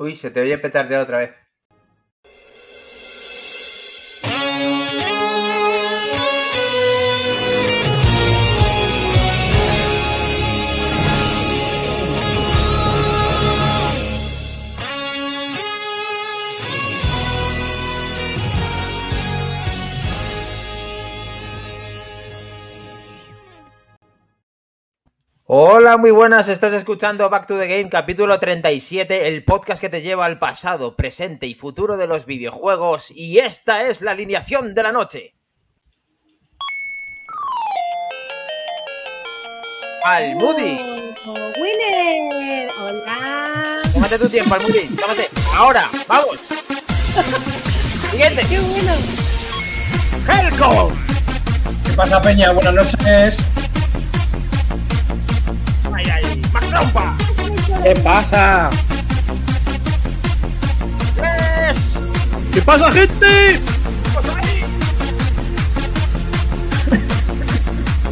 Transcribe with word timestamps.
Uy, 0.00 0.16
se 0.16 0.32
te 0.32 0.40
oye 0.40 0.58
petardear 0.58 1.02
otra 1.02 1.18
vez. 1.18 1.30
Hola, 25.82 25.96
muy 25.96 26.10
buenas, 26.10 26.50
estás 26.50 26.74
escuchando 26.74 27.30
Back 27.30 27.46
to 27.46 27.58
the 27.58 27.66
Game, 27.66 27.88
capítulo 27.88 28.38
37, 28.38 29.28
el 29.28 29.44
podcast 29.46 29.80
que 29.80 29.88
te 29.88 30.02
lleva 30.02 30.26
al 30.26 30.38
pasado, 30.38 30.94
presente 30.94 31.46
y 31.46 31.54
futuro 31.54 31.96
de 31.96 32.06
los 32.06 32.26
videojuegos, 32.26 33.10
y 33.10 33.38
esta 33.38 33.84
es 33.84 34.02
la 34.02 34.10
alineación 34.10 34.74
de 34.74 34.82
la 34.82 34.92
noche. 34.92 35.34
Al 40.04 40.34
Moody. 40.34 40.80
Oh, 41.24 41.32
Winner, 41.32 42.70
hola. 42.78 43.80
Tómate 43.94 44.18
tu 44.18 44.28
tiempo, 44.28 44.54
al 44.56 44.60
Moody, 44.60 44.86
tómate. 44.88 45.28
Ahora, 45.54 45.88
vamos. 46.06 46.40
Siguiente. 48.10 48.42
Qué 48.50 48.60
bueno. 48.60 48.92
Helco. 50.28 50.92
¿Qué 51.86 51.92
pasa, 51.94 52.20
Peña? 52.20 52.52
Buenas 52.52 52.74
noches. 52.74 53.38
Trompa. 56.70 57.16
¿Qué 57.82 57.94
pasa? 58.00 58.70
Tres. 61.16 61.98
¿Qué 62.52 62.62
pasa, 62.62 62.92
gente? 62.92 63.60
Pues 64.14 64.26
ahí. 64.36 64.64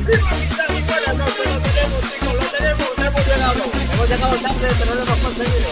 Viva 0.07 0.31
Quintana 0.31 0.75
y 0.75 0.83
buenas 0.83 1.17
noches, 1.19 1.47
lo 1.47 1.59
tenemos, 1.61 2.01
chicos, 2.11 2.35
lo 2.35 2.47
tenemos, 2.59 2.89
hemos 2.99 3.25
llegado. 3.27 3.63
Hemos 3.93 4.09
llegado 4.09 4.37
tarde, 4.37 4.69
pero 4.79 4.95
lo 4.95 5.03
hemos 5.03 5.19
conseguido. 5.19 5.69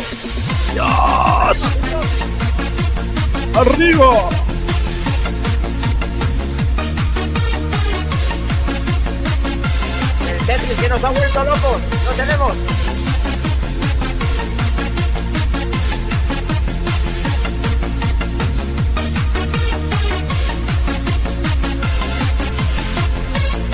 ¡Arriba! 3.56 4.10
Tetris 10.46 10.78
que 10.78 10.88
nos 10.88 11.02
ha 11.02 11.10
vuelto 11.10 11.42
locos, 11.42 11.82
lo 12.04 12.12
tenemos. 12.12 12.52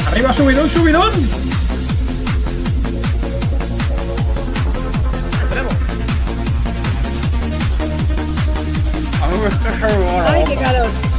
¡Arriba, 0.07 0.33
subidón, 0.33 0.71
subidón! 0.71 1.13
Ay, 10.29 10.45
qué 10.47 10.57
calor. 10.57 11.12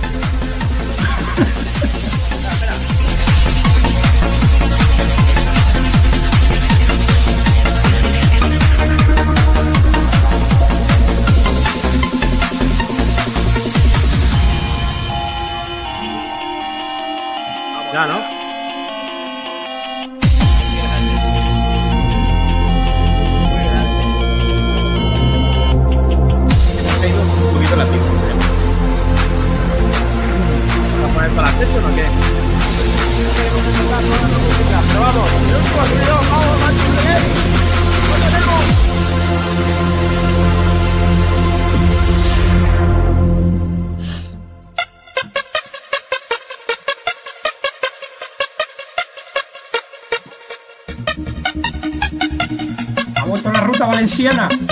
Ruta 54.23 54.62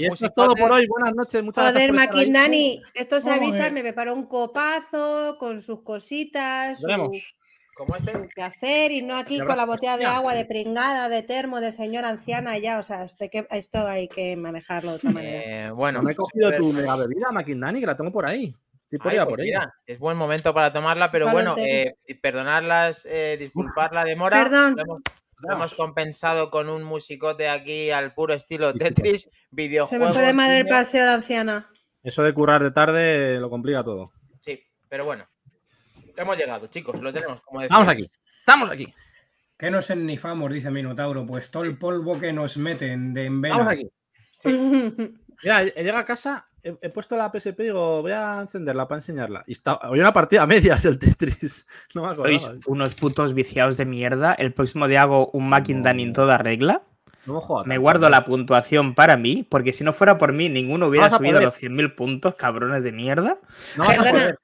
Y 0.00 0.06
esto 0.06 0.26
es 0.26 0.34
todo 0.34 0.54
por 0.54 0.72
hoy. 0.72 0.86
Buenas 0.86 1.14
noches. 1.14 1.42
Muchas 1.42 1.72
Joder, 1.72 1.92
gracias. 1.92 2.00
ahí. 2.00 2.08
Maquindani, 2.08 2.82
esto 2.94 3.20
se 3.20 3.30
avisa, 3.30 3.58
Joder. 3.58 3.72
me 3.72 3.82
preparó 3.82 4.14
un 4.14 4.26
copazo 4.26 5.36
con 5.38 5.62
sus 5.62 5.82
cositas, 5.82 6.82
Veremos. 6.82 7.34
Como 7.74 7.96
este. 7.96 8.12
que 8.34 8.42
hacer 8.42 8.92
y 8.92 9.00
no 9.00 9.16
aquí 9.16 9.38
con 9.40 9.56
la 9.56 9.64
botella 9.64 9.96
de 9.96 10.04
agua 10.04 10.34
de 10.34 10.44
pringada, 10.44 11.08
de 11.08 11.22
termo, 11.22 11.60
de 11.60 11.72
señora 11.72 12.10
anciana 12.10 12.58
ya, 12.58 12.78
o 12.78 12.82
sea, 12.82 13.04
esto 13.04 13.24
hay 13.24 13.30
que, 13.30 13.46
esto 13.50 13.86
hay 13.86 14.06
que 14.06 14.36
manejarlo 14.36 14.90
de 14.90 14.96
otra 14.96 15.10
manera. 15.10 15.66
Eh, 15.68 15.70
bueno, 15.70 16.00
No 16.00 16.04
me 16.04 16.12
he 16.12 16.14
cogido 16.14 16.50
pues, 16.50 16.60
tu 16.60 16.72
mega 16.74 16.96
bebida, 16.96 17.30
Maquindani, 17.32 17.80
que 17.80 17.86
la 17.86 17.96
tengo 17.96 18.12
por 18.12 18.26
ahí. 18.26 18.54
Estoy 18.82 18.98
por 18.98 19.12
Ay, 19.12 19.18
pues 19.18 19.28
por 19.28 19.40
mira, 19.40 19.74
es 19.86 19.98
buen 19.98 20.18
momento 20.18 20.52
para 20.52 20.72
tomarla, 20.72 21.10
pero 21.10 21.30
bueno, 21.30 21.54
eh, 21.56 21.94
perdonad 22.20 22.64
las, 22.64 23.06
eh, 23.06 23.36
disculpad 23.38 23.92
la 23.92 24.04
demora. 24.04 24.42
Perdón. 24.42 24.74
Lo 24.76 24.82
hemos, 24.82 25.02
lo 25.42 25.54
hemos 25.54 25.74
compensado 25.74 26.50
con 26.50 26.68
un 26.68 26.82
musicote 26.82 27.48
aquí 27.48 27.90
al 27.90 28.12
puro 28.14 28.34
estilo 28.34 28.72
Tetris, 28.74 29.22
Se 29.22 29.30
videojuegos. 29.50 30.08
me 30.08 30.14
fue 30.14 30.22
de 30.22 30.32
madre 30.32 30.58
el 30.60 30.66
paseo 30.66 31.04
de 31.04 31.12
anciana. 31.12 31.70
Eso 32.02 32.22
de 32.22 32.32
currar 32.32 32.62
de 32.62 32.70
tarde 32.70 33.38
lo 33.40 33.50
complica 33.50 33.84
todo. 33.84 34.10
Sí, 34.40 34.62
pero 34.88 35.04
bueno. 35.04 35.28
Hemos 36.16 36.36
llegado, 36.36 36.66
chicos, 36.66 37.00
lo 37.00 37.12
tenemos. 37.12 37.40
Como 37.42 37.60
decía. 37.60 37.76
Vamos 37.76 37.88
aquí. 37.88 38.02
Estamos 38.40 38.70
aquí. 38.70 38.92
¿Qué 39.56 39.70
nos 39.70 39.90
ennifamos? 39.90 40.52
Dice 40.52 40.70
Minotauro. 40.70 41.26
Pues 41.26 41.50
todo 41.50 41.64
el 41.64 41.78
polvo 41.78 42.18
que 42.18 42.32
nos 42.32 42.56
meten 42.56 43.14
de 43.14 43.26
en 43.26 43.40
Vamos 43.40 43.68
aquí. 43.68 43.90
Mira, 45.42 45.62
he 45.62 45.82
llegado 45.82 45.98
a 45.98 46.04
casa, 46.04 46.48
he, 46.62 46.76
he 46.82 46.90
puesto 46.90 47.16
la 47.16 47.30
PSP 47.32 47.60
y 47.60 47.62
digo, 47.64 48.02
voy 48.02 48.12
a 48.12 48.40
encenderla 48.40 48.86
para 48.88 48.98
enseñarla. 48.98 49.44
Y 49.46 49.52
está, 49.52 49.72
había 49.72 50.02
una 50.02 50.12
partida 50.12 50.42
a 50.42 50.46
medias 50.46 50.82
del 50.82 50.98
Tetris. 50.98 51.66
No 51.94 52.02
me 52.02 52.08
acordaba. 52.08 52.38
Sois 52.38 52.60
unos 52.66 52.94
putos 52.94 53.34
viciados 53.34 53.76
de 53.76 53.84
mierda. 53.84 54.34
El 54.34 54.52
próximo 54.52 54.88
día 54.88 55.02
hago 55.02 55.30
un 55.32 55.48
Macindan 55.48 56.00
en 56.00 56.12
toda 56.12 56.38
regla. 56.38 56.82
No 57.26 57.34
Me 57.40 57.74
tanto, 57.74 57.80
guardo 57.80 58.08
la 58.08 58.24
puntuación 58.24 58.94
para 58.94 59.16
mí, 59.16 59.46
porque 59.48 59.72
si 59.72 59.84
no 59.84 59.92
fuera 59.92 60.16
por 60.16 60.32
mí, 60.32 60.48
ninguno 60.48 60.86
hubiera 60.88 61.06
a 61.06 61.10
subido 61.10 61.34
poder. 61.34 61.44
los 61.44 61.54
100.000 61.60 61.94
puntos, 61.94 62.34
cabrones 62.34 62.82
de 62.82 62.92
mierda. 62.92 63.38
No 63.76 63.84
a 63.84 63.88
Perdona. 63.88 64.34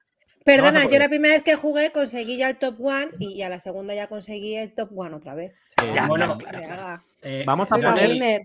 Perdona, 0.45 0.81
a 0.83 0.85
yo 0.89 0.97
la 0.99 1.09
primera 1.09 1.33
vez 1.33 1.43
que 1.43 1.55
jugué 1.55 1.91
conseguí 1.91 2.37
ya 2.37 2.49
el 2.49 2.57
top 2.57 2.79
one 2.79 3.09
y 3.19 3.41
a 3.41 3.49
la 3.49 3.59
segunda 3.59 3.93
ya 3.95 4.07
conseguí 4.07 4.55
el 4.55 4.73
top 4.73 4.91
one 4.95 5.13
otra 5.15 5.35
vez. 5.35 5.53
Ya, 5.93 6.07
bueno, 6.07 6.33
claro, 6.35 6.59
me 6.59 6.65
claro. 6.65 7.03
Eh, 7.21 7.43
Vamos 7.45 7.69
a 7.71 7.75
Dani- 7.77 8.07
poner- 8.07 8.41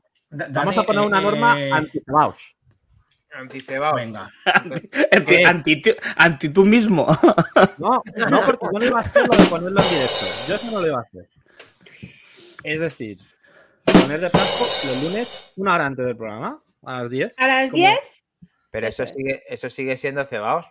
Vamos 0.51 0.79
a 0.79 0.83
poner 0.85 1.03
una 1.05 1.19
eh, 1.19 1.23
norma 1.23 1.61
eh, 1.61 1.71
anti-cebaos. 1.73 2.57
Anticebaos. 3.35 3.97
Venga. 3.97 4.31
Anti, 5.47 5.81
ti- 5.83 5.95
anti 6.17 6.49
tú 6.51 6.65
mismo. 6.65 7.07
No, 7.79 8.03
no, 8.31 8.47
porque 8.47 8.67
yo 8.73 8.79
no 8.79 8.85
iba 8.85 8.99
a 8.99 9.03
hacer 9.03 9.27
lo 9.27 9.37
de 9.37 9.45
ponerlo 9.47 9.81
en 9.81 9.89
directo. 9.89 10.27
Yo 10.49 10.55
eso 10.55 10.71
no 10.71 10.81
lo 10.81 10.87
iba 10.87 10.99
a 10.99 11.03
hacer. 11.03 11.29
Es 12.63 12.81
decir, 12.81 13.19
poner 13.85 14.21
de 14.21 14.31
plazo 14.31 14.65
los 14.87 15.03
lunes 15.03 15.53
una 15.57 15.75
hora 15.75 15.87
antes 15.87 16.07
del 16.07 16.17
programa, 16.17 16.63
a 16.85 17.03
las 17.03 17.11
10. 17.11 17.39
¿A 17.39 17.47
las 17.47 17.71
como- 17.71 17.83
10? 17.83 17.99
Pero 18.71 18.87
eso 18.87 19.03
Eso 19.03 19.11
es. 19.13 19.17
sigue, 19.17 19.43
eso 19.49 19.71
sigue 19.71 19.97
siendo 19.97 20.25
cebaos. 20.25 20.67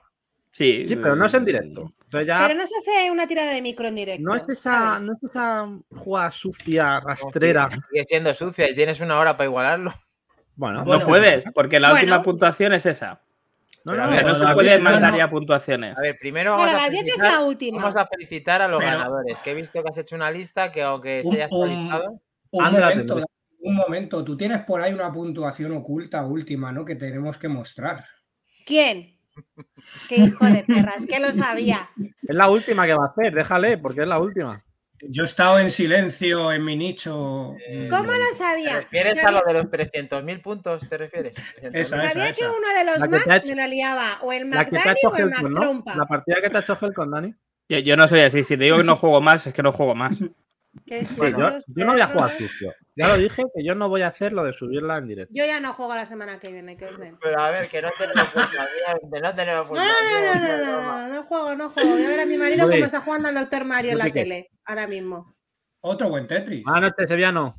Sí, 0.54 0.86
Sí, 0.88 0.96
pero 0.98 1.16
no 1.16 1.26
es 1.26 1.34
en 1.34 1.46
directo. 1.46 1.88
Ya 2.26 2.42
Pero 2.46 2.56
no 2.60 2.68
se 2.68 2.74
hace 2.78 3.10
una 3.12 3.26
tirada 3.28 3.52
de 3.54 3.62
micro 3.62 3.88
en 3.88 3.96
directo. 3.96 4.24
no 4.24 4.36
es 4.36 4.48
esa, 4.50 5.00
no 5.00 5.14
es 5.14 5.24
esa 5.24 5.68
jugada 5.92 6.30
sucia, 6.32 7.00
rastrera. 7.00 7.70
Sigue 7.90 8.06
siendo 8.08 8.34
sucia 8.34 8.70
y 8.70 8.76
tienes 8.76 9.00
una 9.00 9.18
hora 9.20 9.38
para 9.38 9.46
igualarlo. 9.48 9.94
Bueno, 10.62 10.80
No 10.82 10.86
Bueno. 10.86 11.06
puedes, 11.06 11.44
porque 11.56 11.80
la 11.80 11.90
Bueno. 11.90 12.02
última 12.04 12.22
puntuación 12.22 12.74
es 12.74 12.86
esa. 12.86 13.20
No, 13.84 13.96
no, 13.96 14.12
se 14.12 14.54
puede 14.54 14.78
mandar 14.78 15.18
ya 15.18 15.28
puntuaciones. 15.28 15.98
A 15.98 16.02
ver, 16.02 16.18
primero 16.20 16.52
vamos 16.52 16.68
a 16.68 16.72
a, 16.72 16.82
las 16.84 16.92
10 16.92 16.94
es 16.94 17.00
felicitar, 17.14 17.32
la 17.32 17.40
última. 17.48 17.78
vamos 17.82 17.96
a 17.96 18.06
felicitar 18.06 18.62
a 18.62 18.68
los 18.68 18.78
Pero- 18.80 18.92
ganadores, 18.92 19.40
que 19.42 19.50
he 19.50 19.54
visto 19.56 19.82
que 19.82 19.90
has 19.90 19.98
hecho 19.98 20.16
una 20.16 20.30
lista 20.30 20.72
que 20.72 20.84
aunque 20.84 21.24
se 21.24 21.30
Un- 21.30 21.34
haya 21.36 21.48
un- 21.50 21.64
actualizado... 21.72 22.22
Un 22.52 22.64
la 22.64 22.70
momento, 22.90 23.26
un 23.62 23.76
momento. 23.76 24.24
Tú 24.24 24.38
tienes 24.38 24.60
por 24.66 24.82
ahí 24.82 24.94
una 24.94 25.12
puntuación 25.12 25.72
oculta 25.72 26.24
última, 26.28 26.72
¿no? 26.72 26.86
Que 26.86 26.94
tenemos 26.96 27.40
que 27.40 27.48
mostrar. 27.48 28.06
¿Quién? 28.64 29.18
Qué 30.10 30.16
hijo 30.18 30.46
de 30.46 30.64
perras, 30.64 31.08
que 31.08 31.20
lo 31.20 31.32
sabía. 31.32 31.90
Es 31.98 32.36
la 32.36 32.50
última 32.50 32.86
que 32.86 32.94
va 32.94 33.06
a 33.06 33.08
hacer, 33.08 33.34
déjale, 33.34 33.80
porque 33.80 34.02
es 34.02 34.08
la 34.08 34.20
última. 34.20 34.62
Yo 35.04 35.24
he 35.24 35.26
estado 35.26 35.60
en 35.60 35.72
silencio 35.72 36.52
en 36.52 36.64
mi 36.64 36.76
nicho. 36.76 37.56
Eh, 37.68 37.88
¿Cómo 37.90 38.12
lo 38.12 38.18
¿Te 38.30 38.36
sabía? 38.36 38.82
refieres 38.82 39.18
a 39.20 39.22
Sabía- 39.24 39.40
lo 39.42 39.46
de 39.48 39.54
los 39.56 39.72
300.000 39.72 40.42
puntos? 40.42 40.88
¿Te 40.88 40.98
refieres? 40.98 41.34
Esa, 41.62 41.98
Sabía 41.98 42.10
esa, 42.12 42.34
que 42.34 42.42
esa. 42.44 42.52
uno 42.52 42.68
de 42.78 42.86
los 42.86 43.10
Mac 43.10 43.28
hecho- 43.36 43.50
me 43.50 43.56
la 43.62 43.68
liaba, 43.68 44.20
o 44.22 44.32
el 44.32 44.48
hecho 44.54 45.10
o 45.10 45.16
el 45.18 45.30
¿no? 45.30 45.50
McTrompa. 45.50 45.96
La 45.96 46.06
partida 46.06 46.42
que 46.42 46.50
te 46.50 46.58
ha 46.58 46.62
hecho 46.62 46.78
Helcon, 46.80 47.12
Dani. 47.12 47.34
Yo, 47.70 47.80
yo 47.80 47.98
no 47.98 48.08
soy 48.08 48.20
así. 48.22 48.44
Si 48.44 48.58
te 48.58 48.64
digo 48.66 48.78
que 48.78 48.84
no 48.84 48.96
juego 48.96 49.22
más, 49.22 49.48
es 49.48 49.54
que 49.54 49.64
no 49.64 49.72
juego 49.72 49.96
más. 49.96 50.18
Sí, 50.88 51.06
sucios, 51.06 51.38
yo, 51.38 51.60
yo 51.68 51.86
no 51.86 51.92
voy 51.94 52.02
a 52.02 52.08
jugar 52.08 52.38
sucio. 52.38 52.74
Ya 52.96 53.08
lo 53.10 53.18
dije 53.18 53.44
que 53.56 53.64
yo 53.64 53.76
no 53.76 53.90
voy 53.90 54.02
a 54.02 54.08
hacer 54.08 54.32
lo 54.34 54.44
de 54.44 54.54
subirla 54.54 54.98
en 54.98 55.08
directo. 55.08 55.34
Yo 55.36 55.46
ya 55.46 55.60
no 55.60 55.74
juego 55.74 55.96
la 55.96 56.06
semana 56.06 56.40
que 56.40 56.52
viene, 56.52 56.78
que 56.78 56.86
os 56.86 56.98
den. 56.98 57.18
Pero 57.22 57.40
a 57.40 57.52
ver, 57.52 57.68
que 57.68 57.82
no 57.82 57.90
tenemos 57.98 58.34
que 59.12 59.20
no 59.20 59.36
tenemos 59.36 59.72
No, 59.72 59.76
no, 59.76 59.86
no, 59.86 59.94
puntuación. 59.94 60.34
no, 60.34 60.58
no, 60.58 60.82
no, 60.82 60.82
no, 60.82 61.08
no 61.16 61.24
juego, 61.24 61.56
no 61.56 61.70
juego. 61.70 61.90
Voy 61.92 62.04
a 62.04 62.08
ver 62.08 62.20
a 62.22 62.26
mi 62.26 62.38
marido 62.38 62.70
cómo 62.70 62.86
está 62.86 63.02
jugando 63.02 63.30
al 63.30 63.36
doctor 63.36 63.66
Mario 63.66 63.92
en 63.92 63.98
la 63.98 64.10
tele, 64.10 64.50
ahora 64.66 64.88
mismo. 64.88 65.36
Otro 65.82 66.10
buen 66.10 66.28
Tetris. 66.28 66.64
Buenas 66.64 66.82
noches, 66.92 67.10
Sevillano. 67.10 67.54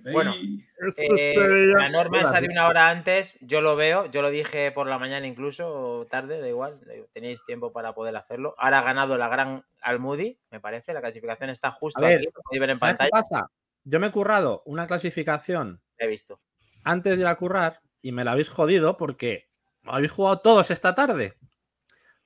Bueno. 0.00 0.34
Eh, 0.34 1.72
la 1.76 1.88
norma 1.88 2.20
esa 2.20 2.40
de 2.40 2.48
una 2.48 2.68
hora 2.68 2.90
antes, 2.90 3.36
yo 3.40 3.60
lo 3.60 3.76
veo, 3.76 4.06
yo 4.06 4.22
lo 4.22 4.30
dije 4.30 4.70
por 4.72 4.86
la 4.86 4.98
mañana 4.98 5.26
incluso, 5.26 5.68
o 6.00 6.06
tarde, 6.06 6.40
da 6.40 6.48
igual, 6.48 6.78
tenéis 7.12 7.44
tiempo 7.44 7.72
para 7.72 7.94
poder 7.94 8.16
hacerlo. 8.16 8.54
Ahora 8.58 8.78
ha 8.78 8.82
ganado 8.82 9.18
la 9.18 9.28
gran 9.28 9.64
Almudi, 9.82 10.38
me 10.50 10.60
parece, 10.60 10.92
la 10.92 11.00
clasificación 11.00 11.50
está 11.50 11.70
justo 11.70 12.00
A 12.00 12.06
ver, 12.08 12.18
aquí, 12.18 12.26
lo 12.26 12.42
podéis 12.42 12.60
ver 12.60 12.70
en 12.70 12.78
¿Sabes 12.78 12.94
qué 12.94 13.08
pantalla, 13.08 13.10
pasa? 13.10 13.50
Yo 13.84 14.00
me 14.00 14.08
he 14.08 14.10
currado 14.10 14.62
una 14.66 14.86
clasificación 14.86 15.80
he 15.98 16.06
visto. 16.06 16.40
antes 16.84 17.16
de 17.16 17.22
ir 17.22 17.26
a 17.26 17.36
currar 17.36 17.80
y 18.02 18.12
me 18.12 18.24
la 18.24 18.32
habéis 18.32 18.48
jodido 18.48 18.96
porque 18.96 19.48
habéis 19.84 20.12
jugado 20.12 20.40
todos 20.40 20.70
esta 20.70 20.94
tarde. 20.94 21.34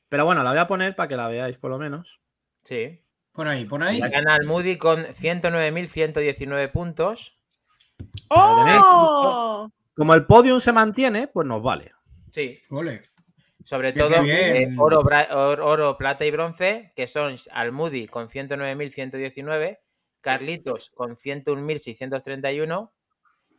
Pero 0.08 0.24
bueno, 0.26 0.42
la 0.42 0.50
voy 0.50 0.58
a 0.58 0.66
poner 0.66 0.94
para 0.94 1.08
que 1.08 1.16
la 1.16 1.28
veáis 1.28 1.56
por 1.58 1.70
lo 1.70 1.78
menos. 1.78 2.20
Sí. 2.64 3.02
Por 3.32 3.48
ahí, 3.48 3.64
por 3.64 3.82
ahí. 3.82 3.98
La 3.98 4.08
gana 4.08 4.34
Almudi 4.34 4.76
con 4.76 5.04
109.119 5.04 6.70
puntos. 6.70 7.38
¡Oh! 8.28 9.68
Como 9.94 10.14
el 10.14 10.26
podium 10.26 10.60
se 10.60 10.72
mantiene, 10.72 11.28
pues 11.28 11.46
nos 11.46 11.62
vale. 11.62 11.92
Sí, 12.30 12.60
Ole. 12.70 13.02
sobre 13.64 13.92
Bien, 13.92 14.08
todo 14.08 14.22
bien. 14.22 14.72
eh, 14.72 14.76
oro, 14.78 15.96
plata 15.98 16.24
y 16.24 16.30
bronce, 16.30 16.92
que 16.96 17.06
son 17.06 17.36
Almudi 17.52 18.06
con 18.08 18.28
109.119, 18.28 19.78
Carlitos 20.20 20.90
con 20.90 21.16
101.631 21.16 22.90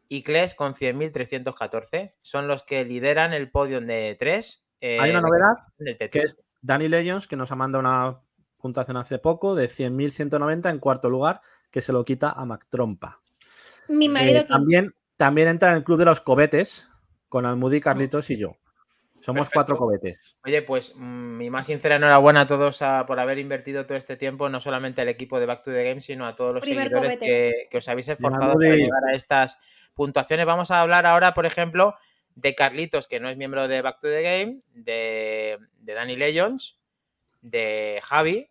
y 0.10 0.24
Kles 0.24 0.56
con 0.56 0.74
100.314. 0.74 2.16
Son 2.22 2.48
los 2.48 2.64
que 2.64 2.84
lideran 2.84 3.34
el 3.34 3.52
podium 3.52 3.86
de 3.86 4.16
3. 4.20 4.66
Hay 4.82 5.10
una 5.12 5.22
novedad 5.22 5.54
del 5.78 5.98
que 5.98 6.20
es 6.20 6.42
Danny 6.62 6.88
Legends, 6.88 7.28
que 7.28 7.36
nos 7.36 7.52
ha 7.52 7.56
mandado 7.56 7.82
una 7.82 8.22
puntuación 8.58 8.98
hace 8.98 9.20
poco 9.20 9.56
de 9.56 9.68
100.190 9.68 10.70
en 10.70 10.80
cuarto 10.80 11.10
lugar, 11.10 11.42
que 11.70 11.82
se 11.82 11.94
lo 11.94 12.06
quita 12.06 12.32
a 12.32 12.46
Mac 12.46 12.66
Trompa. 12.70 13.23
Mi 13.90 14.10
marido 14.10 14.40
Eh, 14.40 14.44
que 14.44 14.48
también, 14.48 14.94
también 15.18 15.48
entra 15.48 15.72
en 15.72 15.78
el 15.78 15.84
club 15.84 15.98
de 16.00 16.06
los 16.06 16.22
cobetes 16.22 16.90
con 17.30 17.46
Almudi, 17.46 17.82
Carlitos 17.82 18.30
y 18.30 18.38
yo. 18.38 18.58
Somos 19.22 19.48
Perfecto. 19.48 19.54
cuatro 19.54 19.78
cobetes. 19.78 20.38
Oye, 20.44 20.62
pues 20.64 20.92
mm, 20.96 21.38
mi 21.38 21.50
más 21.50 21.68
sincera 21.68 21.96
enhorabuena 21.96 22.42
a 22.42 22.48
todos 22.48 22.82
a- 22.82 23.06
por 23.06 23.20
haber 23.22 23.40
invertido 23.40 23.86
todo 23.86 23.98
este 23.98 24.18
tiempo, 24.18 24.50
no 24.50 24.60
solamente 24.60 25.02
al 25.02 25.08
equipo 25.08 25.40
de 25.40 25.46
Back 25.46 25.64
to 25.64 25.72
the 25.72 25.84
Game, 25.84 26.02
sino 26.02 26.28
a 26.28 26.36
todos 26.36 26.54
los 26.54 26.62
Primer 26.62 26.90
seguidores 26.90 27.20
que, 27.20 27.68
que 27.72 27.78
os 27.78 27.88
habéis 27.88 28.10
esforzado 28.10 28.54
para 28.56 28.76
llegar 28.76 29.04
a 29.10 29.16
estas 29.16 29.58
puntuaciones. 29.94 30.46
Vamos 30.46 30.72
a 30.72 30.82
hablar 30.82 31.06
ahora, 31.06 31.34
por 31.34 31.46
ejemplo, 31.46 31.96
de 32.36 32.54
Carlitos, 32.54 33.08
que 33.08 33.20
no 33.22 33.30
es 33.30 33.38
miembro 33.38 33.68
de 33.70 33.82
Back 33.82 34.02
to 34.02 34.08
the 34.10 34.22
Game, 34.24 34.60
de, 34.74 35.58
de 35.80 35.94
Danny 35.94 36.18
Legends, 36.18 36.78
de 37.42 38.02
Javi, 38.04 38.50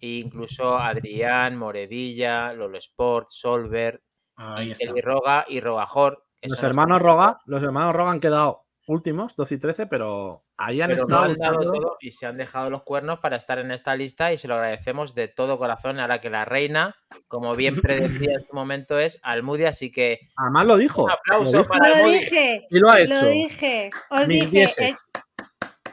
e 0.00 0.08
incluso 0.18 0.78
Adrián, 0.78 1.56
Moredilla, 1.56 2.52
Lolo 2.54 2.78
Sport, 2.78 3.28
Solver, 3.28 4.02
Ahí 4.36 4.72
está. 4.72 4.86
Kelly 4.86 5.00
Roga 5.00 5.44
y 5.48 5.60
Rogajor. 5.60 6.24
Los 6.42 6.62
hermanos 6.62 7.00
Roga, 7.00 7.38
los 7.46 7.62
hermanos 7.62 7.94
Roga 7.94 8.10
han 8.10 8.20
quedado 8.20 8.66
últimos, 8.88 9.36
12 9.36 9.54
y 9.54 9.58
13, 9.58 9.86
pero 9.86 10.44
ahí 10.56 10.80
han 10.80 10.90
pero 10.90 11.02
estado 11.02 11.22
han 11.24 11.34
dado 11.36 11.60
todo 11.72 11.96
y 12.00 12.10
se 12.10 12.26
han 12.26 12.36
dejado 12.36 12.68
los 12.68 12.82
cuernos 12.82 13.20
para 13.20 13.36
estar 13.36 13.60
en 13.60 13.70
esta 13.70 13.94
lista 13.94 14.32
y 14.32 14.38
se 14.38 14.48
lo 14.48 14.54
agradecemos 14.54 15.14
de 15.14 15.28
todo 15.28 15.56
corazón 15.56 16.00
ahora 16.00 16.20
que 16.20 16.30
la 16.30 16.44
reina, 16.44 16.96
como 17.28 17.54
bien 17.54 17.76
predecía 18.28 18.32
en 18.34 18.44
su 18.44 18.52
momento, 18.54 18.98
es 18.98 19.20
Almudia, 19.22 19.68
así 19.68 19.92
que 19.92 20.18
Además 20.36 20.66
lo 20.66 20.76
dijo. 20.76 21.04
un 21.04 21.10
aplauso 21.12 21.52
lo 21.52 21.58
dijo 21.62 21.68
para 21.72 21.88
Lo 22.02 22.08
dije, 22.08 22.66
y 22.68 22.78
lo 22.80 22.90
ha 22.90 23.00
hecho. 23.00 23.14
lo 23.14 23.26
dije, 23.28 23.90
os 24.10 24.26
Mis 24.26 24.50
dije, 24.50 24.88
eh, 24.88 24.96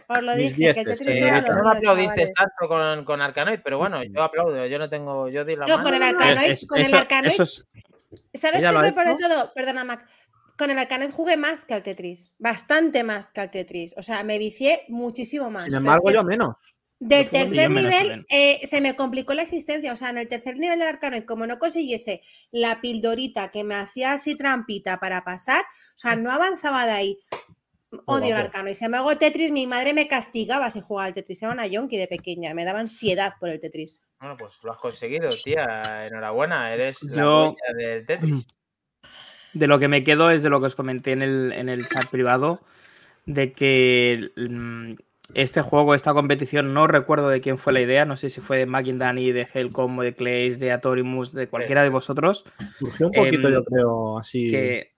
os 0.08 0.24
lo 0.24 0.36
Mis 0.36 0.58
dije, 0.58 0.74
que 0.74 0.82
el 0.82 0.90
eh, 1.08 1.42
no 1.48 1.64
me 1.64 1.78
aplaudiste 1.78 2.16
chavales. 2.16 2.34
tanto 2.34 2.68
con, 2.68 3.06
con 3.06 3.22
Arcanoid, 3.22 3.60
pero 3.64 3.78
bueno, 3.78 4.02
yo 4.04 4.24
aplaudo, 4.24 4.66
yo 4.66 4.80
no 4.80 4.90
tengo, 4.90 5.30
yo 5.30 5.46
di 5.46 5.56
la 5.56 5.68
No, 5.68 5.78
mano. 5.78 5.84
con 5.84 5.94
el 5.94 6.00
no, 6.00 6.12
no, 6.12 6.20
Arcanoid, 6.26 6.52
Es- 6.52 6.66
con 6.68 6.80
el 6.80 6.88
eso- 6.88 6.98
Arcanoid, 6.98 7.32
eso 7.34 7.44
es- 7.44 7.68
¿sabes 8.34 8.60
¿Ella 8.60 8.70
qué 8.70 8.92
lo 8.92 9.12
hecho? 9.12 9.28
todo? 9.28 9.54
Perdona, 9.54 9.84
Mac. 9.84 10.06
Con 10.58 10.72
el 10.72 10.78
Arcanoid 10.78 11.12
jugué 11.12 11.38
más 11.38 11.64
que 11.64 11.74
al 11.74 11.84
Tetris, 11.84 12.34
bastante 12.38 13.04
más 13.06 13.32
que 13.32 13.42
al 13.42 13.50
Tetris. 13.50 13.94
O 13.98 14.04
sea, 14.04 14.24
me 14.24 14.38
vicié 14.38 14.84
muchísimo 14.90 15.50
más. 15.50 15.66
Sin 15.66 15.76
embargo, 15.76 16.12
yo 16.12 16.24
menos. 16.24 16.56
Del 17.02 17.30
tercer 17.30 17.72
nivel 17.72 18.26
eh, 18.30 18.60
se 18.68 18.82
me 18.82 18.94
complicó 18.98 19.34
la 19.34 19.44
existencia. 19.44 19.94
O 19.94 19.96
sea, 19.96 20.10
en 20.10 20.18
el 20.18 20.28
tercer 20.28 20.58
nivel 20.58 20.80
del 20.80 20.90
Arcanoid, 20.90 21.24
como 21.24 21.48
no 21.48 21.58
consiguiese 21.60 22.22
la 22.52 22.82
pildorita 22.82 23.52
que 23.52 23.64
me 23.64 23.76
hacía 23.76 24.12
así 24.12 24.36
trampita 24.36 25.00
para 25.00 25.24
pasar, 25.24 25.62
o 25.62 25.98
sea, 25.98 26.18
no 26.18 26.30
avanzaba 26.30 26.86
de 26.86 26.92
ahí. 26.92 27.20
Odio 28.06 28.26
el 28.28 28.32
guapo. 28.34 28.46
Arcanoid. 28.48 28.76
Si 28.76 28.88
me 28.88 28.98
hago 28.98 29.16
Tetris, 29.18 29.52
mi 29.52 29.66
madre 29.68 29.94
me 29.94 30.08
castigaba 30.08 30.70
si 30.70 30.82
jugaba 30.82 31.06
al 31.08 31.14
Tetris. 31.14 31.42
Era 31.42 31.52
una 31.54 31.66
yonki 31.68 31.98
de 31.98 32.08
pequeña, 32.08 32.54
me 32.54 32.66
daba 32.66 32.80
ansiedad 32.80 33.34
por 33.40 33.50
el 33.50 33.60
Tetris. 33.60 34.02
Bueno, 34.20 34.36
pues 34.38 34.52
lo 34.64 34.72
has 34.72 34.78
conseguido, 34.78 35.28
tía, 35.44 36.06
enhorabuena, 36.08 36.74
eres 36.74 37.02
la 37.04 37.16
Yo- 37.22 37.56
dueña 37.74 37.90
del 37.90 38.06
Tetris. 38.06 38.46
De 39.54 39.66
lo 39.66 39.80
que 39.80 39.88
me 39.88 40.04
quedo 40.04 40.30
es 40.30 40.44
de 40.44 40.50
lo 40.52 40.60
que 40.60 40.68
os 40.68 40.76
comenté 40.76 41.12
en 41.12 41.24
el, 41.24 41.52
en 41.54 41.70
el 41.70 41.88
chat 41.88 42.06
privado, 42.06 42.62
de 43.26 43.52
que 43.52 44.30
mm, 44.38 44.94
este 45.34 45.64
juego, 45.64 45.96
esta 45.96 46.14
competición, 46.14 46.72
no 46.76 46.86
recuerdo 46.86 47.30
de 47.30 47.42
quién 47.42 47.58
fue 47.58 47.74
la 47.74 47.82
idea, 47.82 48.06
no 48.06 48.16
sé 48.16 48.30
si 48.30 48.42
fue 48.42 48.58
de 48.58 48.68
Mackindani, 48.68 49.32
de 49.32 49.48
Helcom, 49.52 49.98
o 49.98 50.04
de 50.04 50.14
Clays, 50.14 50.60
de 50.60 50.72
Atorimus, 50.72 51.34
de 51.34 51.48
cualquiera 51.48 51.82
de 51.82 51.90
vosotros, 51.90 52.46
Surgió 52.78 53.08
un 53.08 53.14
poquito, 53.14 53.48
Em, 53.48 53.54
yo 53.56 53.64
creo, 53.66 54.20
así. 54.20 54.52
que, 54.52 54.92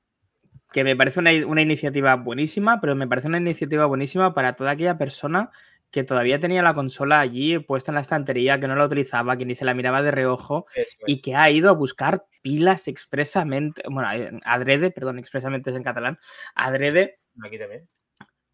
que 0.71 0.83
me 0.83 0.95
parece 0.95 1.19
una, 1.19 1.31
una 1.45 1.61
iniciativa 1.61 2.15
buenísima, 2.15 2.79
pero 2.79 2.95
me 2.95 3.07
parece 3.07 3.27
una 3.27 3.37
iniciativa 3.37 3.85
buenísima 3.85 4.33
para 4.33 4.53
toda 4.53 4.71
aquella 4.71 4.97
persona 4.97 5.51
que 5.91 6.03
todavía 6.03 6.39
tenía 6.39 6.63
la 6.63 6.73
consola 6.73 7.19
allí 7.19 7.59
puesta 7.59 7.91
en 7.91 7.95
la 7.95 8.01
estantería, 8.01 8.59
que 8.59 8.67
no 8.67 8.75
la 8.75 8.85
utilizaba, 8.85 9.37
que 9.37 9.45
ni 9.45 9.55
se 9.55 9.65
la 9.65 9.73
miraba 9.73 10.01
de 10.01 10.11
reojo 10.11 10.65
es. 10.73 10.97
y 11.05 11.21
que 11.21 11.35
ha 11.35 11.49
ido 11.49 11.69
a 11.69 11.73
buscar 11.73 12.25
pilas 12.41 12.87
expresamente, 12.87 13.83
bueno, 13.89 14.11
eh, 14.13 14.31
adrede, 14.45 14.89
perdón, 14.91 15.19
expresamente 15.19 15.69
es 15.69 15.75
en 15.75 15.83
catalán, 15.83 16.17
adrede, 16.55 17.19
Aquí 17.43 17.57
también. 17.57 17.87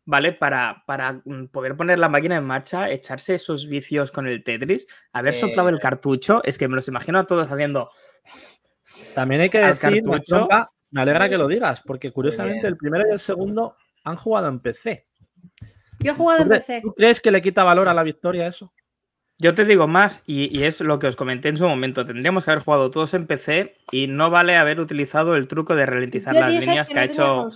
¿vale? 0.05 0.33
Para, 0.33 0.83
para 0.87 1.21
mm, 1.25 1.47
poder 1.51 1.75
poner 1.75 1.99
la 1.99 2.09
máquina 2.09 2.37
en 2.37 2.45
marcha, 2.45 2.89
echarse 2.89 3.35
esos 3.35 3.67
vicios 3.67 4.11
con 4.11 4.27
el 4.27 4.43
Tetris, 4.43 4.87
haber 5.11 5.35
Eh, 5.35 5.39
soplado 5.39 5.69
el 5.69 5.79
cartucho, 5.79 6.41
es 6.43 6.57
que 6.57 6.67
me 6.67 6.75
los 6.75 6.87
imagino 6.87 7.19
a 7.19 7.25
todos 7.25 7.51
haciendo... 7.51 7.91
También 9.13 9.41
hay 9.41 9.49
que 9.49 9.59
decir, 9.59 10.01
cartucho. 10.01 10.47
Me 10.91 11.01
alegra 11.01 11.29
que 11.29 11.37
lo 11.37 11.47
digas, 11.47 11.81
porque 11.85 12.11
curiosamente 12.11 12.67
el 12.67 12.77
primero 12.77 13.05
y 13.09 13.13
el 13.13 13.19
segundo 13.19 13.75
han 14.03 14.15
jugado 14.15 14.47
en 14.47 14.59
PC. 14.59 15.05
Yo 15.99 16.11
he 16.11 16.15
jugado 16.15 16.43
en 16.43 16.47
¿Tú, 16.49 16.53
cre- 16.53 16.57
PC. 16.59 16.81
tú 16.81 16.93
crees 16.95 17.19
que 17.21 17.31
le 17.31 17.41
quita 17.41 17.63
valor 17.63 17.87
a 17.89 17.93
la 17.93 18.03
victoria 18.03 18.47
eso? 18.47 18.71
Yo 19.39 19.53
te 19.53 19.65
digo 19.65 19.87
más, 19.87 20.21
y, 20.25 20.55
y 20.57 20.63
es 20.63 20.81
lo 20.81 20.97
que 20.97 21.05
os 21.05 21.15
comenté 21.15 21.49
en 21.49 21.57
su 21.57 21.67
momento. 21.67 22.05
Tendríamos 22.07 22.43
que 22.45 22.49
haber 22.51 22.63
jugado 22.63 22.89
todos 22.89 23.13
en 23.13 23.27
PC 23.27 23.75
y 23.91 24.07
no 24.07 24.31
vale 24.31 24.57
haber 24.57 24.79
utilizado 24.79 25.35
el 25.35 25.47
truco 25.47 25.75
de 25.75 25.85
ralentizar 25.85 26.33
Yo 26.33 26.39
las 26.41 26.49
dije 26.49 26.61
líneas 26.65 26.87
que 26.87 26.93
que, 26.95 26.99
ha 26.99 27.03
hecho, 27.03 27.47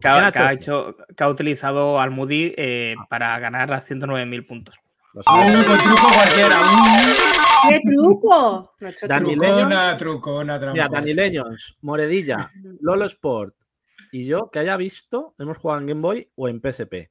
que, 0.00 0.08
ha, 0.08 0.12
¿Quién 0.14 0.24
ha 0.24 0.32
que 0.32 0.38
ha 0.38 0.52
hecho? 0.52 0.88
hecho- 0.90 0.96
que 1.14 1.24
ha 1.24 1.28
utilizado 1.28 2.00
Almudi 2.00 2.54
eh, 2.56 2.94
para 3.10 3.38
ganar 3.40 3.68
las 3.68 3.84
109.000 3.90 4.46
puntos. 4.46 4.76
Lo. 5.12 5.20
Un 5.20 5.64
truco 5.82 6.08
cualquiera. 6.14 6.60
¡Qué 7.68 7.80
truco! 7.84 8.74
No 8.80 8.88
he 8.88 8.90
hecho 8.90 9.06
Dani 9.08 9.32
truco. 9.34 9.42
Leño. 9.46 9.96
trucona, 9.96 10.58
Mira, 10.58 10.72
tramposa. 10.72 10.88
Dani 10.88 11.14
Leñons, 11.14 11.78
Moredilla, 11.82 12.50
Lolo 12.80 13.06
Sport 13.06 13.54
y 14.12 14.24
yo, 14.26 14.50
que 14.50 14.58
haya 14.60 14.76
visto, 14.76 15.34
hemos 15.38 15.58
jugado 15.58 15.80
en 15.80 15.86
Game 15.86 16.00
Boy 16.00 16.28
o 16.36 16.48
en 16.48 16.60
PSP. 16.60 17.10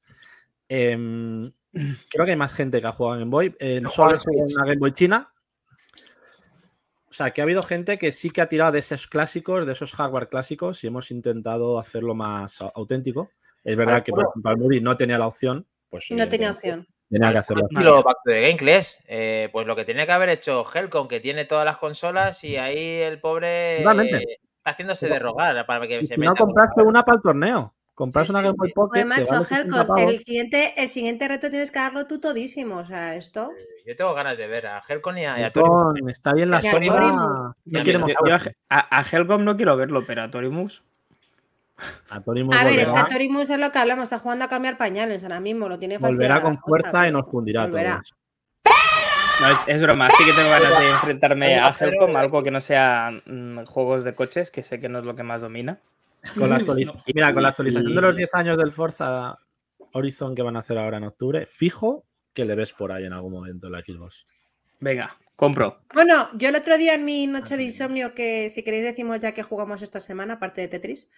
Em, 0.69 1.43
creo 2.09 2.25
que 2.25 2.31
hay 2.31 2.37
más 2.37 2.53
gente 2.53 2.81
que 2.81 2.87
ha 2.87 2.91
jugado 2.91 3.15
en 3.15 3.19
Game 3.21 3.31
Boy. 3.31 3.55
Eh, 3.59 3.79
Yo 3.83 3.89
solo 3.89 4.15
en 4.15 4.43
una 4.55 4.65
Game 4.65 4.77
Boy 4.79 4.93
China. 4.93 5.31
O 7.09 7.13
sea, 7.17 7.31
que 7.31 7.41
ha 7.41 7.45
habido 7.45 7.63
gente 7.63 7.97
que 7.97 8.11
sí 8.11 8.29
que 8.29 8.41
ha 8.41 8.49
tirado 8.49 8.71
de 8.73 8.79
esos 8.79 9.07
clásicos, 9.07 9.65
de 9.65 9.71
esos 9.73 9.91
hardware 9.93 10.29
clásicos, 10.29 10.83
y 10.83 10.87
hemos 10.87 11.09
intentado 11.09 11.79
hacerlo 11.79 12.13
más 12.13 12.61
au- 12.61 12.71
auténtico. 12.75 13.31
Es 13.63 13.75
verdad 13.75 14.03
que, 14.03 14.11
por 14.11 14.19
puro. 14.23 14.29
ejemplo, 14.31 14.51
Almudi 14.51 14.81
no 14.81 14.95
tenía 14.97 15.17
la 15.17 15.27
opción. 15.27 15.65
Pues, 15.89 16.05
No 16.11 16.27
tenía 16.27 16.51
opción. 16.51 16.87
Tenía 17.09 17.31
que 17.31 17.37
hacerlo. 17.37 17.65
así. 17.65 17.75
Estilo 17.75 18.03
Back 18.03 18.17
to 18.23 18.31
the 18.31 18.41
Game, 18.41 18.57
Clash. 18.57 18.93
Eh, 19.07 19.49
pues 19.51 19.65
lo 19.67 19.75
que 19.75 19.85
tenía 19.85 20.05
que 20.05 20.11
haber 20.11 20.29
hecho 20.29 20.63
Helcom, 20.73 21.07
que 21.07 21.19
tiene 21.19 21.45
todas 21.45 21.65
las 21.65 21.77
consolas 21.77 22.43
y 22.43 22.57
ahí 22.57 23.01
el 23.01 23.19
pobre 23.21 23.81
eh, 23.83 24.37
está 24.57 24.71
haciéndose 24.71 25.07
de 25.07 25.19
rogar 25.19 25.65
para 25.65 25.87
que 25.87 25.99
Y 26.01 26.05
se 26.05 26.15
si 26.15 26.19
no 26.21 26.31
meta. 26.31 26.33
por 26.39 26.47
compraste 26.47 26.81
una 26.81 27.03
para 27.03 27.15
el 27.17 27.21
torneo. 27.21 27.73
Compraste 27.95 28.27
Sí, 28.27 28.31
una 28.33 28.41
Game 28.43 28.55
Boy 28.57 28.67
sí. 28.67 28.73
Pocket. 28.75 28.91
Pues 29.01 29.05
macho, 29.07 29.31
vale 29.31 29.43
60 29.45 29.55
Helcon, 29.79 29.87
pavos. 29.87 30.11
el 30.11 30.19
siguiente, 30.19 30.73
el 30.77 30.87
siguiente 30.87 31.27
reto 31.27 31.49
tienes 31.49 31.71
que 31.71 31.79
darlo 31.79 32.05
tú 32.05 32.19
todísimo. 32.19 32.77
O 32.77 32.85
sea, 32.85 33.15
esto. 33.15 33.51
Yo 33.87 33.95
tengo 33.95 34.13
ganas 34.13 34.37
de 34.37 34.45
ver 34.47 34.67
a 34.67 34.81
Helcon 34.87 35.17
y 35.17 35.25
a, 35.25 35.45
a 35.47 35.51
Torimus. 35.51 36.11
Está 36.11 36.33
bien 36.33 36.51
la 36.51 36.59
Y 36.61 36.67
a 36.67 36.71
sombra. 36.71 36.91
Torimus. 36.95 37.55
No 37.65 38.35
a- 38.69 38.99
a 38.99 39.05
Helcom 39.11 39.43
no 39.43 39.55
quiero 39.57 39.75
verlo, 39.77 40.05
pero 40.05 40.21
a 40.23 40.29
Torimus. 40.29 40.83
A 42.09 42.21
Torimus 42.21 42.55
A 42.55 42.63
ver, 42.63 42.79
es 42.79 42.89
que 42.89 42.97
a 42.97 43.07
Torimus 43.07 43.49
es 43.49 43.59
lo 43.59 43.71
que 43.71 43.79
hablamos. 43.79 44.05
Está 44.05 44.19
jugando 44.19 44.45
a 44.45 44.47
cambiar 44.47 44.77
pañales 44.77 45.23
ahora 45.23 45.39
mismo. 45.39 45.69
Lo 45.69 45.77
tiene 45.79 45.97
volverá 45.97 46.41
con 46.41 46.57
fuerza 46.57 47.07
y 47.07 47.11
nos 47.11 47.29
fundirá 47.29 47.63
a 47.63 47.67
volverá. 47.67 47.93
todos. 47.95 48.15
No, 49.39 49.51
es, 49.51 49.57
es 49.67 49.81
broma, 49.81 50.09
sí 50.17 50.25
que 50.25 50.33
tengo 50.33 50.49
ganas 50.49 50.79
de 50.79 50.89
enfrentarme 50.89 51.59
a 51.59 51.71
pero- 51.77 51.91
Helcom, 51.91 52.15
algo 52.15 52.41
que 52.41 52.49
no 52.49 52.59
sea 52.59 53.11
mm, 53.25 53.65
juegos 53.65 54.03
de 54.03 54.15
coches, 54.15 54.49
que 54.49 54.63
sé 54.63 54.79
que 54.79 54.89
no 54.89 54.97
es 54.99 55.05
lo 55.05 55.15
que 55.15 55.21
más 55.23 55.41
domina. 55.41 55.79
Con 56.35 56.49
la. 56.49 56.57
Mira, 57.05 57.33
con 57.33 57.43
la 57.43 57.49
actualización 57.49 57.93
de 57.93 58.01
los 58.01 58.15
10 58.15 58.33
años 58.33 58.57
del 58.57 58.71
Forza 58.71 59.37
Horizon 59.93 60.33
que 60.33 60.41
van 60.41 60.55
a 60.55 60.59
hacer 60.59 60.77
ahora 60.79 60.97
en 60.97 61.03
octubre, 61.03 61.45
fijo 61.45 62.03
que 62.33 62.45
le 62.45 62.55
ves 62.55 62.73
por 62.73 62.91
ahí 62.91 63.05
en 63.05 63.13
algún 63.13 63.31
momento 63.33 63.67
en 63.67 63.73
la 63.73 63.81
Xbox. 63.81 64.25
Venga, 64.79 65.15
compro. 65.37 65.79
Bueno, 65.93 66.27
yo 66.33 66.49
el 66.49 66.55
otro 66.57 66.77
día 66.77 66.95
en 66.95 67.05
mi 67.05 67.25
noche 67.27 67.55
de 67.55 67.63
insomnio, 67.63 68.13
que 68.13 68.49
si 68.49 68.61
queréis 68.63 68.83
decimos 68.83 69.19
ya 69.19 69.31
que 69.31 69.43
jugamos 69.43 69.81
esta 69.81 70.01
semana, 70.01 70.33
aparte 70.33 70.59
de 70.61 70.67
Tetris, 70.67 71.09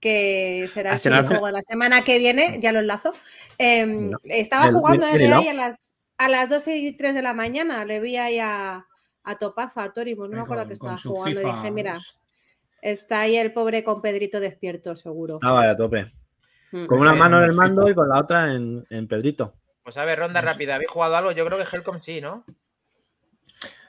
que 0.00 0.68
será 0.72 0.92
Ah, 0.92 1.00
el 1.02 1.26
juego 1.26 1.46
de 1.46 1.52
la 1.52 1.62
semana 1.62 2.04
que 2.04 2.18
viene, 2.18 2.60
ya 2.60 2.70
lo 2.70 2.78
enlazo. 2.78 3.12
em, 3.58 4.12
estaba 4.24 4.68
el- 4.68 4.74
jugando 4.74 5.06
el- 5.08 5.32
ahí 5.32 5.48
a 5.48 5.54
las, 5.54 5.94
a 6.18 6.28
las 6.28 6.48
12 6.48 6.76
y 6.76 6.92
3 6.96 7.14
de 7.14 7.22
la 7.22 7.34
mañana, 7.34 7.84
le 7.84 8.00
vi 8.00 8.16
ahí 8.16 8.38
a, 8.38 8.86
a 9.24 9.38
Topazo, 9.38 9.80
a 9.80 9.92
Torimus, 9.92 10.28
no 10.28 10.36
me 10.36 10.42
acuerdo 10.42 10.66
que 10.68 10.74
estaba 10.74 10.96
jugando, 10.98 11.40
y 11.40 11.44
dije, 11.44 11.70
mira, 11.70 11.98
está 12.82 13.20
ahí 13.22 13.36
el 13.36 13.52
pobre 13.52 13.82
con 13.82 14.02
Pedrito 14.02 14.40
despierto, 14.40 14.94
seguro. 14.94 15.38
Ah, 15.42 15.52
vaya, 15.52 15.70
a 15.70 15.76
tope. 15.76 16.04
Mm. 16.72 16.86
Con 16.86 16.98
una 16.98 17.14
mano 17.14 17.38
en 17.38 17.44
el 17.44 17.50
el 17.50 17.56
mando 17.56 17.82
FIFA. 17.82 17.90
y 17.90 17.94
con 17.94 18.08
la 18.10 18.20
otra 18.20 18.52
en, 18.52 18.84
en 18.90 19.08
Pedrito. 19.08 19.54
Pues 19.82 19.96
a 19.96 20.04
ver, 20.04 20.18
ronda 20.18 20.40
rápida. 20.40 20.74
¿Habéis 20.74 20.90
jugado 20.90 21.16
algo? 21.16 21.32
Yo 21.32 21.46
creo 21.46 21.58
que 21.58 21.76
Helcom 21.76 22.00
sí, 22.00 22.20
¿no? 22.20 22.44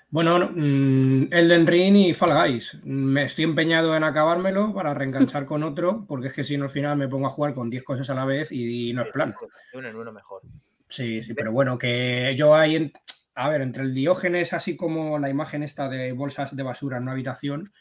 Bueno, 0.10 0.40
no, 0.40 0.52
mm, 0.56 1.28
Elden 1.32 1.68
Ring 1.68 1.96
y 1.98 2.14
Fall 2.14 2.34
Guys. 2.52 2.78
Me 2.84 3.24
estoy 3.24 3.44
empeñado 3.44 3.96
en 3.98 4.04
acabármelo 4.04 4.74
para 4.74 4.94
reenganchar 4.94 5.46
con 5.46 5.64
otro, 5.64 6.06
porque 6.08 6.28
es 6.28 6.34
que 6.34 6.44
si 6.44 6.58
no 6.58 6.66
al 6.66 6.70
final 6.70 6.98
me 6.98 7.08
pongo 7.08 7.28
a 7.28 7.32
jugar 7.32 7.54
con 7.54 7.70
10 7.70 7.84
cosas 7.84 8.10
a 8.10 8.14
la 8.16 8.24
vez 8.26 8.52
y, 8.52 8.94
no 8.94 9.02
es 9.02 9.12
plan. 9.12 9.34
Uno 9.74 9.88
en 9.90 9.96
uno 9.96 10.12
mejor. 10.14 10.42
Sí, 10.88 11.22
sí, 11.24 11.34
pero 11.34 11.52
bueno, 11.52 11.78
que 11.78 12.34
yo 12.38 12.56
ahí, 12.56 12.76
en- 12.76 12.94
a 13.34 13.50
ver, 13.50 13.62
entre 13.62 13.84
el 13.84 13.94
Diógenes, 13.94 14.54
así 14.54 14.78
como 14.78 15.20
la 15.20 15.30
imagen 15.30 15.64
esta 15.64 15.90
de 15.90 16.14
bolsas 16.14 16.56
de 16.56 16.64
basura 16.64 16.98
en 16.98 17.04
una 17.04 17.12
habitación, 17.12 17.74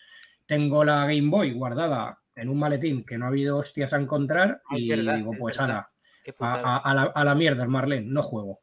tengo 0.47 0.83
la 0.85 1.03
Game 1.07 1.29
Boy 1.31 1.53
guardada 1.53 2.19
en 2.35 2.49
un 2.49 2.59
maletín 2.59 3.05
que 3.05 3.17
no 3.19 3.27
ha 3.27 3.29
habido 3.29 3.59
hostias 3.59 3.93
a 3.93 4.01
encontrar 4.01 4.61
Ah, 4.69 4.77
y 4.77 4.89
verdad, 4.89 5.17
digo, 5.17 5.33
es 5.35 5.39
pues 5.39 5.59
Qué 5.59 5.63
a, 5.63 6.35
putada. 6.35 6.61
a- 6.65 6.79
a 6.79 6.95
la, 6.95 7.03
a 7.03 7.25
la 7.25 7.35
mierda, 7.37 7.63
el 7.63 7.69
Marlene, 7.69 8.07
no 8.11 8.23
juego. 8.23 8.61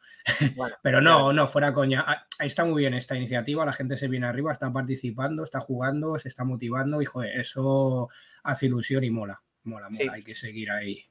Bueno, 0.56 0.76
Pero 0.82 1.02
no, 1.02 1.34
no, 1.34 1.48
fuera 1.48 1.74
coña. 1.74 2.04
Ah, 2.08 2.26
Ahí 2.40 2.48
está 2.48 2.66
muy 2.66 2.82
bien 2.82 2.94
esta 2.94 3.16
iniciativa, 3.16 3.66
la 3.66 3.74
gente 3.74 3.98
se 3.98 4.08
viene 4.08 4.26
arriba, 4.28 4.52
está 4.52 4.72
participando, 4.72 5.44
está 5.44 5.60
jugando, 5.60 6.18
se 6.20 6.28
está 6.28 6.44
motivando 6.44 7.02
y 7.02 7.06
joder, 7.06 7.40
eso 7.40 8.10
hace 8.44 8.66
ilusión 8.68 9.04
y 9.04 9.12
mola. 9.12 9.42
Mola, 9.64 9.90
mola, 9.90 9.96
Sí. 9.98 10.08
hay 10.12 10.24
que 10.24 10.36
seguir 10.36 10.72
ahí. 10.72 11.06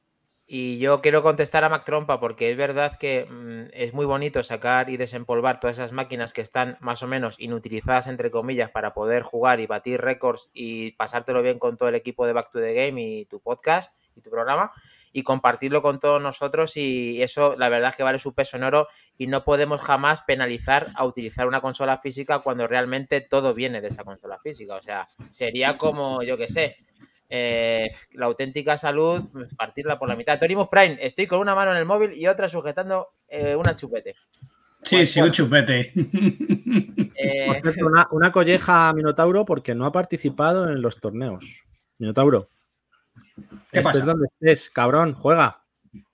Y 0.53 0.79
yo 0.79 1.01
quiero 1.01 1.23
contestar 1.23 1.63
a 1.63 1.69
Mac 1.69 1.85
Trompa 1.85 2.19
porque 2.19 2.51
es 2.51 2.57
verdad 2.57 2.99
que 2.99 3.25
mm, 3.25 3.71
es 3.73 3.95
muy 3.95 4.05
bonito 4.05 4.43
sacar 4.43 4.91
y 4.91 4.97
desempolvar 4.97 5.61
todas 5.61 5.77
esas 5.79 5.93
máquinas 5.93 6.33
que 6.33 6.41
están 6.41 6.77
más 6.81 7.05
o 7.05 7.07
menos 7.07 7.37
inutilizadas, 7.39 8.09
entre 8.09 8.33
comillas, 8.33 8.69
para 8.73 8.93
poder 8.93 9.23
jugar 9.23 9.61
y 9.61 9.67
batir 9.69 10.01
récords 10.01 10.51
y 10.53 10.91
pasártelo 10.93 11.41
bien 11.43 11.61
con 11.61 11.77
todo 11.77 11.89
el 11.89 11.95
equipo 11.95 12.27
de 12.27 12.33
Back 12.33 12.51
to 12.51 12.59
the 12.59 12.75
Game 12.75 13.01
y 13.01 13.27
tu 13.27 13.39
podcast 13.41 13.95
y 14.17 14.23
tu 14.23 14.31
programa 14.31 14.73
y 15.13 15.23
compartirlo 15.23 15.83
con 15.83 15.99
todos 15.99 16.23
nosotros 16.23 16.77
y 16.77 17.23
eso 17.23 17.57
la 17.57 17.69
verdad 17.69 17.91
es 17.91 17.97
que 17.97 18.03
vale 18.03 18.19
su 18.19 18.35
peso 18.35 18.57
en 18.57 18.65
oro 18.65 18.89
y 19.19 19.27
no 19.27 19.45
podemos 19.45 19.81
jamás 19.81 20.23
penalizar 20.23 20.89
a 20.95 21.05
utilizar 21.05 21.47
una 21.47 21.61
consola 21.61 21.99
física 21.99 22.39
cuando 22.39 22.67
realmente 22.67 23.21
todo 23.21 23.53
viene 23.55 23.81
de 23.81 23.89
esa 23.89 24.05
consola 24.05 24.39
física. 24.39 24.77
O 24.77 24.83
sea, 24.83 25.09
sería 25.29 25.77
como, 25.77 26.23
yo 26.23 26.37
qué 26.37 26.49
sé, 26.49 26.77
eh, 27.29 27.91
la 28.13 28.27
auténtica 28.27 28.77
salud, 28.77 29.23
pues, 29.33 29.55
partirla 29.55 29.99
por 29.99 30.09
la 30.09 30.17
mitad. 30.17 30.39
Torimus 30.39 30.69
Prime, 30.69 30.99
estoy 31.01 31.27
con 31.27 31.39
una 31.41 31.55
mano 31.55 31.73
en 31.73 31.77
el 31.79 31.85
móvil 31.87 32.13
y 32.15 32.27
otra 32.27 32.49
sujetando 32.49 33.09
eh, 33.29 33.55
una 33.55 33.77
chupete. 33.77 34.15
Sí, 34.83 34.97
Pues, 34.97 35.11
sí, 35.11 35.21
bueno. 35.21 35.27
un 35.29 35.33
chupete. 35.33 35.93
Eh, 37.23 37.61
Una, 37.85 38.09
una 38.13 38.33
colleja 38.33 38.89
a 38.89 38.95
Minotauro 38.95 39.45
porque 39.45 39.75
no 39.75 39.85
ha 39.85 39.93
participado 39.93 40.71
en 40.71 40.81
los 40.81 40.99
torneos. 40.99 41.65
Minotauro. 41.99 42.49
¿Qué 43.71 43.79
estés 43.81 43.85
pasa? 43.85 44.05
donde 44.05 44.27
estés, 44.27 44.71
cabrón, 44.71 45.15
juega. 45.15 45.63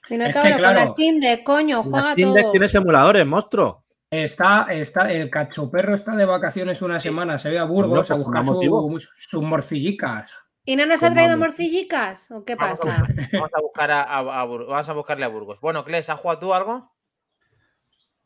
Y 0.08 0.16
no 0.16 0.24
Es 0.24 0.34
que, 0.34 0.40
cabrón, 0.40 0.62
con 0.62 0.74
la 0.74 0.86
Steam 0.88 1.20
de 1.20 1.42
coño, 1.44 1.82
juega 1.82 2.12
Steam 2.12 2.32
Deck 2.32 2.42
todo. 2.42 2.52
tienes 2.52 2.74
emuladores, 2.74 3.26
monstruo. 3.26 3.84
Está, 4.10 4.66
está, 4.70 5.12
el 5.12 5.28
cachoperro 5.30 5.96
está 5.96 6.14
de 6.14 6.24
vacaciones 6.24 6.80
una 6.80 7.00
semana, 7.00 7.38
se 7.38 7.50
ve 7.50 7.58
a 7.58 7.64
Burgos 7.64 7.98
Hombre, 8.08 8.14
a 8.14 8.16
pues, 8.16 8.18
buscar 8.26 8.44
motivo. 8.44 9.00
su- 9.00 9.08
sus 9.16 9.42
morcillicas. 9.42 10.32
¿Y 10.64 10.76
no 10.76 10.86
nos 10.86 11.02
ha 11.02 11.12
traído 11.12 11.36
morcillicas? 11.36 12.30
¿O 12.30 12.44
qué 12.44 12.54
vamos, 12.56 12.80
pasa? 12.80 12.96
a, 12.96 13.08
vamos 13.32 13.50
a 13.52 13.60
buscar 13.60 13.90
a, 13.90 14.02
a- 14.02 14.40
a 14.40 14.46
Bur- 14.46 14.66
vamos 14.68 14.88
a 14.88 14.92
buscarle 14.92 15.24
a 15.24 15.28
Burgos. 15.28 15.60
Bueno, 15.60 15.84
Kles, 15.84 16.08
¿has 16.08 16.18
jugado 16.20 16.38
tú 16.40 16.54
algo? 16.54 16.92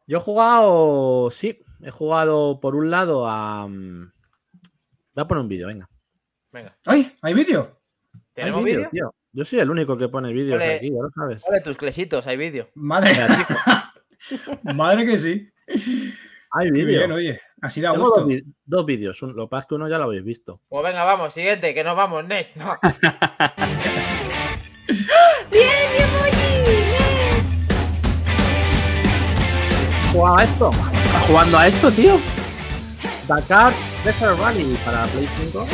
Yo 0.07 0.19
he 0.19 0.21
jugado, 0.21 1.31
sí, 1.31 1.63
he 1.83 1.91
jugado 1.91 2.61
por 2.61 2.75
un 2.77 2.91
lado 2.91 3.27
a... 3.29 3.67
mm, 3.67 4.11
Voy 5.15 5.23
a 5.23 5.29
poner 5.29 5.43
un 5.43 5.49
vídeo, 5.49 5.67
venga. 5.67 5.89
Venga, 6.53 6.77
¡Ay! 6.87 7.15
¿Hay 7.23 7.33
vídeo? 7.35 7.80
¿Tenemos 8.41 8.65
vídeo? 8.65 8.89
tío. 8.91 9.15
Yo 9.33 9.45
soy 9.45 9.61
el 9.61 9.71
único 9.71 9.97
que 9.97 10.09
pone 10.09 10.33
vídeos 10.33 10.61
aquí, 10.63 10.91
ya 10.91 11.03
lo 11.03 11.11
sabes. 11.15 11.45
Ole, 11.49 11.61
tus 11.61 11.77
clesitos, 11.77 12.27
hay 12.27 12.37
vídeo. 12.37 12.69
Madre, 12.75 13.13
madre 14.75 15.07
que 15.07 15.19
sí. 15.19 15.49
Hay 16.53 16.71
vídeo. 16.71 16.99
bien, 16.99 17.13
oye. 17.13 17.41
Así 17.63 17.81
da 17.81 17.91
gusto. 17.91 18.27
dos, 18.65 18.87
vídeos, 18.87 19.23
lo 19.23 19.47
que 19.47 19.51
pasa 19.51 19.61
es 19.61 19.67
que 19.69 19.75
uno 19.77 19.89
ya 19.89 19.99
lo 19.99 20.05
habéis 20.05 20.25
visto. 20.25 20.61
Pues 20.69 20.83
venga, 20.83 21.05
vamos, 21.05 21.33
siguiente, 21.33 21.75
que 21.75 21.85
nos 21.85 21.97
vamos, 21.97 22.25
next. 22.27 22.57
No. 22.61 22.77
¡Bien, 25.53 25.93
mi 25.93 25.99
emoji! 25.99 26.65
¡Bien! 26.91 27.47
¿Jugaba 30.13 30.43
esto? 30.43 30.71
¿Está 30.71 31.21
jugando 31.21 31.59
a 31.59 31.69
esto, 31.69 31.93
tío? 31.93 32.19
Dakar 33.29 33.73
Desert 34.05 34.37
Rally 34.41 34.77
para 34.85 35.05
Play 35.07 35.29
5. 35.53 35.67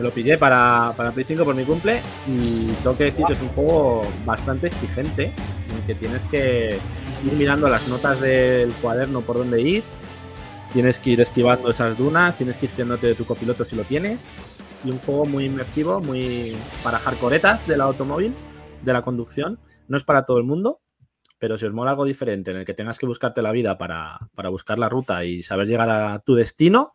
Me 0.00 0.04
lo 0.04 0.12
pillé 0.12 0.38
para, 0.38 0.94
para 0.96 1.10
Play 1.10 1.26
5 1.26 1.44
por 1.44 1.54
mi 1.54 1.62
cumple 1.62 2.00
y 2.26 2.68
tengo 2.82 2.96
que 2.96 3.04
decir 3.04 3.26
que 3.26 3.34
es 3.34 3.42
un 3.42 3.50
juego 3.50 4.00
bastante 4.24 4.68
exigente 4.68 5.34
en 5.68 5.76
el 5.76 5.84
que 5.84 5.94
tienes 5.94 6.26
que 6.26 6.78
ir 7.22 7.32
mirando 7.34 7.68
las 7.68 7.86
notas 7.86 8.18
del 8.18 8.72
cuaderno 8.80 9.20
por 9.20 9.36
dónde 9.36 9.60
ir, 9.60 9.84
tienes 10.72 10.98
que 11.00 11.10
ir 11.10 11.20
esquivando 11.20 11.70
esas 11.70 11.98
dunas, 11.98 12.34
tienes 12.38 12.56
que 12.56 12.64
ir 12.64 12.72
fiándote 12.72 13.08
de 13.08 13.14
tu 13.14 13.26
copiloto 13.26 13.66
si 13.66 13.76
lo 13.76 13.84
tienes 13.84 14.30
y 14.86 14.90
un 14.90 14.98
juego 15.00 15.26
muy 15.26 15.44
inmersivo, 15.44 16.00
muy 16.00 16.56
para 16.82 16.98
hardcoretas 16.98 17.66
del 17.66 17.82
automóvil, 17.82 18.34
de 18.80 18.94
la 18.94 19.02
conducción. 19.02 19.60
No 19.86 19.98
es 19.98 20.04
para 20.04 20.24
todo 20.24 20.38
el 20.38 20.44
mundo, 20.44 20.80
pero 21.38 21.58
si 21.58 21.66
os 21.66 21.74
mola 21.74 21.90
algo 21.90 22.06
diferente 22.06 22.52
en 22.52 22.56
el 22.56 22.64
que 22.64 22.72
tengas 22.72 22.98
que 22.98 23.04
buscarte 23.04 23.42
la 23.42 23.52
vida 23.52 23.76
para, 23.76 24.18
para 24.34 24.48
buscar 24.48 24.78
la 24.78 24.88
ruta 24.88 25.26
y 25.26 25.42
saber 25.42 25.66
llegar 25.66 25.90
a 25.90 26.20
tu 26.20 26.36
destino, 26.36 26.94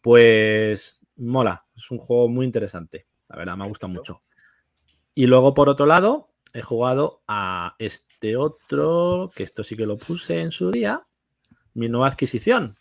pues 0.00 1.06
mola. 1.16 1.66
Es 1.80 1.90
un 1.90 1.98
juego 1.98 2.28
muy 2.28 2.44
interesante. 2.44 3.06
La 3.28 3.36
verdad, 3.36 3.56
me 3.56 3.66
gusta 3.66 3.86
mucho. 3.86 4.22
Y 5.14 5.26
luego, 5.26 5.54
por 5.54 5.70
otro 5.70 5.86
lado, 5.86 6.28
he 6.52 6.60
jugado 6.60 7.22
a 7.26 7.74
este 7.78 8.36
otro, 8.36 9.30
que 9.34 9.44
esto 9.44 9.62
sí 9.62 9.76
que 9.76 9.86
lo 9.86 9.96
puse 9.96 10.40
en 10.40 10.50
su 10.50 10.70
día, 10.70 11.06
mi 11.72 11.88
nueva 11.88 12.08
adquisición. 12.08 12.76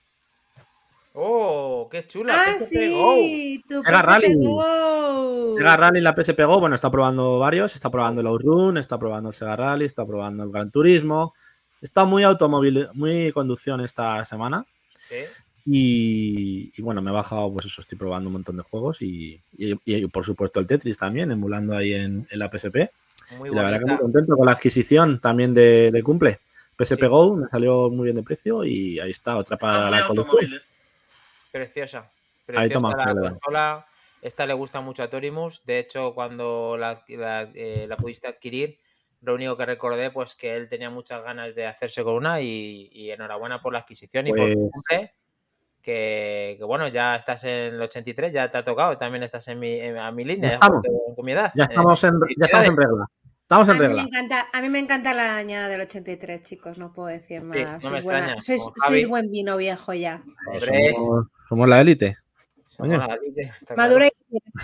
¡Oh, 1.13 1.87
qué 1.89 2.05
chula! 2.07 2.33
Ah, 2.35 2.53
PSP 2.57 2.67
sí, 2.67 3.63
tu 3.67 3.81
Sega 3.81 3.99
PSP 3.99 4.05
Rally. 4.05 4.45
Go. 4.45 5.55
Sega 5.57 5.77
Rally, 5.77 6.01
la 6.01 6.13
PSP 6.13 6.41
Go, 6.45 6.59
bueno, 6.59 6.75
está 6.75 6.91
probando 6.91 7.39
varios, 7.39 7.75
está 7.75 7.89
probando 7.89 8.19
el 8.19 8.27
Outrun, 8.27 8.77
está 8.77 8.99
probando 8.99 9.29
el 9.29 9.35
Sega 9.35 9.55
Rally, 9.55 9.85
está 9.85 10.05
probando 10.05 10.43
el 10.43 10.51
Gran 10.51 10.71
Turismo. 10.71 11.33
Está 11.81 12.03
muy 12.03 12.23
automóvil, 12.23 12.89
muy 12.93 13.31
conducción 13.31 13.79
esta 13.79 14.25
semana. 14.25 14.59
Go. 14.59 14.65
Sí. 14.93 15.48
Y, 15.71 16.71
y 16.75 16.81
bueno, 16.81 17.01
me 17.01 17.11
he 17.11 17.13
bajado, 17.13 17.51
pues 17.53 17.65
eso, 17.67 17.81
estoy 17.81 17.97
probando 17.97 18.29
un 18.29 18.33
montón 18.33 18.57
de 18.57 18.63
juegos 18.63 19.01
y, 19.01 19.39
y- 19.57 19.79
y, 19.85 20.07
por 20.07 20.25
supuesto 20.25 20.59
el 20.59 20.65
Tetris 20.67 20.97
también, 20.97 21.29
emulando 21.31 21.75
ahí 21.77 21.93
en, 21.93 22.27
en 22.29 22.39
la 22.39 22.49
PSP. 22.49 22.89
Muy 23.37 23.53
la 23.53 23.61
verdad 23.63 23.79
que 23.79 23.85
muy 23.85 23.97
contento 23.97 24.35
con 24.35 24.45
la 24.47 24.53
adquisición 24.53 25.19
también 25.19 25.53
de, 25.53 25.91
de 25.91 26.03
cumple. 26.03 26.39
PSP 26.77 27.01
Sí. 27.01 27.07
Go 27.07 27.35
me 27.35 27.47
salió 27.49 27.89
muy 27.89 28.05
bien 28.05 28.15
de 28.15 28.23
precio 28.23 28.63
y 28.65 28.99
ahí 28.99 29.11
está, 29.11 29.37
otra 29.37 29.57
para 29.57 29.89
la 29.91 30.07
colección. 30.07 30.49
Preciosa. 31.51 31.99
Ahí 31.99 32.09
Preciosa 32.45 32.73
toma, 32.73 32.95
la 32.95 33.29
consola. 33.31 33.85
Esta 34.21 34.45
le 34.45 34.53
gusta 34.53 34.81
mucho 34.81 35.03
a 35.03 35.09
Torimus. 35.09 35.61
De 35.65 35.79
hecho, 35.79 36.13
cuando 36.13 36.75
la, 36.77 37.03
la, 37.09 37.49
eh, 37.53 37.85
la 37.87 37.95
pudiste 37.95 38.27
adquirir, 38.27 38.77
lo 39.21 39.35
único 39.35 39.55
que 39.55 39.65
recordé, 39.65 40.11
pues 40.11 40.35
que 40.35 40.55
él 40.55 40.67
tenía 40.67 40.89
muchas 40.89 41.23
ganas 41.23 41.53
de 41.55 41.67
hacerse 41.67 42.03
con 42.03 42.15
una 42.15 42.41
y, 42.41 42.89
y 42.91 43.11
enhorabuena 43.11 43.61
por 43.61 43.73
la 43.73 43.79
adquisición 43.79 44.27
y 44.27 44.31
por 44.31 44.39
Pues- 44.39 44.55
cumple. 44.71 45.11
Que, 45.81 46.55
que, 46.57 46.63
bueno, 46.65 46.87
ya 46.89 47.15
estás 47.15 47.43
en 47.45 47.73
el 47.75 47.81
83, 47.81 48.33
ya 48.33 48.49
te 48.49 48.57
ha 48.57 48.63
tocado, 48.63 48.97
también 48.97 49.23
estás 49.23 49.47
en 49.47 49.59
mi, 49.59 49.79
en- 49.79 49.97
a 49.97 50.11
mi 50.11 50.25
línea, 50.25 50.49
Ya 50.49 50.55
estamos. 50.55 50.83
con- 50.85 51.15
con 51.15 51.25
mi 51.25 51.31
edad. 51.31 51.51
Ya 51.55 51.63
Eh, 51.63 51.67
estamos 51.69 52.03
en, 52.03 52.13
ya 52.37 52.45
estamos 52.45 52.67
en 52.67 52.77
regla. 52.77 53.05
Estamos 53.41 53.69
A 53.69 53.71
en 53.71 53.77
mí, 53.77 53.81
me 53.81 53.87
regla. 53.87 54.01
encanta, 54.03 54.47
a 54.53 54.61
mí 54.61 54.69
me 54.69 54.79
encanta 54.79 55.13
la 55.13 55.37
añada 55.37 55.69
del 55.69 55.81
83, 55.81 56.43
chicos, 56.43 56.77
no 56.77 56.91
puedo 56.93 57.07
decir 57.07 57.41
más. 57.41 57.57
Sí, 57.57 57.63
no 57.63 57.71
me 57.71 57.79
sois, 57.81 58.03
buena- 58.03 58.19
extraña, 58.33 58.41
sois- 58.41 58.59
como 58.61 58.73
Javi. 58.83 58.95
sois 58.99 59.07
buen 59.07 59.31
vino 59.31 59.57
viejo 59.57 59.93
ya. 59.93 60.21
Somos, 60.59 61.27
somos 61.47 61.69
la 61.69 61.81
élite. 61.81 62.15
Madura 63.75 64.07
y 64.07 64.11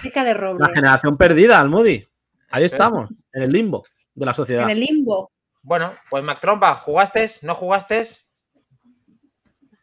rica 0.04 0.24
de 0.24 0.34
roble. 0.34 0.60
La 0.68 0.74
generación 0.74 1.18
perdida, 1.18 1.60
Almudi. 1.60 2.06
Ahí 2.50 2.64
Eso 2.64 2.68
es. 2.68 2.72
estamos, 2.74 3.10
en 3.34 3.42
el 3.42 3.52
limbo 3.52 3.84
de 4.14 4.26
la 4.26 4.34
sociedad. 4.34 4.64
En 4.64 4.70
el 4.70 4.80
limbo. 4.82 5.32
Bueno, 5.64 5.94
pues 6.10 6.24
Mac 6.24 6.40
Trompa, 6.40 6.76
¿jugaste? 6.76 7.28
¿No 7.42 7.56
jugaste? 7.56 8.04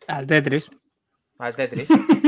Al 0.06 0.26
Tetris. 0.26 0.70
Al 1.38 1.56
Tetris. 1.56 1.88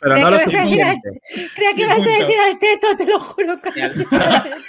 Pero 0.00 0.14
Creía 0.14 0.24
no 0.24 0.30
lo 0.30 0.38
que 0.38 0.42
ibas 0.50 0.54
a 0.54 0.64
decir 0.64 0.82
al- 0.82 0.94
suficiente. 0.96 1.20
Creía 1.54 1.74
que 1.74 1.82
ibas 1.82 1.98
a 1.98 2.02
decir 2.02 2.40
al 2.40 2.58
teto, 2.58 2.96
te 2.96 3.06
lo 3.06 3.20
juro. 3.20 3.60
que- 3.62 3.70
Y 3.76 3.82
al- 3.82 4.06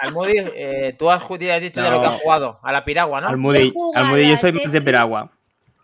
Al 0.00 0.12
Moody, 0.12 0.32
eh, 0.54 0.94
tú 0.98 1.10
has, 1.10 1.22
has 1.22 1.60
dicho 1.60 1.82
ya 1.82 1.90
lo 1.90 2.00
que 2.00 2.06
No. 2.06 2.12
has 2.12 2.20
jugado, 2.22 2.58
a 2.62 2.72
la 2.72 2.84
piragua, 2.86 3.20
¿no? 3.20 3.28
Al 3.28 3.36
Moody, 3.36 3.70
jugado 3.70 4.02
al 4.04 4.10
Moody 4.10 4.30
yo 4.30 4.36
soy 4.38 4.52
más 4.52 4.72
de. 4.72 4.80
Peragua. 4.80 5.30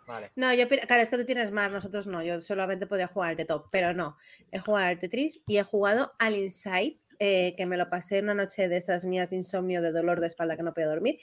Vale. 0.07 0.31
No, 0.37 0.55
yo, 0.55 0.67
claro, 0.69 1.03
es 1.03 1.11
que 1.11 1.19
tú 1.19 1.27
tienes 1.27 1.51
más, 1.53 1.71
nosotros 1.71 2.07
no. 2.07 2.23
Yo 2.23 2.41
solamente 2.41 2.87
podía 2.87 3.09
jugar 3.09 3.31
al 3.31 3.37
Teto, 3.37 3.67
pero 3.71 3.93
no. 3.93 4.17
He 4.53 4.59
jugado 4.59 4.87
al 4.87 4.99
Tetris 4.99 5.43
y 5.47 5.59
he 5.59 5.63
jugado 5.65 6.15
al 6.19 6.35
Inside, 6.35 6.97
eh, 7.19 7.55
que 7.59 7.67
me 7.67 7.77
lo 7.77 7.91
pasé 7.91 8.21
una 8.21 8.33
noche 8.33 8.69
de 8.69 8.77
estas 8.79 9.05
mías 9.05 9.29
de 9.31 9.37
insomnio, 9.37 9.83
de 9.83 9.93
dolor 9.93 10.21
de 10.21 10.29
espalda 10.29 10.57
que 10.57 10.63
no 10.63 10.73
podía 10.73 10.89
dormir. 10.89 11.19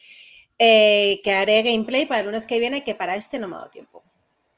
eh, 0.60 1.20
que 1.24 1.32
haré 1.34 1.64
gameplay 1.64 2.06
para 2.06 2.20
el 2.20 2.28
lunes 2.28 2.46
que 2.46 2.60
viene, 2.60 2.84
que 2.84 2.94
para 2.94 3.16
este 3.16 3.40
no 3.40 3.48
me 3.48 3.56
ha 3.56 3.60
dado 3.60 3.72
tiempo. 3.72 4.04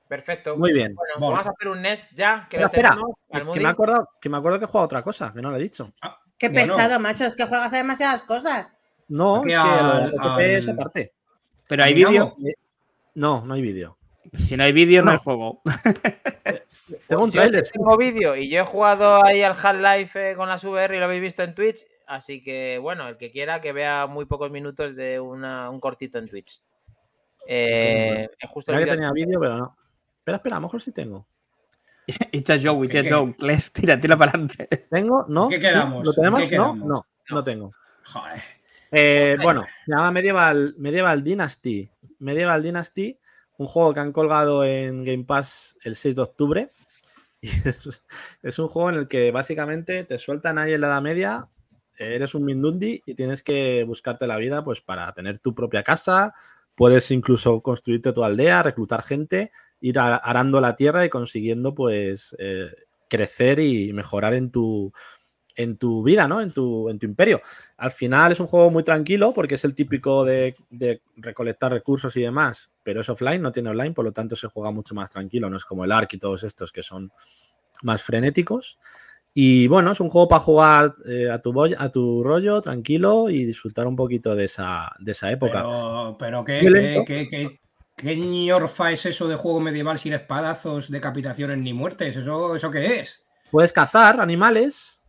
Perfecto. 0.07 0.55
Muy 0.57 0.71
bien. 0.73 0.93
Bueno, 0.95 1.13
Vale. 1.15 1.31
vamos 1.33 1.47
a 1.47 1.49
hacer 1.51 1.67
un 1.69 1.81
Nest 1.81 2.09
ya, 2.13 2.47
que 2.49 2.57
Espera, 2.57 2.61
lo 2.61 2.65
espera, 2.67 2.89
tenemos. 2.91 3.15
Al 3.31 3.53
Que 3.53 3.59
me, 3.59 3.69
acordado, 3.69 4.09
que 4.21 4.29
me 4.29 4.37
acuerdo 4.37 4.59
que 4.59 4.65
he 4.65 4.67
jugado 4.67 4.85
otra 4.85 5.01
cosa, 5.03 5.33
que 5.33 5.41
no 5.41 5.49
lo 5.51 5.57
he 5.57 5.61
dicho. 5.63 5.91
Qué 6.37 6.49
Bueno. 6.49 6.75
pesado, 6.75 6.99
macho, 6.99 7.23
es 7.25 7.35
que 7.35 7.45
juegas 7.45 7.73
a 7.73 7.77
demasiadas 7.77 8.23
cosas. 8.23 8.73
No, 9.07 9.37
Aquí 9.41 9.51
es 9.51 9.57
que 9.57 9.63
lo 9.63 9.69
al- 9.69 10.15
la 10.15 10.23
PSP 10.35 10.57
es 10.57 10.67
al- 10.67 10.73
aparte. 10.75 11.13
Pero 11.67 11.83
hay 11.83 11.93
vídeo. 11.93 12.35
No, 13.15 13.43
no 13.45 13.53
hay 13.53 13.61
vídeo. 13.61 13.97
Si 14.33 14.57
no 14.57 14.63
hay 14.63 14.73
vídeo, 14.73 15.01
no, 15.01 15.05
No. 15.05 15.11
hay 15.13 15.17
juego. 15.19 15.61
Tengo 17.07 17.23
un 17.23 17.31
trailer. 17.31 17.63
Tengo 17.67 17.97
vídeo 17.97 18.35
y 18.35 18.49
yo 18.49 18.61
he 18.61 18.65
jugado 18.65 19.23
ahí 19.25 19.41
al 19.41 19.53
Half-Life 19.59 20.31
eh, 20.31 20.35
con 20.35 20.47
las 20.49 20.63
VR 20.63 20.95
y 20.95 20.99
lo 20.99 21.05
habéis 21.05 21.21
visto 21.21 21.41
en 21.43 21.55
Twitch. 21.55 21.79
Así 22.07 22.43
que, 22.43 22.77
bueno, 22.79 23.07
el 23.07 23.17
que 23.17 23.31
quiera 23.31 23.61
que 23.61 23.71
vea 23.73 24.05
muy 24.05 24.25
pocos 24.25 24.51
minutos 24.51 24.95
de 24.95 25.19
una- 25.19 25.69
un 25.71 25.79
cortito 25.79 26.19
en 26.19 26.27
Twitch. 26.27 26.61
Eh, 27.47 28.27
justo 28.47 28.71
el 28.73 28.79
que 28.85 28.91
tenía 28.91 29.11
vídeo, 29.11 29.39
pero 29.39 29.57
no. 29.57 29.75
Espera, 30.25 30.37
espera, 30.37 30.55
a 30.55 30.59
lo 30.59 30.65
mejor 30.65 30.81
sí 30.81 30.91
tengo. 30.91 31.27
It's 32.31 32.49
a 32.49 32.57
joke, 32.57 32.85
it's 32.85 32.95
a 32.95 33.01
¿Qué- 33.01 33.07
qué? 33.07 33.13
joke. 33.13 33.41
Les, 33.43 33.71
tira, 33.71 33.99
tira 33.99 34.17
para 34.17 34.31
adelante. 34.31 34.67
¿Tengo? 34.89 35.25
¿No? 35.29 35.49
qué 35.49 35.57
¿Sí? 35.57 35.61
quedamos? 35.61 36.03
¿Lo 36.03 36.11
¿En 36.11 36.15
tenemos? 36.15 36.39
qué 36.49 36.57
no, 36.57 36.63
quedamos? 36.73 36.87
no, 36.87 37.05
no 37.29 37.43
tengo. 37.43 37.71
Joder. 38.05 38.41
Eh, 38.91 39.37
bueno, 39.41 39.65
se 39.85 39.91
llama 39.91 40.11
Medieval, 40.11 40.73
Medieval 40.79 41.23
Dynasty. 41.23 41.87
Medieval 42.19 42.63
Dynasty, 42.63 43.19
un 43.57 43.67
juego 43.67 43.93
que 43.93 43.99
han 43.99 44.11
colgado 44.11 44.63
en 44.63 45.03
Game 45.03 45.25
Pass 45.25 45.77
el 45.83 45.95
6 45.95 46.15
de 46.15 46.21
octubre. 46.21 46.71
Y 47.41 47.49
es, 47.49 48.03
es 48.41 48.57
un 48.59 48.67
juego 48.67 48.89
en 48.89 48.95
el 48.95 49.07
que 49.07 49.29
básicamente 49.29 50.03
te 50.05 50.17
sueltan 50.17 50.57
ahí 50.57 50.73
en 50.73 50.81
la 50.81 50.87
Edad 50.87 51.01
Media, 51.03 51.47
eres 51.95 52.33
un 52.33 52.43
Mindundi 52.43 53.03
y 53.05 53.13
tienes 53.13 53.43
que 53.43 53.83
buscarte 53.83 54.25
la 54.25 54.37
vida 54.37 54.63
pues 54.63 54.81
para 54.81 55.13
tener 55.13 55.37
tu 55.37 55.53
propia 55.53 55.83
casa. 55.83 56.33
Puedes 56.73 57.11
incluso 57.11 57.61
construirte 57.61 58.13
tu 58.13 58.23
aldea, 58.23 58.63
reclutar 58.63 59.03
gente, 59.03 59.51
ir 59.85 59.99
arando 59.99 60.59
la 60.59 60.75
tierra 60.75 61.05
y 61.05 61.09
consiguiendo 61.09 61.75
pues 61.75 62.35
eh, 62.39 62.71
crecer 63.07 63.59
y 63.59 63.93
mejorar 63.93 64.33
en 64.33 64.49
tu, 64.49 64.91
en 65.55 65.77
tu 65.77 66.01
vida, 66.01 66.27
¿no? 66.27 66.41
En 66.41 66.51
tu, 66.51 66.89
en 66.89 66.97
tu 66.97 67.05
imperio. 67.05 67.39
Al 67.77 67.91
final 67.91 68.31
es 68.31 68.39
un 68.39 68.47
juego 68.47 68.71
muy 68.71 68.81
tranquilo 68.81 69.31
porque 69.31 69.55
es 69.55 69.63
el 69.63 69.75
típico 69.75 70.25
de, 70.25 70.55
de 70.71 71.03
recolectar 71.17 71.71
recursos 71.71 72.17
y 72.17 72.21
demás, 72.21 72.73
pero 72.81 73.01
es 73.01 73.09
offline, 73.09 73.43
no 73.43 73.51
tiene 73.51 73.69
online, 73.69 73.93
por 73.93 74.05
lo 74.05 74.11
tanto 74.11 74.35
se 74.35 74.47
juega 74.47 74.71
mucho 74.71 74.95
más 74.95 75.11
tranquilo, 75.11 75.51
no 75.51 75.57
es 75.57 75.65
como 75.65 75.85
el 75.85 75.91
Ark 75.91 76.09
y 76.13 76.17
todos 76.17 76.43
estos 76.43 76.71
que 76.71 76.81
son 76.81 77.11
más 77.83 78.01
frenéticos. 78.01 78.79
Y 79.35 79.67
bueno, 79.67 79.91
es 79.91 79.99
un 79.99 80.09
juego 80.09 80.27
para 80.27 80.39
jugar 80.39 80.93
eh, 81.07 81.29
a, 81.29 81.39
tu 81.39 81.53
a 81.77 81.91
tu 81.91 82.23
rollo, 82.23 82.59
tranquilo 82.59 83.29
y 83.29 83.45
disfrutar 83.45 83.85
un 83.85 83.95
poquito 83.95 84.33
de 84.33 84.45
esa, 84.45 84.89
de 84.97 85.11
esa 85.11 85.29
época. 85.29 85.61
Pero, 85.61 86.15
pero 86.17 86.43
¿qué, 86.43 86.61
Muy 86.63 86.73
qué, 86.73 86.79
lento. 86.79 87.03
qué, 87.05 87.59
qué- 87.95 88.15
ñorfa 88.15 88.91
es 88.91 89.05
eso 89.05 89.27
de 89.27 89.35
juego 89.35 89.59
medieval 89.59 89.99
sin 89.99 90.13
espadazos, 90.13 90.89
decapitaciones 90.89 91.57
ni 91.57 91.73
muertes? 91.73 92.15
¿Eso, 92.15 92.55
eso 92.55 92.69
qué 92.69 92.99
es? 92.99 93.23
Puedes 93.51 93.71
cazar 93.73 94.19
animales, 94.19 95.03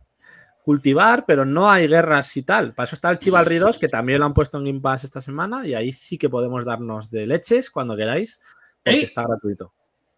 cultivar, 0.63 1.25
pero 1.25 1.45
no 1.45 1.69
hay 1.71 1.87
guerras 1.87 2.35
y 2.37 2.43
tal. 2.43 2.73
Para 2.73 2.85
eso 2.85 2.95
está 2.95 3.09
el 3.09 3.19
Chivalry 3.19 3.57
2, 3.59 3.77
que 3.77 3.87
también 3.87 4.19
lo 4.19 4.25
han 4.25 4.33
puesto 4.33 4.57
en 4.57 4.65
Game 4.65 4.81
Pass 4.81 5.03
esta 5.03 5.21
semana, 5.21 5.65
y 5.65 5.73
ahí 5.73 5.91
sí 5.91 6.17
que 6.17 6.29
podemos 6.29 6.65
darnos 6.65 7.09
de 7.11 7.27
leches 7.27 7.69
cuando 7.71 7.95
queráis, 7.95 8.41
porque 8.83 9.01
está 9.03 9.23
gratuito. 9.23 9.73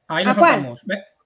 Ahí 0.08 0.24
¿A 0.24 0.28
nos 0.28 0.38
cuál? 0.38 0.76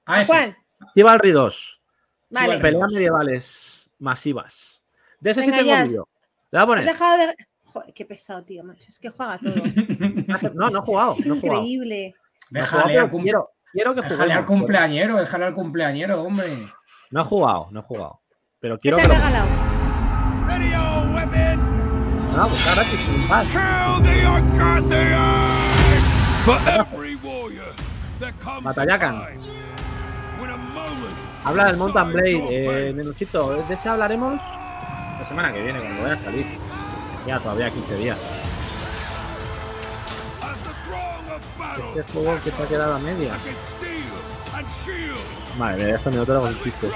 A 0.05 0.21
ese. 0.21 0.31
Juan, 0.33 0.57
Chivalry 0.93 1.31
2, 1.31 1.81
vale. 2.29 2.57
Peleas 2.59 2.91
medievales 2.91 3.89
masivas. 3.99 4.81
De 5.19 5.31
ese 5.31 5.43
sí 5.43 5.51
tengo 5.51 5.71
vídeo. 5.83 6.07
Le 6.51 6.59
voy 6.59 6.59
a 6.59 6.61
Has 6.61 6.67
poner. 6.67 6.85
dejado 6.85 7.17
de. 7.17 7.35
Joder, 7.73 7.93
qué 7.93 8.05
pesado, 8.05 8.43
tío, 8.43 8.63
macho. 8.63 8.85
Es 8.89 8.99
que 8.99 9.09
juega 9.09 9.37
todo. 9.39 9.53
No, 10.53 10.69
no 10.69 10.77
he 10.79 10.81
jugado. 10.81 11.11
Es 11.17 11.25
No 11.25 11.35
increíble. 11.35 12.15
No 12.51 12.59
Déjale, 12.61 12.93
pero 12.93 13.09
cum- 13.09 13.23
quiero, 13.23 13.49
quiero 13.71 13.95
que 13.95 14.01
déjale 14.01 14.33
al 14.33 14.45
cumpleañero, 14.45 15.17
déjale 15.17 15.45
al 15.45 15.53
cumpleañero, 15.53 16.21
hombre. 16.21 16.45
No 17.11 17.21
he 17.21 17.23
jugado, 17.23 17.67
no 17.71 17.79
he 17.79 17.83
jugado. 17.83 18.19
Pero 18.59 18.75
¿Qué 18.77 18.81
quiero 18.89 18.97
te 18.97 19.03
que 19.03 19.09
lo. 19.09 19.15
Video 20.59 21.13
weapon! 21.15 22.33
No, 22.35 22.47
pues 22.47 22.59
está 22.59 22.75
gratis 22.75 23.07
en 23.07 23.13
Game 23.15 23.27
Pass. 23.27 23.47
Kill 23.47 24.03
the 24.03 24.25
Arcarthians! 24.25 26.03
For 26.45 26.57
every 26.67 27.15
warrior, 27.15 27.73
there 28.19 28.33
comes 28.43 28.65
a 28.65 28.69
Batallacan. 28.69 29.39
Habla 31.45 31.65
del 31.67 31.77
Mountain 31.77 32.13
Blade, 32.13 32.47
eh, 32.49 32.65
fate. 32.65 32.93
Nenuchito. 32.93 33.55
De 33.67 33.73
ese 33.73 33.89
hablaremos 33.89 34.41
la 35.19 35.25
semana 35.27 35.51
que 35.53 35.61
viene, 35.63 35.79
cuando 35.79 36.01
vaya 36.03 36.13
a 36.13 36.17
salir. 36.17 36.45
Ya 37.25 37.39
todavía 37.39 37.69
15 37.69 37.95
días. 37.97 38.17
Este 41.95 42.13
juego 42.13 42.39
que 42.43 42.51
te 42.51 42.63
ha 42.63 42.67
quedado 42.67 42.95
a 42.95 42.99
media. 42.99 43.33
Madre 45.57 45.85
mía, 45.85 45.95
esto 45.95 46.11
me 46.11 46.17
lo 46.17 46.25
tengo 46.25 46.41
con 46.41 46.49
el 46.49 46.63
chiste. 46.63 46.89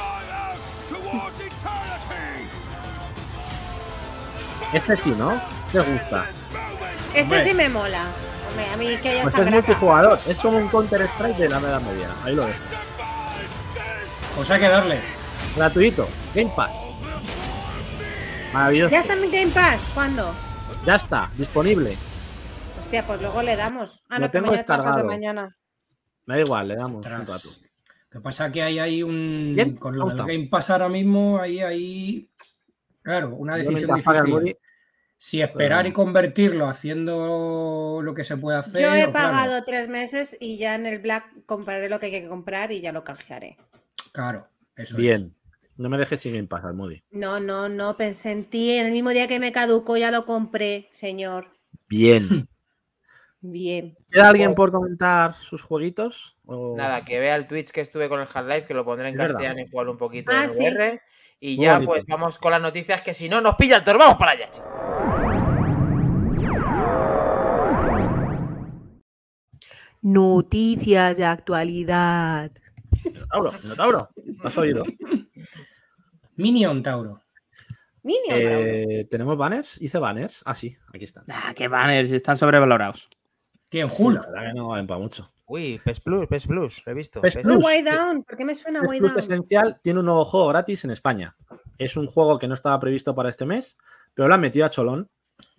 Este 4.73 4.97
sí, 4.97 5.13
¿no? 5.17 5.41
¿Te 5.71 5.79
gusta? 5.79 6.25
Este 7.13 7.21
Hombre. 7.21 7.43
sí 7.45 7.53
me 7.53 7.69
mola. 7.69 8.03
Hombre, 8.49 8.73
a 8.73 8.77
mí 8.77 8.97
que 8.97 9.09
haya 9.09 9.23
Pues 9.23 9.33
esa 9.33 9.43
es 9.43 9.51
multijugador. 9.51 10.19
Es 10.27 10.37
como 10.37 10.57
un 10.57 10.67
Counter 10.67 11.01
Strike 11.03 11.37
de 11.37 11.49
la 11.49 11.59
edad 11.59 11.81
media. 11.81 12.09
Ahí 12.23 12.35
lo 12.35 12.45
dejo. 12.45 12.59
Pues 14.35 14.51
hay 14.51 14.59
que 14.59 14.67
darle. 14.67 14.99
Gratuito. 15.55 16.07
Game 16.35 16.51
Pass. 16.55 16.75
Maravilloso. 18.53 18.91
¿Ya 18.91 18.99
está 18.99 19.13
en 19.13 19.31
Game 19.31 19.51
Pass? 19.51 19.81
¿Cuándo? 19.93 20.33
Ya 20.85 20.95
está. 20.95 21.31
Disponible. 21.35 21.97
Hostia, 22.79 23.05
pues 23.05 23.21
luego 23.21 23.41
le 23.41 23.55
damos. 23.55 24.03
Ah, 24.09 24.15
Lo 24.15 24.25
no, 24.25 24.31
que 24.31 24.37
tengo 24.37 24.47
mañana 24.47 24.63
trabajas 24.65 24.95
de 24.95 25.01
descargado. 25.03 25.07
mañana. 25.07 25.57
Me 26.25 26.35
da 26.35 26.41
igual, 26.41 26.67
le 26.67 26.75
damos 26.75 27.05
Ostras. 27.05 27.19
un 27.21 27.27
rato. 27.27 27.49
Lo 27.49 28.19
que 28.19 28.23
pasa 28.23 28.51
que 28.51 28.63
hay 28.63 28.79
ahí 28.79 29.03
un. 29.03 29.53
Bien, 29.55 29.75
con 29.75 29.97
lo 29.97 30.07
del. 30.09 30.17
Game 30.25 30.47
Pass 30.49 30.69
ahora 30.69 30.89
mismo, 30.89 31.39
ahí 31.39 31.59
hay. 31.61 32.29
Claro, 33.01 33.35
una 33.35 33.55
decisión 33.57 33.95
difícil. 33.95 34.57
Si 35.19 35.41
esperar 35.41 35.79
Pero- 35.79 35.89
y 35.89 35.93
convertirlo 35.93 36.67
haciendo 36.67 38.01
lo 38.03 38.13
que 38.13 38.23
se 38.23 38.37
puede 38.37 38.59
hacer. 38.59 38.81
Yo 38.81 38.89
he 38.93 39.11
claro, 39.11 39.13
pagado 39.13 39.63
tres 39.63 39.89
meses 39.89 40.37
y 40.39 40.57
ya 40.59 40.75
en 40.75 40.85
el 40.85 40.99
Black 40.99 41.25
compraré 41.47 41.89
lo 41.89 41.99
que 41.99 42.07
hay 42.07 42.11
que 42.11 42.27
comprar 42.27 42.71
y 42.71 42.81
ya 42.81 42.91
lo 42.91 43.03
canjearé. 43.03 43.57
Claro, 44.11 44.47
eso 44.75 44.95
es. 44.99 45.21
No 45.77 45.89
me 45.89 45.97
dejes 45.97 46.19
sin 46.19 46.33
Game 46.33 46.47
Pass, 46.47 46.63
Almudi. 46.65 47.03
No, 47.11 47.39
no, 47.39 47.69
no, 47.69 47.95
pensé 47.97 48.31
en 48.31 48.45
ti. 48.49 48.71
En 48.71 48.87
el 48.87 48.91
mismo 48.91 49.11
día 49.11 49.27
que 49.27 49.39
me 49.39 49.51
caducó 49.51 49.95
ya 49.97 50.09
lo 50.11 50.25
compré, 50.25 50.89
señor. 50.91 51.51
Bien. 51.87 52.47
Bien. 53.41 53.95
¿Queda 54.09 54.29
alguien 54.29 54.55
por 54.55 54.71
comentar 54.71 55.33
sus 55.33 55.61
jueguitos? 55.61 56.37
O- 56.45 56.75
Nada, 56.75 57.05
que 57.05 57.19
vea 57.19 57.35
el 57.35 57.45
Twitch 57.47 57.69
que 57.69 57.81
estuve 57.81 58.09
con 58.09 58.19
el 58.19 58.27
Half-Life, 58.33 58.65
que 58.65 58.73
lo 58.73 58.83
pondré 58.83 59.09
en 59.09 59.13
Es 59.13 59.19
verdad. 59.19 59.35
castellano 59.35 59.61
y 59.61 59.69
jugar 59.69 59.89
un 59.89 59.97
poquito 59.97 60.31
Ah, 60.33 60.45
en 60.45 60.49
sí. 60.49 60.63
VR. 60.65 61.01
Y 61.39 61.55
Muy 61.57 61.65
ya, 61.65 61.73
bonito. 61.75 61.91
pues 61.91 62.05
vamos 62.07 62.39
con 62.39 62.51
las 62.51 62.61
noticias, 62.61 63.03
que 63.03 63.13
si 63.13 63.29
no 63.29 63.39
nos 63.39 63.55
pilla 63.55 63.77
el 63.77 63.83
toro. 63.83 63.99
¡Vamos 63.99 64.15
para 64.15 64.31
allá, 64.31 64.49
chicos! 64.49 64.67
Noticias 70.01 71.17
de 71.17 71.25
actualidad. 71.25 72.51
Minotauro, 73.03 73.51
Minotauro. 73.63 74.09
¿Lo 74.41 74.47
has 74.47 74.57
oído? 74.57 74.83
Minion 76.37 76.81
Tauro. 76.83 77.21
Minion. 78.03 78.37
Eh, 78.39 79.07
¿Tenemos 79.09 79.37
banners? 79.37 79.81
¿Hice 79.81 79.97
banners? 79.99 80.41
Ah, 80.45 80.53
sí, 80.53 80.75
aquí 80.93 81.03
están. 81.03 81.25
Ah, 81.27 81.53
qué 81.55 81.67
banners, 81.67 82.11
están 82.11 82.37
sobrevalorados. 82.37 83.09
¿Quién? 83.69 83.89
Sí, 83.89 84.01
Hulk. 84.03 84.23
la 84.23 84.29
verdad 84.31 84.47
que 84.47 84.53
no 84.53 84.67
valen 84.69 84.87
para 84.87 84.99
mucho. 84.99 85.29
Uy, 85.45 85.79
PES 85.83 85.99
Plus, 86.01 86.27
PES 86.27 86.47
Plus, 86.47 86.85
lo 86.85 86.91
he 86.91 86.95
visto. 86.95 87.21
PES 87.21 87.35
PES 87.35 87.45
No, 87.45 87.53
Plus. 87.55 87.65
Way 87.65 87.81
Down. 87.83 88.23
¿Por 88.23 88.37
qué 88.37 88.45
me 88.45 88.55
suena 88.55 88.81
PS 88.81 88.87
Way 88.87 88.99
Plus 88.99 89.11
Down? 89.11 89.19
Esencial 89.19 89.79
tiene 89.81 89.99
un 89.99 90.05
nuevo 90.05 90.23
juego 90.25 90.47
gratis 90.47 90.83
en 90.85 90.91
España. 90.91 91.35
Es 91.77 91.97
un 91.97 92.07
juego 92.07 92.37
que 92.39 92.47
no 92.47 92.53
estaba 92.53 92.79
previsto 92.79 93.13
para 93.15 93.29
este 93.29 93.45
mes, 93.45 93.77
pero 94.13 94.27
lo 94.27 94.33
han 94.35 94.41
metido 94.41 94.65
a 94.65 94.69
Cholón 94.69 95.09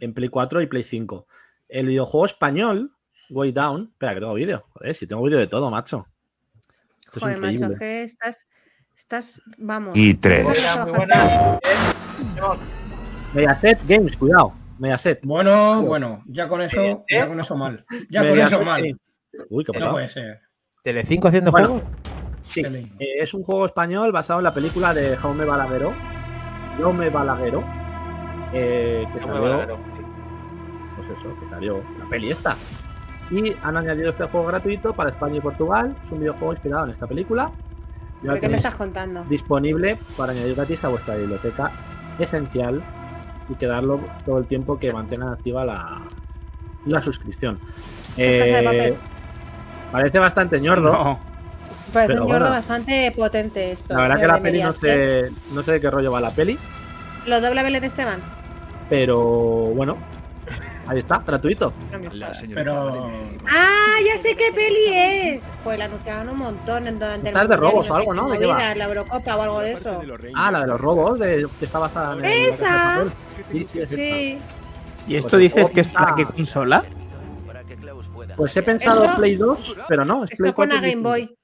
en 0.01 0.15
Play 0.15 0.29
4 0.29 0.63
y 0.63 0.67
Play 0.67 0.83
5. 0.83 1.27
El 1.69 1.87
videojuego 1.87 2.25
español, 2.25 2.95
Way 3.31 3.53
Down. 3.53 3.91
Espera, 3.93 4.15
que 4.15 4.21
tengo 4.21 4.35
vídeo. 4.35 4.65
Joder, 4.71 4.95
si 4.95 5.07
tengo 5.07 5.23
vídeo 5.23 5.39
de 5.39 5.47
todo, 5.49 5.71
macho. 5.71 6.05
Esto 7.05 7.19
es 7.19 7.23
Joder, 7.23 7.41
macho, 7.41 7.53
increíble. 7.55 7.79
que 7.79 8.03
estás. 8.05 8.49
Estás. 8.99 9.41
Vamos. 9.59 9.93
Y 9.97 10.15
tres. 10.15 10.45
Muy. 10.45 11.07
Mediaset 13.33 13.79
Games, 13.87 14.17
cuidado. 14.17 14.53
Mediaset. 14.81 15.21
Bueno, 15.25 15.83
bueno, 15.83 16.25
ya 16.27 16.49
con 16.49 16.61
eso, 16.63 16.83
¿Eh? 16.83 16.99
ya 17.09 17.29
con 17.29 17.39
eso 17.39 17.57
mal. 17.57 17.85
Ya 18.11 18.29
con 18.29 18.39
eso 18.41 18.61
mal. 18.63 18.83
Uy, 19.51 19.65
qué 19.65 19.79
No 19.79 19.93
puede 19.93 20.09
ser. 20.09 20.41
¿Telecinco 20.83 21.29
haciendo 21.29 21.53
Bueno. 21.53 21.69
juego? 21.69 21.83
Sí, 22.45 22.63
lindo. 22.65 22.93
eh, 22.99 23.23
es 23.23 23.35
un 23.35 23.45
juego 23.45 23.67
español 23.67 24.11
basado 24.11 24.41
en 24.41 24.45
la 24.45 24.53
película 24.55 24.93
de 24.93 25.17
Jaume 25.17 25.45
Balagueró. 25.45 25.93
Jaume 26.79 27.09
Balagueró. 27.09 27.63
eh, 28.53 29.05
que 29.15 29.21
salió, 29.21 29.79
pues 30.97 31.09
eso, 31.19 31.37
que 31.41 31.49
salió 31.49 31.85
la 32.01 32.09
peli 32.09 32.31
esta. 32.33 32.57
Y 33.31 33.55
han 33.63 33.77
añadido 33.77 34.11
este 34.11 34.25
juego 34.25 34.47
gratuito 34.47 34.93
para 34.93 35.11
España 35.11 35.37
y 35.37 35.41
Portugal. 35.41 35.95
Es 36.05 36.11
un 36.11 36.19
videojuego 36.19 36.53
inspirado 36.55 36.85
en 36.87 36.91
esta 36.91 37.07
película. 37.07 37.53
Ya 38.23 38.23
¿Pero 38.23 38.35
lo 38.35 38.41
qué 38.41 38.49
me 38.49 38.57
estás 38.57 38.75
contando? 38.75 39.25
disponible 39.29 39.99
para 40.17 40.33
añadir 40.33 40.55
gratis 40.55 40.83
a 40.85 40.89
vuestra 40.89 41.15
biblioteca 41.17 41.73
esencial 42.19 42.83
y 43.49 43.55
quedarlo 43.55 44.01
todo 44.27 44.39
el 44.39 44.47
tiempo 44.47 44.79
que 44.79 44.93
mantengan 44.93 45.33
activa 45.33 45.65
la, 45.65 46.03
la 46.85 47.01
suscripción. 47.03 47.59
Eh, 48.17 48.61
papel. 48.65 48.97
parece 49.93 50.19
bastante 50.19 50.61
ñordo. 50.61 50.93
No. 50.93 51.21
Parece 51.93 52.21
un 52.21 52.27
bueno. 52.27 52.51
bastante 52.51 53.11
potente 53.17 53.71
esto. 53.71 53.95
La 53.95 54.03
verdad 54.03 54.21
que 54.21 54.27
la 54.27 54.41
peli 54.43 54.63
no 54.63 54.73
sé, 54.73 55.31
no 55.53 55.63
sé 55.63 55.73
de 55.73 55.81
qué 55.81 55.91
rollo 55.91 56.13
va 56.13 56.21
la 56.21 56.31
peli, 56.31 56.59
¿Lo 57.27 57.41
dobla 57.41 57.63
Belén 57.63 57.85
Esteban? 57.85 58.21
pero 58.91 59.17
bueno, 59.19 59.97
ahí 60.89 60.99
está, 60.99 61.19
gratuito. 61.19 61.73
Pero. 62.55 63.07
Ah, 63.47 63.97
ya 64.07 64.19
sé 64.19 64.37
qué 64.37 64.53
peli 64.55 65.35
es. 65.35 65.51
Fue, 65.63 65.77
la 65.79 65.87
anunciaron 65.87 66.29
un 66.31 66.39
montón 66.39 66.87
en 66.87 66.99
durante 66.99 67.29
el 67.31 67.35
Esta 67.37 67.43
es 67.43 67.49
de 67.49 67.57
robos 67.57 67.89
no 67.89 67.95
o 67.95 67.97
algo, 67.97 68.15
¿no? 68.15 68.29
¿De 68.31 68.35
movidas, 68.47 68.77
la 68.77 68.85
Eurocopa 68.85 69.37
o 69.37 69.43
algo 69.43 69.61
de 69.61 69.73
eso. 69.73 70.03
Ah, 70.35 70.51
la 70.51 70.61
de 70.63 70.67
los 70.69 70.81
robos, 70.81 71.19
de, 71.19 71.47
que 71.59 71.65
está 71.65 71.79
basada 71.79 72.15
en 72.15 72.25
el- 72.25 72.49
¡Esa! 72.49 73.05
Sí, 73.51 73.65
sí, 73.65 73.79
es 73.81 73.93
esta. 73.93 73.97
Sí. 73.97 74.39
¿Y 75.07 75.17
esto 75.17 75.31
Pues 75.31 75.35
el 75.35 75.41
dices 75.41 75.71
que 75.71 75.81
es 75.81 75.89
para 75.89 76.15
qué 76.15 76.25
consola? 76.27 76.85
Pues 78.37 78.57
he 78.57 78.63
pensado 78.63 79.05
Esto- 79.05 79.17
Play 79.17 79.37
2, 79.37 79.77
pero 79.89 80.05
no, 80.05 80.25
es 80.25 80.31
Esto 80.31 80.45
es 80.45 80.53
para 80.53 80.55
4 80.55 80.77
una 80.79 80.87
y 80.87 80.91
Game. 80.91 81.03
Boy. 81.03 81.37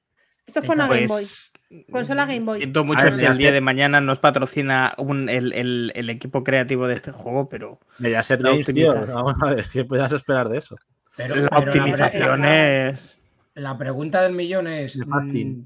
Esto 0.46 0.60
es 0.60 0.66
para 0.66 0.84
una 0.84 0.94
Game 0.94 1.06
Boy. 1.06 1.22
Pues. 1.22 1.50
Consola 1.90 2.24
Game 2.26 2.40
Boy. 2.40 2.58
Siento 2.58 2.84
mucho 2.84 3.10
si 3.10 3.24
el 3.24 3.36
día 3.38 3.52
de 3.52 3.60
mañana 3.60 4.00
nos 4.00 4.18
patrocina 4.18 4.92
un- 4.98 5.28
el, 5.28 5.52
el- 5.52 5.92
el 5.94 6.10
equipo 6.10 6.44
creativo 6.44 6.86
de 6.86 6.94
este 6.94 7.10
juego, 7.12 7.48
pero 7.48 7.80
Mediaset 7.98 8.40
Games, 8.42 8.66
tío. 8.66 8.94
Vamos 9.06 9.34
a 9.42 9.54
ver, 9.54 9.66
¿qué 9.72 9.84
puedes 9.84 10.10
esperar 10.12 10.48
de 10.48 10.58
eso? 10.58 10.76
pero- 11.16 11.36
la 11.36 11.48
pero 11.50 11.70
optimización 11.70 12.44
es. 12.44 13.20
La 13.54 13.76
pregunta 13.78 14.22
del 14.22 14.32
millón 14.32 14.66
es: 14.66 14.96
mm, 14.96 15.60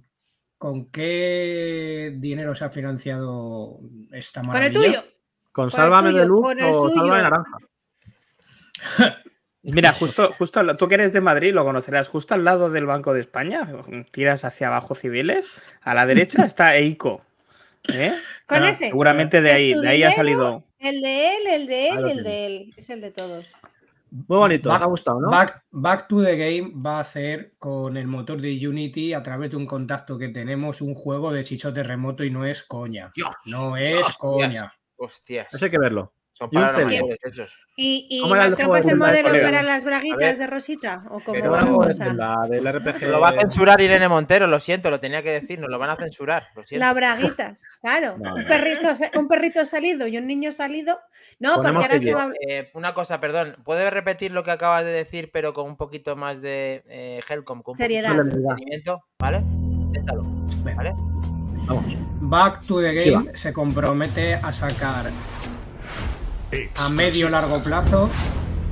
¿con 0.58 0.86
qué 0.90 2.14
dinero 2.18 2.54
se 2.54 2.64
ha 2.64 2.70
financiado 2.70 3.78
esta 4.12 4.40
Con 4.42 4.50
el 4.50 4.72
maravilla? 4.72 5.00
tuyo. 5.02 5.12
¿Con 5.52 5.70
Sálvame 5.70 6.12
de 6.12 6.26
Luz 6.26 6.40
con 6.42 6.58
o 6.62 6.88
Sálvame. 6.90 7.22
Naranja? 7.22 7.58
Mira, 9.72 9.92
justo, 9.92 10.32
justo 10.32 10.76
tú 10.76 10.88
que 10.88 10.94
eres 10.94 11.12
de 11.12 11.20
Madrid 11.20 11.52
lo 11.52 11.64
conocerás, 11.64 12.08
justo 12.08 12.34
al 12.34 12.44
lado 12.44 12.70
del 12.70 12.86
Banco 12.86 13.12
de 13.14 13.20
España, 13.20 13.68
tiras 14.12 14.44
hacia 14.44 14.68
abajo 14.68 14.94
civiles, 14.94 15.60
a 15.82 15.94
la 15.94 16.06
derecha 16.06 16.44
está 16.44 16.76
EICO. 16.76 17.22
¿eh? 17.88 18.14
Con 18.46 18.64
Ah, 18.64 18.70
ese. 18.70 18.86
Seguramente 18.86 19.40
de 19.40 19.52
ahí, 19.52 19.74
de 19.74 19.88
ahí 19.88 20.02
ha 20.02 20.12
salido. 20.12 20.64
El 20.78 21.00
de 21.00 21.36
él, 21.36 21.46
el 21.48 21.66
de 21.66 21.88
él 21.88 21.98
y 22.06 22.10
el 22.10 22.22
de 22.22 22.46
él. 22.46 22.74
Es 22.76 22.90
el 22.90 23.00
de 23.00 23.10
todos. 23.10 23.46
Muy 24.10 24.38
bonito, 24.38 24.70
os 24.70 24.74
Back- 24.74 24.82
ha 24.82 24.86
gustado, 24.86 25.20
¿no? 25.20 25.28
Back, 25.28 25.64
Back 25.70 26.08
to 26.08 26.24
the 26.24 26.36
Game 26.36 26.72
va 26.74 26.96
a 26.96 27.00
hacer 27.00 27.52
con 27.58 27.96
el 27.98 28.06
motor 28.06 28.40
de 28.40 28.66
Unity 28.66 29.12
a 29.12 29.22
través 29.22 29.50
de 29.50 29.56
un 29.58 29.66
contacto 29.66 30.16
que 30.16 30.28
tenemos 30.30 30.80
un 30.80 30.94
juego 30.94 31.30
de 31.30 31.44
chichote 31.44 31.82
remoto 31.82 32.24
y 32.24 32.30
no 32.30 32.46
es 32.46 32.62
coña. 32.62 33.10
Dios, 33.14 33.34
No 33.44 33.76
es 33.76 33.96
Dios, 33.96 34.16
coña. 34.16 34.72
Hostias. 34.96 35.52
Eso 35.52 35.64
hay 35.66 35.70
que 35.70 35.78
verlo. 35.78 36.14
Son 36.38 36.48
celo. 36.50 36.86
mayores 36.86 37.18
esos. 37.24 37.52
¿Y, 37.74 38.06
y 38.08 38.20
¿Cómo 38.20 38.36
era 38.36 38.44
el 38.44 38.50
Mac 38.50 38.60
juego 38.60 38.74
Trump 38.74 38.78
es 38.78 38.86
de 38.86 38.92
el 38.92 38.98
Zelda 38.98 39.12
de 39.12 39.22
modelo 39.22 39.44
para 39.44 39.62
las 39.64 39.84
braguitas 39.84 40.38
de 40.38 40.46
Rosita? 40.46 41.04
¿O 41.10 41.20
cómo 41.20 41.32
Pero 41.32 41.50
va 41.50 41.62
la 42.14 42.46
del 42.48 42.72
RPG. 42.72 43.08
Lo 43.08 43.20
va 43.20 43.30
a 43.30 43.40
censurar 43.40 43.80
Irene 43.80 44.08
Montero, 44.08 44.46
lo 44.46 44.60
siento, 44.60 44.88
lo 44.88 45.00
tenía 45.00 45.20
que 45.24 45.32
decir, 45.32 45.58
nos 45.58 45.68
lo 45.68 45.80
van 45.80 45.90
a 45.90 45.96
censurar. 45.96 46.44
Las 46.70 46.94
braguitas, 46.94 47.64
claro. 47.80 48.16
No, 48.18 48.36
un, 48.36 48.46
perrito, 48.46 48.88
un 49.18 49.26
perrito 49.26 49.64
salido 49.64 50.06
y 50.06 50.16
un 50.16 50.28
niño 50.28 50.52
salido. 50.52 51.00
No, 51.40 51.56
Ponemos 51.56 51.82
porque 51.86 51.96
ahora 51.96 52.04
se 52.04 52.14
va 52.14 52.22
a... 52.22 52.32
Eh, 52.48 52.70
una 52.74 52.94
cosa, 52.94 53.20
perdón, 53.20 53.56
¿puedes 53.64 53.92
repetir 53.92 54.30
lo 54.30 54.44
que 54.44 54.52
acabas 54.52 54.84
de 54.84 54.92
decir, 54.92 55.30
pero 55.32 55.52
con 55.52 55.66
un 55.66 55.76
poquito 55.76 56.14
más 56.14 56.40
de 56.40 56.84
eh, 56.86 57.20
Helcom? 57.28 57.62
Con 57.62 57.76
Seriedad. 57.76 58.14
de 58.14 58.82
¿vale? 59.18 59.38
Inténtalo, 59.38 60.22
¿vale? 60.76 60.92
Vamos. 61.66 61.96
Back 62.20 62.64
to 62.66 62.80
the 62.80 62.98
Sí, 62.98 63.10
Game 63.10 63.36
se 63.36 63.52
compromete 63.52 64.34
a 64.34 64.52
sacar 64.52 65.06
a 66.76 66.88
medio 66.88 67.28
largo 67.28 67.62
plazo 67.62 68.08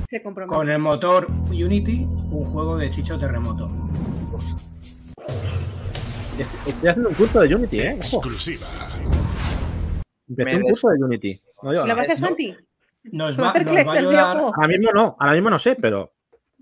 Se 0.07 0.23
con 0.23 0.69
el 0.69 0.79
motor 0.79 1.27
Unity 1.49 2.07
un 2.31 2.45
juego 2.45 2.77
de 2.77 2.89
chichote 2.89 3.27
remoto. 3.27 3.69
Estoy 6.65 6.89
haciendo 6.89 7.09
un 7.09 7.15
curso 7.15 7.39
de 7.39 7.55
Unity, 7.55 7.79
¿eh? 7.79 7.91
Exclusiva. 7.91 8.67
Empecé 10.27 10.55
un 10.57 10.61
curso 10.63 10.89
de 10.89 11.03
Unity. 11.03 11.41
No, 11.63 11.73
yo, 11.73 11.85
¿Lo 11.87 11.95
va 11.95 12.01
a 12.01 12.03
hacer 12.05 12.19
no. 12.19 12.27
Santi? 12.27 12.55
Nos 13.03 13.39
¿Va 13.39 13.53
nos 13.53 13.87
a 13.87 13.91
ayudar. 13.97 14.37
Ahora 14.37 14.67
mismo 14.67 14.91
no, 14.93 15.15
ahora 15.19 15.33
mismo 15.33 15.49
no 15.49 15.59
sé, 15.59 15.75
pero 15.75 16.13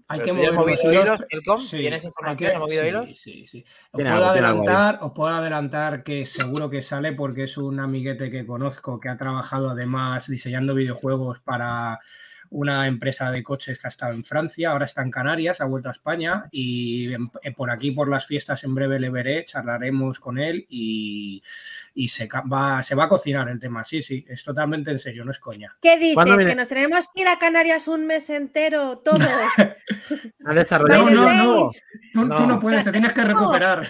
Hay 0.08 0.20
¿Pero 0.20 0.26
que 0.26 0.34
mover 0.34 0.54
movido 0.54 0.76
los 0.76 0.94
hilos. 1.32 1.62
Sí, 1.68 1.78
¿Tienes 1.78 2.04
información? 2.04 2.38
que- 2.38 2.56
¿Has 2.56 2.60
movido 2.60 2.82
sí, 2.84 2.88
hilos? 2.90 3.20
Sí, 3.20 3.48
sí. 3.48 3.66
Os 3.92 3.98
Tiene 3.98 4.12
puedo, 4.12 4.26
algo, 4.26 4.30
adelantar, 4.30 5.00
os 5.02 5.12
puedo 5.14 5.34
adelantar 5.34 6.04
que 6.04 6.26
seguro 6.28 6.70
que 6.70 6.84
sale 6.84 7.14
porque 7.14 7.44
es 7.46 7.58
un 7.58 7.80
amiguete 7.80 8.30
que 8.30 8.46
conozco 8.46 9.00
que 9.00 9.10
ha 9.10 9.18
trabajado 9.18 9.70
además 9.72 10.28
diseñando 10.28 10.76
videojuegos 10.76 11.40
para 11.40 12.00
una 12.50 12.88
empresa 12.88 13.32
de 13.32 13.44
coches 13.44 13.80
que 13.80 13.88
ha 13.88 13.90
estado 13.90 14.14
en 14.14 14.24
Francia, 14.24 14.72
ahora 14.72 14.86
está 14.86 15.02
en 15.02 15.12
Canarias, 15.12 15.62
ha 15.62 15.66
vuelto 15.66 15.90
a 15.90 15.92
España 15.92 16.46
y 16.52 17.14
en- 17.14 17.32
eh, 17.44 17.52
por 17.52 17.70
aquí, 17.72 17.92
por 17.92 18.08
las 18.10 18.26
fiestas, 18.26 18.64
en 18.64 18.74
breve 18.76 19.00
le 19.00 19.10
veré, 19.10 19.46
charlaremos 19.46 20.20
con 20.20 20.38
él 20.40 20.66
y, 20.70 21.42
y 21.94 22.08
se, 22.08 22.28
va, 22.52 22.82
se 22.84 22.96
va 22.96 23.06
a 23.06 23.10
cocinar 23.10 23.50
el 23.50 23.60
tema. 23.60 23.84
Sí, 23.84 24.02
sí, 24.02 24.26
es 24.28 24.44
totalmente 24.44 24.92
en 24.92 25.00
serio, 25.00 25.26
no 25.26 25.32
es 25.32 25.40
coña. 25.40 25.76
¿Qué 25.82 25.98
dices? 25.98 26.24
¿Que 26.48 26.56
nos 26.56 26.68
tenemos 26.68 27.10
que 27.14 27.22
ir 27.22 27.28
a 27.28 27.38
Canarias 27.38 27.88
un 27.88 28.06
mes 28.08 28.30
entero, 28.30 28.98
todos? 29.00 29.20
By 30.40 30.64
the 30.64 30.78
no, 30.88 31.10
no. 31.10 31.26
days. 31.26 31.84
Tú 32.14 32.26
no, 32.26 32.46
No. 32.48 32.60
puedes, 32.60 32.84
te 32.84 32.92
tienes 32.92 33.14
que 33.14 33.24
recuperar. 33.24 33.88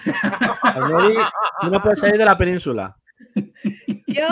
Tú 1.61 1.69
no 1.69 1.81
puedes 1.81 1.99
salir 1.99 2.17
de 2.17 2.25
la 2.25 2.37
península. 2.37 2.95
Yo, 4.07 4.27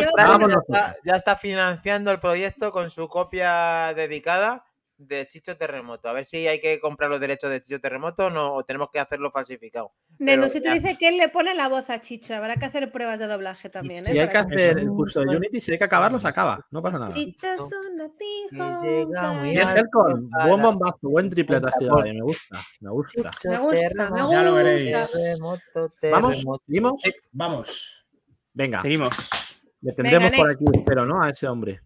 yo- 0.00 0.10
Vamos 0.16 0.50
ya, 0.50 0.58
está, 0.60 0.96
ya 1.04 1.12
está 1.14 1.36
financiando 1.36 2.10
el 2.10 2.20
proyecto 2.20 2.70
con 2.72 2.90
su 2.90 3.08
copia 3.08 3.92
dedicada 3.94 4.64
de 4.98 5.26
Chicho 5.28 5.56
Terremoto. 5.58 6.08
A 6.08 6.12
ver 6.14 6.24
si 6.24 6.46
hay 6.48 6.58
que 6.60 6.80
comprar 6.80 7.10
los 7.10 7.20
derechos 7.20 7.50
de 7.50 7.60
Chicho 7.60 7.80
Terremoto 7.80 8.26
o 8.26 8.30
no, 8.30 8.54
o 8.54 8.64
tenemos 8.64 8.88
que 8.90 8.98
hacerlo 8.98 9.30
falsificado. 9.30 9.92
Nenusito 10.18 10.68
ya. 10.68 10.74
dice 10.74 10.96
que 10.96 11.08
él 11.08 11.18
le 11.18 11.28
pone 11.28 11.54
la 11.54 11.68
voz 11.68 11.90
a 11.90 12.00
Chicho. 12.00 12.34
Habrá 12.34 12.56
que 12.56 12.64
hacer 12.64 12.90
pruebas 12.90 13.18
de 13.18 13.26
doblaje 13.26 13.68
también. 13.68 14.04
Si 14.04 14.16
¿eh? 14.16 14.22
hay 14.22 14.28
que 14.28 14.38
hacer 14.38 14.78
el 14.78 14.88
curso 14.88 15.20
de 15.20 15.36
Unity, 15.36 15.60
si 15.60 15.72
hay 15.72 15.78
que 15.78 15.84
acabarlo, 15.84 16.18
se 16.18 16.28
acaba. 16.28 16.66
No 16.70 16.82
pasa 16.82 16.98
nada. 16.98 17.10
Chicho 17.10 17.46
es 17.46 17.60
una 17.92 18.06
Y 19.44 20.48
buen 20.48 20.62
bombazo, 20.62 21.08
buen 21.10 21.28
triple 21.28 21.60
te 21.60 21.66
has 21.68 21.78
tirado 21.78 22.02
ahí, 22.02 22.14
me 22.14 22.22
gusta, 22.22 22.58
me 22.80 22.90
gusta. 22.90 23.30
Chicho 23.30 23.50
Me 23.50 23.58
gusta, 23.58 23.76
me 23.76 23.88
Terremoto, 23.88 24.32
Ya 24.32 24.42
lo 24.42 24.54
veréis. 24.54 24.84
gusta. 24.84 25.18
terremoto, 25.18 25.92
Vamos, 26.10 26.36
terremoto. 26.36 26.62
seguimos. 26.66 27.02
Vamos. 27.32 27.95
Venga, 28.56 28.80
Seguimos. 28.80 29.10
le 29.82 29.92
tendremos 29.92 30.30
Venga, 30.30 30.36
por 30.38 30.48
next. 30.48 30.62
aquí, 30.68 30.78
espero, 30.78 31.04
¿no? 31.04 31.22
A 31.22 31.28
ese 31.30 31.46
hombre. 31.46 31.78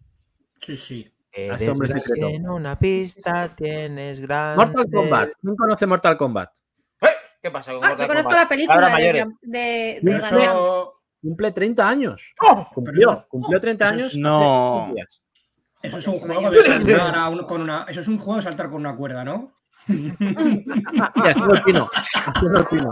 Sí, 0.61 0.77
sí. 0.77 1.13
Eres 1.33 1.67
hombre 1.67 1.89
la 1.93 1.99
secreto. 1.99 2.27
que 2.27 2.35
en 2.35 2.49
una 2.49 2.77
pista 2.77 3.53
tienes. 3.55 4.19
Mortal 4.21 4.85
Kombat. 4.91 5.31
¿Quién 5.41 5.55
conoce 5.55 5.85
Mortal 5.85 6.17
Kombat? 6.17 6.49
¿Qué 7.41 7.51
pasa 7.51 7.73
con 7.73 7.83
Ah, 7.83 7.89
Mortal 7.89 8.07
conozco 8.07 8.29
Kombat? 8.29 8.43
la 8.43 8.49
película 8.49 8.95
de, 8.97 9.25
de, 9.41 9.99
de 10.01 10.15
eso, 10.17 10.93
Cumple 11.21 11.51
30 11.51 11.87
años. 11.89 12.33
¡Oh! 12.41 12.65
Cumplió, 12.73 13.25
cumplió 13.29 13.59
30 13.59 13.85
Eso 13.85 13.93
años. 13.93 14.07
es- 14.13 14.17
no. 14.17 14.93
eso 15.83 15.97
es 15.99 16.07
un 16.07 16.17
juego 16.19 16.49
de 16.51 16.63
saltar 16.63 17.15
a 17.17 17.29
un- 17.29 17.45
con 17.45 17.61
una. 17.61 17.85
Eso 17.89 17.99
es 17.99 18.07
un 18.07 18.17
juego 18.17 18.37
de 18.37 18.43
saltar 18.43 18.69
con 18.69 18.77
una 18.81 18.95
cuerda, 18.95 19.23
¿no? 19.23 19.53
Sí, 19.87 20.13
haciendo 21.23 21.53
el 21.53 21.63
pino. 21.63 21.87
Haciendo 21.93 22.59
el 22.59 22.65
pino. 22.65 22.91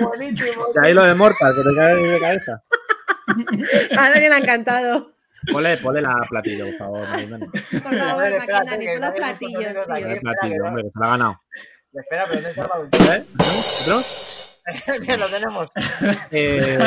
Buenísimo. 0.00 0.66
De 0.74 0.80
ahí 0.86 0.94
lo 0.94 1.02
de 1.04 1.14
Mortal, 1.14 1.52
que 1.54 1.62
te 1.62 1.76
cae 1.76 1.94
de 1.96 2.20
cabeza. 2.20 2.62
A 3.98 4.10
Dani 4.10 4.28
le 4.28 4.34
ha 4.34 4.38
encantado. 4.38 5.12
Ponle, 5.52 5.76
ponle 5.78 6.02
la 6.02 6.20
platillo, 6.28 6.66
por 6.66 6.76
favor. 6.76 7.00
Por 7.82 7.98
favor, 7.98 8.22
ver, 8.22 8.40
que 8.40 8.52
pon 8.52 8.64
los 8.64 9.00
no 9.00 9.14
platillos, 9.14 9.60
tío. 9.60 9.70
espera, 9.70 10.20
platillo, 10.20 10.54
que 10.54 10.60
hombre, 10.68 10.82
que 10.84 10.90
se 10.90 11.00
la 11.00 11.06
ha 11.06 11.10
ganado. 11.10 11.36
Espera, 11.92 12.24
pero 12.28 12.34
¿dónde 12.34 12.48
está 12.50 12.62
el 12.62 12.68
baúl? 12.68 12.88
¿Eh? 12.92 13.24
Que 15.04 15.16
lo 15.18 15.26
tenemos. 15.28 15.68
Eh, 16.30 16.78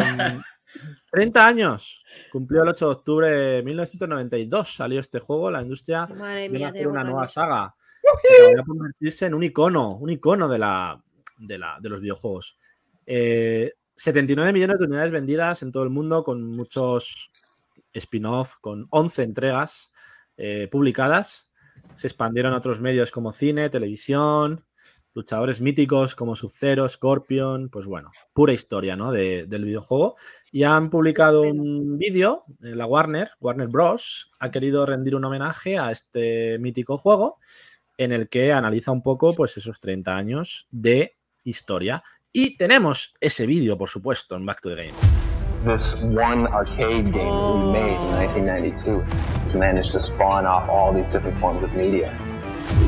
30 1.11 1.47
años. 1.47 2.03
Cumplió 2.31 2.63
el 2.63 2.69
8 2.69 2.85
de 2.85 2.91
octubre 2.91 3.29
de 3.29 3.63
1992. 3.63 4.75
Salió 4.75 4.99
este 5.01 5.19
juego. 5.19 5.51
La 5.51 5.61
industria 5.61 6.07
Madre 6.07 6.47
viene 6.47 6.65
a 6.65 6.69
mía, 6.71 6.79
hacer 6.79 6.87
una 6.87 7.03
nueva 7.03 7.21
años. 7.21 7.33
saga. 7.33 7.75
Que 8.21 8.63
convertirse 8.65 9.25
en 9.25 9.33
un 9.33 9.43
icono, 9.43 9.95
un 9.97 10.09
icono 10.09 10.47
de, 10.47 10.57
la, 10.59 11.01
de, 11.37 11.57
la, 11.57 11.77
de 11.81 11.89
los 11.89 12.01
videojuegos. 12.01 12.57
Eh, 13.05 13.73
79 13.95 14.51
millones 14.53 14.77
de 14.79 14.85
unidades 14.85 15.11
vendidas 15.11 15.61
en 15.63 15.71
todo 15.71 15.83
el 15.83 15.89
mundo, 15.89 16.23
con 16.23 16.43
muchos 16.43 17.31
spin-off, 17.93 18.55
con 18.59 18.87
11 18.89 19.23
entregas 19.23 19.91
eh, 20.37 20.67
publicadas. 20.71 21.49
Se 21.93 22.07
expandieron 22.07 22.53
a 22.53 22.57
otros 22.57 22.81
medios 22.81 23.11
como 23.11 23.31
cine, 23.31 23.69
televisión, 23.69 24.65
luchadores 25.13 25.61
míticos 25.61 26.13
como 26.13 26.35
Sub-Zero, 26.35 26.89
Scorpion, 26.89 27.69
pues 27.69 27.85
bueno, 27.85 28.11
pura 28.33 28.51
historia 28.51 28.97
¿no? 28.97 29.13
de- 29.13 29.45
del 29.47 29.63
videojuego. 29.63 30.17
Y 30.51 30.63
han 30.63 30.89
publicado 30.89 31.43
un 31.43 31.97
vídeo, 31.97 32.43
eh, 32.61 32.75
la 32.75 32.85
Warner, 32.85 33.29
Warner 33.39 33.69
Bros., 33.69 34.31
ha 34.39 34.51
querido 34.51 34.85
rendir 34.85 35.15
un 35.15 35.23
homenaje 35.23 35.77
a 35.77 35.91
este 35.91 36.59
mítico 36.59 36.97
juego 36.97 37.39
en 37.97 38.11
el 38.11 38.29
que 38.29 38.53
analiza 38.53 38.91
un 38.91 39.01
poco 39.01 39.33
pues, 39.33 39.57
esos 39.57 39.79
30 39.79 40.15
años 40.15 40.67
de 40.71 41.17
historia. 41.43 42.03
Y 42.31 42.57
tenemos 42.57 43.13
ese 43.21 43.45
vídeo, 43.45 43.77
por 43.77 43.89
supuesto, 43.89 44.35
en 44.35 44.45
Back 44.45 44.61
to 44.61 44.75
the 44.75 44.75
Game. 44.75 45.25
this 45.65 46.03
one 46.03 46.45
arcade 46.47 47.11
game 47.11 47.27
that 47.27 47.65
we 47.65 47.71
made 47.71 47.95
in 47.95 48.11
1992 48.11 49.01
has 49.01 49.55
managed 49.55 49.91
to 49.93 49.99
spawn 49.99 50.45
off 50.45 50.69
all 50.69 50.93
these 50.93 51.09
different 51.09 51.39
forms 51.39 51.63
of 51.63 51.73
media. 51.73 52.15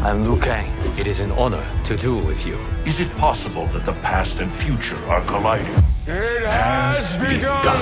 I'm 0.04 0.24
Liu 0.24 0.40
Kang. 0.40 0.72
It 0.98 1.08
is 1.08 1.20
an 1.20 1.32
honor 1.32 1.64
to 1.86 1.98
duel 1.98 2.22
with 2.24 2.46
you. 2.46 2.58
Is 2.86 3.00
it 3.00 3.10
possible 3.18 3.66
that 3.68 3.84
the 3.84 3.94
past 3.94 4.42
and 4.42 4.52
future 4.52 4.98
are 5.06 5.22
colliding? 5.26 5.74
It 6.06 6.46
has 6.46 7.18
begun! 7.18 7.82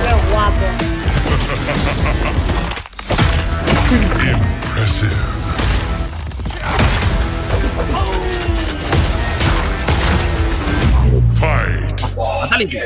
Qué 0.00 0.14
guapo. 0.30 0.68
Impressive. 4.74 5.73
Fight! 11.34 12.00
Fatality. 12.00 12.78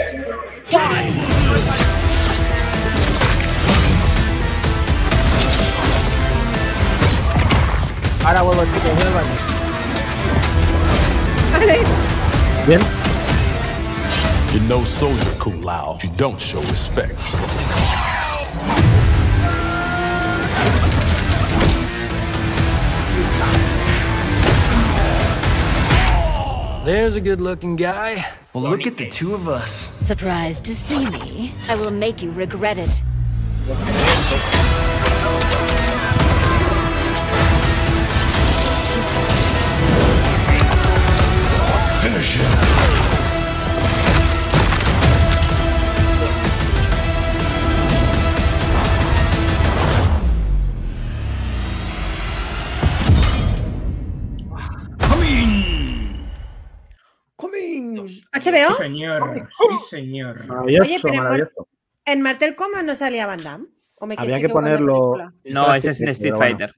Ahora 8.24 8.42
vuelvo 8.42 8.62
el 8.62 8.68
chico, 8.72 8.88
vuelvo 8.94 9.18
al 9.18 9.24
Vale. 11.52 11.84
Bien. 12.66 12.80
You're 14.52 14.62
no 14.68 14.84
soldier, 14.86 15.38
Kung 15.38 15.62
Lao. 15.62 15.98
You 16.02 16.10
don't 16.16 16.40
show 16.40 16.60
respect. 16.70 17.18
There's 26.88 27.16
a 27.16 27.20
good 27.20 27.42
looking 27.42 27.76
guy. 27.76 28.26
Well, 28.54 28.64
look 28.64 28.86
at 28.86 28.96
the 28.96 29.06
two 29.10 29.34
of 29.34 29.46
us. 29.46 29.90
Surprised 30.00 30.64
to 30.64 30.74
see 30.74 31.06
me? 31.10 31.52
I 31.68 31.76
will 31.76 31.90
make 31.90 32.22
you 32.22 32.32
regret 32.32 32.78
it. 32.78 33.02
¿HBO? 58.52 58.74
señor. 58.74 59.34
Sí, 59.36 59.78
señor. 59.90 60.46
Maravilloso, 60.46 60.90
Oye, 60.90 60.98
pero 61.02 61.14
maravilloso. 61.22 61.68
¿En 62.04 62.22
Martel 62.22 62.54
Coma 62.56 62.82
no 62.82 62.94
salía 62.94 63.26
Van 63.26 63.42
Damme? 63.42 63.66
¿O 63.96 64.06
me 64.06 64.14
Había 64.16 64.40
que 64.40 64.48
ponerlo. 64.48 65.16
No, 65.44 65.74
ese 65.74 65.90
es 65.90 66.00
en 66.00 66.08
Street 66.10 66.32
bueno, 66.34 66.44
Fighter. 66.58 66.74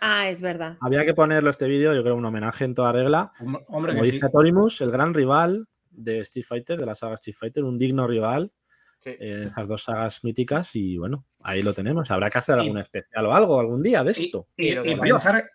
Ah, 0.00 0.28
es 0.28 0.42
verdad. 0.42 0.76
Había 0.80 1.04
que 1.04 1.14
ponerlo 1.14 1.50
este 1.50 1.66
vídeo, 1.66 1.92
yo 1.94 2.02
creo, 2.02 2.14
un 2.14 2.24
homenaje 2.24 2.64
en 2.64 2.74
toda 2.74 2.92
regla. 2.92 3.32
Hom- 3.40 3.64
Hombre, 3.68 3.92
Como 3.92 4.02
que 4.04 4.10
dice 4.12 4.26
sí. 4.26 4.32
Torimus, 4.32 4.80
el 4.80 4.90
gran 4.92 5.12
rival 5.14 5.66
de 5.90 6.20
Street 6.20 6.44
Fighter, 6.46 6.78
de 6.78 6.86
la 6.86 6.94
saga 6.94 7.14
Street 7.14 7.34
Fighter, 7.36 7.64
un 7.64 7.76
digno 7.78 8.06
rival. 8.06 8.52
Sí. 9.00 9.10
eh, 9.10 9.46
esas 9.48 9.68
dos 9.68 9.84
sagas 9.84 10.24
míticas, 10.24 10.74
y 10.74 10.98
bueno, 10.98 11.24
ahí 11.40 11.62
lo 11.62 11.72
tenemos. 11.72 12.10
Habrá 12.10 12.28
que 12.30 12.38
hacer 12.38 12.58
Y- 12.58 12.62
algún 12.62 12.78
especial 12.78 13.26
o 13.26 13.32
algo 13.34 13.60
algún 13.60 13.80
día 13.80 14.02
de 14.02 14.10
esto. 14.10 14.48
y- 14.56 14.74
pensar, 14.74 15.48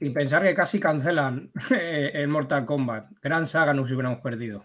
y 0.00 0.10
pensar 0.10 0.42
que 0.42 0.52
casi 0.54 0.80
cancelan 0.80 1.50
eh, 1.70 2.10
el 2.14 2.26
Mortal 2.28 2.66
Kombat. 2.66 3.06
Gran 3.22 3.46
saga 3.46 3.72
nos 3.72 3.88
hubiéramos 3.90 4.20
perdido. 4.20 4.64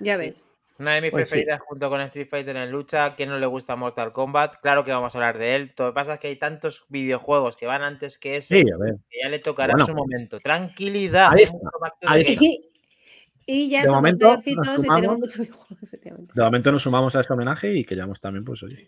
Ya 0.00 0.16
ves. 0.16 0.46
Una 0.78 0.94
de 0.94 1.00
mis 1.00 1.10
Pues 1.10 1.28
sí. 1.28 1.32
preferidas 1.32 1.60
junto 1.66 1.90
con 1.90 2.00
Street 2.02 2.28
Fighter 2.30 2.54
en 2.56 2.70
lucha. 2.70 3.16
¿Quién 3.16 3.30
no 3.30 3.38
le 3.38 3.46
gusta 3.46 3.74
Mortal 3.74 4.12
Kombat? 4.12 4.58
Claro 4.62 4.84
que 4.84 4.92
vamos 4.92 5.12
a 5.14 5.18
hablar 5.18 5.36
de 5.38 5.56
él. 5.56 5.72
Lo 5.76 5.88
que 5.88 5.92
pasa 5.92 6.14
es 6.14 6.20
que 6.20 6.28
hay 6.28 6.36
tantos 6.36 6.84
videojuegos 6.88 7.56
que 7.56 7.66
van 7.66 7.82
antes 7.82 8.16
que 8.16 8.36
ese 8.36 8.62
Sí, 8.62 8.70
a 8.70 8.76
ver. 8.76 8.94
que 9.10 9.18
ya 9.24 9.28
le 9.28 9.40
tocará 9.40 9.72
Bueno. 9.72 9.86
su 9.86 9.94
momento. 9.94 10.38
Tranquilidad. 10.38 11.30
Ahí 11.32 11.42
está, 11.42 11.58
to 11.58 11.70
the 12.00 12.06
ahí 12.06 12.22
está. 12.22 12.44
Y 13.50 13.70
ya 13.70 13.78
De 13.80 13.86
somos 13.86 13.96
momento, 14.00 14.34
nos 14.34 14.46
y 14.46 14.54
tenemos 14.86 15.18
mucho 15.18 15.40
videojuego, 15.40 15.76
efectivamente. 15.82 16.32
De 16.34 16.42
momento 16.42 16.70
nos 16.70 16.82
sumamos 16.82 17.16
a 17.16 17.20
este 17.20 17.32
homenaje 17.32 17.72
y 17.74 17.82
queríamos 17.82 18.20
también, 18.20 18.44
pues, 18.44 18.62
oye, 18.62 18.86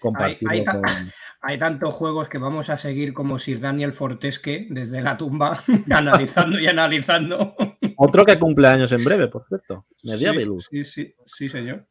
compartirlo 0.00 0.50
Hay- 0.50 0.58
hay- 0.58 0.64
con. 0.64 0.82
Hay 1.42 1.58
tantos 1.58 1.94
juegos 1.94 2.28
que 2.28 2.36
vamos 2.36 2.68
a 2.68 2.76
seguir 2.76 3.14
como 3.14 3.38
Sir 3.38 3.60
Daniel 3.60 3.94
Fortesque 3.94 4.66
desde 4.68 5.00
la 5.00 5.16
tumba, 5.16 5.58
analizando 5.90 6.58
y 6.58 6.66
analizando. 6.66 7.54
Otro 8.02 8.24
que 8.24 8.38
cumple 8.38 8.66
años 8.68 8.90
en 8.92 9.04
breve, 9.04 9.28
por 9.28 9.46
cierto. 9.46 9.86
Sí, 9.96 10.08
Medievalus. 10.08 10.66
sí, 10.70 10.84
sí, 10.84 11.14
sí, 11.26 11.48
señor. 11.48 11.86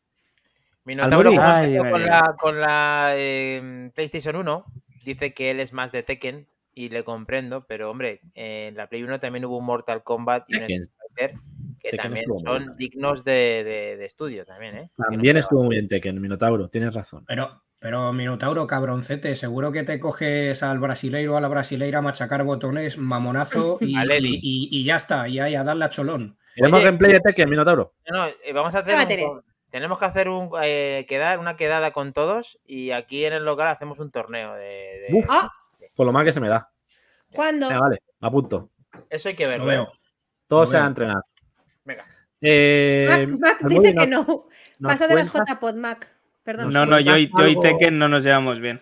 Minotauro 0.85 1.29
Ay, 1.39 1.77
con 1.77 1.85
ay, 1.95 2.03
la, 2.03 2.35
con 2.39 2.59
la 2.59 3.11
eh, 3.15 3.91
PlayStation 3.93 4.35
1. 4.35 4.65
dice 5.05 5.33
que 5.33 5.51
él 5.51 5.59
es 5.59 5.71
más 5.71 5.91
de 5.91 6.01
Tekken 6.03 6.47
y 6.73 6.89
le 6.89 7.03
comprendo, 7.03 7.65
pero 7.67 7.91
hombre, 7.91 8.21
en 8.33 8.75
la 8.75 8.87
Play 8.87 9.03
1 9.03 9.19
también 9.19 9.45
hubo 9.45 9.57
un 9.57 9.65
Mortal 9.65 10.01
Kombat 10.03 10.45
y 10.47 10.55
un 10.55 10.61
Tekken. 10.61 10.81
Street 10.81 10.97
Fighter 11.15 11.39
que 11.79 11.89
Tekken 11.91 12.01
también 12.01 12.25
son 12.43 12.75
dignos 12.77 13.23
de, 13.23 13.63
de- 13.63 13.97
de 13.97 14.05
estudio 14.05 14.45
también, 14.45 14.77
¿eh? 14.77 14.91
No 14.97 15.05
También 15.09 15.37
estuvo 15.37 15.63
muy 15.63 15.75
bien 15.75 15.87
Tekken, 15.87 16.19
Minotauro, 16.19 16.69
tienes 16.69 16.93
razón. 16.95 17.23
Pero, 17.27 17.61
pero 17.79 18.11
Minotauro, 18.13 18.67
cabroncete, 18.67 19.35
seguro 19.35 19.71
que 19.71 19.83
te 19.83 19.99
coges 19.99 20.61
al 20.63 20.79
brasileiro 20.79 21.33
o 21.33 21.37
a 21.37 21.41
la 21.41 21.47
brasileira 21.47 21.99
a 21.99 22.01
machacar 22.01 22.43
botones, 22.43 22.97
mamonazo 22.97 23.77
y, 23.81 23.95
A 23.97 24.03
y- 24.05 24.39
y- 24.41 24.69
y 24.71 24.83
ya 24.83 24.97
está, 24.97 25.27
y 25.27 25.39
ahí 25.39 25.55
a 25.55 25.63
darle 25.63 25.85
a 25.85 25.89
cholón. 25.89 26.37
¿Tenemos 26.55 26.83
gameplay 26.83 27.13
de 27.13 27.19
Tekken, 27.21 27.49
Minotauro? 27.49 27.93
No, 28.11 28.17
no, 28.17 28.25
eh, 28.43 28.53
vamos 28.53 28.75
a 28.75 28.79
hacer. 28.79 28.97
Tenemos 29.69 29.99
que 29.99 30.05
hacer 30.05 30.27
un 30.29 30.49
eh, 30.63 31.05
quedar, 31.07 31.37
una 31.39 31.55
quedada 31.55 31.91
con 31.91 32.11
todos 32.11 32.59
y 32.65 32.89
aquí 32.91 33.23
en 33.23 33.33
el 33.33 33.45
local 33.45 33.67
hacemos 33.67 33.99
un 33.99 34.09
torneo 34.11 34.55
de. 34.55 34.61
de- 34.61 35.07
Uf. 35.13 35.25
Ah, 35.29 35.51
Por 35.95 36.05
lo 36.07 36.11
mal 36.11 36.25
que 36.25 36.33
se 36.33 36.41
me 36.41 36.49
da. 36.49 36.71
¿Cuándo? 37.31 37.67
Venga, 37.67 37.79
vale, 37.79 37.99
me 38.19 38.27
apunto. 38.27 38.71
Eso 39.09 39.29
hay 39.29 39.35
que 39.35 39.43
Lo 39.43 39.49
verlo. 39.51 39.65
veo. 39.67 39.83
¿eh? 39.83 39.99
Todo 40.47 40.61
Lo 40.61 40.65
sea 40.67 40.79
veo. 40.79 40.87
entrenar. 40.87 41.21
Venga. 41.85 42.05
Eh, 42.41 43.27
Mac, 43.39 43.59
dice 43.67 43.93
¿nos- 43.93 44.03
que 44.03 44.09
no. 44.09 44.45
Pasa 44.81 45.07
de 45.07 45.15
las 45.15 45.29
cuentas? 45.29 45.55
JPod, 45.55 45.75
Mac. 45.75 46.11
Perdón. 46.49 46.73
No, 46.73 46.83
no, 46.83 46.99
yo 46.99 47.15
y, 47.15 47.29
yo 47.37 47.47
y? 47.47 47.59
Tekken 47.59 47.99
no 47.99 48.09
nos 48.09 48.23
llevamos 48.23 48.59
bien. 48.59 48.81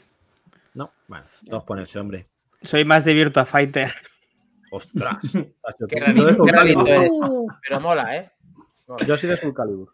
No, 0.74 0.90
bueno, 1.10 1.26
todos 1.50 1.66
ponerse, 1.66 2.00
hombre. 2.00 2.26
Soy 2.62 2.86
más 2.86 3.04
de 3.04 3.14
Virtua 3.14 3.46
Fighter. 3.46 3.92
Ostras. 4.72 5.18
Qué 5.90 6.00
rarito, 6.00 6.86
qué 6.86 7.06
es. 7.08 7.12
Uh, 7.12 7.46
Pero 7.62 7.82
mola, 7.82 8.16
¿eh? 8.16 8.32
Mola. 8.88 9.06
Yo 9.06 9.18
soy 9.18 9.28
de 9.32 9.36
Soul 9.36 9.54
Calibur. 9.54 9.92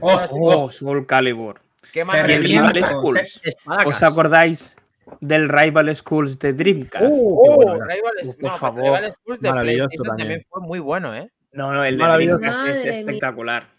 Oh, 0.00 0.26
Oh, 0.30 0.68
Soul 0.68 1.06
Calibur. 1.06 1.60
¿Qué 1.92 2.02
Rival 2.02 2.84
Schools. 2.84 3.42
¿Os 3.84 4.02
acordáis 4.02 4.76
del 5.20 5.48
Rival 5.48 5.94
Schools 5.94 6.36
de 6.40 6.52
Dreamcast? 6.52 7.04
Uh, 7.08 7.44
Oh, 7.48 7.54
bueno 7.54 7.76
era. 7.76 7.94
Rival, 7.94 8.14
Uh, 8.24 8.26
no, 8.26 8.48
por 8.48 8.58
favor. 8.58 8.82
Rival 8.82 9.12
Schools 9.12 9.40
de 9.40 9.52
PlayStation 9.52 9.88
también. 10.04 10.16
también. 10.16 10.46
fue 10.50 10.62
muy 10.62 10.80
bueno, 10.80 11.14
¿eh? 11.14 11.30
No, 11.52 11.72
no, 11.72 11.84
el 11.84 11.96
de. 11.96 12.04
Dreamcast 12.04 12.66
es 12.70 12.86
espectacular. 12.86 13.75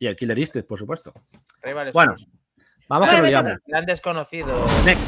Y 0.00 0.06
el 0.06 0.16
Killer 0.16 0.38
Instinct, 0.38 0.66
por 0.66 0.78
supuesto. 0.78 1.12
Rival 1.62 1.92
Bueno, 1.92 2.16
vamos 2.88 3.10
que 3.10 3.20
me 3.22 3.28
liamos. 3.28 3.52
toca. 3.52 3.62
Gran 3.66 3.84
desconocido. 3.86 4.64
Next. 4.86 5.06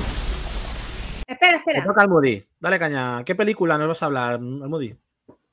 espera, 1.26 1.52
Te 1.52 1.56
espera. 1.56 1.84
toca 1.84 2.02
al 2.02 2.08
Moody. 2.10 2.46
Dale 2.60 2.78
caña. 2.78 3.24
¿Qué 3.24 3.34
película 3.34 3.78
nos 3.78 3.88
vas 3.88 4.02
a 4.02 4.06
hablar, 4.06 4.38
Moody? 4.38 4.94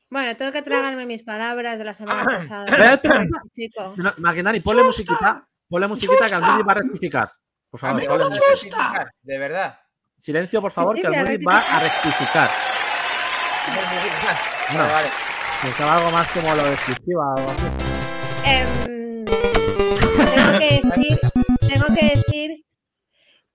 Bueno, 0.10 0.36
tengo 0.36 0.52
que 0.52 0.62
tragarme 0.62 1.06
mis 1.06 1.24
palabras 1.24 1.78
de 1.80 1.86
la 1.86 1.94
semana 1.94 2.26
pasada. 2.26 2.66
Espera, 2.66 2.94
espera. 2.96 3.24
No, 3.96 4.14
Maquinari, 4.18 4.60
ponle 4.60 4.84
musiquita. 4.84 5.48
Ponle 5.70 5.88
musiquita 5.88 6.28
que 6.28 6.36
al 6.36 6.42
Moody 6.42 6.64
va 6.64 6.72
a 6.74 6.76
rectificar. 6.76 7.30
Por 7.70 7.80
favor, 7.80 8.30
musiquita. 8.52 9.10
De 9.22 9.38
verdad. 9.38 9.80
Silencio, 10.18 10.62
por 10.62 10.72
favor, 10.72 10.98
sí, 10.98 11.02
que 11.02 11.08
el 11.08 11.14
Moody 11.24 11.46
va 11.46 11.60
a 11.60 11.80
rectificar. 11.80 12.50
No. 14.74 14.80
Vale. 14.92 15.10
Pensaba 15.62 15.96
algo 15.98 16.12
más 16.12 16.28
como 16.32 16.54
lo 16.56 16.64
descriptiva 16.66 17.24
o 17.36 17.38
algo 17.38 17.52
así. 17.52 17.66
Em, 18.46 18.99
tengo 20.58 20.60
que 20.60 20.82
decir, 20.96 21.20
tengo 21.60 21.86
que 21.96 22.16
decir 22.16 22.66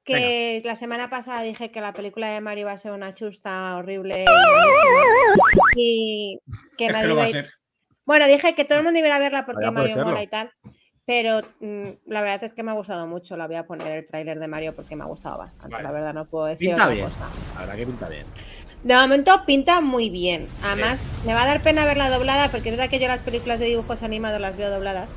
que 0.04 0.62
la 0.64 0.76
semana 0.76 1.08
pasada 1.10 1.42
dije 1.42 1.70
que 1.70 1.80
la 1.80 1.92
película 1.92 2.28
de 2.28 2.40
Mario 2.40 2.62
iba 2.62 2.72
a 2.72 2.78
ser 2.78 2.92
una 2.92 3.14
chusta 3.14 3.76
horrible 3.76 4.26
y 5.76 6.38
que 6.76 6.86
Es 6.86 6.92
nadie 6.92 7.02
que 7.02 7.08
lo 7.08 7.14
iba 7.14 7.22
va 7.22 7.26
a 7.26 7.30
ir-. 7.30 7.50
Bueno, 8.04 8.26
dije 8.26 8.54
que 8.54 8.64
todo 8.64 8.78
el 8.78 8.84
mundo 8.84 8.98
iba 8.98 9.14
a 9.14 9.18
verla 9.18 9.46
porque 9.46 9.66
Vaya, 9.66 9.70
Mario 9.70 10.04
mola 10.04 10.22
y 10.22 10.26
tal. 10.26 10.50
Pero 11.06 11.40
mm, 11.60 11.88
la 12.06 12.22
verdad 12.22 12.44
es 12.44 12.54
que 12.54 12.62
me 12.62 12.70
ha 12.70 12.74
gustado 12.74 13.06
mucho. 13.06 13.36
La 13.36 13.46
voy 13.46 13.56
a 13.56 13.66
poner 13.66 13.92
el 13.92 14.04
tráiler 14.04 14.38
de 14.38 14.48
Mario 14.48 14.74
porque 14.74 14.96
me 14.96 15.04
ha 15.04 15.06
gustado 15.06 15.36
bastante. 15.38 15.72
Vale. 15.72 15.84
La 15.84 15.90
verdad 15.90 16.14
no 16.14 16.26
puedo 16.26 16.46
decir 16.46 16.68
Pinta 16.68 16.84
otra 16.84 16.94
bien. 16.94 17.06
cosa. 17.06 17.20
La 17.54 17.60
verdad 17.60 17.76
que 17.76 17.86
pinta 17.86 18.08
bien. 18.08 18.26
De 18.82 18.94
momento 18.94 19.42
pinta 19.46 19.80
muy 19.80 20.10
bien. 20.10 20.46
Además, 20.62 21.06
me 21.26 21.34
va 21.34 21.42
a 21.42 21.46
dar 21.46 21.62
pena 21.62 21.84
verla 21.84 22.10
doblada 22.10 22.50
porque 22.50 22.68
es 22.70 22.76
verdad 22.76 22.90
que 22.90 22.98
yo 22.98 23.08
las 23.08 23.22
películas 23.22 23.60
de 23.60 23.66
dibujos 23.66 24.02
animados 24.02 24.40
las 24.40 24.56
veo 24.56 24.70
dobladas. 24.70 25.14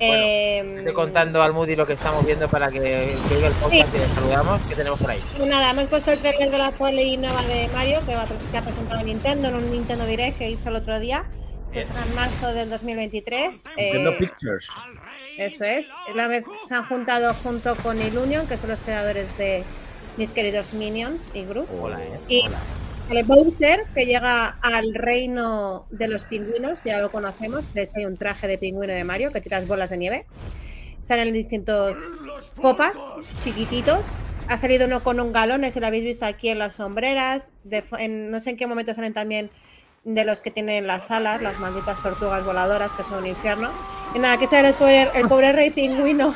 Em, 0.00 0.78
Estoy 0.78 0.92
contando 0.92 1.42
al 1.42 1.52
Moody 1.52 1.76
lo 1.76 1.86
que 1.86 1.92
estamos 1.92 2.24
viendo 2.26 2.48
para 2.48 2.70
que, 2.70 2.80
que 2.80 3.34
oiga 3.34 3.46
el 3.48 3.52
podcast 3.54 3.94
y 3.94 3.98
le 3.98 4.06
saludamos. 4.08 4.60
¿Qué 4.68 4.74
tenemos 4.74 4.98
por 5.00 5.10
ahí? 5.10 5.22
Pues 5.36 5.48
nada, 5.48 5.70
hemos 5.70 5.86
puesto 5.86 6.10
el 6.12 6.18
trailer 6.18 6.50
de 6.50 6.58
la 6.58 6.70
poli 6.72 7.16
nueva 7.16 7.42
de 7.44 7.68
Mario 7.68 8.00
que, 8.06 8.14
va 8.16 8.26
que 8.50 8.58
ha 8.58 8.62
presentado 8.62 9.02
Nintendo 9.04 9.48
en 9.48 9.54
un 9.54 9.70
Nintendo 9.70 10.04
Direct 10.06 10.38
que 10.38 10.50
hizo 10.50 10.68
el 10.68 10.76
otro 10.76 10.98
día. 10.98 11.24
Se 11.70 11.80
estrena 11.80 12.04
en 12.06 12.14
marzo 12.14 12.52
del 12.54 12.70
2023. 12.70 13.64
Nintendo 13.76 14.10
Eh, 14.10 14.16
Pictures. 14.18 14.68
eso 15.38 15.64
es. 15.64 15.88
La 16.14 16.28
vez 16.28 16.44
se 16.68 16.74
han 16.74 16.84
juntado 16.86 17.32
junto 17.34 17.74
con 17.76 18.00
Illusion, 18.00 18.46
que 18.46 18.56
son 18.56 18.70
los 18.70 18.80
creadores 18.80 19.36
de 19.38 19.64
mis 20.16 20.32
queridos 20.32 20.72
Minions 20.72 21.30
y 21.34 21.44
Group. 21.44 21.68
Hola, 21.80 22.00
¿eh? 22.02 22.20
Y 22.28 22.44
sale 23.06 23.22
Bowser, 23.22 23.80
que 23.94 24.06
llega 24.06 24.46
al 24.62 24.94
reino 24.94 25.86
de 25.90 26.08
los 26.08 26.24
pingüinos, 26.24 26.80
ya 26.84 27.00
lo 27.00 27.10
conocemos. 27.10 27.72
De 27.74 27.82
hecho, 27.82 27.98
hay 27.98 28.06
un 28.06 28.16
traje 28.16 28.46
de 28.48 28.58
pingüino 28.58 28.92
de 28.92 29.04
Mario 29.04 29.32
que 29.32 29.40
tiras 29.40 29.66
bolas 29.66 29.90
de 29.90 29.98
nieve. 29.98 30.26
Salen 31.02 31.32
distintos 31.32 31.96
copas, 32.60 32.96
chiquititos. 33.42 34.00
Ha 34.48 34.58
salido 34.58 34.86
uno 34.86 35.02
con 35.02 35.20
un 35.20 35.32
galón, 35.32 35.64
ese 35.64 35.80
lo 35.80 35.86
habéis 35.86 36.04
visto 36.04 36.24
aquí 36.26 36.48
en 36.48 36.58
las 36.58 36.74
sombreras. 36.74 37.52
De 37.64 37.82
fo- 37.82 37.98
en- 37.98 38.30
no 38.30 38.40
sé 38.40 38.50
en 38.50 38.56
qué 38.56 38.66
momento 38.66 38.94
salen 38.94 39.12
también 39.12 39.50
de 40.04 40.24
los 40.24 40.40
que 40.40 40.50
tienen 40.50 40.86
las 40.86 41.10
alas, 41.10 41.40
las 41.40 41.58
malditas 41.60 42.02
tortugas 42.02 42.44
voladoras, 42.44 42.92
que 42.94 43.02
son 43.04 43.18
un 43.18 43.26
infierno. 43.26 43.70
Y 44.14 44.18
nada, 44.18 44.36
que 44.38 44.46
sale 44.46 44.68
el 44.68 44.74
pobre, 44.74 45.08
el 45.14 45.28
pobre 45.28 45.52
rey 45.52 45.70
pingüino 45.70 46.34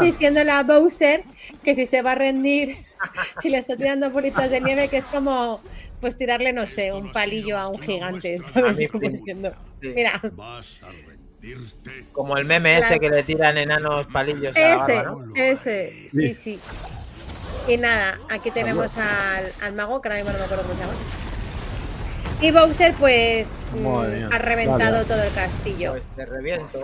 diciéndole 0.00 0.50
a 0.52 0.62
Bowser 0.62 1.24
que 1.64 1.74
si 1.74 1.86
se 1.86 2.02
va 2.02 2.12
a 2.12 2.14
rendir 2.16 2.76
y 3.42 3.50
le 3.50 3.58
está 3.58 3.76
tirando 3.76 4.10
bolitas 4.10 4.50
de 4.50 4.60
nieve, 4.60 4.88
que 4.88 4.98
es 4.98 5.04
como 5.04 5.60
pues 6.00 6.16
tirarle, 6.16 6.52
no 6.52 6.66
sé, 6.66 6.92
un 6.92 7.12
palillo 7.12 7.58
a 7.58 7.68
un 7.68 7.78
gigante, 7.80 8.40
¿sabes? 8.40 8.78
Sí. 8.78 8.88
Mira, 9.82 10.20
Como 12.12 12.36
el 12.38 12.44
meme 12.46 12.78
ese 12.78 12.98
que 12.98 13.10
le 13.10 13.22
tiran 13.22 13.58
enanos 13.58 14.06
palillos 14.06 14.56
a 14.56 14.60
la 14.60 14.74
ese, 14.76 14.96
barba, 14.96 15.24
¿no? 15.26 15.34
ese, 15.34 16.08
sí, 16.10 16.34
sí. 16.34 16.60
Y 17.68 17.76
nada, 17.76 18.18
aquí 18.30 18.50
tenemos 18.50 18.96
al, 18.96 19.52
al 19.60 19.72
mago, 19.74 20.00
que 20.00 20.08
ahora 20.08 20.16
mismo 20.16 20.32
no 20.32 20.38
me 20.38 20.44
acuerdo 20.44 20.64
cómo 20.64 20.74
se 20.74 20.80
llama. 20.80 20.94
Y 22.42 22.52
Bowser, 22.52 22.94
pues, 22.94 23.66
mm, 23.74 23.86
ha 24.32 24.38
reventado 24.38 24.92
vale. 24.92 25.04
todo 25.04 25.22
el 25.22 25.32
castillo. 25.34 25.92
Pues 25.92 26.06
te 26.16 26.24
reviento. 26.24 26.78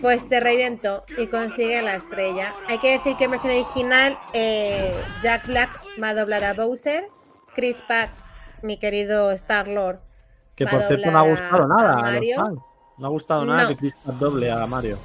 Pues 0.00 0.28
te 0.28 0.40
reviento 0.40 1.04
y 1.16 1.28
consigue 1.28 1.80
la 1.82 1.94
estrella. 1.94 2.52
Hay 2.68 2.78
que 2.78 2.92
decir 2.92 3.16
que 3.16 3.24
en 3.24 3.30
versión 3.30 3.52
original 3.52 4.18
eh, 4.32 4.92
Jack 5.22 5.46
Black 5.46 5.80
va 6.02 6.08
a 6.08 6.14
doblar 6.14 6.42
a 6.42 6.54
Bowser, 6.54 7.08
Chris 7.54 7.82
Pratt, 7.86 8.10
mi 8.62 8.78
querido 8.78 9.30
Star 9.30 9.68
Lord. 9.68 10.00
Que 10.56 10.64
va 10.64 10.72
por 10.72 10.82
a 10.82 10.86
cierto 10.88 11.10
no 11.12 11.18
ha 11.18 11.22
gustado 11.22 11.62
a- 11.62 11.66
nada 11.68 11.92
a 12.00 12.08
a 12.08 12.20
los 12.20 12.34
fans. 12.34 12.58
No 12.98 13.06
ha 13.06 13.10
gustado 13.10 13.44
nada 13.44 13.62
No. 13.62 13.68
que 13.68 13.76
Chris 13.76 13.94
Pratt 14.02 14.16
doble 14.16 14.50
a 14.50 14.66
Mario. 14.66 14.98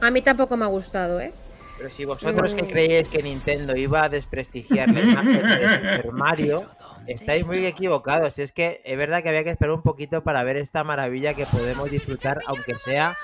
A 0.00 0.10
mí 0.12 0.22
tampoco 0.22 0.56
me 0.56 0.64
ha 0.66 0.68
gustado, 0.68 1.18
¿eh? 1.18 1.32
Pero 1.78 1.90
si 1.90 2.04
vosotros 2.04 2.54
que 2.54 2.62
Mm. 2.62 2.68
creíais 2.68 3.08
que 3.08 3.22
Nintendo 3.24 3.74
iba 3.74 4.04
a 4.04 4.08
desprestigiar 4.08 4.88
la 4.92 5.00
imagen 5.00 5.42
de 5.42 5.68
Super 5.68 6.12
Mario, 6.12 6.64
estáis 7.06 7.46
muy 7.46 7.64
equivocados. 7.66 8.38
Es 8.38 8.52
que 8.52 8.80
es 8.84 8.96
verdad 8.96 9.22
que 9.22 9.28
había 9.28 9.44
que 9.44 9.50
esperar 9.50 9.74
un 9.74 9.82
poquito 9.82 10.22
para 10.22 10.42
ver 10.42 10.56
esta 10.56 10.84
maravilla 10.84 11.34
que 11.34 11.46
podemos 11.46 11.90
disfrutar, 11.90 12.40
aunque 12.46 12.78
sea. 12.78 13.16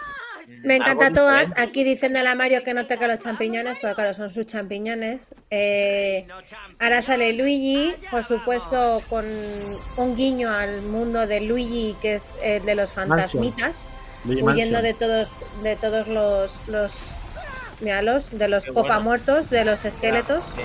Me 0.63 0.77
encanta 0.77 1.11
diferente. 1.11 1.61
Aquí 1.61 1.85
diciéndole 1.85 2.29
a 2.29 2.35
Mario 2.35 2.65
que 2.65 2.73
no 2.73 2.87
toque 2.87 3.07
los 3.07 3.19
champiñones, 3.19 3.79
porque 3.79 3.95
claro, 3.95 4.15
son 4.15 4.31
sus 4.31 4.47
champiñones. 4.47 5.35
Eh, 5.51 6.27
ahora 6.79 7.03
sale 7.03 7.33
Luigi, 7.35 7.95
por 8.11 8.25
supuesto, 8.25 9.03
con 9.09 9.27
un 9.97 10.17
guiño 10.17 10.51
al 10.51 10.83
mundo 10.83 11.27
de 11.27 11.41
Luigi, 11.41 11.97
que 12.01 12.15
es 12.15 12.39
el 12.43 12.65
de 12.65 12.75
los 12.75 12.93
fantasmitas. 12.93 13.89
Luigi 14.25 14.43
huyendo 14.43 14.83
de 14.83 14.95
todos 14.95 15.45
de 15.63 15.77
todos 15.77 16.09
los 16.09 16.61
los 16.67 16.99
de 17.81 18.49
los 18.49 18.65
Qué 18.65 18.73
copa 18.73 18.89
bueno. 18.89 19.03
muertos, 19.03 19.51
de 19.51 19.65
los 19.65 19.85
esqueletos. 19.85 20.45
Sí, 20.45 20.63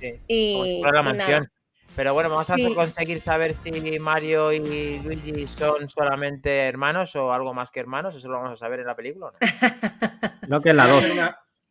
sí. 0.00 0.20
Y, 0.28 0.82
la 0.82 1.02
nada. 1.12 1.50
Pero 1.94 2.14
bueno, 2.14 2.30
vamos 2.30 2.48
a 2.48 2.56
conseguir 2.74 3.20
saber 3.20 3.54
si 3.54 3.98
Mario 3.98 4.50
y 4.52 4.98
Luigi 5.00 5.46
son 5.46 5.90
solamente 5.90 6.60
hermanos 6.66 7.14
o 7.16 7.32
algo 7.32 7.52
más 7.52 7.70
que 7.70 7.80
hermanos. 7.80 8.14
Eso 8.14 8.28
lo 8.28 8.34
vamos 8.38 8.52
a 8.52 8.56
saber 8.56 8.80
en 8.80 8.86
la 8.86 8.96
película. 8.96 9.26
¿o 9.26 9.32
no? 9.32 9.38
No 10.48 10.60
que 10.60 10.70
en 10.70 10.76
la 10.78 10.86
2. 10.86 11.04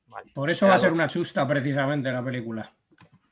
Vale. 0.07 0.31
Por 0.33 0.49
eso 0.49 0.67
va 0.67 0.75
a 0.75 0.79
ser 0.79 0.93
una 0.93 1.07
chusta 1.07 1.47
precisamente 1.47 2.11
la 2.11 2.23
película. 2.23 2.71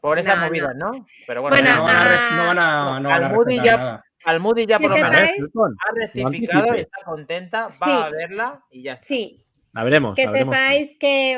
Por 0.02 0.18
esas 0.18 0.36
No, 0.38 0.42
no. 0.44 0.48
movidas, 0.48 0.76
¿no? 0.76 1.06
Pero 1.28 1.42
bueno, 1.42 1.58
Bueno, 1.58 1.76
no 1.76 1.84
van 1.84 1.96
a, 1.96 2.36
no 2.36 2.48
van 2.48 2.60
a, 2.60 3.00
no 3.00 3.10
van 3.10 3.24
a 3.24 3.28
Al 3.28 3.34
Moody 3.34 3.56
respetar 3.58 3.66
ya- 3.66 3.78
nada. 3.78 4.06
al 4.26 4.40
Moody 4.40 4.66
ya 4.66 4.78
Que 4.80 4.88
por 4.88 4.98
lo 5.00 5.04
menos 5.10 5.16
sepáis- 5.30 5.76
ha 5.80 5.94
rectificado 5.94 6.76
y 6.76 6.80
está 6.80 6.98
contenta, 7.06 7.64
va 7.68 7.70
Sí. 7.70 7.92
a 8.06 8.10
verla 8.10 8.64
y 8.72 8.84
ya 8.84 8.94
está. 8.94 9.06
Sí, 9.06 9.46
La 9.74 9.84
veremos. 9.84 10.16
que 10.16 10.26
la 10.26 10.32
veremos. 10.32 10.56
sepáis 10.56 10.98
que, 11.00 11.38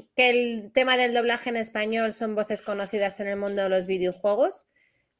mm, 0.00 0.08
que 0.16 0.30
el 0.30 0.72
tema 0.72 0.96
del 0.96 1.12
doblaje 1.14 1.50
en 1.50 1.56
español 1.56 2.12
son 2.12 2.34
voces 2.34 2.62
conocidas 2.62 3.20
en 3.20 3.28
el 3.28 3.36
mundo 3.36 3.62
de 3.62 3.68
los 3.68 3.86
videojuegos. 3.86 4.66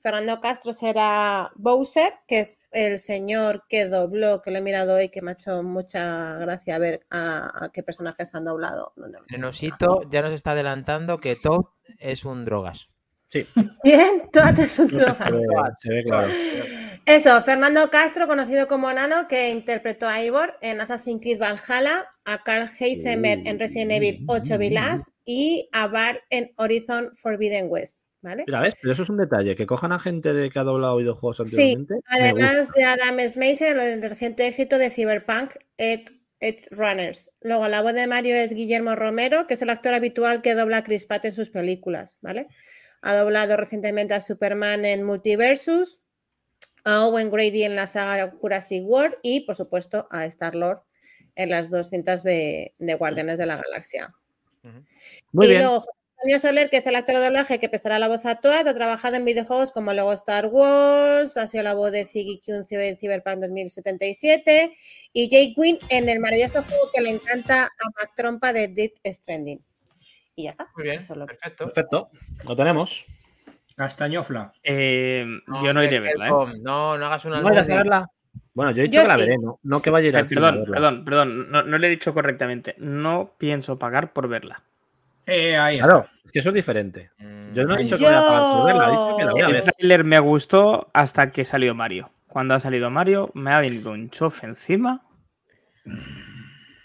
Fernando 0.03 0.41
Castro 0.41 0.73
será 0.73 1.53
Bowser, 1.57 2.15
que 2.27 2.41
es 2.41 2.61
el 2.71 2.99
señor 2.99 3.65
que 3.69 3.87
dobló, 3.87 4.41
que 4.43 4.51
lo 4.51 4.59
he 4.59 4.63
mirado 4.63 4.95
hoy, 4.95 5.11
que 5.11 5.23
me 5.23 5.33
ha 5.33 5.35
hecho 5.35 5.63
mucha 5.63 6.37
gracia 6.39 6.79
ver 6.79 7.07
a, 7.11 7.65
a 7.65 7.71
qué 7.71 7.83
personajes 7.83 8.35
han 8.35 8.45
doblado. 8.45 8.93
Nenosito 9.31 10.03
ya 10.11 10.23
nos 10.23 10.33
está 10.33 10.53
adelantando 10.53 11.19
que 11.19 11.37
Toad 11.37 11.65
es 11.99 12.25
un 12.25 12.45
drogas. 12.45 12.89
Sí. 13.31 13.47
Bien, 13.85 14.29
tú 14.33 14.41
haces 14.41 14.77
un 14.81 14.89
truco 14.89 15.15
Se 15.15 15.31
ve, 15.31 15.45
se 15.79 15.89
ve 15.93 16.05
claro. 16.05 16.29
Eso, 17.07 17.41
Fernando 17.43 17.89
Castro, 17.89 18.27
conocido 18.27 18.67
como 18.67 18.93
Nano, 18.93 19.29
que 19.29 19.51
interpretó 19.51 20.09
a 20.09 20.23
Ivor 20.23 20.59
en 20.61 20.81
Assassin's 20.81 21.21
Creed 21.21 21.39
Valhalla, 21.39 22.07
a 22.25 22.43
Carl 22.43 22.69
Heisenberg 22.69 23.47
en 23.47 23.59
Resident 23.59 23.93
Evil 23.93 24.25
8 24.27 24.59
Village 24.59 25.03
y 25.25 25.69
a 25.73 25.87
Bart 25.87 26.19
en 26.31 26.53
Horizon 26.57 27.11
Forbidden 27.15 27.67
West. 27.69 28.10
¿Vale? 28.23 28.45
Mira, 28.47 28.61
¿ves? 28.61 28.75
Pero 28.81 28.93
eso 28.93 29.03
es 29.03 29.09
un 29.09 29.17
detalle, 29.17 29.57
que 29.57 29.67
cojan 29.67 29.93
a 29.93 29.99
gente 29.99 30.35
de 30.35 30.51
que 30.51 30.59
ha 30.59 30.63
doblado 30.63 30.97
videojuegos 30.99 31.39
Sí, 31.49 31.73
anteriormente. 31.73 31.95
además 32.07 32.71
de 32.73 32.85
Adam 32.85 33.19
Smasher 33.29 33.79
en 33.79 34.03
el 34.05 34.11
reciente 34.11 34.47
éxito 34.47 34.77
de 34.77 34.91
Cyberpunk 34.91 35.55
Edge, 35.79 36.05
Edge 36.41 36.69
Runners. 36.71 37.31
Luego, 37.41 37.69
la 37.69 37.81
voz 37.83 37.95
de 37.95 38.07
Mario 38.07 38.35
es 38.37 38.53
Guillermo 38.55 38.95
Romero, 38.95 39.47
que 39.47 39.55
es 39.55 39.63
el 39.63 39.71
actor 39.71 39.95
habitual 39.95 40.43
que 40.43 40.55
dobla 40.55 40.79
a 40.79 40.85
Chris 40.85 41.07
Pratt 41.07 41.25
en 41.25 41.35
sus 41.35 41.51
películas, 41.51 42.19
¿vale? 42.21 42.49
Ha 43.03 43.15
doblado 43.17 43.57
recientemente 43.57 44.13
a 44.13 44.21
Superman 44.21 44.85
en 44.85 45.03
Multiversus, 45.05 46.01
a 46.85 47.07
Owen 47.07 47.31
Grady 47.31 47.65
en 47.65 47.75
la 47.77 47.87
saga 47.87 48.31
Jurassic 48.31 48.85
World 48.87 49.17
y, 49.23 49.41
por 49.41 49.57
supuesto, 49.57 50.07
a 50.11 50.27
Star-Lord 50.27 50.83
en 51.37 51.51
las 51.51 51.71
dos 51.71 51.89
cintas 51.89 52.23
de, 52.23 52.75
de 52.79 52.95
Guardianes 52.95 53.39
de 53.39 53.47
la 53.47 53.57
Galaxia. 53.57 54.15
Muy 55.33 55.47
y 55.47 55.49
bien. 55.51 55.63
luego 55.63 55.85
Antonio 56.23 56.39
Soler, 56.39 56.69
que 56.69 56.77
es 56.77 56.87
el 56.87 56.97
actor 56.97 57.15
de 57.17 57.25
doblaje 57.25 57.59
que 57.59 57.71
prestará 57.71 57.99
la 57.99 58.07
voz 58.07 58.27
a 58.27 58.35
Toad, 58.37 58.69
ha 58.69 58.75
trabajado 58.75 59.17
en 59.17 59.25
videojuegos 59.25 59.73
como 59.73 59.95
Lego 59.95 60.13
Star 60.13 60.47
Wars, 60.49 61.39
ha 61.39 61.47
sido 61.47 61.63
la 61.65 61.73
voz 61.73 61.93
de 61.93 62.05
Ziggy 62.05 62.41
Q 62.45 62.53
en 62.57 62.65
Cyber- 62.65 62.99
Cyberpunk 62.99 63.39
2077 63.41 64.77
y 65.15 65.29
Jake 65.31 65.55
Quinn 65.55 65.79
en 65.89 66.11
el 66.11 66.21
maravilloso 66.21 66.63
juego 66.63 66.91
que 66.95 67.01
le 67.01 67.09
encanta 67.09 67.65
a 67.65 67.91
Mac 67.99 68.11
Trompa 68.15 68.53
de 68.53 68.69
Death 68.69 68.99
Stranding. 69.07 69.65
Y 70.37 70.45
ya 70.45 70.51
está. 70.51 70.67
Muy 70.77 70.85
bien, 70.85 70.99
perfecto. 71.07 71.65
Perfecto, 71.65 72.11
lo 72.47 72.55
tenemos. 72.57 73.07
Castañofla. 73.75 74.53
Eh, 74.63 75.25
yo 75.65 75.73
no 75.73 75.83
iré 75.83 75.97
a 75.97 76.01
verla, 76.01 76.27
¿eh? 76.29 76.31
No, 76.61 76.99
no 76.99 77.07
hagas 77.07 77.25
una 77.25 77.41
¿No 77.41 77.49
a 77.49 77.63
verla? 77.63 78.07
Bueno, 78.53 78.73
yo 78.73 78.83
he 78.83 78.89
dicho 78.89 78.97
Yo 78.97 79.03
que 79.03 79.09
la 79.09 79.15
sí. 79.15 79.21
veré, 79.23 79.39
¿no? 79.39 79.59
No 79.63 79.81
que 79.81 79.89
vaya 79.89 80.07
a 80.07 80.09
ir 80.11 80.15
Eh, 80.17 80.19
al 80.19 80.27
perdón, 80.27 80.55
verla. 80.61 80.75
perdón, 80.75 81.05
perdón, 81.07 81.51
no, 81.51 81.63
no 81.63 81.79
le 81.79 81.87
he 81.87 81.91
dicho 81.91 82.13
correctamente. 82.13 82.75
No 82.77 83.33
pienso 83.39 83.79
pagar 83.79 84.13
por 84.13 84.29
verla. 84.29 84.63
Eh, 85.27 85.57
ahí 85.57 85.77
está. 85.77 85.87
Claro, 85.89 86.09
es 86.25 86.33
que 86.33 86.39
eso 86.41 86.49
es 86.51 86.55
diferente. 86.55 87.11
Mm, 87.19 87.53
Yo 87.53 87.65
no 87.65 87.75
he 87.75 87.79
dicho 87.83 87.97
que 87.97 88.05
voy 88.05 88.15
a 88.15 88.27
pagar 88.27 88.53
por 88.53 88.67
verla, 88.67 88.89
he 88.89 88.91
dicho 88.93 89.17
que 89.17 89.25
la 89.25 89.33
voy 89.33 89.43
a 89.43 89.47
El 89.47 89.53
ver. 89.53 89.65
tráiler 89.65 90.05
me 90.05 90.19
gustó 90.19 90.89
hasta 90.93 91.31
que 91.31 91.45
salió 91.45 91.75
Mario. 91.75 92.11
Cuando 92.29 92.55
ha 92.55 92.61
salido 92.61 92.91
Mario, 92.91 93.31
me 93.35 93.53
ha 93.53 93.61
venido 93.61 93.91
un 93.93 94.09
chofe 94.11 94.47
encima. 94.47 95.03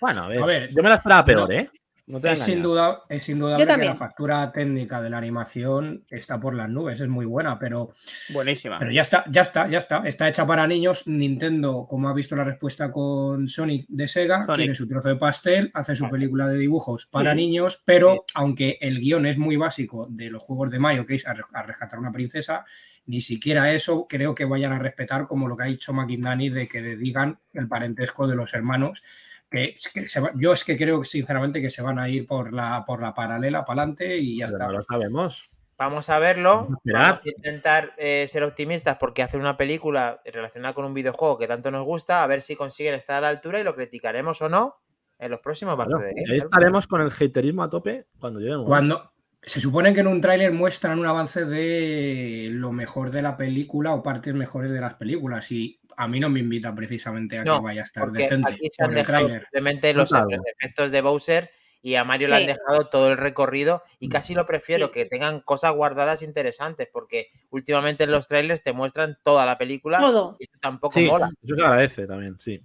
Bueno, 0.02 0.24
a 0.24 0.28
ver, 0.28 0.44
A 0.44 0.46
ver, 0.46 0.70
yo 0.74 0.84
me 0.84 0.90
la 0.90 0.96
esperaba 0.96 1.26
peor, 1.26 1.50
no- 1.50 1.56
¿eh? 1.56 1.70
No 2.08 2.20
te 2.22 2.32
Es 2.34 2.46
duda, 2.62 3.02
es 3.10 3.28
indudable 3.30 3.64
que 3.64 3.68
también. 3.68 3.94
la 3.94 3.98
factura 3.98 4.52
técnica 4.52 5.02
de 5.02 5.10
la 5.10 5.18
animación 5.18 6.04
está 6.12 6.40
por 6.40 6.54
las 6.54 6.70
nubes, 6.70 7.02
es 7.02 7.08
muy 7.08 7.26
buena, 7.26 7.58
pero, 7.58 7.94
Buenísima. 8.32 8.78
pero 8.78 8.92
ya 8.92 9.02
está, 9.02 9.26
ya 9.32 9.42
está, 9.42 9.68
ya 9.68 9.80
está. 9.80 10.04
Está 10.06 10.30
hecha 10.30 10.46
para 10.46 10.68
niños. 10.68 11.08
Nintendo, 11.08 11.88
como 11.90 12.08
ha 12.08 12.14
visto 12.14 12.36
la 12.36 12.44
respuesta 12.44 12.92
con 12.92 13.50
Sonic 13.50 13.88
de 13.90 14.08
Sega, 14.08 14.42
Sonic. 14.46 14.56
quiere 14.56 14.76
su 14.76 14.88
trozo 14.88 15.10
de 15.10 15.16
pastel, 15.16 15.72
hace 15.74 15.96
su 15.96 16.08
película 16.10 16.48
de 16.48 16.60
dibujos 16.60 17.08
para 17.08 17.34
niños, 17.34 17.82
pero 17.84 18.26
aunque 18.36 18.78
el 18.82 19.00
guion 19.00 19.26
es 19.26 19.40
muy 19.40 19.56
básico 19.56 20.08
de 20.10 20.30
los 20.30 20.44
juegos 20.44 20.70
de 20.70 20.78
Mario, 20.80 21.08
que 21.08 21.16
es 21.16 21.26
a 21.26 21.34
re- 21.34 21.44
a 21.54 21.64
rescatar 21.64 21.98
una 21.98 22.12
princesa, 22.12 22.66
ni 23.08 23.22
siquiera 23.22 23.72
eso 23.74 24.06
creo 24.08 24.36
que 24.36 24.46
vayan 24.46 24.74
a 24.74 24.80
respetar 24.80 25.26
como 25.28 25.48
lo 25.48 25.58
que 25.58 25.64
ha 25.64 25.68
dicho 25.68 25.92
McIndani 25.94 26.50
de 26.50 26.68
que 26.68 26.82
digan 26.98 27.40
el 27.54 27.68
parentesco 27.68 28.28
de 28.28 28.36
los 28.36 28.54
hermanos. 28.54 29.02
Que, 29.50 29.66
es 29.66 29.90
que 29.94 30.08
se 30.10 30.20
va- 30.20 30.32
yo 30.36 30.54
es 30.54 30.64
que 30.64 30.76
creo 30.76 31.04
sinceramente 31.04 31.62
que 31.62 31.70
se 31.70 31.82
van 31.82 32.00
a 32.00 32.10
ir 32.10 32.26
por 32.26 32.52
la, 32.52 32.84
por 32.86 33.02
la 33.02 33.14
paralela 33.14 33.64
para 33.64 33.82
adelante 33.84 34.18
y 34.18 34.40
ya 34.40 34.48
Pero 34.48 34.56
está. 34.58 34.66
no 34.68 34.72
lo 34.74 34.82
sabemos. 34.82 35.50
Vamos 35.78 36.10
a 36.10 36.20
verlo. 36.20 36.68
Vamos 36.86 37.20
a 37.20 37.22
intentar 37.26 37.94
eh, 37.98 38.26
ser 38.30 38.44
optimistas 38.44 38.98
porque 38.98 39.22
hace 39.24 39.38
una 39.38 39.58
película 39.58 40.22
relacionada 40.26 40.74
con 40.74 40.86
un 40.86 40.94
videojuego 40.94 41.38
que 41.38 41.48
tanto 41.48 41.70
nos 41.70 41.84
gusta. 41.86 42.24
A 42.24 42.28
ver 42.28 42.42
si 42.42 42.56
consiguen 42.56 42.94
estar 42.96 43.18
a 43.18 43.22
la 43.22 43.28
altura 43.30 43.60
y 43.60 43.64
lo 43.64 43.76
criticaremos 43.76 44.42
o 44.42 44.48
no 44.50 44.76
en 45.20 45.32
los 45.32 45.40
próximos 45.42 45.76
y 45.76 45.92
Game. 45.92 46.14
ahí 46.32 46.38
estaremos 46.38 46.88
con 46.88 47.02
el 47.02 47.08
haterismo 47.12 47.64
a 47.64 47.70
tope 47.70 48.08
cuando 48.20 48.40
llegue 48.40 48.52
el 48.54 48.58
momento. 48.60 48.70
Cuando 48.70 49.12
se 49.42 49.60
supone 49.60 49.94
que 49.94 50.00
en 50.00 50.08
un 50.08 50.22
tráiler 50.22 50.52
muestran 50.52 50.98
un 50.98 51.06
avance 51.06 51.46
de 51.46 52.48
lo 52.52 52.72
mejor 52.72 53.12
de 53.12 53.22
la 53.22 53.38
película 53.38 53.94
o 53.94 54.02
partes 54.02 54.34
mejores 54.34 54.72
de 54.72 54.82
las 54.82 54.96
películas 54.96 55.52
y 55.52 55.80
a 55.98 56.08
mí 56.08 56.20
no 56.20 56.30
me 56.30 56.40
invita 56.40 56.74
precisamente 56.76 57.38
a 57.40 57.44
No, 57.44 57.58
que 57.60 57.64
vaya 57.66 57.82
a 57.82 57.86
estar 57.86 58.12
decente 58.12 58.54
aquí 58.54 58.70
se 58.72 58.84
han 58.84 58.94
dejado 58.94 59.30
simplemente 59.30 59.94
los, 59.94 60.10
Claro. 60.10 60.28
efectos 60.60 60.92
de 60.92 61.02
Bowser 61.02 61.52
y 61.82 61.96
a 61.96 62.04
Mario 62.04 62.30
le 62.30 62.36
Sí. 62.38 62.42
han 62.42 62.48
dejado 62.48 62.90
todo 62.90 63.12
el 63.12 63.18
recorrido 63.18 63.84
y 64.00 64.10
casi 64.10 64.34
lo 64.34 64.46
prefiero, 64.48 64.92
que 64.92 65.06
tengan 65.06 65.40
cosas 65.42 65.74
guardadas 65.76 66.22
interesantes, 66.24 66.90
porque 66.92 67.28
últimamente 67.52 68.06
en 68.06 68.12
los 68.12 68.28
trailers 68.28 68.64
te 68.64 68.74
muestran 68.74 69.18
toda 69.24 69.46
la 69.46 69.58
película 69.58 70.00
Todo. 70.00 70.36
y 70.40 70.46
eso 70.46 70.54
tampoco 70.60 70.94
Sí, 71.00 71.06
mola. 71.06 71.30
eso 71.44 71.56
se 71.56 71.62
agradece 71.64 72.08
también, 72.08 72.38
sí. 72.40 72.64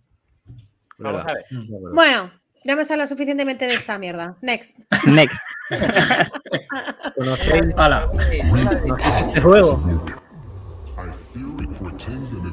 Vamos 0.98 1.24
a 1.26 1.34
ver. 1.34 1.44
Acuerdo. 1.44 1.94
Bueno, 1.94 2.32
ya 2.64 2.76
me 2.76 2.82
habla 2.82 3.06
suficientemente 3.06 3.66
de 3.66 3.74
esta 3.74 3.98
mierda. 3.98 4.36
Next. 4.42 4.78
Next. 5.06 5.38
¿Conocéis, 7.16 7.74
Hala. 7.76 8.08
conocéis 8.10 9.16
este 9.26 9.40
juego? 9.40 9.82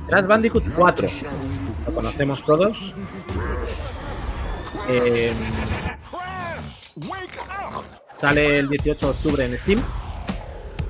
Crash 0.08 0.26
Bandicoot 0.26 0.64
4. 0.76 1.10
Lo 1.86 1.94
conocemos 1.94 2.44
todos. 2.44 2.94
Eh, 4.90 5.34
sale 8.14 8.60
el 8.60 8.70
18 8.70 9.06
de 9.06 9.12
octubre 9.12 9.46
en 9.46 9.58
Steam. 9.58 9.82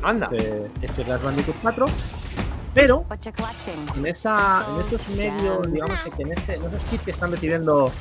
Anda. 0.03 0.29
Este, 0.31 0.71
este 0.81 1.03
Crash 1.03 1.21
Bandicoot 1.21 1.57
4. 1.61 1.85
Pero 2.73 3.05
en, 3.95 4.05
esa, 4.05 4.63
en 4.69 4.85
esos 4.85 5.09
medios, 5.09 5.71
digamos 5.71 5.99
que 6.01 6.21
en, 6.21 6.31
ese, 6.31 6.55
en 6.55 6.65
esos 6.65 6.83
kits 6.83 7.03
que 7.03 7.11
están 7.11 7.31
recibiendo 7.31 7.91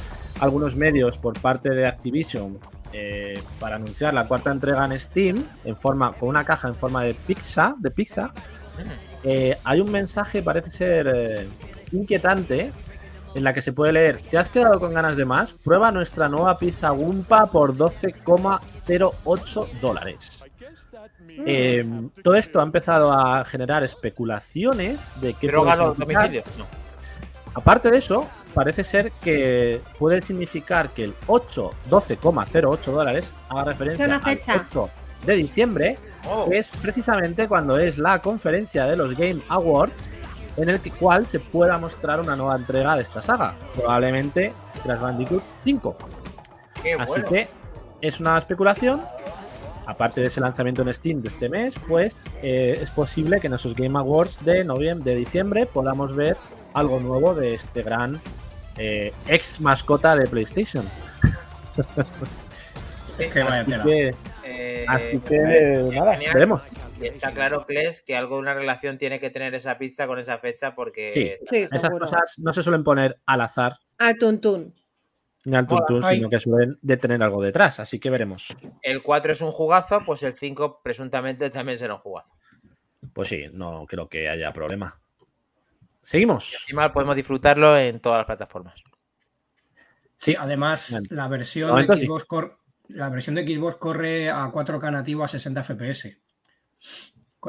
algunos 0.41 0.77
medios 0.77 1.17
por 1.17 1.41
parte 1.41 1.71
de 1.71 1.87
Activision 1.87 2.59
eh, 2.93 3.43
para 3.59 3.77
anunciar 3.77 4.13
la 4.13 4.29
cuarta 4.29 4.51
entrega 4.51 4.85
en 4.85 4.99
Steam, 4.99 5.45
en 5.65 5.77
forma, 5.77 6.13
con 6.13 6.29
una 6.29 6.45
caja 6.45 6.69
en 6.69 6.77
forma 6.77 7.03
de 7.03 7.15
pizza, 7.15 7.75
de 7.79 7.91
pizza, 7.91 8.33
eh, 9.23 9.57
hay 9.65 9.81
un 9.81 9.91
mensaje, 9.91 10.43
parece 10.43 10.71
ser 10.71 11.11
eh, 11.13 11.49
inquietante, 11.93 12.73
en 13.35 13.45
la 13.45 13.53
que 13.53 13.61
se 13.61 13.73
puede 13.73 13.93
leer: 13.93 14.21
¿Te 14.31 14.39
has 14.39 14.51
quedado 14.51 14.81
con 14.81 14.95
ganas 14.95 15.17
de 15.17 15.25
más? 15.25 15.55
Prueba 15.55 15.91
nuestra 15.91 16.29
nueva 16.29 16.59
pizza 16.59 16.93
Wumpa 16.93 17.47
por 17.47 17.77
12,08 17.77 19.81
dólares. 19.81 20.45
Eh, 21.45 21.85
todo 22.23 22.35
esto 22.35 22.61
ha 22.61 22.63
empezado 22.63 23.13
a 23.13 23.45
generar 23.45 23.85
especulaciones 23.85 24.99
de 25.21 25.35
que 25.35 25.49
Droga 25.49 25.77
los 25.77 25.99
domicilios. 25.99 26.45
No. 26.57 26.67
Aparte 27.55 27.91
de 27.91 27.99
eso, 27.99 28.29
parece 28.55 28.85
ser 28.85 29.13
que 29.23 29.83
puede 29.99 30.23
significar 30.23 30.91
que 30.91 31.05
el 31.05 31.15
8, 31.27 31.73
12,08 31.91 32.85
dólares 32.85 33.35
haga 33.49 33.65
referencia 33.65 34.05
al 34.07 34.23
fecha. 34.23 34.67
8 34.71 34.91
de 35.25 35.35
diciembre, 35.35 35.99
Oh, 36.29 36.49
es 36.51 36.71
precisamente 36.83 37.47
cuando 37.49 37.79
es 37.79 37.99
la 37.99 38.21
conferencia 38.21 38.85
de 38.87 38.97
los 38.97 39.17
Game 39.17 39.41
Awards, 39.49 40.09
en 40.57 40.69
el 40.71 40.81
que- 40.81 40.91
cual 40.91 41.27
se 41.27 41.39
pueda 41.39 41.79
mostrar 41.79 42.21
una 42.21 42.35
nueva 42.35 42.57
entrega 42.57 42.97
de 42.97 43.03
esta 43.03 43.21
saga, 43.23 43.55
probablemente 43.75 44.53
Crash 44.83 45.01
Bandicoot 45.01 45.43
5. 45.65 45.97
qué 46.83 46.95
Así 46.95 47.13
bueno. 47.13 47.29
que 47.29 47.49
es 48.01 48.21
una 48.21 48.39
especulación. 48.39 49.03
Aparte 49.87 50.21
de 50.21 50.27
ese 50.27 50.41
lanzamiento 50.41 50.83
en 50.83 50.93
Steam 50.93 51.23
de 51.23 51.29
este 51.29 51.49
mes, 51.49 51.79
pues 51.87 52.25
eh, 52.43 52.77
es 52.81 52.91
posible 52.91 53.41
que 53.41 53.47
en 53.47 53.55
esos 53.55 53.75
Game 53.77 53.97
Awards 53.97 54.45
de 54.45 54.65
noviembre, 54.65 55.13
de 55.13 55.17
diciembre, 55.19 55.65
podamos 55.67 56.15
ver 56.17 56.37
algo 56.75 56.99
nuevo 56.99 57.35
de 57.35 57.55
este 57.55 57.83
gran 57.83 58.21
eh, 58.79 59.13
ex 59.29 59.61
mascota 59.61 60.17
de 60.17 60.27
PlayStation. 60.27 60.85
Que, 63.17 64.15
Eh, 64.49 64.85
así 64.89 65.19
que, 65.21 65.37
eh, 65.37 65.83
nada, 65.93 66.13
genial. 66.15 66.35
veremos. 66.35 66.63
Y 67.01 67.07
está 67.07 67.33
claro, 67.33 67.67
Kles, 67.67 68.01
que 68.03 68.17
algo 68.17 68.37
de 68.37 68.43
una 68.43 68.55
relación 68.55 68.97
tiene 68.99 69.21
que 69.21 69.31
tener 69.31 69.55
esa 69.55 69.77
pizza 69.77 70.07
con 70.07 70.19
esa 70.19 70.39
fecha 70.39 70.75
porque 70.75 71.11
Sí. 71.13 71.33
Sí, 71.47 71.57
Esas 71.59 71.81
seguro. 71.83 72.07
cosas 72.07 72.39
no 72.39 72.53
se 72.53 72.63
suelen 72.63 72.85
poner 72.85 73.21
al 73.27 73.41
azar 73.43 73.77
Al 73.99 74.17
tuntún. 74.17 74.75
ni 75.45 75.57
al 75.57 75.67
tuntún, 75.67 76.03
sino 76.05 76.31
que 76.31 76.39
suelen 76.41 76.79
de 76.81 76.97
tener 76.97 77.23
algo 77.23 77.43
detrás. 77.43 77.81
Así 77.81 77.99
que 77.99 78.09
veremos. 78.11 78.57
el 78.83 79.03
4 79.03 79.33
es 79.33 79.41
un 79.43 79.53
jugazo, 79.53 80.03
pues 80.07 80.23
el 80.23 80.35
5 80.35 80.81
presuntamente 80.83 81.51
también 81.51 81.79
será 81.79 81.95
un 81.95 82.01
jugazo. 82.01 82.33
Pues 83.13 83.29
sí, 83.29 83.45
no 83.53 83.85
creo 83.87 84.09
que 84.09 84.29
haya 84.29 84.53
problema. 84.53 84.95
Seguimos. 86.03 86.53
Encima 86.63 86.93
podemos 86.93 87.17
disfrutarlo 87.17 87.77
en 87.79 88.01
todas 88.01 88.19
las 88.21 88.27
plataformas. 88.27 88.75
Sí, 90.17 90.35
además 90.39 90.95
la 91.11 91.29
versión 91.29 91.75
de. 91.87 92.07
Xbox 92.07 92.25
cor- 92.25 92.59
la 92.89 93.09
versión 93.11 93.35
de 93.35 93.47
Xbox 93.47 93.77
corre 93.77 94.31
a 94.31 94.51
4K 94.51 94.93
nativo 94.93 95.25
a 95.25 95.29
60 95.29 95.65
FPS. 95.65 96.19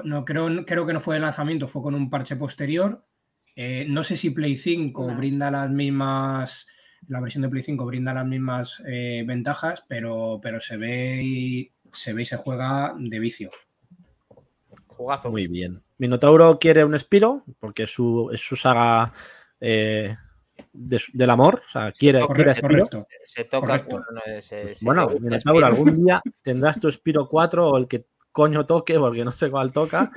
No, 0.04 0.26
creo, 0.26 0.66
creo 0.66 0.86
que 0.86 0.94
no 0.94 1.02
fue 1.02 1.16
de 1.16 1.22
lanzamiento, 1.22 1.68
fue 1.68 1.82
con 1.82 1.96
un 1.96 2.10
parche 2.10 2.36
posterior. 2.36 3.06
Eh, 3.56 3.86
no 3.90 4.04
sé 4.04 4.18
si 4.18 4.30
Play 4.30 4.56
5 4.56 5.04
Una. 5.04 5.16
brinda 5.16 5.52
las 5.52 5.70
mismas. 5.70 6.68
La 7.08 7.22
versión 7.22 7.42
de 7.42 7.50
Play 7.50 7.64
5 7.64 7.86
brinda 7.86 8.14
las 8.14 8.26
mismas 8.26 8.84
eh, 8.88 9.24
ventajas, 9.26 9.84
pero, 9.88 10.40
pero 10.42 10.60
se 10.60 10.78
ve 10.78 11.22
y 11.24 11.74
se 11.94 12.14
ve 12.14 12.24
y 12.24 12.26
se 12.26 12.38
juega 12.38 12.96
de 12.98 13.20
vicio. 13.20 13.50
Jugazo. 14.88 15.32
Muy 15.32 15.48
bien. 15.48 15.82
Minotauro 15.98 16.60
quiere 16.60 16.84
un 16.84 16.98
Spiro, 16.98 17.44
porque 17.60 17.84
es 17.84 17.92
su, 17.94 18.30
es 18.32 18.42
su 18.42 18.56
saga 18.56 19.14
eh, 19.60 20.16
de 20.80 21.02
del 21.14 21.30
amor. 21.30 21.62
O 21.68 21.70
sea, 21.72 21.92
quiere, 21.92 22.20
quiere 22.20 22.28
Correcto, 22.28 22.54
Spiro. 22.68 22.88
correcto. 22.88 23.08
Se 23.24 23.44
toca. 23.46 23.68
Correcto. 23.68 23.90
Bueno, 23.90 24.06
no, 24.14 24.42
se- 24.42 24.76
se- 24.76 24.86
Bueno, 24.86 25.08
Minotauro, 25.20 25.66
algún 25.66 26.06
día 26.06 26.22
tendrás 26.42 26.80
tu 26.80 26.92
Spiro 26.92 27.28
4 27.28 27.70
o 27.70 27.78
el 27.78 27.88
que 27.88 28.06
coño 28.32 28.66
toque, 28.66 29.00
porque 29.00 29.26
no 29.26 29.32
sé 29.32 29.50
cuál 29.50 29.72
toca, 29.72 30.12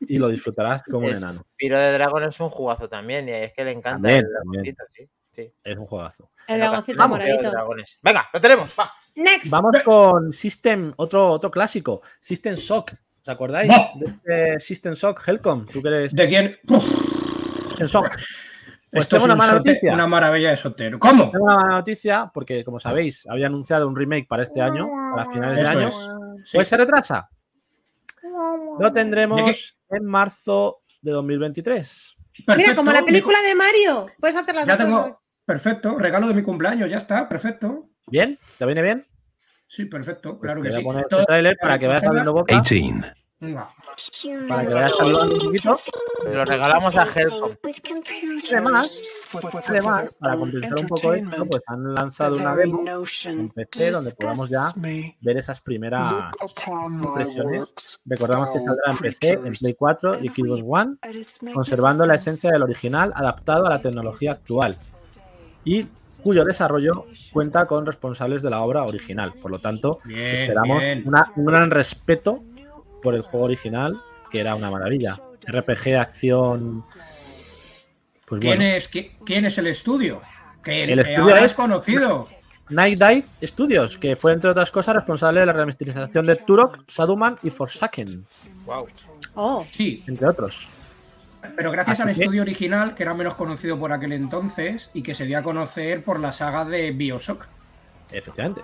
y 0.00 0.18
lo 0.18 0.28
disfrutarás 0.28 0.82
como 0.82 1.06
un 1.06 1.14
enano. 1.14 1.46
Spiro 1.54 1.78
de 1.78 1.92
Dragon 1.92 2.22
es 2.24 2.38
un 2.40 2.50
jugazo 2.50 2.88
también, 2.88 3.28
y 3.28 3.32
es 3.32 3.52
que 3.54 3.64
le 3.64 3.70
encanta 3.70 3.92
También, 4.08 4.26
el 4.26 4.74
también. 4.74 4.76
sí. 4.94 5.08
sí. 5.30 5.54
Es 5.64 5.76
un 5.78 5.86
juegazo. 5.86 6.30
El 6.46 6.58
dragoncito 6.60 7.08
moradito. 7.08 7.50
dragones. 7.50 7.98
Venga, 8.02 8.28
lo 8.32 8.40
tenemos. 8.40 8.74
Va. 8.78 8.92
Next. 9.14 9.50
Vamos 9.50 9.72
con 9.84 10.32
System, 10.32 10.92
otro, 10.96 11.30
otro 11.32 11.50
clásico, 11.50 12.02
System 12.20 12.56
Shock. 12.56 12.92
¿Os 13.22 13.28
acordáis 13.28 13.70
¡Oh! 13.72 13.98
de 14.00 14.06
este 14.06 14.60
System 14.60 14.94
Shock, 14.94 15.22
Helcom? 15.28 15.64
¿Tú 15.66 15.80
eres 15.86 16.12
¿De 16.14 16.28
quién? 16.28 16.58
System 17.70 17.86
Shock? 17.86 18.10
Pues 18.92 19.04
esto 19.04 19.16
tengo 19.16 19.22
es 19.22 19.24
una 19.24 19.34
un 19.34 19.38
mala 19.38 19.52
noticia. 19.54 19.94
una 19.94 20.06
maravilla 20.06 20.50
de 20.50 20.56
sotero. 20.58 20.98
¿Cómo? 20.98 21.30
Tengo 21.30 21.44
una 21.44 21.56
mala 21.56 21.68
noticia 21.76 22.30
porque, 22.32 22.62
como 22.62 22.78
sabéis, 22.78 23.26
había 23.26 23.46
anunciado 23.46 23.88
un 23.88 23.96
remake 23.96 24.26
para 24.28 24.42
este 24.42 24.60
año, 24.60 24.86
para 25.16 25.30
finales 25.30 25.58
de 25.58 25.66
año. 25.66 25.88
es. 25.88 25.94
Sí. 26.44 26.56
Pues 26.58 26.68
se 26.68 26.76
retrasa. 26.76 27.28
Lo 28.78 28.92
tendremos 28.92 29.76
en 29.90 30.04
marzo 30.04 30.80
de 31.00 31.10
2023. 31.12 32.16
Mira, 32.38 32.46
Perfecto, 32.46 32.76
como 32.76 32.92
la 32.92 33.00
mi 33.00 33.06
película 33.06 33.38
de 33.42 33.54
Mario. 33.54 34.06
Puedes 34.20 34.36
hacer 34.36 34.54
las 34.54 34.66
Ya 34.66 34.76
dos 34.76 34.86
cosas. 34.86 35.04
tengo. 35.04 35.22
Perfecto, 35.44 35.98
regalo 35.98 36.28
de 36.28 36.34
mi 36.34 36.42
cumpleaños, 36.42 36.88
ya 36.90 36.96
está, 36.98 37.28
perfecto. 37.28 37.88
¿Bien? 38.06 38.38
¿Te 38.58 38.64
viene 38.66 38.80
bien? 38.82 39.04
Sí, 39.66 39.86
perfecto, 39.86 40.38
Pues 40.38 40.42
claro 40.42 40.60
te 40.62 40.68
que 40.68 40.70
voy 40.70 40.76
a 40.76 40.78
sí. 40.80 40.84
poner 40.84 41.06
Todo- 41.08 41.20
este 41.20 41.26
tráiler 41.32 41.56
para 41.60 41.78
que 41.78 41.86
vayas 41.88 42.04
abriendo 42.04 42.32
boca, 42.32 42.54
18. 42.54 43.12
Venga. 43.42 43.68
para 44.48 44.62
que 44.68 44.74
vayas 44.74 44.92
saludando 44.96 45.34
un 45.34 45.40
poquito. 45.40 45.76
Lo 46.32 46.44
regalamos 46.44 46.96
a 46.96 47.02
Helcom. 47.04 47.50
Además, 48.52 49.02
además, 49.66 50.16
para 50.20 50.36
compensar 50.36 50.78
un 50.78 50.86
poco 50.86 51.12
esto, 51.14 51.46
pues 51.46 51.62
han 51.66 51.92
lanzado 51.92 52.36
una 52.36 52.54
demo 52.54 52.84
en 53.24 53.48
PC 53.48 53.90
donde 53.90 54.12
podamos 54.14 54.48
ya 54.48 54.68
ver 54.76 55.36
esas 55.36 55.60
primeras 55.60 56.14
impresiones. 56.88 57.74
Recordamos 58.06 58.50
que 58.50 58.58
saldrá 58.60 58.92
en 58.92 58.96
PC, 58.98 59.30
en 59.32 59.52
Play 59.54 59.74
4 59.74 60.18
y 60.22 60.28
Xbox 60.28 60.62
One, 60.64 60.96
conservando 61.52 62.06
la 62.06 62.14
esencia 62.14 62.50
del 62.52 62.62
original 62.62 63.12
adaptado 63.16 63.66
a 63.66 63.70
la 63.70 63.80
tecnología 63.82 64.32
actual 64.32 64.78
y 65.64 65.86
cuyo 66.22 66.44
desarrollo 66.44 67.06
cuenta 67.32 67.66
con 67.66 67.84
responsables 67.84 68.42
de 68.42 68.50
la 68.50 68.60
obra 68.62 68.84
original. 68.84 69.32
Por 69.42 69.50
lo 69.50 69.58
tanto, 69.58 69.98
Bien, 70.04 70.20
esperamos 70.44 70.78
bien. 70.78 71.02
una- 71.06 71.32
un 71.34 71.44
gran 71.46 71.68
respeto 71.72 72.44
por 73.02 73.14
el 73.14 73.22
juego 73.22 73.46
original, 73.46 74.00
que 74.30 74.40
era 74.40 74.54
una 74.54 74.70
maravilla. 74.70 75.20
RPG, 75.46 75.96
acción. 75.98 76.82
Pues 76.84 78.40
¿Quién, 78.40 78.58
bueno, 78.58 78.64
es, 78.76 78.90
qui- 78.90 79.10
¿Quién 79.26 79.44
es 79.44 79.58
el 79.58 79.66
estudio? 79.66 80.22
Que 80.62 80.84
El 80.84 80.90
eh, 80.90 81.02
estudio 81.02 81.20
ahora 81.22 81.40
es- 81.40 81.46
es 81.46 81.54
conocido. 81.54 82.28
Night 82.70 82.98
Dive 82.98 83.24
Studios, 83.42 83.98
que 83.98 84.16
fue 84.16 84.32
entre 84.32 84.48
otras 84.50 84.70
cosas 84.70 84.94
responsable 84.94 85.40
de 85.40 85.46
la 85.46 85.52
remasterización 85.52 86.24
de 86.24 86.36
Turok, 86.36 86.84
Shadowman 86.88 87.38
y 87.42 87.50
Forsaken, 87.50 88.24
Wow. 88.64 88.86
Oh, 89.34 89.66
Sí, 89.70 90.02
entre 90.06 90.26
otros. 90.26 90.68
pero 91.56 91.70
gracias 91.72 92.00
Así 92.00 92.08
al 92.08 92.14
que- 92.14 92.22
estudio 92.22 92.42
original, 92.42 92.94
que 92.94 93.02
era 93.02 93.12
menos 93.12 93.34
conocido 93.34 93.78
por 93.78 93.92
aquel 93.92 94.12
entonces 94.12 94.88
y 94.94 95.02
que 95.02 95.14
se 95.14 95.26
dio 95.26 95.38
a 95.38 95.42
conocer 95.42 96.02
por 96.02 96.20
la 96.20 96.32
saga 96.32 96.64
de 96.64 96.92
Bioshock. 96.92 97.46
Efectivamente. 98.10 98.62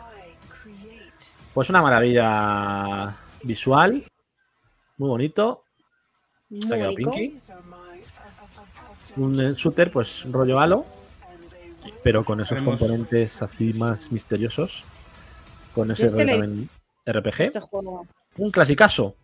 Pues 1.53 1.69
una 1.69 1.83
maravilla 1.83 3.15
visual, 3.43 4.05
muy 4.99 5.09
bonito. 5.09 5.65
Se 6.61 6.75
ha 6.75 6.77
quedado. 6.79 6.95
Pinky. 6.95 7.37
Un 9.17 9.41
eh, 9.41 9.55
shooter, 9.55 9.91
pues 9.91 10.25
rollo 10.31 10.61
halo, 10.61 10.85
pero 12.03 12.25
con 12.25 12.41
esos 12.41 12.63
componentes 12.63 13.43
así 13.43 13.73
más 13.73 14.13
misteriosos. 14.13 14.85
Con 15.75 15.91
ese 15.91 16.07
es 16.07 16.13
que 16.13 16.25
rollo 16.25 16.47
le- 17.07 17.13
RPG. 17.13 17.41
Este 17.43 17.61
juego. 17.61 18.07
Un 18.37 18.51
clasicazo. 18.51 19.17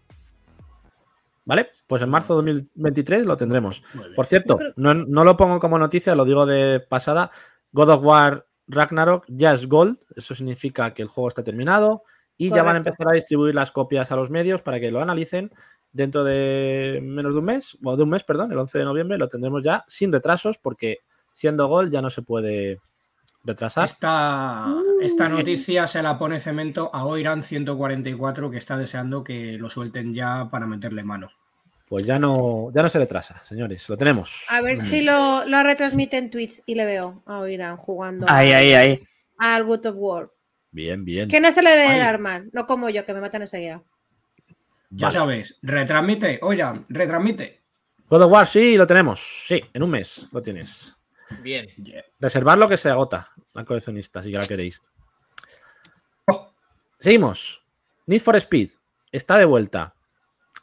¿Vale? 1.47 1.71
Pues 1.87 2.01
en 2.03 2.09
marzo 2.09 2.41
de 2.41 2.53
2023 2.55 3.27
lo 3.27 3.37
tendremos. 3.37 3.83
Por 4.17 4.27
cierto, 4.27 4.57
creo- 4.57 4.73
no, 4.77 4.95
no 4.95 5.25
lo 5.25 5.37
pongo 5.37 5.61
como 5.61 5.79
noticia, 5.79 6.15
lo 6.15 6.25
digo 6.25 6.47
de 6.47 6.81
pasada. 6.81 7.31
God 7.73 7.91
of 7.91 8.05
War 8.05 8.47
Ragnarok 8.67 9.25
ya 9.29 9.53
es 9.53 9.69
Gold. 9.69 9.99
Eso 10.17 10.35
significa 10.35 10.95
que 10.95 11.03
el 11.03 11.09
juego 11.09 11.29
está 11.29 11.43
terminado. 11.45 12.03
Y 12.37 12.51
ya 12.51 12.63
van 12.63 12.75
a 12.75 12.79
empezar 12.79 13.09
a 13.09 13.13
distribuir 13.15 13.55
las 13.55 13.71
copias 13.71 14.11
a 14.11 14.17
los 14.17 14.29
medios 14.31 14.63
para 14.63 14.81
que 14.81 14.91
lo 14.91 15.01
analicen. 15.01 15.51
Dentro 15.93 16.25
de 16.25 16.99
menos 17.03 17.35
de 17.35 17.39
un 17.39 17.45
mes, 17.45 17.79
o 17.85 17.97
de 17.97 18.03
un 18.03 18.11
mes, 18.11 18.25
perdón, 18.25 18.51
el 18.51 18.59
11 18.59 18.79
de 18.79 18.85
noviembre, 18.85 19.17
lo 19.19 19.29
tendremos 19.29 19.63
ya 19.63 19.85
sin 19.87 20.13
retrasos, 20.13 20.59
porque 20.59 20.99
siendo 21.33 21.69
Gold 21.69 21.93
ya 21.93 22.03
no 22.03 22.11
se 22.11 22.23
puede 22.23 22.81
retrasar. 23.45 23.85
Esta, 23.85 24.75
esta 25.01 25.29
noticia 25.29 25.87
se 25.87 26.03
la 26.03 26.19
pone 26.19 26.41
cemento 26.41 26.91
a 26.93 27.07
Oiran 27.07 27.45
144 27.45 28.51
que 28.51 28.59
está 28.59 28.77
deseando 28.77 29.23
que 29.23 29.57
lo 29.59 29.71
suelten 29.71 30.13
ya 30.15 30.49
para 30.51 30.67
meterle 30.67 31.05
mano. 31.05 31.31
Pues 31.89 32.05
ya 32.07 32.19
no, 32.19 32.73
ya 32.75 32.83
no 32.83 32.89
se 32.89 32.99
retrasa, 32.99 33.41
señores. 33.45 33.89
Lo 33.89 33.97
tenemos. 33.97 34.47
A 34.49 34.63
ver 34.63 34.81
si 34.81 35.03
lo, 35.05 35.45
lo 35.47 35.63
retransmite 35.63 36.17
en 36.19 36.31
Twitch 36.31 36.63
y 36.67 36.75
le 36.75 36.87
veo 36.87 37.23
a 37.27 37.39
Oiran 37.39 37.77
jugando 37.77 38.27
Ahí, 38.29 38.51
a- 38.53 38.57
ahí, 38.59 38.73
ahí. 38.73 39.05
al 39.39 39.65
God 39.65 39.87
of 39.87 39.95
War. 39.99 40.31
Bien, 40.75 41.05
bien. 41.05 41.29
Que 41.29 41.41
no 41.41 41.53
se 41.53 41.63
le 41.63 41.71
debe 41.71 41.99
dar 41.99 42.19
mal, 42.19 42.51
no 42.53 42.67
como 42.67 42.91
yo, 42.91 43.07
que 43.07 43.15
me 43.15 43.21
matan 43.21 43.43
enseguida. 43.43 43.81
Ya 44.91 45.07
Vale. 45.07 45.19
sabes, 45.19 45.59
retransmite, 45.63 46.41
Oiran, 46.43 46.85
retransmite. 46.89 47.63
God 48.11 48.23
of 48.23 48.33
War, 48.33 48.45
sí, 48.45 48.77
lo 48.77 48.85
tenemos. 48.85 49.45
Sí, 49.47 49.63
en 49.73 49.85
un 49.85 49.91
mes 49.91 50.27
lo 50.33 50.43
tienes. 50.43 50.97
Bien. 51.43 51.65
Reservar 52.19 52.59
lo 52.59 52.69
que 52.69 52.77
se 52.77 52.91
agota, 52.91 53.31
la 53.55 53.65
coleccionista, 53.65 54.21
si 54.21 54.33
ya 54.33 54.41
la 54.41 54.49
queréis. 54.49 54.83
Oh. 56.27 56.53
Seguimos. 56.99 57.63
Need 58.07 58.21
for 58.21 58.35
Speed 58.35 58.71
está 59.13 59.37
de 59.39 59.45
vuelta. 59.45 59.95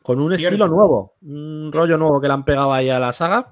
Con 0.04 0.20
un 0.20 0.32
Cierto. 0.32 0.48
estilo 0.48 0.68
nuevo. 0.68 1.16
Un 1.22 1.72
rollo 1.72 1.98
nuevo 1.98 2.20
que 2.20 2.28
le 2.28 2.34
han 2.34 2.44
pegado 2.44 2.74
ahí 2.74 2.90
a 2.90 3.00
la 3.00 3.14
saga. 3.14 3.50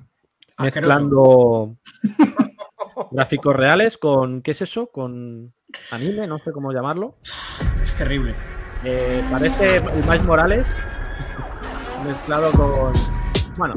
Asqueroso. 0.58 0.90
Mezclando 0.90 1.78
gráficos 3.12 3.56
reales 3.56 3.98
con. 3.98 4.42
¿Qué 4.42 4.52
es 4.52 4.62
eso? 4.62 4.88
Con 4.88 5.54
anime, 5.92 6.28
no 6.28 6.40
sé 6.40 6.52
cómo 6.52 6.72
llamarlo. 6.72 7.16
Es 7.84 7.96
terrible. 7.96 8.36
Eh, 8.84 9.24
parece 9.30 9.78
el 9.78 10.04
Miles 10.04 10.24
Morales 10.24 10.74
mezclado 12.06 12.52
con. 12.52 12.94
Bueno. 13.58 13.74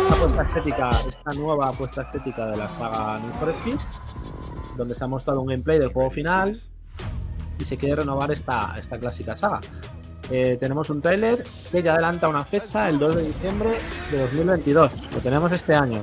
Esta 0.00 0.14
apuesta 0.14 0.42
estética, 0.42 0.90
esta 1.06 1.32
nueva 1.32 1.68
apuesta 1.68 2.02
estética 2.02 2.46
de 2.46 2.56
la 2.56 2.68
saga 2.68 3.18
Need 3.18 3.34
for 3.34 3.50
Speed, 3.50 3.78
donde 4.76 4.94
se 4.94 5.04
ha 5.04 5.06
mostrado 5.06 5.40
un 5.40 5.48
gameplay 5.48 5.78
del 5.78 5.92
juego 5.92 6.10
final 6.10 6.56
y 7.58 7.64
se 7.64 7.76
quiere 7.76 7.96
renovar 7.96 8.30
esta, 8.30 8.74
esta 8.78 8.98
clásica 8.98 9.36
saga. 9.36 9.60
Eh, 10.30 10.56
tenemos 10.58 10.88
un 10.88 11.02
tráiler 11.02 11.44
que 11.70 11.82
ya 11.82 11.92
adelanta 11.92 12.28
una 12.28 12.44
fecha, 12.44 12.88
el 12.88 12.98
2 12.98 13.16
de 13.16 13.22
diciembre 13.24 13.78
de 14.10 14.20
2022. 14.22 15.12
Lo 15.12 15.20
tenemos 15.20 15.52
este 15.52 15.74
año. 15.74 16.02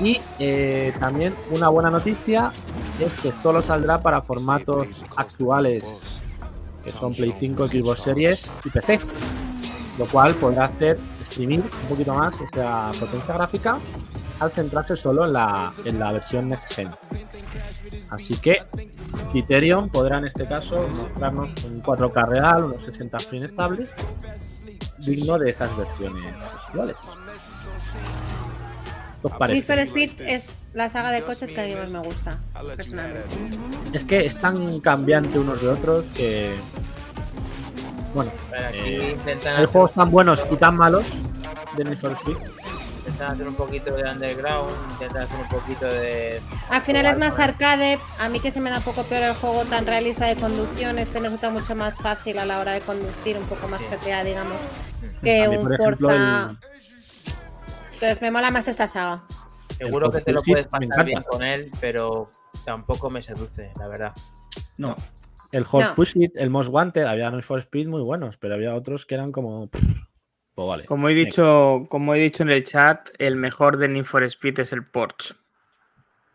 Y 0.00 0.20
eh, 0.38 0.92
también 0.98 1.34
una 1.50 1.68
buena 1.68 1.90
noticia 1.90 2.52
es 2.98 3.12
que 3.14 3.30
solo 3.30 3.62
saldrá 3.62 4.00
para 4.00 4.22
formatos 4.22 5.04
actuales, 5.16 6.20
que 6.84 6.90
son 6.90 7.14
Play 7.14 7.32
5, 7.32 7.68
Xbox 7.68 8.00
Series 8.00 8.52
y 8.64 8.70
PC. 8.70 9.00
Lo 9.98 10.06
cual 10.06 10.34
podrá 10.34 10.66
hacer 10.66 10.98
streaming 11.20 11.58
un 11.58 11.88
poquito 11.88 12.14
más 12.14 12.40
esa 12.40 12.92
potencia 12.98 13.34
gráfica 13.34 13.78
al 14.40 14.50
centrarse 14.50 14.96
solo 14.96 15.24
en 15.24 15.34
la, 15.34 15.70
en 15.84 15.98
la 15.98 16.12
versión 16.12 16.48
Next 16.48 16.72
Gen. 16.72 16.88
Así 18.10 18.36
que 18.36 18.58
Criterion 19.30 19.88
podrá 19.88 20.18
en 20.18 20.26
este 20.26 20.46
caso 20.46 20.84
mostrarnos 20.96 21.50
un 21.64 21.82
4K 21.82 22.28
real, 22.28 22.64
unos 22.64 22.82
60 22.82 23.18
frames 23.20 23.50
estables, 23.50 23.94
digno 24.98 25.38
de 25.38 25.50
esas 25.50 25.76
versiones 25.76 26.24
actuales. 26.54 26.96
¿Qué 29.22 29.28
os 29.28 29.32
parece? 29.38 29.54
Need 29.60 29.64
for 29.64 29.78
Speed 29.78 30.10
es 30.26 30.68
la 30.74 30.88
saga 30.88 31.12
de 31.12 31.22
coches 31.22 31.50
que 31.52 31.60
a 31.60 31.64
mí 31.64 31.74
más 31.76 31.90
me 31.90 32.00
gusta, 32.00 32.38
personalmente. 32.76 33.28
Es 33.92 34.04
que 34.04 34.26
es 34.26 34.36
tan 34.36 34.80
cambiante 34.80 35.38
unos 35.38 35.62
de 35.62 35.68
otros 35.68 36.04
que. 36.14 36.54
Bueno, 38.14 38.30
eh, 38.72 39.14
intentan, 39.16 39.56
hay 39.56 39.64
juegos 39.66 39.92
tan 39.92 40.10
buenos 40.10 40.44
y 40.50 40.56
tan 40.56 40.76
malos 40.76 41.06
de 41.76 41.84
Need 41.84 41.96
for 41.98 42.12
Speed. 42.12 42.36
intentan 42.98 43.32
hacer 43.34 43.48
un 43.48 43.54
poquito 43.54 43.94
de 43.94 44.10
underground, 44.10 44.70
intentan 44.92 45.22
hacer 45.22 45.40
un 45.40 45.48
poquito 45.48 45.86
de. 45.86 46.40
Al 46.70 46.82
final 46.82 47.06
es 47.06 47.16
más 47.18 47.38
arcade, 47.38 47.98
a 48.18 48.28
mí 48.28 48.40
que 48.40 48.50
se 48.50 48.60
me 48.60 48.70
da 48.70 48.78
un 48.78 48.82
poco 48.82 49.04
peor 49.04 49.22
el 49.22 49.34
juego 49.34 49.64
tan 49.66 49.86
realista 49.86 50.26
de 50.26 50.34
conducción, 50.36 50.98
este 50.98 51.20
me 51.20 51.28
resulta 51.28 51.50
mucho 51.50 51.74
más 51.76 51.96
fácil 51.98 52.38
a 52.38 52.44
la 52.44 52.58
hora 52.58 52.72
de 52.72 52.80
conducir, 52.80 53.38
un 53.38 53.44
poco 53.44 53.68
más 53.68 53.80
GTA, 53.82 54.24
digamos, 54.24 54.58
que 55.22 55.48
mí, 55.48 55.56
un 55.56 55.72
ejemplo, 55.72 56.08
Forza. 56.08 56.48
el- 56.50 56.71
Entonces 58.02 58.20
me 58.20 58.30
mola 58.32 58.50
más 58.50 58.66
esta 58.66 58.88
saga. 58.88 59.22
Seguro 59.78 60.10
que 60.10 60.20
te 60.22 60.32
lo 60.32 60.42
puedes 60.42 60.66
pasar 60.66 61.04
bien 61.04 61.22
con 61.22 61.42
él, 61.42 61.70
pero 61.80 62.28
tampoco 62.64 63.10
me 63.10 63.22
seduce, 63.22 63.70
la 63.78 63.88
verdad. 63.88 64.12
No. 64.78 64.94
El 65.52 65.64
Hot 65.64 65.82
No. 65.82 65.94
Push 65.94 66.14
It, 66.16 66.36
el 66.36 66.50
Most 66.50 66.68
Wanted, 66.70 67.04
había 67.04 67.30
Need 67.30 67.42
for 67.42 67.58
Speed 67.60 67.86
muy 67.86 68.02
buenos, 68.02 68.38
pero 68.38 68.54
había 68.54 68.74
otros 68.74 69.06
que 69.06 69.14
eran 69.14 69.30
como. 69.30 69.68
pff, 69.68 69.82
Pues 70.54 70.68
vale. 70.68 70.84
Como 70.86 71.08
he 71.08 71.14
dicho, 71.14 71.86
como 71.88 72.14
he 72.14 72.18
dicho 72.20 72.42
en 72.42 72.50
el 72.50 72.64
chat, 72.64 73.08
el 73.18 73.36
mejor 73.36 73.76
de 73.76 73.88
Need 73.88 74.04
for 74.04 74.24
Speed 74.24 74.58
es 74.60 74.72
el 74.72 74.84
Porsche. 74.84 75.34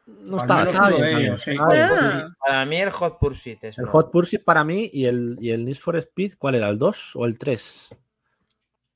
No 0.06 0.38
está, 0.38 0.64
uno 0.70 0.98
bien, 1.00 1.18
ellos, 1.18 1.42
sí. 1.44 1.52
estaba 1.52 1.74
bien. 1.74 1.86
Ah, 1.92 2.28
Para 2.40 2.66
mí 2.66 2.78
el 2.78 2.92
Hot 2.92 3.20
Pursuit 3.20 3.62
es 3.66 3.78
El 3.78 3.84
uno. 3.84 3.92
Hot 3.92 4.10
Pursuit 4.12 4.42
para 4.42 4.64
mí 4.64 4.90
y 4.94 5.06
el, 5.06 5.36
y 5.42 5.52
el 5.52 5.66
Need 5.66 5.76
for 5.76 5.98
Speed, 5.98 6.36
¿cuál 6.38 6.56
era? 6.56 6.70
¿El 6.70 6.78
2 6.78 7.16
o 7.18 7.26
el 7.26 7.38
3? 7.38 7.90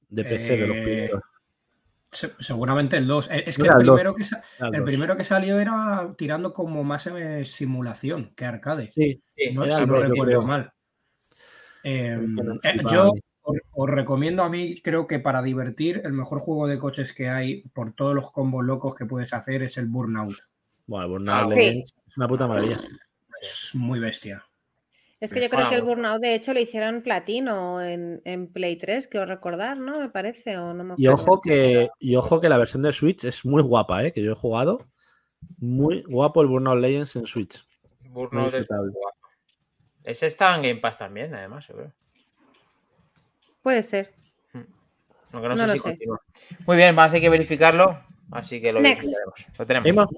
De 0.08 0.24
PC, 0.24 0.56
de 0.58 0.68
los 0.68 0.78
Eh, 0.78 0.82
primeros. 0.84 1.22
Se- 2.12 2.34
seguramente 2.39 2.97
el 2.97 3.07
2. 3.07 3.30
Es 3.32 3.57
que 3.57 3.64
el 3.64 3.70
el 3.80 3.86
dos. 3.86 3.95
primero 3.95 4.16
que, 4.16 4.24
el 4.24 4.76
el 4.76 4.84
primero 4.84 5.16
que 5.18 5.24
salió 5.24 5.59
era 5.59 6.14
tirando 6.18 6.53
como 6.53 6.84
más 6.84 7.07
eh, 7.07 7.45
simulación 7.45 8.34
que 8.36 8.45
arcade. 8.45 8.91
Sí, 8.91 9.22
Sí, 9.36 9.53
No, 9.53 9.64
si 9.66 9.72
el 9.84 9.88
no 9.88 9.95
recuerdo 9.95 10.41
mal. 10.41 10.74
Eh, 11.84 12.07
El 12.09 12.28
me 12.28 12.41
eh, 12.64 12.82
a 12.86 12.91
yo 12.91 13.12
os, 13.43 13.57
os 13.72 13.89
recomiendo 13.89 14.43
a 14.43 14.49
mí, 14.49 14.76
creo 14.84 15.07
que 15.07 15.20
para 15.20 15.41
divertir, 15.41 16.01
el 16.03 16.14
mejor 16.14 16.39
juego 16.39 16.68
de 16.68 16.78
coches 16.78 17.14
que 17.14 17.30
hay 17.30 17.64
por 17.70 17.93
todos 17.93 18.14
los 18.14 18.32
combos 18.32 18.64
locos 18.66 18.93
que 18.95 19.05
puedes 19.05 19.34
hacer 19.34 19.64
es 19.64 19.78
el 19.78 19.88
Burnout. 19.88 20.34
Bueno, 20.88 21.07
Burnout 21.09 21.53
Sí. 21.53 21.57
Legends 21.59 21.93
es 22.07 22.18
una 22.18 22.28
puta 22.28 22.47
maravilla. 22.47 22.80
Es 23.41 23.72
muy 23.74 23.99
bestia. 23.99 24.43
Es 25.22 25.32
que 25.34 25.42
yo 25.42 25.50
creo 25.50 25.70
que 25.70 25.76
el. 25.76 25.84
Burnout, 25.84 26.20
de 26.20 26.34
hecho, 26.36 26.52
lo 26.54 26.60
hicieron 26.60 27.04
platino 27.04 27.80
en, 27.82 28.22
en 28.26 28.48
Play 28.52 28.76
3, 28.76 29.08
quiero 29.08 29.28
recordar, 29.28 29.78
¿no? 29.78 30.00
Me 30.00 30.10
parece, 30.10 30.58
o 30.58 30.74
no 30.74 30.84
me 30.84 30.96
Y 30.98 31.08
ojo 31.08 31.40
que, 31.40 31.90
y 32.00 32.16
ojo 32.16 32.42
que 32.42 32.50
la 32.50 32.58
versión 32.58 32.82
de 32.82 32.92
Switch 32.92 33.24
es 33.24 33.46
muy 33.46 33.62
guapa, 33.62 34.04
¿eh? 34.04 34.12
que 34.12 34.24
yo 34.24 34.32
he 34.32 34.36
jugado. 34.36 34.88
Muy 35.60 36.02
guapo 36.08 36.42
el 36.42 36.48
Burnout 36.48 36.80
Legends 36.80 37.16
en 37.18 37.28
Switch. 37.28 37.64
Burnout 38.10 38.54
es 38.56 38.68
guapo. 38.68 39.16
Ese 40.04 40.26
está 40.26 40.56
en 40.56 40.64
Game 40.64 40.76
Pass 40.82 40.98
también, 40.98 41.34
además, 41.36 41.68
yo 41.68 41.76
creo. 41.76 41.94
Puede 43.62 43.84
ser. 43.84 44.14
Aunque 45.34 45.50
no, 45.50 45.56
No 45.56 45.58
sé 45.58 45.68
lo 45.68 45.74
si 45.74 45.80
sé. 45.80 45.84
continúa. 45.84 46.22
Muy 46.66 46.78
bien, 46.78 46.96
más 46.96 47.14
hay 47.14 47.22
que 47.22 47.30
verificarlo. 47.30 48.04
Así 48.32 48.60
que 48.60 48.74
lo 48.74 48.82
Next. 48.82 49.04
verificaremos. 49.04 49.60
Lo 49.60 49.66
tenemos. 49.68 49.84
¿Seguimos? 49.86 50.10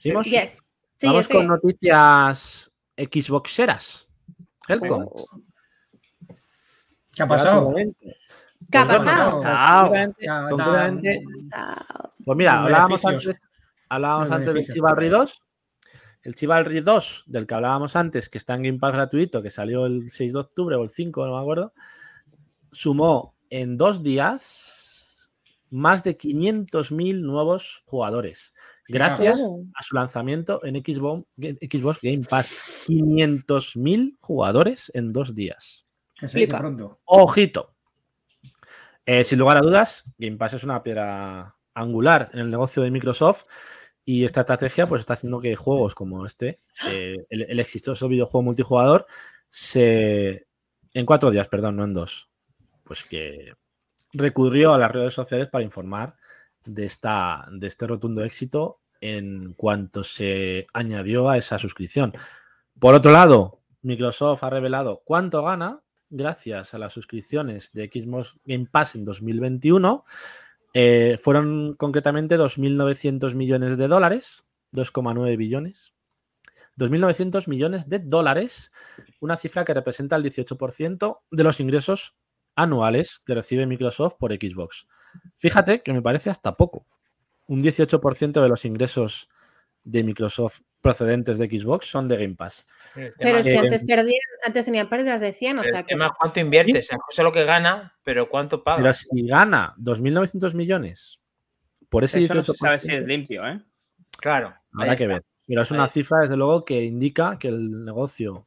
¿Seguimos? 0.00 0.26
Yes. 0.26 0.62
Sí, 0.96 1.06
Vamos 1.06 1.26
sí. 1.26 1.32
con 1.32 1.46
noticias 1.46 2.72
Xboxeras. 2.96 4.08
Helcom. 4.72 5.08
¿Qué 7.14 7.22
ha 7.22 7.26
pasado? 7.26 7.74
¿Qué 8.70 8.78
ha 8.78 8.86
Pues 8.86 8.98
pasado? 8.98 9.42
Chao. 9.42 9.92
Pues 12.24 12.38
mira, 12.38 12.60
hablábamos 12.60 13.04
antes, 13.04 13.36
hablábamos 13.88 14.30
antes 14.30 14.54
del. 14.54 14.66
Chivalry 14.66 15.08
2. 15.08 15.42
El 16.22 16.34
Chivalry 16.36 16.80
2, 16.80 17.24
del 17.26 17.46
que 17.46 17.54
hablábamos 17.54 17.96
antes, 17.96 18.28
que 18.28 18.38
está 18.38 18.54
en 18.54 18.62
Game 18.62 18.78
Pass 18.78 18.92
gratuito, 18.92 19.42
que 19.42 19.50
salió 19.50 19.86
el 19.86 20.08
6 20.08 20.32
de 20.32 20.38
octubre 20.38 20.76
o 20.76 20.84
el 20.84 20.90
5, 20.90 21.26
no 21.26 21.34
me 21.34 21.40
acuerdo, 21.40 21.72
sumó 22.70 23.34
en 23.50 23.76
dos 23.76 24.04
días 24.04 25.32
más 25.70 26.04
de 26.04 26.16
500.000 26.16 27.22
nuevos 27.22 27.82
jugadores. 27.86 28.54
Gracias 28.88 29.40
a 29.40 29.82
su 29.82 29.94
lanzamiento 29.94 30.64
en 30.64 30.76
Xbox, 30.76 31.24
Xbox 31.36 32.00
Game 32.02 32.24
Pass. 32.28 32.86
500.000 32.88 34.16
jugadores 34.20 34.90
en 34.94 35.12
dos 35.12 35.34
días. 35.34 35.86
Que 36.14 36.28
se 36.28 36.38
dice 36.38 36.48
Flipa. 36.50 36.58
pronto. 36.58 37.00
Ojito. 37.04 37.74
Eh, 39.06 39.24
sin 39.24 39.38
lugar 39.38 39.56
a 39.56 39.60
dudas, 39.60 40.04
Game 40.18 40.36
Pass 40.36 40.54
es 40.54 40.64
una 40.64 40.82
piedra 40.82 41.56
angular 41.74 42.30
en 42.32 42.40
el 42.40 42.50
negocio 42.50 42.82
de 42.82 42.90
Microsoft 42.90 43.46
y 44.04 44.24
esta 44.24 44.40
estrategia 44.40 44.86
pues 44.86 45.00
está 45.00 45.14
haciendo 45.14 45.40
que 45.40 45.56
juegos 45.56 45.94
como 45.94 46.26
este, 46.26 46.60
eh, 46.88 47.16
el, 47.30 47.42
el 47.42 47.60
exitoso 47.60 48.08
videojuego 48.08 48.42
multijugador, 48.42 49.06
se 49.48 50.46
en 50.94 51.06
cuatro 51.06 51.30
días, 51.30 51.48
perdón, 51.48 51.76
no 51.76 51.84
en 51.84 51.94
dos, 51.94 52.30
pues 52.84 53.04
que 53.04 53.54
recurrió 54.12 54.74
a 54.74 54.78
las 54.78 54.90
redes 54.90 55.14
sociales 55.14 55.48
para 55.48 55.64
informar 55.64 56.16
de, 56.64 56.84
esta, 56.84 57.46
de 57.50 57.66
este 57.66 57.86
rotundo 57.86 58.24
éxito 58.24 58.80
en 59.00 59.54
cuanto 59.54 60.04
se 60.04 60.66
añadió 60.72 61.28
a 61.28 61.36
esa 61.36 61.58
suscripción. 61.58 62.12
Por 62.78 62.94
otro 62.94 63.12
lado, 63.12 63.60
Microsoft 63.82 64.44
ha 64.44 64.50
revelado 64.50 65.02
cuánto 65.04 65.42
gana 65.42 65.82
gracias 66.08 66.74
a 66.74 66.78
las 66.78 66.92
suscripciones 66.92 67.72
de 67.72 67.90
Xbox 67.92 68.36
Game 68.44 68.66
Pass 68.70 68.94
en 68.94 69.04
2021. 69.04 70.04
Eh, 70.74 71.16
fueron 71.20 71.74
concretamente 71.74 72.38
2.900 72.38 73.34
millones 73.34 73.76
de 73.76 73.88
dólares, 73.88 74.44
2,9 74.72 75.36
billones. 75.36 75.94
2.900 76.78 77.48
millones 77.48 77.88
de 77.88 77.98
dólares, 77.98 78.72
una 79.20 79.36
cifra 79.36 79.64
que 79.64 79.74
representa 79.74 80.16
el 80.16 80.24
18% 80.24 81.20
de 81.30 81.44
los 81.44 81.60
ingresos 81.60 82.16
anuales 82.54 83.20
que 83.26 83.34
recibe 83.34 83.66
Microsoft 83.66 84.14
por 84.18 84.32
Xbox. 84.32 84.86
Fíjate 85.36 85.82
que 85.82 85.92
me 85.92 86.02
parece 86.02 86.30
hasta 86.30 86.56
poco. 86.56 86.86
Un 87.46 87.62
18% 87.62 88.40
de 88.42 88.48
los 88.48 88.64
ingresos 88.64 89.28
de 89.84 90.04
Microsoft 90.04 90.60
procedentes 90.80 91.38
de 91.38 91.46
Xbox 91.46 91.86
son 91.86 92.08
de 92.08 92.16
Game 92.16 92.34
Pass. 92.34 92.66
Pero 93.18 93.42
si 93.42 93.56
antes 93.56 93.84
perdían, 93.84 94.20
antes 94.44 94.64
tenían 94.64 94.88
pérdidas 94.88 95.20
de 95.20 95.32
100, 95.32 95.58
o 95.58 95.62
el 95.62 95.70
sea 95.70 95.82
que. 95.82 95.94
tema 95.94 96.14
cuánto 96.18 96.40
invierte. 96.40 96.78
O 96.78 96.82
sea, 96.82 96.96
no 96.96 97.04
sé 97.08 97.22
lo 97.22 97.32
que 97.32 97.44
gana, 97.44 97.96
pero 98.02 98.28
cuánto 98.28 98.62
paga. 98.62 98.78
Pero 98.78 98.92
si 98.92 99.26
gana 99.26 99.74
2.900 99.78 100.54
millones 100.54 101.20
por 101.88 102.04
ese 102.04 102.20
Eso 102.20 102.34
no 102.34 102.42
18%, 102.42 102.44
se 102.44 102.54
sabe 102.54 102.78
si 102.78 102.94
es 102.94 103.04
limpio, 103.04 103.46
¿eh? 103.46 103.60
Claro. 104.18 104.54
habrá 104.72 104.96
que 104.96 105.06
ver. 105.06 105.24
Pero 105.46 105.62
es 105.62 105.70
una 105.70 105.88
cifra, 105.88 106.20
desde 106.20 106.36
luego, 106.36 106.64
que 106.64 106.82
indica 106.82 107.38
que 107.38 107.48
el 107.48 107.84
negocio, 107.84 108.44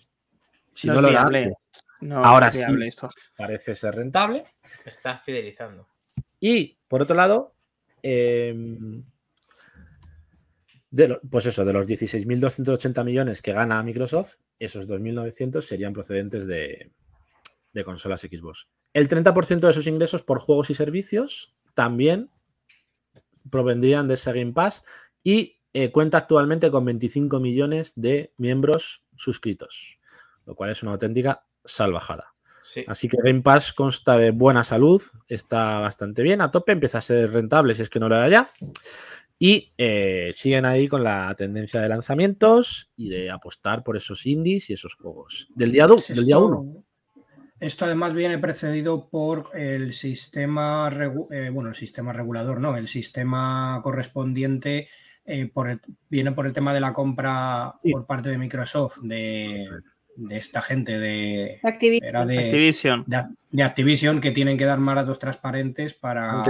si 0.73 0.87
No 0.87 1.01
no, 1.01 1.07
es 1.07 1.13
lo 1.13 1.19
antes, 1.19 1.53
No, 2.01 2.23
Ahora 2.23 2.47
es 2.47 2.55
sí. 2.55 2.63
esto. 2.85 3.09
parece 3.37 3.75
ser 3.75 3.95
rentable. 3.95 4.45
Está 4.85 5.17
fidelizando. 5.19 5.87
Y, 6.47 6.77
por 6.87 7.01
otro 7.01 7.15
lado, 7.15 7.55
em, 8.03 9.03
de 10.91 11.19
pues 11.31 11.47
eso, 11.47 11.65
de 11.65 11.73
los 11.73 11.87
16.280 11.87 13.03
millones 13.03 13.41
que 13.41 13.51
gana 13.51 13.81
Microsoft, 13.81 14.35
esos 14.59 14.87
2.900 14.87 15.61
serían 15.61 15.93
procedentes 15.93 16.45
de, 16.45 16.91
de 17.73 17.83
consolas 17.83 18.21
Xbox. 18.21 18.67
El 18.93 19.07
30% 19.07 19.61
de 19.61 19.73
sus 19.73 19.87
ingresos 19.87 20.21
por 20.21 20.37
juegos 20.37 20.69
y 20.69 20.75
servicios 20.75 21.55
también 21.73 22.29
provendrían 23.49 24.07
de 24.07 24.13
ese 24.13 24.31
Game 24.31 24.53
Pass 24.53 24.83
y 25.23 25.63
eh, 25.73 25.91
cuenta 25.91 26.19
actualmente 26.19 26.69
con 26.69 26.85
25 26.85 27.39
millones 27.39 27.93
de 27.95 28.35
miembros 28.37 29.03
suscritos, 29.15 29.97
lo 30.45 30.53
cual 30.53 30.69
es 30.69 30.83
una 30.83 30.91
auténtica 30.91 31.47
salvajada. 31.63 32.34
Sí. 32.65 32.83
Así 32.87 33.07
que 33.07 33.17
Game 33.23 33.41
Pass 33.41 33.71
consta 33.71 34.17
de 34.17 34.31
buena 34.31 34.63
salud, 34.63 35.01
está 35.29 35.79
bastante 35.79 36.23
bien, 36.23 36.41
a 36.41 36.49
tope, 36.51 36.71
empieza 36.71 36.97
a 36.97 37.01
ser 37.01 37.31
rentable 37.31 37.75
si 37.75 37.83
es 37.83 37.89
que 37.89 37.99
no 37.99 38.09
lo 38.09 38.15
era 38.15 38.27
ya. 38.27 38.49
Y 39.37 39.73
eh, 39.77 40.29
siguen 40.31 40.65
ahí 40.65 40.87
con 40.87 41.03
la 41.03 41.33
tendencia 41.37 41.79
de 41.81 41.89
lanzamientos 41.89 42.91
y 42.95 43.09
de 43.09 43.29
apostar 43.29 43.83
por 43.83 43.97
esos 43.97 44.25
indies 44.25 44.69
y 44.69 44.73
esos 44.73 44.95
juegos. 44.95 45.47
Del 45.53 45.71
día 45.71 45.85
1. 45.85 45.95
Del 46.09 46.25
día 46.25 46.35
Esto- 46.35 46.45
1. 46.47 46.83
Esto 47.59 47.85
además 47.85 48.13
viene 48.13 48.37
precedido 48.37 49.07
por 49.09 49.49
el 49.53 49.93
sistema, 49.93 50.91
eh, 51.31 51.49
bueno, 51.51 51.69
el 51.69 51.75
sistema 51.75 52.11
regulador, 52.13 52.59
no, 52.59 52.75
el 52.75 52.87
sistema 52.89 53.79
correspondiente 53.83 54.89
eh, 55.27 55.47
por 55.51 55.69
el- 55.69 55.81
viene 56.09 56.31
por 56.33 56.45
el 56.45 56.53
tema 56.53 56.73
de 56.73 56.79
la 56.81 56.93
compra 56.93 57.73
Sí. 57.83 57.91
por 57.91 58.05
parte 58.05 58.29
de 58.29 58.37
Microsoft 58.37 58.99
de, 59.01 59.67
de 60.17 60.37
esta 60.37 60.61
gente 60.61 60.97
de, 60.99 61.59
Activision. 61.63 62.07
era 62.07 62.25
de, 62.25 62.39
Activision. 62.39 63.03
de, 63.07 63.23
de 63.51 63.63
Activision 63.63 64.21
que 64.21 64.31
tienen 64.31 64.57
que 64.57 64.65
dar 64.65 64.79
más 64.79 64.95
datos 64.95 65.19
transparentes 65.19 65.93
para 65.93 66.43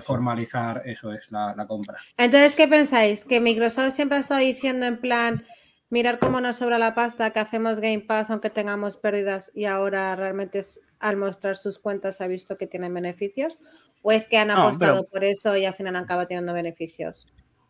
formalizar 0.00 0.82
eso 0.86 1.12
es 1.12 1.30
la, 1.30 1.54
la 1.56 1.66
compra. 1.66 1.96
Entonces, 2.16 2.54
¿qué 2.56 2.68
pensáis? 2.68 3.24
¿Que 3.24 3.40
Microsoft 3.40 3.90
siempre 3.92 4.18
ha 4.18 4.20
estado 4.20 4.40
diciendo 4.40 4.86
en 4.86 4.98
plan, 4.98 5.44
mirar 5.90 6.18
cómo 6.18 6.40
nos 6.40 6.56
sobra 6.56 6.78
la 6.78 6.94
pasta, 6.94 7.30
que 7.30 7.40
hacemos 7.40 7.80
Game 7.80 8.00
Pass 8.00 8.30
aunque 8.30 8.50
tengamos 8.50 8.96
pérdidas 8.96 9.50
y 9.54 9.64
ahora 9.66 10.14
realmente 10.16 10.60
es- 10.60 10.80
al 11.00 11.16
mostrar 11.16 11.56
sus 11.56 11.78
cuentas 11.78 12.20
ha 12.20 12.26
visto 12.28 12.56
que 12.56 12.66
tienen 12.66 12.94
beneficios? 12.94 13.58
¿O 14.02 14.10
es 14.12 14.26
que 14.26 14.36
han 14.38 14.48
No, 14.48 14.54
apostado 14.54 14.94
pero- 15.02 15.08
por 15.10 15.24
eso 15.24 15.56
y 15.56 15.64
al 15.64 15.74
final 15.74 15.96
han 15.96 16.04
acabado 16.04 16.28
teniendo 16.28 16.54
beneficios? 16.54 17.26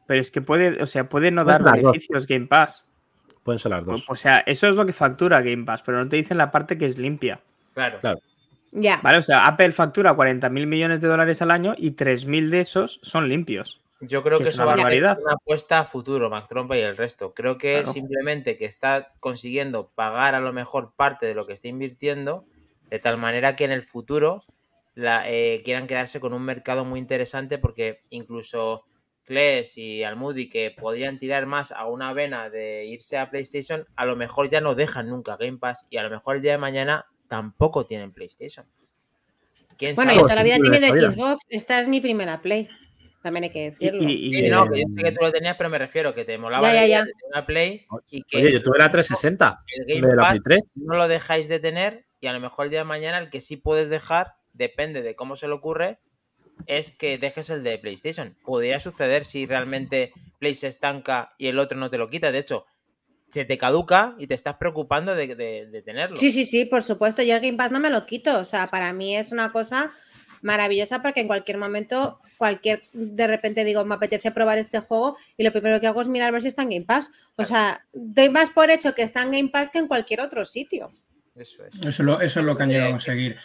Pero 0.07 0.21
es 0.21 0.31
que 0.31 0.43
puede, 0.43 0.83
o 0.83 0.87
sea, 0.87 1.09
puede 1.09 1.31
no 1.31 1.45
Pues 1.45 1.59
dar 1.59 1.73
beneficios 1.75 2.27
Game 2.27 2.47
Pass. 2.47 2.87
Pueden 3.45 3.59
ser 3.59 3.71
las 3.73 3.85
dos. 3.85 4.05
O 4.09 4.15
sea, 4.17 4.39
eso 4.47 4.69
es 4.69 4.75
lo 4.77 4.87
que 4.87 4.93
factura 4.93 5.41
Game 5.43 5.65
Pass, 5.65 5.83
pero 5.83 5.99
no 5.99 6.09
te 6.09 6.17
dicen 6.17 6.39
la 6.39 6.51
parte 6.51 6.79
que 6.79 6.87
es 6.87 6.99
limpia. 6.99 7.41
Claro. 7.75 7.99
Claro. 7.99 8.21
Ya. 8.71 9.01
Vale, 9.03 9.19
o 9.19 9.23
sea, 9.23 9.47
Apple 9.47 9.73
factura 9.73 10.15
40.000 10.17 10.67
millones 10.67 11.01
de 11.01 11.09
dólares 11.09 11.43
al 11.43 11.51
año 11.51 11.75
y 11.77 11.91
3.000 11.93 12.51
de 12.51 12.61
esos 12.61 13.01
son 13.03 13.29
limpios. 13.29 13.81
Yo 14.01 14.23
creo 14.23 14.39
Que 14.39 14.45
que 14.45 14.51
es 14.51 14.57
una 14.57 14.65
barbaridad. 14.67 15.19
una 15.23 15.35
apuesta 15.35 15.79
a 15.81 15.85
futuro, 15.85 16.29
Mac 16.31 16.49
Trompa 16.49 16.77
y 16.77 16.81
el 16.81 16.97
resto. 16.97 17.35
Creo 17.35 17.57
que 17.59 17.75
Claro. 17.81 17.93
simplemente 17.93 18.57
que 18.59 18.65
está 18.65 19.09
consiguiendo 19.21 19.91
pagar 19.95 20.35
a 20.35 20.41
lo 20.41 20.53
mejor 20.53 20.93
parte 20.97 21.27
de 21.27 21.35
lo 21.35 21.47
que 21.47 21.53
está 21.53 21.69
invirtiendo, 21.69 22.45
de 22.89 22.99
tal 22.99 23.19
manera 23.19 23.55
que 23.55 23.65
en 23.65 23.71
el 23.73 23.83
futuro 23.83 24.43
la, 24.95 25.23
eh, 25.31 25.63
quieran 25.65 25.87
quedarse 25.87 26.19
con 26.19 26.33
un 26.33 26.43
mercado 26.43 26.85
muy 26.85 26.99
interesante 26.99 27.59
porque 27.59 28.01
incluso 28.11 28.85
Kles 29.25 29.79
y 29.79 30.03
Almudi 30.05 30.49
que 30.49 30.71
podrían 30.77 31.19
tirar 31.19 31.47
más 31.47 31.73
a 31.73 31.87
una 31.87 32.13
vena 32.13 32.51
de 32.51 32.85
irse 32.87 33.17
a 33.19 33.31
PlayStation, 33.31 33.87
a 33.97 34.05
lo 34.05 34.17
mejor 34.17 34.49
ya 34.49 34.61
no 34.61 34.75
dejan 34.75 35.09
nunca 35.09 35.37
Game 35.37 35.59
Pass 35.59 35.87
y 35.91 35.97
a 35.99 36.03
lo 36.03 36.11
mejor 36.11 36.37
el 36.37 36.43
día 36.43 36.53
de 36.53 36.59
mañana 36.59 37.07
tampoco 37.29 37.87
tienen 37.87 38.13
PlayStation. 38.13 38.67
¿Quién 39.79 39.95
Bueno, 39.97 40.11
sabe? 40.11 40.21
yo 40.21 40.27
toda 40.27 40.35
la 40.37 40.43
vida 40.43 40.57
tenido 40.57 40.81
todavía. 40.81 41.11
Xbox. 41.11 41.45
Esta 41.49 41.81
es 41.81 41.89
mi 41.89 42.01
primera 42.01 42.41
Play. 42.43 42.69
También 43.23 43.45
hay 43.45 43.51
que 43.51 43.71
decirlo. 43.71 44.03
Y- 44.03 44.13
y- 44.13 44.37
Sí, 44.37 44.47
y- 44.47 44.51
no, 44.51 44.69
que 44.69 44.81
yo 44.81 44.87
sé 44.97 45.03
que 45.05 45.13
tú 45.13 45.19
lo 45.25 45.33
tenías, 45.33 45.57
pero 45.57 45.71
me 45.71 45.79
refiero 45.79 46.13
que 46.15 46.25
te 46.25 46.37
molaba 46.39 46.73
Ya, 46.87 47.05
de 47.05 47.13
una 47.31 47.47
Play 47.47 47.87
y 48.11 48.23
que 48.25 48.39
Oye, 48.39 48.53
yo 48.53 48.63
tuve 48.63 48.79
la 48.79 48.91
360 48.91 49.59
el 49.79 49.87
de 49.87 50.01
Game 50.01 50.15
la 50.17 50.23
Pass 50.23 50.41
Play 50.41 50.59
3. 50.61 50.71
no 50.75 50.97
lo 50.97 51.07
dejáis 51.09 51.49
de 51.49 51.61
tener 51.61 52.05
y 52.21 52.27
a 52.27 52.33
lo 52.33 52.41
mejor 52.41 52.65
el 52.67 52.71
día 52.71 52.81
de 52.81 52.85
mañana 52.85 53.19
el 53.19 53.31
que 53.31 53.41
sí 53.41 53.57
puedes 53.57 53.89
dejar, 53.89 54.35
depende 54.53 55.03
de 55.03 55.15
cómo 55.15 55.37
se 55.37 55.47
le 55.47 55.55
ocurre, 55.55 56.01
es 56.67 56.91
que 56.91 57.19
dejes 57.19 57.51
el 57.51 57.63
de 57.63 57.79
PlayStation. 57.79 58.37
Podría 58.45 58.81
suceder 58.81 59.25
si 59.25 59.47
realmente 59.47 60.13
Play 60.39 60.55
se 60.55 60.69
estanca 60.69 61.35
y 61.39 61.47
el 61.49 61.59
otro 61.59 61.79
no 61.79 61.91
te 61.91 61.99
lo 61.99 62.09
quita. 62.11 62.33
De 62.33 62.39
hecho, 62.39 62.67
se 63.29 63.45
te 63.45 63.57
caduca 63.59 64.15
y 64.19 64.27
te 64.27 64.35
estás 64.35 64.57
preocupando 64.57 65.15
de, 65.15 65.35
de- 65.35 65.67
de 65.67 65.83
tenerlo. 65.83 66.17
Sí, 66.17 66.31
sí, 66.31 66.45
sí, 66.45 66.65
por 66.65 66.83
supuesto. 66.83 67.23
Yo 67.23 67.35
el 67.37 67.41
Game 67.41 67.57
Pass 67.57 67.73
no 67.73 67.81
me 67.81 67.91
lo 67.91 68.05
quito. 68.07 68.39
O 68.39 68.45
sea, 68.45 68.67
para 68.67 68.93
mí 68.93 69.17
es 69.17 69.33
una 69.33 69.53
cosa 69.53 69.93
maravillosa 70.43 71.01
porque 71.03 71.21
en 71.21 71.29
cualquier 71.29 71.57
momento, 71.57 72.21
cualquier, 72.37 72.83
de 72.93 73.27
repente 73.29 73.65
digo, 73.65 73.85
me 73.85 73.95
apetece 73.95 74.33
probar 74.33 74.59
este 74.59 74.81
juego 74.81 75.17
y 75.37 75.45
lo 75.45 75.53
primero 75.53 75.81
que 75.81 75.87
hago 75.87 76.03
es 76.03 76.09
mirar 76.09 76.29
a 76.29 76.33
ver 76.33 76.43
si 76.43 76.49
está 76.49 76.63
en 76.63 76.71
Game 76.71 76.85
Pass. 76.85 77.11
O 77.37 77.45
sea, 77.45 77.85
doy 77.95 78.29
más 78.29 78.51
por 78.51 78.71
hecho 78.71 78.95
que 78.95 79.03
está 79.03 79.23
en 79.23 79.31
Game 79.31 79.49
Pass 79.51 79.71
que 79.71 79.79
en 79.79 79.87
cualquier 79.89 80.21
otro 80.21 80.45
sitio. 80.45 80.93
Eso 81.35 81.65
es. 81.65 81.75
Eso 81.79 81.89
es 81.89 81.99
lo, 82.01 82.21
eso 82.21 82.41
es 82.41 82.45
lo 82.47 82.57
que 82.57 82.63
han 82.65 82.69
llegado 82.71 82.89
a 82.89 82.93
conseguir. 82.93 83.37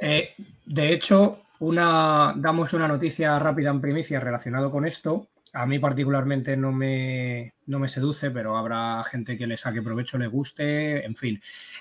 Eh, 0.00 0.34
de 0.66 0.92
hecho, 0.92 1.42
una, 1.60 2.34
damos 2.36 2.72
una 2.72 2.88
noticia 2.88 3.38
rápida 3.38 3.70
en 3.70 3.80
primicia 3.80 4.18
relacionado 4.20 4.70
con 4.70 4.86
esto. 4.86 5.28
A 5.52 5.66
mí 5.66 5.78
particularmente 5.78 6.56
no 6.56 6.72
me, 6.72 7.54
no 7.66 7.78
me 7.78 7.88
seduce, 7.88 8.30
pero 8.30 8.56
habrá 8.56 9.02
gente 9.04 9.36
que 9.38 9.46
le 9.46 9.56
saque 9.56 9.82
provecho, 9.82 10.18
le 10.18 10.26
guste, 10.28 11.04
en 11.04 11.16
fin. 11.16 11.40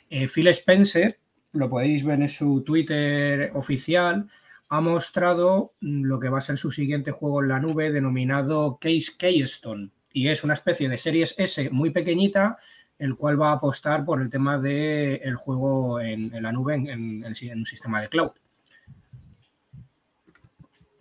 Eh, 0.09 0.27
Phil 0.27 0.47
Spencer, 0.47 1.19
lo 1.53 1.69
podéis 1.69 2.03
ver 2.03 2.21
en 2.21 2.29
su 2.29 2.63
Twitter 2.63 3.51
oficial, 3.53 4.27
ha 4.69 4.81
mostrado 4.81 5.73
lo 5.81 6.19
que 6.19 6.29
va 6.29 6.39
a 6.39 6.41
ser 6.41 6.57
su 6.57 6.71
siguiente 6.71 7.11
juego 7.11 7.41
en 7.41 7.49
la 7.49 7.59
nube 7.59 7.91
denominado 7.91 8.77
Case 8.81 9.11
Keystone. 9.17 9.89
Y 10.11 10.27
es 10.29 10.43
una 10.43 10.55
especie 10.55 10.89
de 10.89 10.97
Series 10.97 11.35
S 11.37 11.69
muy 11.71 11.91
pequeñita, 11.91 12.57
el 12.97 13.15
cual 13.15 13.39
va 13.39 13.49
a 13.51 13.53
apostar 13.53 14.03
por 14.03 14.21
el 14.21 14.29
tema 14.29 14.57
del 14.59 15.35
juego 15.35 16.01
en, 16.01 16.31
la 16.41 16.51
nube, 16.51 16.73
en- 16.75 17.23
en 17.23 17.57
un 17.59 17.65
sistema 17.65 18.01
de 18.01 18.09
cloud. 18.09 18.31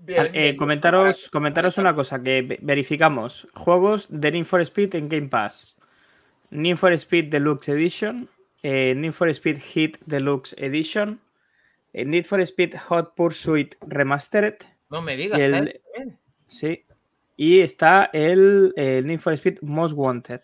Eh, 0.08 0.56
comentaros, 0.56 1.28
comentaros 1.30 1.76
una 1.78 1.94
cosa 1.94 2.22
que 2.22 2.42
ve- 2.42 2.58
verificamos. 2.62 3.46
Juegos 3.54 4.06
de 4.10 4.32
Need 4.32 4.44
for 4.46 4.60
Speed 4.62 4.94
en 4.94 5.08
Game 5.08 5.28
Pass. 5.28 5.76
Need 6.50 6.76
for 6.76 6.92
Speed 6.92 7.26
Deluxe 7.30 7.68
Edition. 7.68 8.28
eh, 8.62 8.94
Need 8.96 9.12
for 9.12 9.28
Speed 9.34 9.58
Hit 9.58 9.98
Deluxe 10.06 10.54
Edition. 10.58 11.20
eh, 11.92 12.04
Need 12.04 12.24
for 12.24 12.40
Speed 12.46 12.74
Hot 12.88 13.14
Pursuit 13.14 13.74
Remastered. 13.86 14.56
No 14.90 15.02
me 15.02 15.16
digas, 15.16 15.38
está 15.38 15.58
el-. 15.58 15.80
Sí. 16.46 16.84
Y 17.36 17.60
está 17.60 18.10
el, 18.12 18.72
eh, 18.76 19.02
Need 19.04 19.20
for 19.20 19.32
Speed 19.34 19.58
Most 19.62 19.94
Wanted. 19.96 20.40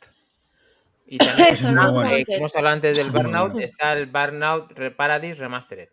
Y 1.07 1.19
también 1.19 1.49
hemos 2.29 2.55
hablado 2.57 2.75
antes 2.75 2.97
del 2.97 3.11
Burnout, 3.11 3.59
está 3.61 3.95
el 3.95 4.07
Burnout 4.07 4.73
Paradise 4.97 5.35
Remastered. 5.37 5.89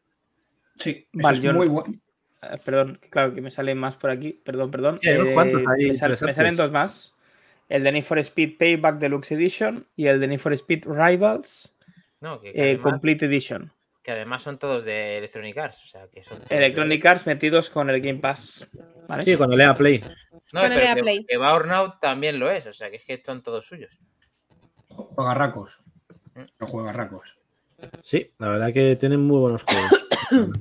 Sí, 0.75 1.07
Vale, 1.13 1.37
es 1.37 1.53
muy 1.53 1.67
bueno. 1.67 1.93
Eh, 2.41 2.57
perdón, 2.63 2.99
claro 3.09 3.33
que 3.35 3.41
me 3.41 3.51
salen 3.51 3.77
más 3.77 3.95
por 3.97 4.09
aquí. 4.09 4.33
Perdón, 4.43 4.71
perdón. 4.71 4.99
Sí, 4.99 5.09
ahí 5.09 5.19
me, 5.19 5.33
sal- 5.35 5.77
me 5.77 5.87
interesantes. 5.87 6.35
salen 6.35 6.55
dos 6.57 6.71
más. 6.71 7.15
El 7.69 7.83
de 7.83 7.91
Need 7.91 8.03
for 8.03 8.19
Speed 8.19 8.57
Payback 8.57 8.97
Deluxe 8.99 9.31
Edition 9.31 9.85
y 9.95 10.07
el 10.07 10.19
de 10.19 10.27
Need 10.27 10.39
for 10.39 10.51
Speed 10.53 10.85
Rivals 10.87 11.73
No, 12.19 12.41
que, 12.41 12.51
que 12.51 12.59
eh, 12.59 12.63
además, 12.73 12.91
Complete 12.91 13.25
Edition. 13.27 13.71
que 14.03 14.11
además 14.11 14.43
son 14.43 14.57
todos 14.59 14.83
de 14.83 15.19
Electronic 15.19 15.57
Arts. 15.57 15.81
O 15.85 15.87
sea, 15.87 16.07
que 16.07 16.23
son 16.23 16.39
de- 16.39 16.57
Electronic 16.57 17.05
Arts 17.05 17.25
metidos 17.25 17.69
con 17.69 17.89
el 17.89 18.01
Game 18.01 18.19
Pass. 18.19 18.67
¿vale? 19.07 19.21
Sí, 19.21 19.37
con 19.37 19.53
el 19.53 19.61
EA 19.61 19.73
Play. 19.73 19.99
No, 20.51 20.61
Con 20.61 20.69
pero 20.69 20.81
EA 20.81 20.95
que, 20.95 21.01
Play. 21.01 21.25
que 21.25 21.37
Burnout 21.37 21.99
también 22.01 22.39
lo 22.39 22.51
es. 22.51 22.65
O 22.65 22.73
sea, 22.73 22.89
que 22.89 22.97
es 22.97 23.05
que 23.05 23.21
son 23.25 23.41
todos 23.41 23.65
suyos. 23.65 23.97
Juegarracos. 24.89 25.81
Los 26.59 26.69
juegarracos. 26.69 27.37
Sí, 28.01 28.31
la 28.37 28.49
verdad 28.49 28.73
que 28.73 28.95
tienen 28.97 29.21
muy 29.21 29.39
buenos 29.39 29.63
juegos. 29.63 30.05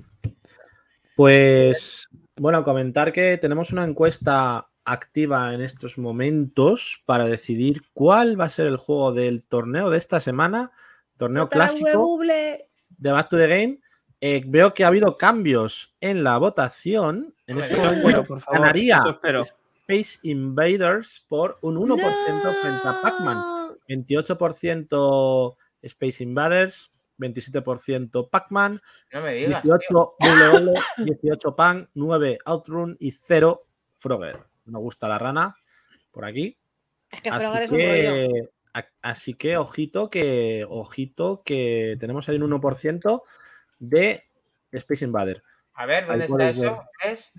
Pues, 1.20 2.08
bueno, 2.36 2.64
comentar 2.64 3.12
que 3.12 3.36
tenemos 3.36 3.72
una 3.72 3.84
encuesta 3.84 4.70
activa 4.86 5.52
en 5.52 5.60
estos 5.60 5.98
momentos 5.98 7.02
para 7.04 7.26
decidir 7.26 7.82
cuál 7.92 8.40
va 8.40 8.46
a 8.46 8.48
ser 8.48 8.66
el 8.66 8.78
juego 8.78 9.12
del 9.12 9.44
torneo 9.44 9.90
de 9.90 9.98
esta 9.98 10.18
semana, 10.18 10.72
torneo 11.18 11.50
clásico 11.50 12.18
de 12.22 13.12
Back 13.12 13.28
to 13.28 13.36
the 13.36 13.48
Game. 13.48 13.80
Eh, 14.22 14.42
veo 14.46 14.72
que 14.72 14.82
ha 14.82 14.86
habido 14.86 15.18
cambios 15.18 15.94
en 16.00 16.24
la 16.24 16.38
votación. 16.38 17.34
En 17.46 17.58
este 17.58 17.76
momento 17.76 17.98
espero, 17.98 18.24
por 18.24 18.40
favor, 18.40 18.60
ganaría. 18.60 19.04
Space 19.86 20.20
Invaders 20.22 21.26
por 21.28 21.58
un 21.60 21.76
1% 21.76 22.00
frente 22.62 22.88
a 22.88 22.98
Pac-Man. 23.02 23.36
No. 23.36 23.76
28% 23.90 25.56
Space 25.82 26.22
Invaders, 26.22 26.94
27% 27.20 28.30
Pac-Man, 28.30 28.80
No 29.12 29.20
me 29.20 29.34
digas. 29.34 29.62
tío. 29.62 29.78
18 29.78 30.16
WL, 30.18 30.74
18 31.04 31.54
Pan, 31.56 31.88
9 31.94 32.38
Outrun 32.44 32.96
y 32.98 33.12
0 33.12 33.66
Frogger. 33.98 34.40
Me 34.64 34.78
gusta 34.78 35.06
la 35.08 35.18
rana 35.18 35.54
por 36.10 36.24
aquí. 36.24 36.58
Es 37.12 37.22
que 37.22 37.30
Así 37.30 37.44
Frogger 37.46 37.62
es 37.62 37.70
un 37.72 37.78
rollo. 37.78 38.50
así 39.02 39.34
que 39.34 39.56
ojito 39.56 40.10
que 40.10 40.64
ojito 40.68 41.42
que 41.44 41.96
tenemos 41.98 42.28
ahí 42.28 42.36
un 42.36 42.50
1% 42.50 43.22
de 43.78 44.24
Space 44.72 45.04
Invader. 45.04 45.42
A 45.74 45.86
ver, 45.86 46.06
¿dónde 46.06 46.24
está 46.26 46.50
eso? 46.50 46.82
¿Ves? 47.04 47.32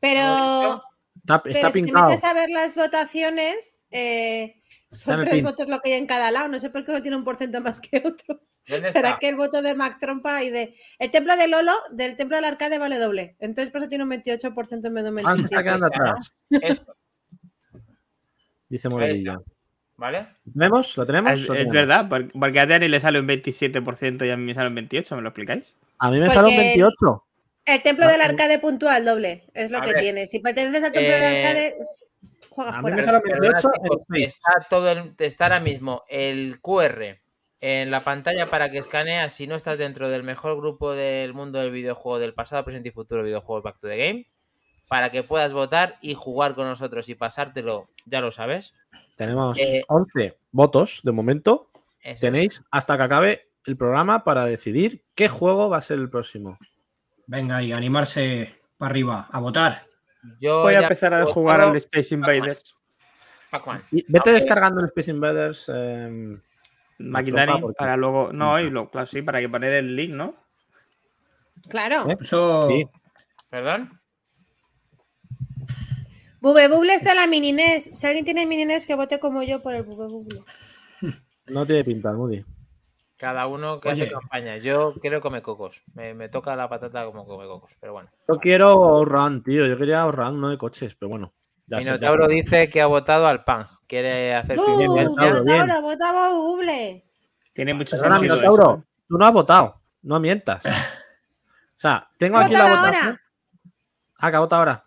Pero, 0.00 0.82
Está, 1.28 1.42
pero 1.42 1.54
está 1.54 1.66
si 1.68 1.72
te 1.74 1.82
pintado. 1.84 2.08
metes 2.08 2.24
a 2.24 2.32
ver 2.32 2.48
las 2.50 2.74
votaciones, 2.74 3.78
eh, 3.90 4.62
son 4.90 5.20
tres 5.20 5.34
pin. 5.34 5.44
votos 5.44 5.68
lo 5.68 5.80
que 5.80 5.92
hay 5.92 5.98
en 6.00 6.06
cada 6.06 6.30
lado. 6.30 6.48
No 6.48 6.58
sé 6.58 6.70
por 6.70 6.84
qué 6.84 6.90
uno 6.92 7.02
tiene 7.02 7.16
un 7.18 7.24
por 7.24 7.36
ciento 7.36 7.60
más 7.60 7.80
que 7.80 7.98
otro. 7.98 8.40
¿Dónde 8.66 8.90
¿Será 8.92 9.08
está? 9.10 9.18
que 9.20 9.28
el 9.28 9.36
voto 9.36 9.60
de 9.60 9.74
Mac 9.74 9.98
Trompa 10.00 10.42
y 10.42 10.48
de. 10.50 10.74
El 10.98 11.10
templo 11.10 11.36
de 11.36 11.48
Lolo, 11.48 11.72
del 11.92 12.16
templo 12.16 12.36
del 12.36 12.46
arcade 12.46 12.78
vale 12.78 12.98
doble. 12.98 13.36
Entonces 13.40 13.70
por 13.70 13.82
eso 13.82 13.88
tiene 13.90 14.04
un 14.04 14.10
28% 14.10 14.86
en 14.86 14.94
vez 14.94 15.04
de 15.04 15.10
un 15.10 15.18
Ah, 15.26 15.36
se 15.36 15.44
está 15.44 15.60
27%. 15.60 15.62
quedando 15.64 15.86
atrás, 15.86 16.34
Esto, 16.50 16.96
dice 18.68 18.88
Ahí 18.88 18.92
Moredilla. 18.94 19.38
¿Vale? 19.96 20.28
¿Lo 20.44 20.52
tenemos? 20.52 20.96
¿Lo 20.96 21.06
tenemos? 21.06 21.32
Es, 21.32 21.48
¿Lo 21.48 21.54
es 21.56 21.68
verdad, 21.68 22.08
porque 22.08 22.38
porque 22.38 22.60
a 22.60 22.66
Dani 22.66 22.86
le 22.88 23.00
sale 23.00 23.18
un 23.20 23.26
27% 23.26 24.24
y 24.26 24.30
a 24.30 24.36
mí 24.36 24.44
me 24.44 24.54
sale 24.54 24.68
un 24.68 24.76
28%, 24.76 25.16
¿me 25.16 25.22
lo 25.22 25.28
explicáis? 25.28 25.74
A 25.98 26.10
mí 26.10 26.18
me 26.20 26.26
Porque- 26.26 26.34
sale 26.36 26.48
un 26.50 26.56
28. 26.56 27.24
El 27.68 27.82
templo 27.82 28.06
Ah, 28.06 28.12
del 28.12 28.20
arcade 28.22 28.58
puntual 28.58 29.04
doble. 29.04 29.44
Es 29.54 29.70
lo 29.70 29.78
A 29.78 29.80
que 29.82 29.92
ver. 29.92 30.02
tiene. 30.02 30.26
Si 30.26 30.38
perteneces 30.40 30.84
al 30.84 30.92
templo 30.92 31.12
del 31.12 31.22
Eh, 31.22 31.38
arcade, 31.46 31.74
juega 32.48 32.70
a 32.70 32.74
mí 32.76 32.80
fuera. 32.82 32.96
me 32.96 33.04
sale 33.04 33.16
un 33.18 33.22
Perdona, 33.22 33.40
28 33.40 33.68
chicos, 33.82 33.98
en 34.08 34.22
Space. 34.22 34.24
está 34.24 34.66
todo 34.70 34.92
el, 34.92 35.14
está 35.18 35.44
ahora 35.44 35.60
mismo 35.60 36.04
el 36.08 36.60
QR 36.60 37.20
en 37.60 37.90
la 37.90 38.00
pantalla 38.00 38.46
para 38.46 38.70
que 38.70 38.78
escaneas 38.78 39.32
si 39.32 39.46
no 39.46 39.54
estás 39.56 39.78
dentro 39.78 40.08
del 40.08 40.22
mejor 40.22 40.56
grupo 40.56 40.92
del 40.92 41.34
mundo 41.34 41.58
del 41.58 41.72
videojuego 41.72 42.18
del 42.20 42.32
pasado, 42.34 42.64
presente 42.64 42.88
y 42.90 42.92
futuro 42.92 43.22
videojuegos 43.24 43.64
Back 43.64 43.80
to 43.80 43.88
the 43.88 43.96
Game 43.96 44.26
para 44.88 45.10
que 45.10 45.22
puedas 45.22 45.52
votar 45.52 45.98
y 46.00 46.14
jugar 46.14 46.54
con 46.54 46.66
nosotros 46.66 47.08
y 47.10 47.14
pasártelo, 47.14 47.90
ya 48.06 48.20
lo 48.22 48.30
sabes. 48.30 48.72
Tenemos 49.16 49.58
Eh, 49.58 49.82
11 49.88 50.38
votos 50.52 51.00
de 51.02 51.12
momento. 51.12 51.70
Tenéis 52.20 52.62
hasta 52.70 52.96
que 52.96 53.02
acabe 53.02 53.48
el 53.66 53.76
programa 53.76 54.24
para 54.24 54.46
decidir 54.46 55.04
qué 55.14 55.28
juego 55.28 55.68
va 55.68 55.76
a 55.78 55.80
ser 55.82 55.98
el 55.98 56.08
próximo. 56.08 56.58
Venga, 57.28 57.62
y 57.62 57.72
animarse 57.72 58.58
para 58.78 58.90
arriba, 58.90 59.28
a 59.30 59.38
votar. 59.38 59.86
Yo 60.40 60.62
Voy 60.62 60.74
a 60.74 60.80
empezar 60.80 61.12
a 61.12 61.26
jugar 61.26 61.60
al 61.60 61.76
Space 61.76 62.14
Invaders. 62.14 62.74
Pac-Man. 63.50 63.82
Vete 64.08 64.32
descargando 64.32 64.80
el 64.80 64.86
Space 64.86 65.10
Invaders. 65.10 65.70
eh, 65.72 66.38
Maquinari, 66.98 67.52
para 67.76 67.98
luego. 67.98 68.32
No, 68.32 68.58
y 68.58 68.70
lo, 68.70 68.90
claro, 68.90 69.06
sí, 69.06 69.20
para 69.20 69.40
que 69.40 69.48
poner 69.48 69.74
el 69.74 69.94
link, 69.94 70.14
¿no? 70.14 70.34
Claro. 71.68 72.10
¿Eh? 72.10 72.16
Eso. 72.18 72.66
Sí. 72.68 72.88
¿Perdón? 73.50 73.98
Bube 76.40 76.68
Buble 76.68 76.94
está 76.94 77.14
la 77.14 77.26
mini 77.26 77.52
NES. 77.52 77.90
Si 77.92 78.06
alguien 78.06 78.24
tiene 78.24 78.46
mini 78.46 78.64
NES, 78.64 78.86
que 78.86 78.94
vote 78.94 79.20
como 79.20 79.42
yo 79.42 79.62
por 79.62 79.74
el 79.74 79.82
Bube 79.82 80.06
Buble. 80.06 80.40
no 81.48 81.66
tiene 81.66 81.84
pinta, 81.84 82.12
Moody. 82.12 82.42
Cada 83.18 83.46
uno 83.48 83.80
que 83.80 83.88
Oye. 83.90 84.02
hace 84.04 84.12
campaña. 84.12 84.56
Yo 84.58 84.94
quiero 85.00 85.20
comer 85.20 85.42
cocos. 85.42 85.82
Me, 85.94 86.14
me 86.14 86.28
toca 86.28 86.54
la 86.56 86.68
patata 86.68 87.04
como 87.04 87.26
come 87.26 87.46
cocos, 87.46 87.72
pero 87.80 87.92
bueno. 87.92 88.08
Yo 88.28 88.36
quiero 88.38 89.04
run, 89.04 89.42
tío. 89.42 89.66
Yo 89.66 89.76
quería 89.76 90.06
run, 90.06 90.40
no 90.40 90.48
de 90.50 90.56
coches, 90.56 90.94
pero 90.94 91.08
bueno. 91.10 91.30
Ya 91.66 91.80
sé, 91.80 91.86
ya 91.86 91.92
Minotauro 91.94 92.26
sé. 92.28 92.34
dice 92.34 92.70
que 92.70 92.80
ha 92.80 92.86
votado 92.86 93.26
al 93.26 93.44
Pang. 93.44 93.66
Quiere 93.88 94.34
hacer 94.34 94.56
su 94.58 94.64
¡Uh! 94.64 94.78
Minotauro. 94.78 95.42
Minotauro, 95.44 95.82
vota 95.82 96.12
Bube 96.12 96.36
Buble. 96.38 97.04
Tiene 97.52 97.74
Perdona, 97.74 98.16
sentido. 98.18 98.36
Minotauro, 98.36 98.62
eso, 98.62 98.74
¿eh? 98.80 98.84
tú 99.08 99.18
no 99.18 99.26
has 99.26 99.32
votado. 99.32 99.80
No 100.02 100.20
mientas. 100.20 100.64
O 101.78 101.80
sea, 101.80 102.08
tengo 102.16 102.38
aquí 102.38 102.54
la 102.54 102.62
Vota 102.64 102.80
votación. 102.80 103.04
ahora. 103.06 103.20
Ah, 104.18 104.30
que 104.30 104.36
ha 104.36 104.40
votado 104.40 104.60
ahora. 104.62 104.84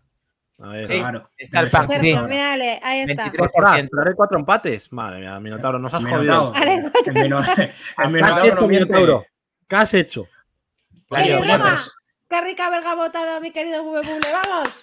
A 0.63 0.69
ver, 0.69 0.87
Sí, 0.87 0.99
Claro. 0.99 1.29
está 1.37 1.59
el 1.61 1.69
pack, 1.69 1.89
Sergio, 1.89 2.21
sí. 2.21 2.27
mírale, 2.27 2.79
ahí 2.83 2.99
está. 3.01 3.23
23. 3.23 3.49
Ostras, 3.53 3.87
pero 3.89 4.01
haré 4.01 4.15
cuatro 4.15 4.39
empates. 4.39 4.93
Madre 4.93 5.19
mía, 5.21 5.39
Minotauro, 5.39 5.79
nos 5.79 5.93
has 5.93 6.05
jodido. 6.05 6.53
El 6.55 6.91
¿Qué 9.67 9.75
has 9.75 9.93
Minotauro 9.93 9.93
hecho, 9.93 10.27
pues, 11.07 11.23
¡Qué 12.29 12.41
rica 12.41 12.69
verga 12.69 12.95
botada, 12.95 13.39
mi 13.39 13.51
querido 13.51 13.83
Bube 13.83 14.01
Bule! 14.01 14.27
¡Vamos! 14.47 14.81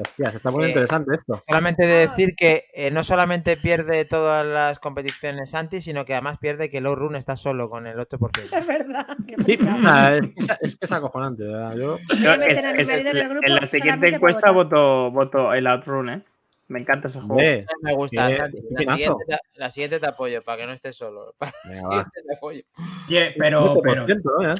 Hostia, 0.00 0.30
se 0.30 0.36
está 0.38 0.50
muy 0.50 0.64
Eh, 0.64 0.68
interesante 0.68 1.14
esto. 1.14 1.42
Solamente 1.48 1.86
de 1.86 2.06
decir 2.08 2.34
que 2.36 2.64
eh, 2.74 2.90
no 2.90 3.04
solamente 3.04 3.56
pierde 3.56 4.04
todas 4.04 4.46
las 4.46 4.78
competiciones 4.78 5.50
Santi, 5.50 5.80
sino 5.80 6.04
que 6.04 6.14
además 6.14 6.38
pierde 6.38 6.70
que 6.70 6.80
Low 6.80 6.94
Run 6.94 7.16
está 7.16 7.36
solo 7.36 7.68
con 7.70 7.86
el 7.86 7.98
8%. 7.98 8.56
Es 8.56 8.66
verdad. 8.66 9.06
Sí, 9.46 9.52
es, 9.52 9.58
que 10.48 10.56
es- 10.60 10.76
que 10.76 10.84
es 10.86 10.92
acojonante, 10.92 11.44
en 11.44 13.16
el 13.16 13.28
grupo 13.28 13.46
en 13.46 13.54
la 13.54 13.66
siguiente 13.66 14.08
encuesta 14.08 14.50
voto, 14.50 15.10
voto 15.10 15.52
el 15.54 15.66
Outrun, 15.66 16.08
¿eh? 16.10 16.24
Me 16.68 16.78
encanta 16.78 17.08
ese 17.08 17.20
juego. 17.20 17.42
Me 17.82 17.94
gusta, 17.94 18.28
Qué- 18.28 18.34
Santi. 18.34 18.58
qué 18.76 18.84
La 18.84 18.96
siguiente, 18.96 19.24
te, 19.26 19.38
la 19.54 19.70
siguiente 19.72 19.98
te 19.98 20.06
apoyo, 20.06 20.40
para 20.42 20.58
que 20.58 20.66
no 20.66 20.72
estés 20.72 20.94
solo. 20.96 21.34
Para 21.36 21.52
venga, 21.64 21.80
que 21.80 21.96
va. 21.96 22.04
te 22.14 22.36
apoyo. 22.36 22.62
oye, 23.08 23.34
pero, 23.36 23.80
pero 23.82 24.06
7%, 24.06 24.22
¿no? 24.38 24.52
¿Eh? 24.52 24.54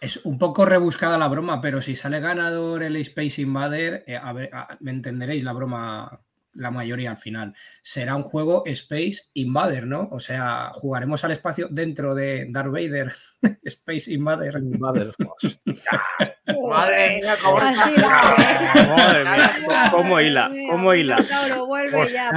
Es 0.00 0.20
un 0.24 0.38
poco 0.38 0.64
rebuscada 0.64 1.18
la 1.18 1.28
broma, 1.28 1.60
pero 1.60 1.80
si 1.82 1.96
sale 1.96 2.20
ganador 2.20 2.82
el 2.82 2.96
Space 2.96 3.40
Invader, 3.42 4.04
eh, 4.06 4.16
a 4.16 4.32
ver, 4.32 4.50
a- 4.52 4.76
me 4.80 4.90
entenderéis 4.90 5.42
la 5.44 5.52
broma 5.52 6.20
la 6.58 6.70
mayoría 6.70 7.10
al 7.10 7.18
final. 7.18 7.54
Será 7.82 8.16
un 8.16 8.22
juego 8.22 8.62
Space 8.64 9.24
Invader, 9.34 9.86
¿no? 9.86 10.08
O 10.10 10.20
sea, 10.20 10.70
jugaremos 10.72 11.22
al 11.22 11.32
espacio 11.32 11.68
dentro 11.70 12.14
de 12.14 12.46
Darth 12.48 12.70
Vader, 12.72 13.12
Space 13.62 14.10
Invader. 14.12 14.54
Vale, 14.62 15.12
Madre 16.70 17.20
mía, 17.20 17.36
cómo 17.42 17.58
Madre 17.58 19.24
mía, 19.24 19.88
cómo 19.90 20.18
hila, 20.20 20.50
cómo 20.70 20.94
hila. 20.94 21.18
Vuelve 21.66 22.08
ya. 22.08 22.30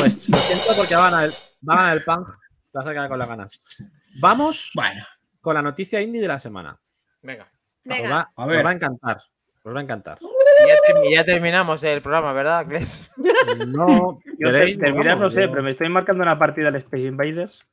Pues 0.00 0.28
lo 0.28 0.38
siento 0.38 0.72
porque 0.76 0.94
va 0.96 1.06
a 1.08 1.10
ganar 1.10 1.24
el, 1.26 1.30
va 1.68 1.74
a 1.74 1.76
ganar 1.76 1.96
el 1.96 2.04
punk. 2.04 2.28
Te 2.72 2.78
vas 2.78 2.86
a 2.86 2.90
quedar 2.92 3.08
con 3.08 3.18
las 3.18 3.28
ganas. 3.28 3.82
Vamos 4.20 4.70
Bueno, 4.74 5.04
con 5.40 5.54
la 5.54 5.62
noticia 5.62 6.00
indie 6.00 6.20
de 6.20 6.28
la 6.28 6.38
semana. 6.38 6.78
Venga. 7.22 7.44
Os 7.44 7.50
Venga, 7.84 8.10
va, 8.10 8.20
A 8.36 8.46
os 8.46 8.64
va 8.64 8.70
a 8.70 8.72
encantar. 8.72 9.18
Os 9.62 9.74
va 9.74 9.78
a 9.78 9.82
encantar. 9.82 10.18
Ya, 10.20 10.74
termi- 10.88 11.14
ya 11.14 11.24
terminamos 11.24 11.82
el 11.84 12.00
programa, 12.00 12.32
¿verdad, 12.32 12.66
Cles? 12.66 13.10
No, 13.66 14.18
Yo 14.38 14.46
queréis, 14.50 14.78
te- 14.78 14.84
terminar 14.86 15.18
no 15.18 15.30
sé, 15.30 15.42
yo- 15.42 15.50
pero 15.50 15.62
me 15.62 15.70
estoy 15.70 15.88
marcando 15.88 16.22
una 16.22 16.38
partida 16.38 16.68
al 16.68 16.76
Space 16.76 17.04
Invaders. 17.04 17.66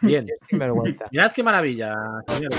Bien. 0.00 0.26
Sin 0.48 0.58
vergüenza. 0.58 1.06
Mirad 1.10 1.32
qué 1.32 1.42
maravilla, 1.42 1.94
señores. 2.28 2.58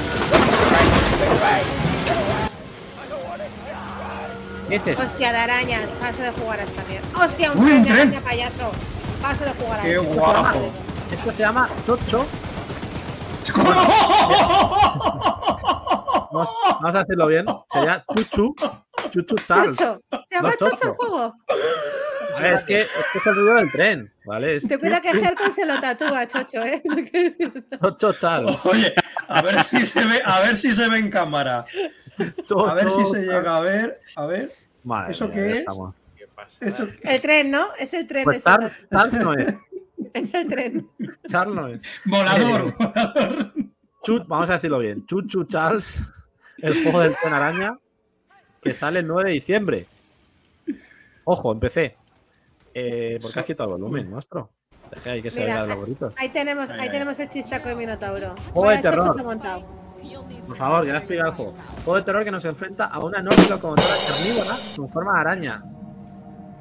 ¿Qué 4.69 4.75
es 4.75 4.99
hostia 4.99 5.31
de 5.33 5.37
arañas. 5.39 5.91
Paso 5.99 6.21
de 6.21 6.31
jugar 6.31 6.59
a 6.59 6.63
esta 6.63 6.83
mierda. 6.85 7.07
Hostia, 7.25 7.51
un 7.51 7.59
Uy, 7.59 7.71
tren 7.71 7.83
de 7.83 7.91
araña, 7.91 8.21
payaso. 8.21 8.71
Paso 9.21 9.43
de 9.45 9.51
jugar 9.51 9.79
a 9.79 9.83
Qué 9.83 9.95
esto. 9.95 10.13
guapo. 10.13 10.71
Esto 11.11 11.31
se 11.33 11.43
llama 11.43 11.69
Chocho. 11.85 12.25
Vamos, 16.33 16.49
vamos 16.81 16.95
a 16.95 16.99
decirlo 16.99 17.27
bien. 17.27 17.45
Sería 17.69 18.03
Chuchu. 18.13 18.55
Chuchu 19.11 19.35
Charles. 19.45 19.77
Chocho. 19.77 20.01
¿Se 20.29 20.35
llama 20.35 20.49
No, 20.49 20.55
Chocho 20.55 20.69
Chocho. 20.75 20.87
el 20.89 20.93
juego? 20.95 21.35
A 22.37 22.39
ver, 22.41 22.53
es 22.53 22.63
que, 22.63 22.81
es 22.81 22.87
que 23.11 23.17
es 23.19 23.27
el 23.27 23.35
ruido 23.35 23.55
del 23.55 23.71
tren, 23.71 24.13
¿vale? 24.25 24.55
Es 24.55 24.67
Te 24.67 24.77
cuida 24.79 25.01
que 25.01 25.09
Helcon 25.09 25.51
se 25.51 25.65
lo 25.65 25.79
tatúa, 25.81 26.25
Chocho, 26.27 26.63
¿eh? 26.63 26.81
Chocho 27.81 28.13
Charles. 28.13 28.65
oye, 28.65 28.93
a 29.27 29.41
ver 29.41 29.61
si 29.63 29.85
se 29.85 30.05
ve, 30.05 30.21
a 30.23 30.39
ver 30.39 30.57
si 30.57 30.73
se 30.73 30.87
ve 30.87 30.97
en 30.99 31.09
cámara. 31.09 31.65
A 32.67 32.73
ver 32.73 32.89
si 32.91 33.05
se 33.05 33.19
llega 33.21 33.57
a 33.57 33.59
ver, 33.59 33.99
a 34.15 34.25
ver. 34.25 34.51
Madre 34.83 35.11
¿Eso 35.11 35.25
mía, 35.27 35.33
qué 35.35 35.51
es? 35.51 35.57
estamos. 35.59 35.95
Eso, 36.59 36.87
El 37.03 37.21
tren, 37.21 37.51
¿no? 37.51 37.67
Es 37.77 37.93
el 37.93 38.07
tren. 38.07 38.23
Pues. 38.23 38.43
Charles, 38.43 38.71
Charles 38.91 39.13
no 39.13 39.33
es. 39.33 39.53
Es 40.13 40.33
el 40.33 40.47
tren. 40.47 40.89
Charles 41.27 41.55
no 41.55 41.67
es. 41.67 41.83
volador. 42.05 42.73
Chut, 44.03 44.27
vamos 44.27 44.49
a 44.49 44.53
decirlo 44.53 44.79
bien. 44.79 45.05
Chuchu 45.05 45.43
Charles, 45.45 46.11
el 46.57 46.81
juego 46.83 47.01
del 47.01 47.15
tren 47.15 47.33
araña, 47.33 47.77
que 48.61 48.73
sale 48.73 48.99
el 48.99 49.07
9 49.07 49.29
de 49.29 49.33
diciembre. 49.35 49.85
Ojo, 51.23 51.51
empecé. 51.51 51.97
Eh, 52.73 53.19
¿Por 53.21 53.31
qué 53.31 53.39
has 53.39 53.45
quitado 53.45 53.75
el 53.75 53.81
volumen, 53.81 54.09
nuestro? 54.09 54.49
Es 54.91 55.01
que 55.01 55.09
hay 55.09 55.21
que 55.21 55.29
Mira, 55.29 55.55
seguir 55.55 55.67
los 55.67 55.77
gorritos. 55.77 56.13
Ahí 56.17 56.29
tenemos, 56.29 56.69
ahí 56.71 56.89
tenemos 56.89 57.19
el 57.19 57.29
chistaco 57.29 57.69
de 57.69 57.75
Minotauro. 57.75 58.35
Juego 58.53 58.69
de 58.71 58.77
terror. 58.79 59.15
Por 60.47 60.57
favor, 60.57 60.85
ya 60.85 60.97
explica 60.97 61.27
el 61.27 61.33
juego. 61.33 61.53
Juego 61.85 61.95
de 61.97 62.01
terror 62.01 62.23
que 62.23 62.31
nos 62.31 62.43
enfrenta 62.45 62.85
a 62.85 62.99
una 62.99 63.19
enorme 63.19 63.47
locomotora 63.47 63.87
carnívora 64.07 64.55
con 64.75 64.89
forma 64.89 65.13
de 65.13 65.19
araña. 65.19 65.63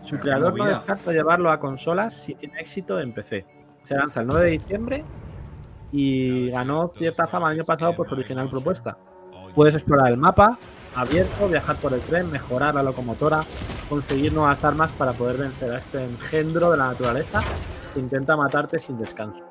Su 0.02 0.10
Pero 0.12 0.20
creador 0.22 0.58
no 0.58 0.64
descarta 0.64 1.12
llevarlo 1.12 1.50
a 1.50 1.60
consolas 1.60 2.14
si 2.14 2.34
tiene 2.34 2.58
éxito 2.58 3.00
en 3.00 3.12
PC. 3.12 3.46
Se 3.82 3.94
lanza 3.94 4.20
el 4.20 4.26
9 4.26 4.44
de 4.44 4.50
diciembre 4.50 5.04
y 5.92 6.50
ganó 6.50 6.92
cierta 6.96 7.26
fama 7.26 7.48
el 7.48 7.58
año 7.58 7.64
pasado 7.64 7.94
por 7.94 8.08
su 8.08 8.14
original 8.14 8.48
propuesta. 8.48 8.96
Puedes 9.54 9.74
explorar 9.74 10.08
el 10.12 10.16
mapa 10.16 10.58
abierto, 10.94 11.48
viajar 11.48 11.76
por 11.76 11.92
el 11.92 12.00
tren, 12.00 12.30
mejorar 12.30 12.74
la 12.74 12.82
locomotora, 12.82 13.44
conseguir 13.88 14.32
nuevas 14.32 14.64
armas 14.64 14.92
para 14.92 15.12
poder 15.12 15.36
vencer 15.36 15.72
a 15.72 15.78
este 15.78 16.04
engendro 16.04 16.70
de 16.70 16.78
la 16.78 16.88
naturaleza 16.88 17.42
que 17.92 18.00
intenta 18.00 18.36
matarte 18.36 18.78
sin 18.78 18.98
descanso. 18.98 19.44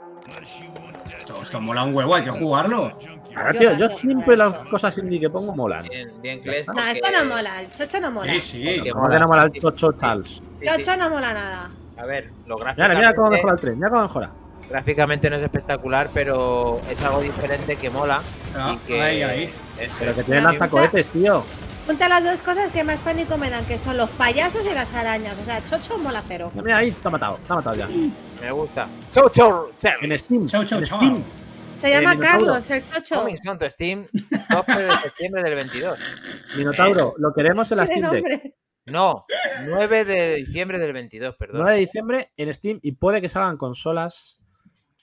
Esto, 1.05 1.41
esto 1.41 1.61
mola 1.61 1.83
un 1.83 1.93
huevo, 1.93 2.15
hay 2.15 2.23
que 2.23 2.31
jugarlo. 2.31 2.97
Ahora, 3.39 3.51
Yo 3.53 3.59
tío, 3.59 3.69
yo 3.71 3.77
también, 3.77 3.97
siempre 3.97 4.37
las 4.37 4.53
cosas 4.69 4.97
indie 4.97 5.19
que 5.19 5.29
pongo 5.29 5.55
molan. 5.55 5.85
Bien, 5.89 6.11
bien, 6.21 6.41
Cles. 6.41 6.67
No, 6.67 6.73
porque- 6.73 6.91
esto 6.91 7.07
no 7.11 7.25
mola. 7.35 7.61
El 7.61 7.73
Chocho 7.73 7.99
no 8.01 8.11
mola. 8.11 8.33
Sí, 8.33 8.39
sí. 8.41 8.63
porque 8.77 8.91
¿Cómo 8.91 9.09
que 9.09 9.19
no 9.19 9.27
mola 9.27 9.43
el 9.43 9.51
Chocho 9.53 9.91
sí, 9.91 10.41
sí. 10.59 10.65
Chocho 10.65 10.97
no 10.97 11.09
mola 11.09 11.33
nada. 11.33 11.69
A 11.97 12.05
ver, 12.05 12.29
lo 12.45 12.55
Mira, 12.57 12.73
gráficamente, 12.73 12.97
mira 12.97 13.13
cómo 13.15 13.29
mejora 13.31 13.53
el 13.53 13.59
tren, 13.59 13.75
mira 13.75 13.89
cómo 13.89 14.01
mejora. 14.03 14.31
gráficamente 14.69 15.29
no 15.29 15.35
es 15.37 15.43
espectacular, 15.43 16.09
pero 16.13 16.79
es 16.89 17.01
algo 17.01 17.21
diferente 17.21 17.75
que 17.75 17.89
mola. 17.89 18.21
Ah, 18.55 18.75
y 18.75 18.87
que 18.87 19.01
ahí, 19.01 19.21
ahí. 19.23 19.53
eso 19.79 19.95
Pero 19.99 20.15
que 20.15 20.23
tiene 20.23 20.41
No, 20.41 20.49
lanzacohetes, 20.49 21.07
tío. 21.09 21.43
Junta 21.87 22.07
las 22.07 22.23
dos 22.23 22.41
cosas 22.43 22.71
que 22.71 22.83
más 22.83 22.99
pánico 23.01 23.37
me 23.37 23.49
dan, 23.49 23.65
que 23.65 23.79
son 23.79 23.97
los 23.97 24.09
payasos 24.11 24.61
y 24.69 24.73
las 24.75 24.93
arañas. 24.93 25.35
O 25.39 25.43
sea, 25.43 25.63
Chocho 25.65 25.97
mola 25.97 26.21
cero. 26.27 26.51
Mira, 26.53 26.77
ahí, 26.77 26.91
te 26.91 27.07
ha 27.07 27.11
matado, 27.11 27.39
te 27.47 27.51
ha 27.51 27.55
matado 27.55 27.75
ya. 27.75 27.87
Me 27.87 28.51
gusta. 28.51 28.87
Chau, 29.11 29.27
chau, 29.29 29.71
chau. 29.79 29.91
En 30.01 30.17
Steam, 30.19 30.45
Chau, 30.47 30.63
chau, 30.65 30.79
en. 30.79 30.85
Steam. 30.85 31.23
Se 31.71 31.89
llama 31.89 32.13
Eh, 32.13 32.15
Minotauro. 32.17 32.45
Carlos, 32.47 32.69
el 32.71 32.89
Chocho. 32.91 33.15
Coming 33.15 33.37
soon 33.41 33.57
to 33.57 33.69
Steam, 33.69 34.07
12 34.49 34.79
de 34.81 34.91
septiembre 35.03 35.43
del 35.43 35.55
22. 35.55 35.99
Minotauro, 36.57 37.13
lo 37.17 37.33
queremos 37.33 37.71
en 37.71 37.77
la 37.77 37.85
Steam 37.85 38.11
Deck. 38.11 38.53
No, 38.85 39.25
9 39.67 40.05
de 40.05 40.35
diciembre 40.37 40.79
del 40.79 40.93
22, 40.93 41.35
perdón. 41.35 41.57
9 41.61 41.73
de 41.73 41.79
diciembre 41.79 42.31
en 42.37 42.53
Steam 42.53 42.79
y 42.81 42.93
puede 42.93 43.21
que 43.21 43.29
salgan 43.29 43.57
consolas 43.57 44.41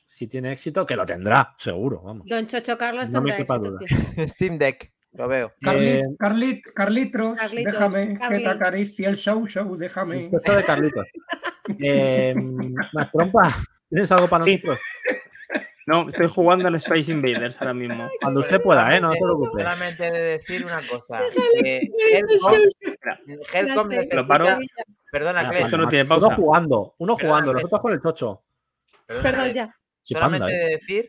si 0.05 0.27
tiene 0.29 0.53
éxito, 0.53 0.87
que 0.87 0.97
lo 0.97 1.05
tendrá, 1.07 1.55
seguro, 1.59 2.01
vamos. 2.03 2.27
Don 2.27 2.47
Chocho 2.47 2.77
Carlos 2.79 3.11
No 3.11 3.21
me 3.23 3.33
tendrá 3.33 3.59
quepa 3.59 3.85
éxito. 3.85 4.29
Steam 4.29 4.59
Deck, 4.59 4.93
lo 5.13 5.29
veo. 5.29 5.53
Carlit, 5.61 5.89
Eh, 5.89 6.05
Carlit, 6.19 6.65
Carlitos, 6.75 7.37
Carlitos, 7.39 7.73
déjame 7.73 8.19
que 8.19 8.39
te 8.41 8.49
acaricie 8.49 9.07
el 9.09 9.17
show, 9.17 9.47
show, 9.47 9.77
déjame. 9.77 10.31
Chocho 10.31 10.57
de 10.57 10.65
Carlitos. 10.65 11.07
eh, 11.81 12.35
más 12.93 13.11
trompa, 13.13 13.55
¿tienes 13.89 14.11
algo 14.11 14.27
para 14.29 14.45
Sí. 14.45 14.61
No, 15.87 16.09
estoy 16.09 16.29
jugando 16.29 16.67
al 16.69 16.75
Space 16.77 17.13
Invaders 17.13 17.57
ahora 17.61 17.73
mismo. 17.75 18.09
Cuando 18.21 18.41
usted 18.41 18.61
pueda, 18.61 18.95
¿eh? 18.97 19.01
No 19.01 19.13
te 19.13 19.19
preocupes. 19.21 19.63
Solamente 19.63 20.07
he 20.09 20.13
de 20.13 20.21
decir 20.39 20.65
una 20.67 20.81
cosa. 20.89 21.21
que 21.63 21.89
Helcom, 23.53 23.89
necesita... 23.89 24.27
Perdona, 25.13 25.43
Mira, 25.43 25.51
Cles, 25.51 25.67
Eso 25.67 25.77
no 25.79 25.89
tiene 25.89 26.05
Uno 26.05 26.21
pausa. 26.21 26.37
jugando, 26.37 26.95
uno 26.99 27.15
jugando, 27.15 27.53
Perdóname. 27.53 27.63
nosotros 27.63 27.81
con 27.81 27.93
el 27.93 28.03
Chocho. 28.03 28.43
Perdón, 29.07 29.53
ya. 29.53 29.75
Solamente 30.03 30.51
he 30.53 30.57
¿eh? 30.57 30.65
de 30.65 30.71
decir 30.77 31.09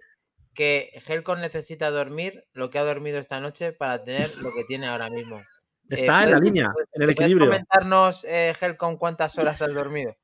que 0.54 0.92
Helcom 1.08 1.40
necesita 1.40 1.90
dormir 1.92 2.46
lo 2.54 2.70
que 2.70 2.80
ha 2.80 2.84
dormido 2.84 3.20
esta 3.20 3.40
noche 3.40 3.74
para 3.74 4.04
tener 4.04 4.36
lo 4.38 4.54
que 4.54 4.64
tiene 4.66 4.88
ahora 4.88 5.10
mismo. 5.10 5.42
Está 5.90 6.22
Eh, 6.22 6.26
en 6.26 6.32
la 6.32 6.38
¿puedes- 6.38 6.46
línea, 6.46 6.72
puedes- 6.74 6.90
en 6.94 7.02
el 7.02 7.08
¿puedes 7.08 7.20
equilibrio. 7.22 7.48
comentarnos, 7.48 8.24
eh, 8.26 8.54
Helcom, 8.62 8.98
cuántas 8.98 9.38
horas 9.38 9.62
has 9.62 9.74
dormido? 9.74 10.16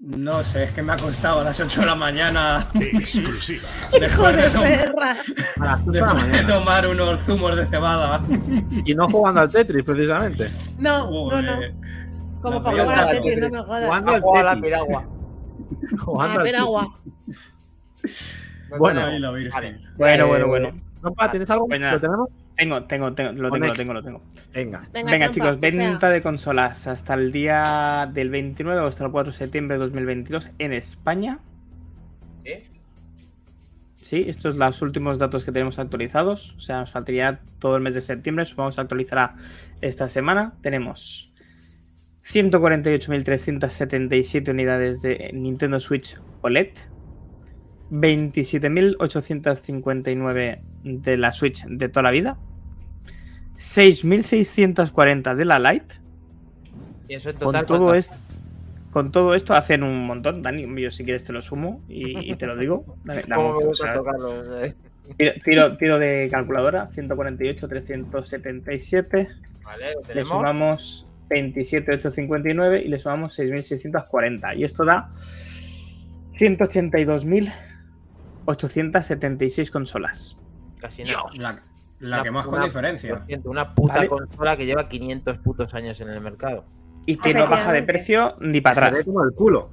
No 0.00 0.44
sé, 0.44 0.64
es 0.64 0.70
que 0.70 0.82
me 0.82 0.92
ha 0.92 0.96
costado 0.96 1.40
a 1.40 1.44
las 1.44 1.58
8 1.58 1.80
de 1.80 1.86
la 1.86 1.94
mañana. 1.96 2.68
Exclusiva. 2.74 3.68
Hijo 3.90 3.98
Después 4.00 4.36
de 4.36 4.42
de, 4.42 4.50
tom- 4.50 4.62
perra. 4.62 5.16
A 5.60 5.64
las 5.64 5.80
8 5.80 5.90
de 5.90 6.00
después 6.00 6.46
tomar 6.46 6.88
unos 6.88 7.20
zumos 7.20 7.56
de 7.56 7.66
cebada. 7.66 8.22
Y 8.84 8.94
no 8.94 9.08
jugando 9.10 9.40
al 9.40 9.50
Tetris, 9.50 9.84
precisamente. 9.84 10.48
No, 10.78 11.10
no, 11.10 11.42
no. 11.42 11.52
Como 12.40 12.62
para 12.62 12.82
jugar 12.84 12.98
al 13.00 13.10
Tetris, 13.10 13.38
no 13.38 13.50
me 13.50 13.58
jodas. 13.58 13.84
Jugando 13.86 14.12
al 14.12 14.22
a 14.36 14.42
la 14.44 14.50
Tetris. 14.54 14.62
piragua. 14.64 15.08
Jugando 15.98 16.40
Ah, 18.70 18.76
Bueno. 18.78 19.00
la 19.18 19.30
virgen. 19.32 19.52
Vale. 19.52 19.80
Bueno, 19.96 20.24
Eh, 20.24 20.28
bueno, 20.28 20.46
bueno. 20.46 20.80
Trompa, 21.00 21.30
¿tienes 21.30 21.50
algo? 21.50 21.66
Pues. 21.66 21.80
¿Lo 21.80 22.00
tenemos? 22.00 22.28
Tengo, 22.58 22.84
tengo, 22.84 23.14
tengo, 23.14 23.32
lo 23.32 23.50
tengo, 23.52 23.66
lo 23.66 23.72
tengo, 23.72 23.92
lo 23.92 24.02
tengo. 24.02 24.20
Venga. 24.52 24.88
Venga, 24.92 25.12
Venga, 25.12 25.30
trompa, 25.30 25.52
chicos, 25.52 25.60
venta 25.60 26.10
de 26.10 26.20
consolas 26.20 26.88
hasta 26.88 27.14
el 27.14 27.30
día 27.30 28.10
del 28.12 28.30
29 28.30 28.84
hasta 28.84 29.04
el 29.04 29.12
4 29.12 29.32
de 29.32 29.38
septiembre 29.38 29.78
de 29.78 29.84
2022 29.84 30.50
en 30.58 30.72
España. 30.72 31.38
¿Sí? 32.44 32.54
Sí, 33.94 34.24
estos 34.26 34.56
son 34.56 34.58
los 34.58 34.82
últimos 34.82 35.18
datos 35.18 35.44
que 35.44 35.52
tenemos 35.52 35.78
actualizados. 35.78 36.56
O 36.56 36.60
sea, 36.60 36.80
nos 36.80 36.90
faltaría 36.90 37.38
todo 37.60 37.76
el 37.76 37.82
mes 37.82 37.94
de 37.94 38.02
septiembre. 38.02 38.44
Supongo 38.44 38.70
que 38.70 38.74
se 38.74 38.80
actualizará 38.80 39.36
esta 39.80 40.08
semana. 40.08 40.54
Tenemos 40.60 41.32
148.377 42.24 44.50
unidades 44.50 45.00
de 45.00 45.30
Nintendo 45.32 45.78
Switch 45.78 46.20
OLED. 46.40 46.70
27.859 47.92 50.60
de 50.82 51.16
la 51.16 51.30
Switch 51.30 51.64
de 51.64 51.88
toda 51.88 52.02
la 52.02 52.10
vida. 52.10 52.36
6.640 53.58 55.34
de 55.34 55.44
la 55.44 55.58
Lite. 55.58 55.96
Y 57.08 57.14
eso 57.14 57.30
en 57.30 57.36
Con 57.36 57.46
total. 57.48 57.66
todo, 57.66 57.78
¿cuánto? 57.86 57.94
esto, 57.98 58.14
con 58.92 59.10
todo 59.12 59.34
esto 59.34 59.54
hacen 59.54 59.82
un 59.82 60.06
montón, 60.06 60.42
Dani. 60.42 60.66
Yo 60.82 60.90
si 60.90 61.04
quieres 61.04 61.24
te 61.24 61.32
lo 61.32 61.42
sumo 61.42 61.82
y, 61.88 62.30
y 62.32 62.36
te 62.36 62.46
lo 62.46 62.56
digo. 62.56 62.96
Eh. 63.08 64.74
Tiro, 65.16 65.32
tiro- 65.44 65.76
tiro 65.78 65.98
de 65.98 66.28
calculadora, 66.30 66.88
148, 66.92 67.66
377. 67.68 69.28
Vale, 69.64 69.94
lo 69.94 70.14
Le 70.14 70.24
sumamos 70.24 71.06
27,859 71.30 72.82
y 72.82 72.88
le 72.88 72.98
sumamos 72.98 73.38
6.640. 73.38 74.56
Y 74.56 74.64
esto 74.64 74.84
da 74.84 75.10
182.876 78.46 79.70
consolas. 79.70 80.36
Casi 80.80 81.02
nada. 81.04 81.62
La 82.00 82.22
que 82.22 82.30
más 82.30 82.46
con 82.46 82.54
una- 82.56 82.64
diferencia. 82.64 83.24
Una 83.44 83.74
puta 83.74 83.94
Vale. 83.96 84.08
consola 84.08 84.56
que 84.56 84.66
lleva 84.66 84.88
500 84.88 85.38
putos 85.38 85.74
años 85.74 86.00
en 86.00 86.08
el 86.10 86.20
mercado. 86.20 86.64
Y 87.06 87.16
que 87.16 87.32
no 87.34 87.48
baja 87.48 87.72
de 87.72 87.82
precio 87.82 88.36
ni 88.40 88.60
para 88.60 88.74
Se 88.74 88.84
atrás. 88.84 89.04
como 89.04 89.24
el 89.24 89.32
culo. 89.32 89.70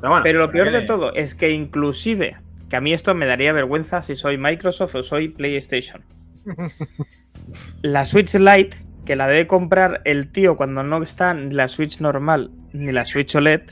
Pero 0.00 0.10
bueno, 0.10 0.22
Pero 0.22 0.38
lo 0.40 0.50
peor 0.52 0.70
de 0.70 0.82
todo 0.82 1.12
es 1.14 1.34
que 1.34 1.50
inclusive, 1.50 2.36
que 2.68 2.76
a 2.76 2.80
mí 2.80 2.92
esto 2.92 3.14
me 3.14 3.26
daría 3.26 3.52
vergüenza 3.52 4.02
si 4.02 4.14
soy 4.14 4.38
Microsoft 4.38 4.94
o 4.94 5.02
soy 5.02 5.28
PlayStation. 5.28 6.02
La 7.82 8.04
Switch 8.04 8.34
Lite, 8.34 8.76
que 9.04 9.16
la 9.16 9.26
debe 9.26 9.46
comprar 9.46 10.02
el 10.04 10.30
tío 10.32 10.56
cuando 10.56 10.82
no 10.82 11.02
está 11.02 11.32
ni 11.34 11.52
la 11.54 11.68
Switch 11.68 12.00
normal 12.00 12.50
ni 12.72 12.90
la 12.92 13.06
Switch 13.06 13.34
OLED, 13.36 13.62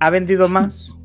ha 0.00 0.10
vendido 0.10 0.48
más 0.48 0.96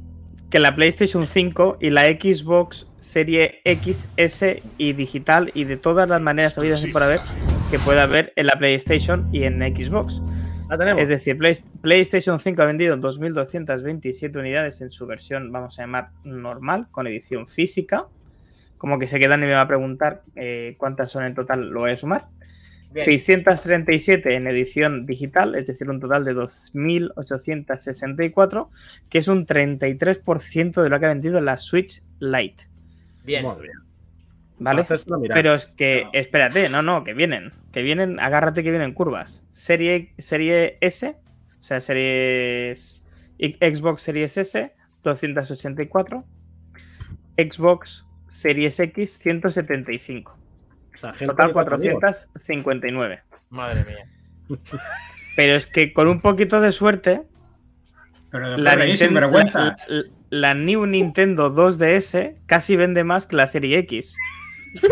que 0.50 0.60
la 0.60 0.76
PlayStation 0.76 1.24
5 1.24 1.78
y 1.80 1.89
la 1.91 2.06
Xbox 2.06 2.88
Serie 3.00 3.62
X, 3.66 4.08
S 4.18 4.62
y 4.78 4.93
digital 4.93 5.52
y 5.54 5.64
de 5.66 5.78
todas 5.78 6.10
las 6.10 6.22
maneras 6.22 6.58
habidas 6.58 6.84
y 6.86 6.91
por 6.91 7.04
haber 7.04 7.22
que 7.70 7.80
pueda 7.80 8.04
haber 8.04 8.34
en 8.36 8.47
la 8.47 8.58
PlayStation 8.58 9.30
y 9.32 9.43
en 9.43 9.60
Xbox. 9.60 10.22
la 10.70 10.78
tenemos. 10.78 11.02
Es 11.02 11.10
decir, 11.10 11.38
Play- 11.38 11.62
PlayStation 11.82 12.39
5 12.39 12.62
ha 12.62 12.66
vendido 12.66 12.97
2.227 12.97 14.38
unidades 14.39 14.82
en 14.82 14.91
su 14.91 15.06
versión, 15.06 15.52
vamos 15.52 15.78
a 15.80 15.84
llamar 15.84 16.10
normal, 16.24 16.88
con 16.91 17.08
edición 17.08 17.47
física. 17.47 18.06
Como 18.78 18.97
que 18.97 19.08
se 19.08 19.20
quedan 19.20 19.43
y 19.43 19.45
me 19.45 19.54
va 19.54 19.62
a 19.62 19.68
preguntar 19.68 20.24
eh, 20.36 20.76
cuántas 20.78 21.12
son 21.12 21.26
en 21.26 21.36
total, 21.36 21.70
lo 21.70 21.82
voy 21.82 21.91
a 21.91 21.97
sumar. 21.97 22.26
Bien. 22.91 23.05
637 23.05 24.35
en 24.35 24.47
edición 24.47 25.05
digital, 25.05 25.53
es 25.55 25.67
decir, 25.67 25.87
un 25.89 25.99
total 25.99 26.25
de 26.25 26.35
2.864, 26.35 28.67
que 29.09 29.19
es 29.19 29.27
un 29.27 29.45
33% 29.45 30.81
de 30.81 30.89
lo 30.89 30.99
que 30.99 31.05
ha 31.05 31.09
vendido 31.09 31.39
la 31.39 31.59
Switch 31.59 32.01
Lite. 32.19 32.67
Bien. 33.23 33.45
¿Vale? 34.57 34.83
Mirar. 35.19 35.35
Pero 35.35 35.53
es 35.55 35.67
que, 35.67 36.07
espérate, 36.13 36.67
no, 36.69 36.81
no, 36.81 37.03
que 37.03 37.13
vienen, 37.13 37.53
que 37.71 37.81
vienen, 37.81 38.19
agárrate 38.19 38.63
que 38.63 38.71
vienen 38.71 38.93
curvas. 38.93 39.43
Serie, 39.51 40.13
serie 40.17 40.77
S, 40.81 41.15
o 41.61 41.63
sea, 41.63 41.79
series 41.79 43.07
Xbox 43.39 44.01
Series 44.01 44.37
S, 44.37 44.73
284. 45.03 46.25
Xbox 47.37 48.05
Series 48.27 48.79
X, 48.79 49.17
175. 49.19 50.38
O 50.95 50.97
sea, 50.97 51.11
Total, 51.27 51.47
de 51.47 51.53
cuatro 51.53 51.75
amigos. 51.75 51.99
459. 51.99 53.21
Madre 53.49 53.83
mía. 53.85 54.09
Pero 55.35 55.55
es 55.55 55.67
que 55.67 55.93
con 55.93 56.07
un 56.07 56.21
poquito 56.21 56.59
de 56.61 56.71
suerte, 56.71 57.23
Pero 58.31 58.57
la, 58.57 58.75
Nintendo- 58.75 59.19
vergüenza. 59.21 59.75
la- 59.87 60.03
la 60.31 60.53
New 60.53 60.85
Nintendo 60.85 61.51
2DS 61.55 62.35
casi 62.45 62.75
vende 62.75 63.03
más 63.03 63.25
que 63.25 63.35
la 63.35 63.47
Serie 63.47 63.79
X. 63.79 64.15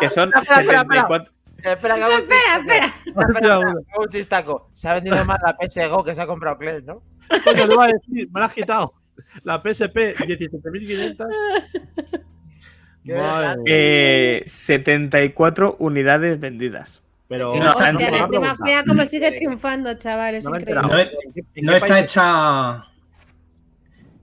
que 0.00 0.08
son 0.10 0.30
Espera, 0.34 0.60
espera, 0.60 0.80
espera. 0.80 1.02
74. 1.02 1.32
Espera, 1.58 1.94
que 1.96 2.02
hago 2.02 2.14
un 2.14 2.20
Espera, 2.20 2.40
chistaco. 2.40 2.60
espera. 2.60 2.86
Espera, 2.86 3.26
espera, 3.34 3.54
hago 3.54 4.02
un 4.02 4.08
chistaco. 4.08 4.70
Se 4.72 4.88
ha 4.88 4.94
vendido 4.94 5.24
más 5.24 5.38
la 5.44 5.56
PSGO 5.60 6.04
que 6.04 6.14
se 6.14 6.20
ha 6.22 6.26
comprado 6.26 6.58
Clay, 6.58 6.82
¿no? 6.82 7.02
Coño, 7.44 7.66
le 7.66 7.74
iba 7.74 7.84
a 7.84 7.88
decir, 7.88 8.28
me 8.32 8.40
la 8.40 8.46
has 8.46 8.54
quitado. 8.54 8.94
La 9.42 9.58
PSP, 9.60 10.14
17.500. 10.16 11.16
Qué 11.16 11.24
Madre 11.24 11.92
desastre. 11.92 12.12
mía. 12.12 12.24
Eh, 13.66 14.42
74 14.46 15.76
unidades 15.78 16.38
vendidas. 16.40 17.02
Pero 17.28 17.52
no, 17.54 17.70
Hostia, 17.70 17.86
antes- 17.88 18.10
la 18.10 18.26
pregunta. 18.28 18.56
fea 18.64 18.84
como 18.84 19.04
sigue 19.04 19.32
triunfando, 19.32 19.94
chavales. 19.94 20.44
No 20.44 20.56
increíble. 20.56 20.82
No, 20.82 20.98
¿En 20.98 21.08
qué- 21.34 21.44
en 21.54 21.64
No 21.64 21.72
qué 21.72 21.78
está 21.78 22.00
hecha. 22.00 22.82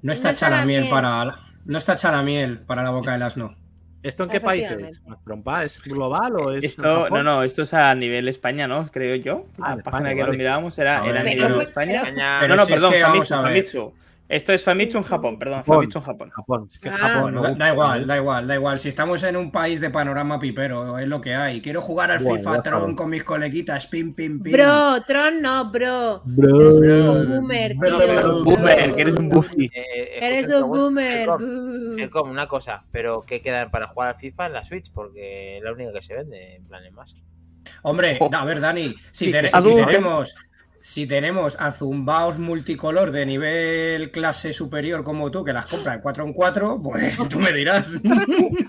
No 0.01 0.11
está 0.13 0.29
hecha 0.29 0.33
está 0.47 0.49
la 0.49 0.57
la 0.57 0.65
miel 0.65 0.87
para. 0.89 1.25
la- 1.25 1.39
No 1.65 1.77
está 1.77 1.93
hecha 1.93 2.11
la 2.11 2.23
miel 2.23 2.59
para 2.59 2.83
la 2.83 2.89
boca 2.91 3.11
del 3.13 3.21
asno. 3.23 3.55
¿Esto 4.03 4.23
en 4.23 4.29
qué 4.29 4.41
país 4.41 4.69
es? 4.69 5.01
¿Trompa? 5.23 5.63
¿Es 5.63 5.81
global 5.81 6.35
o 6.35 6.51
es 6.51 6.61
Esto, 6.65 7.09
no, 7.09 7.23
no, 7.23 7.41
esto 7.43 7.61
es 7.63 7.73
a 7.73 7.95
nivel 7.95 8.27
España, 8.27 8.67
¿no? 8.67 8.89
Creo 8.91 9.15
yo. 9.15 9.47
La 9.57 9.67
Ah, 9.67 9.73
en 9.73 9.79
página 9.81 10.09
España, 10.09 10.09
que 10.09 10.15
lo 10.21 10.25
vale. 10.27 10.37
mirábamos 10.37 10.77
era, 10.77 11.01
A 11.01 11.07
era 11.07 11.21
a 11.21 11.23
nivel 11.23 11.61
España. 11.61 12.03
Pero 12.41 12.55
no, 12.55 12.55
no, 12.57 12.65
si 12.65 12.73
es 12.73 12.75
perdón, 12.81 12.91
que 12.91 13.01
vamos 13.01 13.29
Famitsu, 13.29 13.33
a 13.33 13.41
ver. 13.43 13.51
Famitsu. 13.51 13.93
Esto 14.33 14.51
es 14.51 14.63
Famitsu 14.63 14.97
en 14.97 15.03
Japón, 15.03 15.37
perdón, 15.37 15.59
Japón. 15.59 15.75
Famitsu 15.75 15.99
en 15.99 16.03
Japón. 16.05 16.29
Japón, 16.31 16.65
es 16.67 16.79
que 16.79 16.89
Ah. 16.89 16.93
Japón. 16.93 17.35
Da, 17.35 17.51
da 17.51 17.69
igual, 17.71 18.07
da 18.07 18.17
igual, 18.17 18.47
da 18.47 18.55
igual. 18.55 18.79
Si 18.79 18.89
estamos 18.89 19.21
en 19.23 19.35
un 19.37 19.51
país 19.51 19.79
de 19.79 19.91
panorama 19.91 20.39
pipero, 20.39 20.97
es 20.97 21.07
lo 21.07 21.21
que 21.21 21.35
hay. 21.35 21.61
Quiero 21.61 21.81
jugar 21.81 22.09
al 22.09 22.23
Bueno, 22.23 22.37
FIFA 22.39 22.63
Tron 22.63 22.95
con 22.95 23.09
mis 23.11 23.23
coleguitas. 23.23 23.85
Pim, 23.87 24.13
pim, 24.15 24.41
pim. 24.41 24.53
Bro, 24.53 25.03
Tron 25.05 25.39
no, 25.41 25.69
bro. 25.71 26.21
Bro. 26.25 26.59
Eres 26.59 26.75
un 26.77 27.29
boomer, 27.29 27.75
Bro, 27.75 27.97
tío. 27.99 28.15
bro, 28.21 28.43
Boomer, 28.43 28.95
que 28.95 29.01
eres 29.03 29.15
un 29.17 29.29
buffy. 29.29 29.65
Eh, 29.73 30.17
Eres 30.19 30.49
escucha, 30.49 30.63
un 30.65 30.69
bueno, 30.69 30.83
boomer. 30.83 31.27
Boo. 31.27 31.97
Helcom, 31.99 32.29
una 32.31 32.47
cosa, 32.47 32.83
pero 32.91 33.21
¿qué 33.21 33.39
quedan 33.41 33.69
para 33.69 33.87
jugar 33.87 34.09
al 34.09 34.15
FIFA 34.19 34.47
en 34.47 34.53
la 34.53 34.63
Switch? 34.65 34.91
Porque 34.91 35.57
es 35.57 35.63
la 35.63 35.71
única 35.73 35.93
que 35.93 36.01
se 36.01 36.15
vende, 36.15 36.55
en 36.55 36.65
plan 36.65 36.83
en 36.83 36.95
más. 36.95 37.13
Hombre, 37.83 38.17
Oh. 38.19 38.29
a 38.33 38.45
ver, 38.45 38.59
Dani, 38.59 38.95
si, 39.11 39.31
tenemos. 39.31 40.33
Si 40.85 41.07
tenemos 41.07 41.55
a 41.61 41.71
zumbaos 41.71 42.37
multicolor 42.37 43.11
de 43.11 43.25
nivel 43.25 44.11
clase 44.11 44.51
superior 44.51 45.05
como 45.05 45.31
tú, 45.31 45.41
que 45.45 45.53
las 45.53 45.65
compras 45.65 45.95
de 45.95 46.01
4 46.01 46.23
en 46.25 46.33
4, 46.33 46.81
pues 46.83 47.17
tú 47.29 47.39
me 47.39 47.53
dirás. 47.53 47.93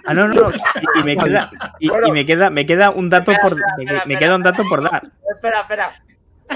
Ah, 0.06 0.14
no, 0.14 0.28
no, 0.28 0.34
no. 0.34 0.50
Y, 0.52 1.00
y 1.00 1.02
me 1.02 1.16
queda, 1.16 1.50
y, 1.80 1.88
y 1.88 2.12
me 2.12 2.24
queda, 2.24 2.50
me 2.50 2.66
queda 2.66 2.90
un 2.90 3.10
dato 3.10 3.32
Espera, 3.32 3.48
por, 3.48 3.58
espera, 3.58 3.74
me, 3.76 3.82
espera, 3.84 4.04
me 4.06 4.14
espera. 4.14 4.18
queda 4.20 4.36
un 4.36 4.42
dato 4.42 4.62
por 4.68 4.82
dar. 4.82 5.02
Espera, 5.34 5.60
espera. 5.62 5.92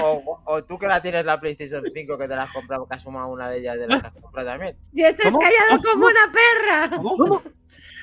O, 0.01 0.41
o 0.45 0.63
tú 0.63 0.79
que 0.79 0.87
la 0.87 1.01
tienes 1.01 1.25
la 1.25 1.39
PlayStation 1.41 1.83
5 1.93 2.17
que 2.17 2.27
te 2.27 2.35
la 2.35 2.43
has 2.43 2.53
comprado, 2.53 2.87
que 2.87 2.95
has 2.95 3.01
sumado 3.01 3.27
una 3.27 3.49
de 3.49 3.57
ellas 3.59 3.77
de 3.79 3.87
las 3.87 3.99
que 4.01 4.07
has 4.07 4.13
comprado 4.13 4.47
también. 4.47 4.77
Y 4.93 5.01
estás 5.03 5.25
¿Cómo? 5.25 5.39
callado 5.39 5.81
como 5.91 6.05
una 6.05 6.31
perra. 6.31 6.97
¿Cómo? 7.01 7.43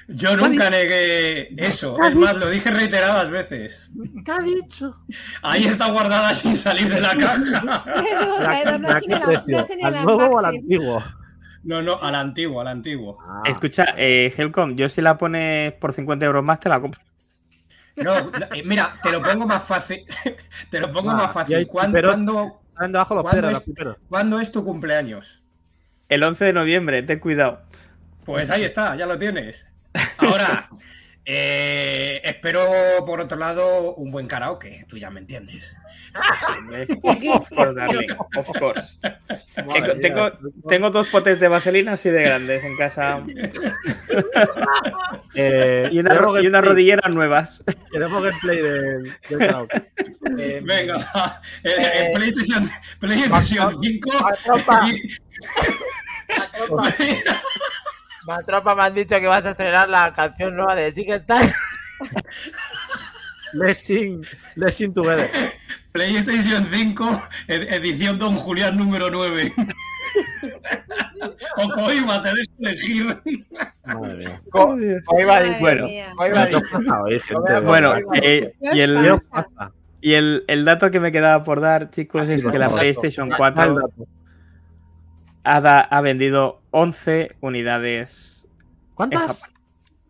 Yo 0.08 0.36
nunca 0.36 0.70
negué 0.70 1.48
eso. 1.56 2.00
Es 2.02 2.14
más, 2.14 2.36
lo 2.36 2.48
dije 2.48 2.70
reiteradas 2.70 3.28
veces. 3.30 3.90
¿Qué 4.24 4.30
ha 4.30 4.38
dicho? 4.38 5.00
Ahí 5.42 5.64
está 5.64 5.90
guardada 5.90 6.32
sin 6.34 6.54
salir 6.56 6.88
de 6.92 7.00
la 7.00 7.10
caja. 7.16 7.84
¿Al 9.82 10.04
nuevo 10.04 10.26
o 10.26 10.38
al 10.38 10.44
antiguo? 10.46 11.02
No, 11.64 11.82
no, 11.82 12.00
al 12.00 12.14
antiguo, 12.14 12.60
al 12.60 12.68
antiguo. 12.68 13.18
Ah, 13.20 13.42
Escucha, 13.46 13.86
eh, 13.96 14.32
Helcom, 14.36 14.76
yo 14.76 14.88
si 14.88 15.02
la 15.02 15.18
pones 15.18 15.72
por 15.72 15.92
50 15.92 16.24
euros 16.24 16.44
más 16.44 16.60
te 16.60 16.68
la 16.68 16.80
compro. 16.80 17.00
No, 17.96 18.14
eh, 18.54 18.62
mira, 18.64 18.94
te 19.02 19.10
lo 19.10 19.20
pongo 19.22 19.46
más 19.46 19.62
fácil. 19.64 20.04
Te 20.70 20.80
lo 20.80 20.92
pongo 20.92 21.10
Ah, 21.12 21.14
más 21.14 21.32
fácil. 21.32 21.66
¿Cuándo, 21.66 21.92
piperos. 21.96 22.10
cuándo- 22.12 22.60
Salen 22.74 22.92
debajo 22.92 23.14
los 23.14 23.22
¿Cuándo 23.22 23.34
piedras, 23.40 23.50
es- 23.50 23.54
los 23.54 23.62
piperos. 23.64 23.96
cuándo 24.08 24.38
es 24.40 24.52
tu 24.52 24.62
cumpleaños? 24.64 25.42
El 26.10 26.22
11 26.22 26.44
de 26.44 26.52
noviembre, 26.52 27.02
ten 27.02 27.18
cuidado. 27.18 27.62
Pues 28.24 28.50
ahí 28.50 28.64
está, 28.64 28.94
ya 28.96 29.06
lo 29.06 29.18
tienes. 29.18 29.66
Ahora, 30.18 30.68
eh, 31.24 32.20
espero 32.24 32.66
por 33.06 33.20
otro 33.20 33.38
lado 33.38 33.94
un 33.94 34.10
buen 34.10 34.26
karaoke, 34.26 34.84
tú 34.88 34.98
ya 34.98 35.10
me 35.10 35.20
entiendes. 35.20 35.76
Of 37.02 37.48
course, 37.50 37.74
darling, 37.74 38.08
of 38.36 38.46
course. 38.58 38.98
Tengo, 39.54 39.96
tengo, 40.00 40.30
mía. 40.40 40.52
tengo 40.66 40.90
dos 40.90 41.08
potes 41.08 41.38
de 41.38 41.48
vaselina 41.48 41.92
así 41.92 42.08
de 42.08 42.22
grandes 42.22 42.64
en 42.64 42.74
casa 42.78 43.22
Eh, 45.34 45.88
y 45.92 46.00
ro- 46.02 46.30
unas 46.30 46.42
gameplay- 46.42 46.64
rodilleras 46.64 47.14
nuevas. 47.14 47.62
Queremos 47.92 48.22
gameplay 48.22 48.62
del, 48.62 49.14
karaoke. 49.38 49.82
Eh, 50.38 50.60
Venga, 50.64 51.40
el 51.62 52.12
PlayStation, 52.12 52.70
PlayStation 52.98 53.82
5. 53.82 54.10
Matropa. 58.26 58.34
Matropa, 58.36 58.36
Matropa, 58.36 58.74
me 58.74 58.82
han 58.82 58.94
dicho 58.94 59.18
que 59.20 59.26
vas 59.26 59.46
a 59.46 59.50
estrenar 59.50 59.88
la 59.88 60.12
canción 60.14 60.56
nueva 60.56 60.74
de 60.74 60.90
Sigue 60.90 61.14
Star. 61.14 61.42
Let's 63.52 63.78
sing, 63.86 64.22
let's 64.56 64.76
sing 64.76 64.92
together. 64.92 65.30
PlayStation 65.92 66.66
5, 66.70 67.22
ed- 67.48 67.72
edición 67.72 68.18
Don 68.18 68.36
Julián 68.36 68.76
número 68.76 69.08
9. 69.10 69.54
O 71.56 71.68
Coima, 71.70 72.22
te 72.22 72.28
dejo 72.30 72.52
elegir. 72.58 73.16
Madre 73.84 74.16
mía. 74.16 74.42
Co- 74.50 74.76
Coiba 75.06 75.34
Madre 75.34 75.56
Bueno. 75.60 75.84
mía. 75.86 76.12
Coiba 76.16 76.46
¿Qué 76.48 76.56
os 76.56 76.62
dice, 76.62 76.74
pasa 76.84 77.02
hoy, 77.02 77.20
gente? 77.20 77.60
Bueno, 77.60 77.62
Bueno, 77.90 77.92
Coiba 77.92 78.26
eh, 78.26 78.54
dice. 78.60 78.76
y 78.76 78.80
el, 78.80 79.18
y 80.02 80.14
el, 80.14 80.44
el 80.48 80.64
dato 80.64 80.90
que 80.90 81.00
me 81.00 81.12
quedaba 81.12 81.42
por 81.44 81.60
dar, 81.60 81.90
chicos, 81.90 82.22
Así 82.24 82.32
es 82.34 82.44
que 82.44 82.58
la. 82.58 82.68
PlayStation 82.68 83.28
Da- 83.30 83.38
Da 83.52 83.64
el 83.64 83.72
4 83.72 84.06
dato. 85.46 85.88
ha, 85.94 86.00
vendido 86.00 86.62
11 86.70 87.36
unidades 87.40 88.46
¿Cuántas? 88.94 89.42
Japón. 89.42 89.56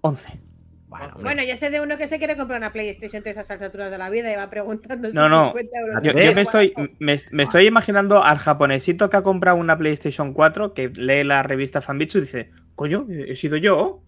11. 0.03 0.41
Bueno. 0.89 1.14
Bueno, 1.20 1.43
yo 1.43 1.57
sé 1.57 1.68
de 1.70 1.80
uno 1.80 1.97
que 1.99 2.07
se 2.07 2.18
quiere 2.18 2.37
comprar 2.37 2.59
una 2.59 2.72
PlayStation 2.72 3.22
3 3.22 3.37
a 3.39 3.41
esas 3.41 3.61
alturas 3.61 3.91
de 3.91 3.99
la 3.99 4.09
vida 4.09 4.32
y 4.32 4.37
va 4.37 4.49
preguntando. 4.49 5.11
No, 5.12 5.28
no. 5.28 5.49
50 5.49 5.78
euros. 5.78 6.03
Yo, 6.03 6.12
yo 6.12 6.32
me, 6.32 6.41
estoy, 6.41 6.74
me, 7.01 7.20
me 7.32 7.43
estoy 7.43 7.66
imaginando 7.66 8.22
al 8.22 8.39
japonesito 8.39 9.11
que 9.11 9.16
ha 9.16 9.22
comprado 9.22 9.57
una 9.57 9.76
PlayStation 9.76 10.32
4 10.32 10.74
que 10.74 10.89
lee 10.91 11.24
la 11.24 11.43
revista 11.43 11.80
Fanbitsu 11.82 12.18
y 12.18 12.20
dice, 12.22 12.51
coño, 12.76 13.07
he 13.11 13.34
sido 13.34 13.57
yo. 13.57 14.01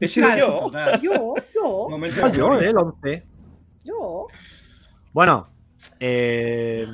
He 0.00 0.08
sido 0.08 0.26
Claro. 0.26 0.70
yo. 0.72 1.02
Yo, 1.02 1.34
yo, 1.54 1.88
Momento 1.90 2.32
yo, 2.32 2.60
eh, 2.60 2.70
el 2.70 2.76
11. 2.78 3.22
yo. 3.84 4.26
Bueno, 5.12 5.48
eh, 6.00 6.86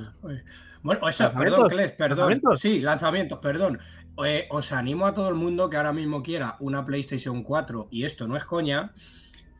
Bueno, 0.82 1.08
eso, 1.08 1.24
perdón, 1.34 1.68
Cles, 1.68 1.92
perdón. 1.92 2.18
¿Lanzamientos? 2.18 2.60
Sí, 2.60 2.80
lanzamientos, 2.80 3.38
perdón. 3.40 3.78
Eh, 4.24 4.46
os 4.50 4.72
animo 4.72 5.06
a 5.06 5.14
todo 5.14 5.28
el 5.28 5.34
mundo 5.34 5.70
que 5.70 5.76
ahora 5.76 5.92
mismo 5.92 6.22
quiera 6.22 6.56
una 6.60 6.84
PlayStation 6.84 7.42
4, 7.42 7.88
y 7.90 8.04
esto 8.04 8.26
no 8.28 8.36
es 8.36 8.44
coña, 8.44 8.92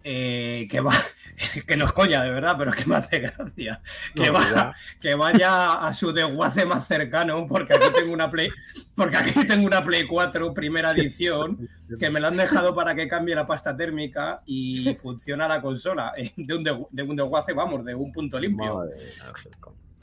eh, 0.03 0.67
que 0.71 0.81
va, 0.81 0.93
que 1.67 1.77
no 1.77 1.85
es 1.85 1.93
coña 1.93 2.23
de 2.23 2.31
verdad, 2.31 2.57
pero 2.59 2.73
que 2.73 2.85
me 2.87 2.97
hace 2.97 3.21
gracia. 3.21 3.81
Que, 4.15 4.27
no, 4.27 4.33
va- 4.35 4.51
ya. 4.55 4.75
que 5.01 5.15
vaya 5.15 5.87
a 5.87 5.93
su 5.95 6.13
desguace 6.13 6.65
más 6.67 6.87
cercano, 6.87 7.47
porque 7.47 7.75
aquí 7.75 7.87
tengo 7.95 8.13
una 8.13 8.31
Play, 8.31 8.49
porque 8.95 9.17
aquí 9.19 9.47
tengo 9.47 9.67
una 9.67 9.83
Play 9.83 10.07
4 10.07 10.53
primera 10.55 10.91
edición, 10.97 11.69
que 11.99 12.11
me 12.11 12.19
la 12.21 12.29
han 12.29 12.37
dejado 12.37 12.75
para 12.75 12.95
que 12.95 13.09
cambie 13.09 13.35
la 13.35 13.47
pasta 13.47 13.77
térmica 13.77 14.43
y 14.47 14.95
funciona 14.97 15.47
la 15.47 15.61
consola. 15.61 16.13
eh, 16.17 16.33
De 16.37 16.55
un, 16.55 16.65
desgu- 16.65 16.89
de 16.91 17.03
un 17.03 17.17
desguace, 17.17 17.53
vamos, 17.53 17.85
de 17.85 17.95
un 17.95 18.11
punto 18.11 18.39
limpio. 18.39 18.75
Madre. 18.79 18.95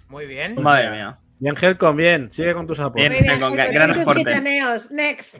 Muy 0.09 0.25
bien. 0.25 0.61
Madre 0.61 0.91
mía. 0.91 1.19
Bien, 1.39 1.55
Helcom, 1.59 1.95
bien. 1.95 2.31
Sigue 2.31 2.53
con 2.53 2.65
tus 2.65 2.79
aportes. 2.79 3.09
Bien. 3.09 3.23
Bien, 3.23 3.39
con 3.39 3.53
gran 3.53 3.91
aporte. 3.91 4.19
gitaneos. 4.19 4.89
Next. 4.91 5.39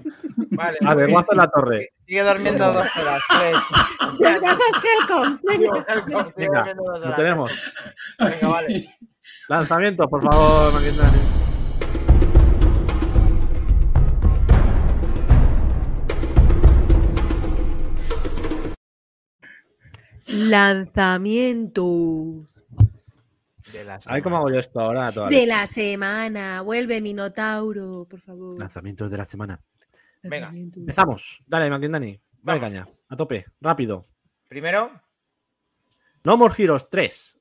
Vale. 0.51 0.78
A 0.86 0.93
ver, 0.93 1.09
guazo 1.09 1.32
en 1.32 1.38
la 1.38 1.47
torre. 1.47 1.89
Sigue 2.05 2.24
durmiendo 2.24 2.65
dos 2.74 2.88
horas. 2.97 3.22
tres. 3.30 3.57
Gafas 4.41 4.84
Helcom. 4.84 5.38
Sigue 5.38 5.70
Venga. 6.38 6.59
Durmiendo 6.59 6.84
dos 6.84 6.99
lo 6.99 7.05
horas. 7.05 7.15
tenemos. 7.15 7.74
Venga, 8.20 8.47
vale. 8.47 8.89
Lanzamiento, 9.49 10.07
por 10.07 10.22
favor, 10.24 10.74
Maquindani. 10.74 11.18
Lanzamientos 21.28 22.56
De 23.74 23.84
la 23.84 23.99
A 24.05 24.13
ver 24.13 24.24
cómo 24.24 24.38
hago 24.38 24.49
yo 24.51 24.59
esto 24.59 24.80
ahora. 24.80 25.11
Toda 25.11 25.30
de 25.30 25.45
la 25.45 25.68
semana. 25.68 26.61
Vuelve 26.61 27.01
Minotauro, 27.01 28.05
por 28.09 28.20
favor. 28.20 28.57
Lanzamientos 28.59 29.11
de 29.11 29.18
la 29.18 29.26
semana. 29.26 29.59
Venga. 30.24 30.51
Empezamos. 30.53 31.41
Dale, 31.45 31.70
Maquindani. 31.70 32.20
Vamos. 32.41 32.61
caña. 32.61 32.86
A 33.09 33.15
tope. 33.15 33.45
Rápido. 33.61 34.05
Primero, 34.47 34.91
No 36.24 36.38
More 36.38 36.53
Heroes 36.57 36.88
3. 36.89 37.39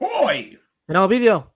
¡Uy! 0.00 0.60
¿Tenemos 0.86 1.08
vídeo? 1.08 1.54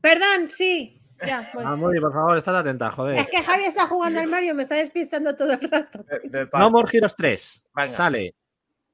Perdón, 0.00 0.48
sí. 0.48 0.98
Ya, 1.26 1.48
voy. 1.54 1.62
Ah, 1.66 1.76
por 1.78 2.12
favor, 2.12 2.36
estate 2.38 2.58
atenta, 2.58 2.90
joder. 2.90 3.18
Es 3.18 3.28
que 3.28 3.42
Javi 3.42 3.64
está 3.64 3.86
jugando 3.86 4.18
al 4.20 4.26
Mario, 4.26 4.54
me 4.54 4.64
está 4.64 4.74
despistando 4.74 5.36
todo 5.36 5.52
el 5.52 5.70
rato. 5.70 6.02
de- 6.04 6.28
del 6.28 6.48
No. 6.52 6.70
More 6.70 6.88
Heroes 6.92 7.14
3 7.16 7.64
Venga. 7.74 7.88
sale 7.88 8.34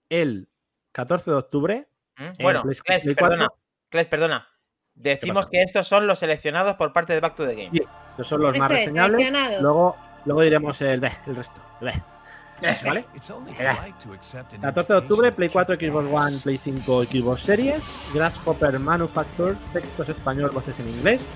el 0.08 0.48
14 0.92 1.30
de 1.30 1.36
octubre. 1.36 1.88
¿Mm? 2.18 2.22
en 2.24 2.32
Bueno, 2.40 2.62
4. 2.62 3.14
perdona. 3.16 3.48
Kles, 3.88 4.06
perdona. 4.08 4.46
Decimos 5.00 5.46
que 5.48 5.62
estos 5.62 5.86
son 5.86 6.06
los 6.06 6.18
seleccionados 6.18 6.74
por 6.74 6.92
parte 6.92 7.12
de 7.14 7.20
Back 7.20 7.34
to 7.36 7.46
the 7.46 7.54
Game. 7.54 7.70
Sí. 7.72 7.82
Estos 8.10 8.26
son 8.28 8.42
los 8.42 8.56
más 8.58 8.70
Eso 8.70 8.80
reseñables. 8.80 9.60
Luego, 9.62 9.96
luego 10.24 10.42
diremos 10.42 10.80
el, 10.82 11.04
el 11.26 11.36
resto. 11.36 11.60
bleh. 11.80 12.02
Eso. 12.60 12.86
¿Vale? 12.86 13.04
It's 13.14 13.30
only 13.30 13.52
Yeah. 13.54 13.76
polite 13.76 14.04
to 14.04 14.12
accept 14.14 14.52
an 14.54 14.60
14 14.60 14.92
de 14.92 14.98
octubre. 14.98 15.30
Play 15.32 15.48
4, 15.48 15.76
Xbox 15.76 16.06
One, 16.12 16.36
Play 16.42 16.58
5, 16.58 17.04
Xbox 17.04 17.40
Series. 17.42 17.88
Grasshopper 18.12 18.78
Manufacture, 18.80 19.54
textos 19.72 20.08
español, 20.08 20.50
voces 20.50 20.80
en 20.80 20.88
inglés. 20.88 21.28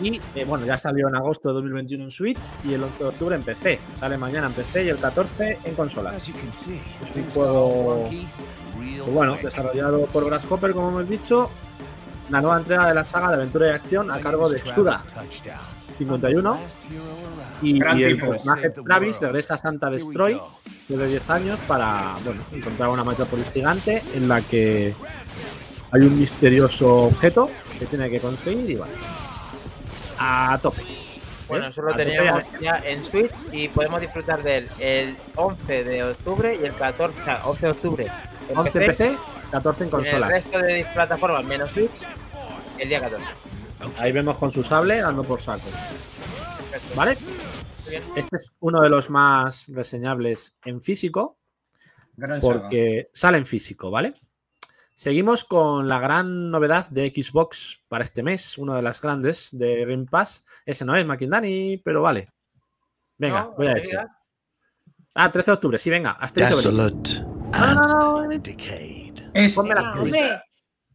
Y 0.00 0.20
eh, 0.34 0.44
bueno, 0.44 0.66
ya 0.66 0.76
salió 0.76 1.06
en 1.06 1.14
agosto 1.14 1.50
de 1.50 1.54
2021 1.54 2.04
en 2.04 2.10
Switch 2.10 2.40
y 2.64 2.74
el 2.74 2.82
11 2.82 3.04
de 3.04 3.08
octubre 3.10 3.36
en 3.36 3.42
PC. 3.44 3.78
Sale 3.94 4.16
mañana 4.16 4.48
en 4.48 4.52
PC 4.52 4.84
y 4.84 4.88
el 4.88 4.98
14 4.98 5.58
en 5.64 5.76
see, 6.20 6.34
Es 7.04 7.14
un 7.14 7.30
juego, 7.30 8.08
Pues 8.74 9.14
bueno, 9.14 9.38
desarrollado 9.40 10.06
por 10.06 10.24
Grasshopper, 10.24 10.72
como 10.72 10.88
hemos 10.88 11.08
dicho. 11.08 11.50
La 12.32 12.40
nueva 12.40 12.56
entrega 12.56 12.88
de 12.88 12.94
la 12.94 13.04
saga 13.04 13.28
de 13.28 13.34
aventura 13.34 13.66
y 13.66 13.70
acción 13.72 14.10
a 14.10 14.18
cargo 14.18 14.48
de 14.48 14.58
Touchdown. 14.58 14.96
51. 15.98 16.54
Last 16.54 16.82
hero 16.90 17.02
around. 17.62 17.62
Y, 17.62 18.00
y 18.00 18.04
el 18.04 18.18
personaje 18.18 18.70
Travis 18.70 19.20
regresa 19.20 19.54
a 19.54 19.58
Santa 19.58 19.90
Destroy 19.90 20.40
de 20.88 21.06
10 21.08 21.28
años 21.28 21.58
para 21.68 22.14
bueno, 22.24 22.40
encontrar 22.50 22.88
una 22.88 23.04
metrópolis 23.04 23.52
gigante 23.52 24.02
en 24.14 24.28
la 24.28 24.40
que 24.40 24.94
hay 25.90 26.00
un 26.00 26.18
misterioso 26.18 27.02
objeto 27.04 27.50
que 27.78 27.84
tiene 27.84 28.08
que 28.08 28.18
conseguir 28.18 28.70
y 28.70 28.76
bueno. 28.76 28.94
A 30.18 30.58
tope. 30.62 30.80
Bueno, 31.48 31.66
¿Eh? 31.66 31.68
eso 31.68 31.82
lo 31.82 31.92
teníamos 31.92 32.44
ya. 32.62 32.78
en 32.78 33.04
Switch 33.04 33.32
y 33.52 33.68
podemos 33.68 34.00
disfrutar 34.00 34.42
de 34.42 34.56
él 34.56 34.68
el 34.78 35.16
11 35.36 35.84
de 35.84 36.02
octubre 36.04 36.58
y 36.58 36.64
el 36.64 36.72
14, 36.72 37.20
o 37.20 37.24
sea, 37.26 37.40
11 37.44 37.66
de 37.66 37.72
octubre 37.72 38.06
en 38.48 38.56
11 38.58 38.78
PC, 38.78 38.86
PC, 38.86 39.18
14 39.50 39.84
en 39.84 39.88
y 39.88 39.92
en 39.92 39.98
el 39.98 40.02
consolas. 40.02 40.30
resto 40.30 40.58
de 40.60 40.86
plataformas 40.94 41.44
menos 41.44 41.72
Switch 41.72 42.02
el 42.82 42.88
día 42.88 43.00
14. 43.00 43.24
Ahí 43.98 44.12
vemos 44.12 44.38
con 44.38 44.52
su 44.52 44.62
sable 44.62 45.00
dando 45.00 45.24
por 45.24 45.40
saco. 45.40 45.68
Perfecto. 46.70 46.96
¿Vale? 46.96 47.16
Este 48.16 48.36
es 48.36 48.50
uno 48.60 48.80
de 48.80 48.88
los 48.88 49.10
más 49.10 49.66
reseñables 49.68 50.56
en 50.64 50.80
físico. 50.82 51.38
Gran 52.16 52.40
saga. 52.40 52.52
porque 52.62 53.08
sale 53.12 53.38
en 53.38 53.46
físico, 53.46 53.90
¿vale? 53.90 54.14
Seguimos 54.94 55.44
con 55.44 55.88
la 55.88 55.98
gran 55.98 56.50
novedad 56.50 56.88
de 56.90 57.10
Xbox 57.14 57.80
para 57.88 58.04
este 58.04 58.22
mes, 58.22 58.58
una 58.58 58.76
de 58.76 58.82
las 58.82 59.00
grandes 59.00 59.48
de 59.52 59.84
Game 59.86 60.04
Pass. 60.04 60.44
Ese 60.66 60.84
no 60.84 60.94
es 60.94 61.04
Maquindani, 61.06 61.78
pero 61.78 62.02
vale. 62.02 62.26
Venga, 63.18 63.44
No, 63.44 63.52
voy 63.56 63.66
a 63.68 63.74
digas. 63.74 64.06
Ah, 65.14 65.30
13 65.30 65.50
de 65.50 65.54
octubre, 65.54 65.78
sí, 65.78 65.90
venga. 65.90 66.12
Asterix. 66.12 66.50
Desolate 66.56 67.20
No, 67.52 67.74
no, 67.74 68.22
no, 68.22 68.28
decayed. 68.38 69.14
Es- 69.34 69.54
ponme 69.54 69.74
la 69.74 69.92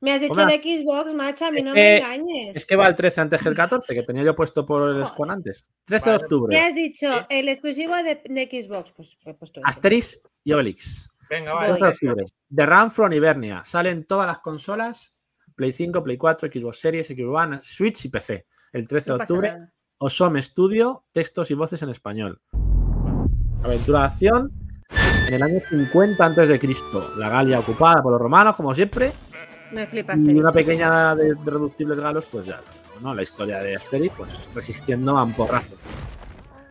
me 0.02 0.14
has 0.14 0.22
dicho 0.22 0.46
de 0.46 0.54
Xbox, 0.62 1.14
macho, 1.14 1.46
a 1.46 1.52
mí 1.52 1.58
Es 1.60 1.64
no 1.64 1.74
me 1.74 1.98
engañes. 1.98 2.56
Es 2.56 2.66
que 2.66 2.76
va 2.76 2.88
el 2.88 2.96
13 2.96 3.22
antes 3.22 3.42
que 3.42 3.50
el 3.50 3.56
14, 3.56 3.94
que 3.94 4.04
tenía 4.04 4.24
yo 4.24 4.36
puesto 4.36 4.66
por 4.66 4.96
el 4.96 5.06
Squad 5.06 5.32
antes. 5.32 5.72
13 5.86 6.06
de 6.06 6.12
Vale. 6.12 6.24
octubre. 6.24 6.56
Me 6.56 6.62
has 6.66 6.76
dicho 6.76 7.08
el 7.30 7.50
exclusivo 7.50 7.96
de, 7.98 8.22
de 8.26 8.64
Xbox, 8.64 8.92
pues 8.92 9.18
he 9.26 9.34
puesto 9.34 9.60
ese. 9.60 9.70
Asterix 9.70 10.22
y 10.44 10.54
Obelix. 10.54 11.10
Venga, 11.30 11.54
Voy. 11.54 11.62
13 11.62 11.74
de 11.76 11.80
vale. 11.82 11.94
octubre. 11.94 12.26
The 12.56 12.66
Run 12.66 12.92
from 12.92 13.14
Hibernia. 13.14 13.62
Salen 13.66 14.06
todas 14.06 14.28
las 14.28 14.40
consolas: 14.40 15.16
Play 15.56 15.74
5, 15.74 16.04
Play 16.04 16.18
4, 16.18 16.50
Xbox 16.54 16.80
Series, 16.80 17.08
Xbox 17.08 17.44
One, 17.44 17.62
Switch 17.62 18.06
y 18.06 18.10
PC. 18.10 18.46
El 18.74 18.88
13 18.88 19.10
No 19.12 19.18
de 19.18 19.24
octubre. 19.24 19.52
nada. 19.52 19.74
Osome 20.00 20.44
Studio, 20.44 21.06
textos 21.12 21.50
y 21.50 21.56
voces 21.56 21.82
en 21.82 21.90
español. 21.90 22.40
Aventura 23.64 24.02
de 24.02 24.06
acción 24.06 24.52
en 25.28 25.34
el 25.34 25.42
año 25.44 25.60
50 25.70 26.24
antes 26.24 26.50
de 26.50 26.60
Cristo. 26.60 27.14
La 27.18 27.30
Galia 27.30 27.60
ocupada 27.60 28.02
por 28.04 28.12
los 28.12 28.22
romanos, 28.22 28.56
como 28.56 28.74
siempre, 28.76 29.12
Me 29.72 29.88
y 29.92 30.40
una 30.40 30.52
pequeña 30.52 31.16
de, 31.16 31.36
de 31.36 31.52
reductibles 31.52 32.00
galos, 32.00 32.26
pues 32.32 32.46
ya, 32.46 32.62
¿no? 33.02 33.14
La 33.14 33.22
historia 33.22 33.60
de 33.60 33.76
Asterix, 33.76 34.16
pues 34.16 34.50
resistiendo 34.54 35.18
a 35.18 35.24
un 35.24 35.34
porrazo. 35.34 35.76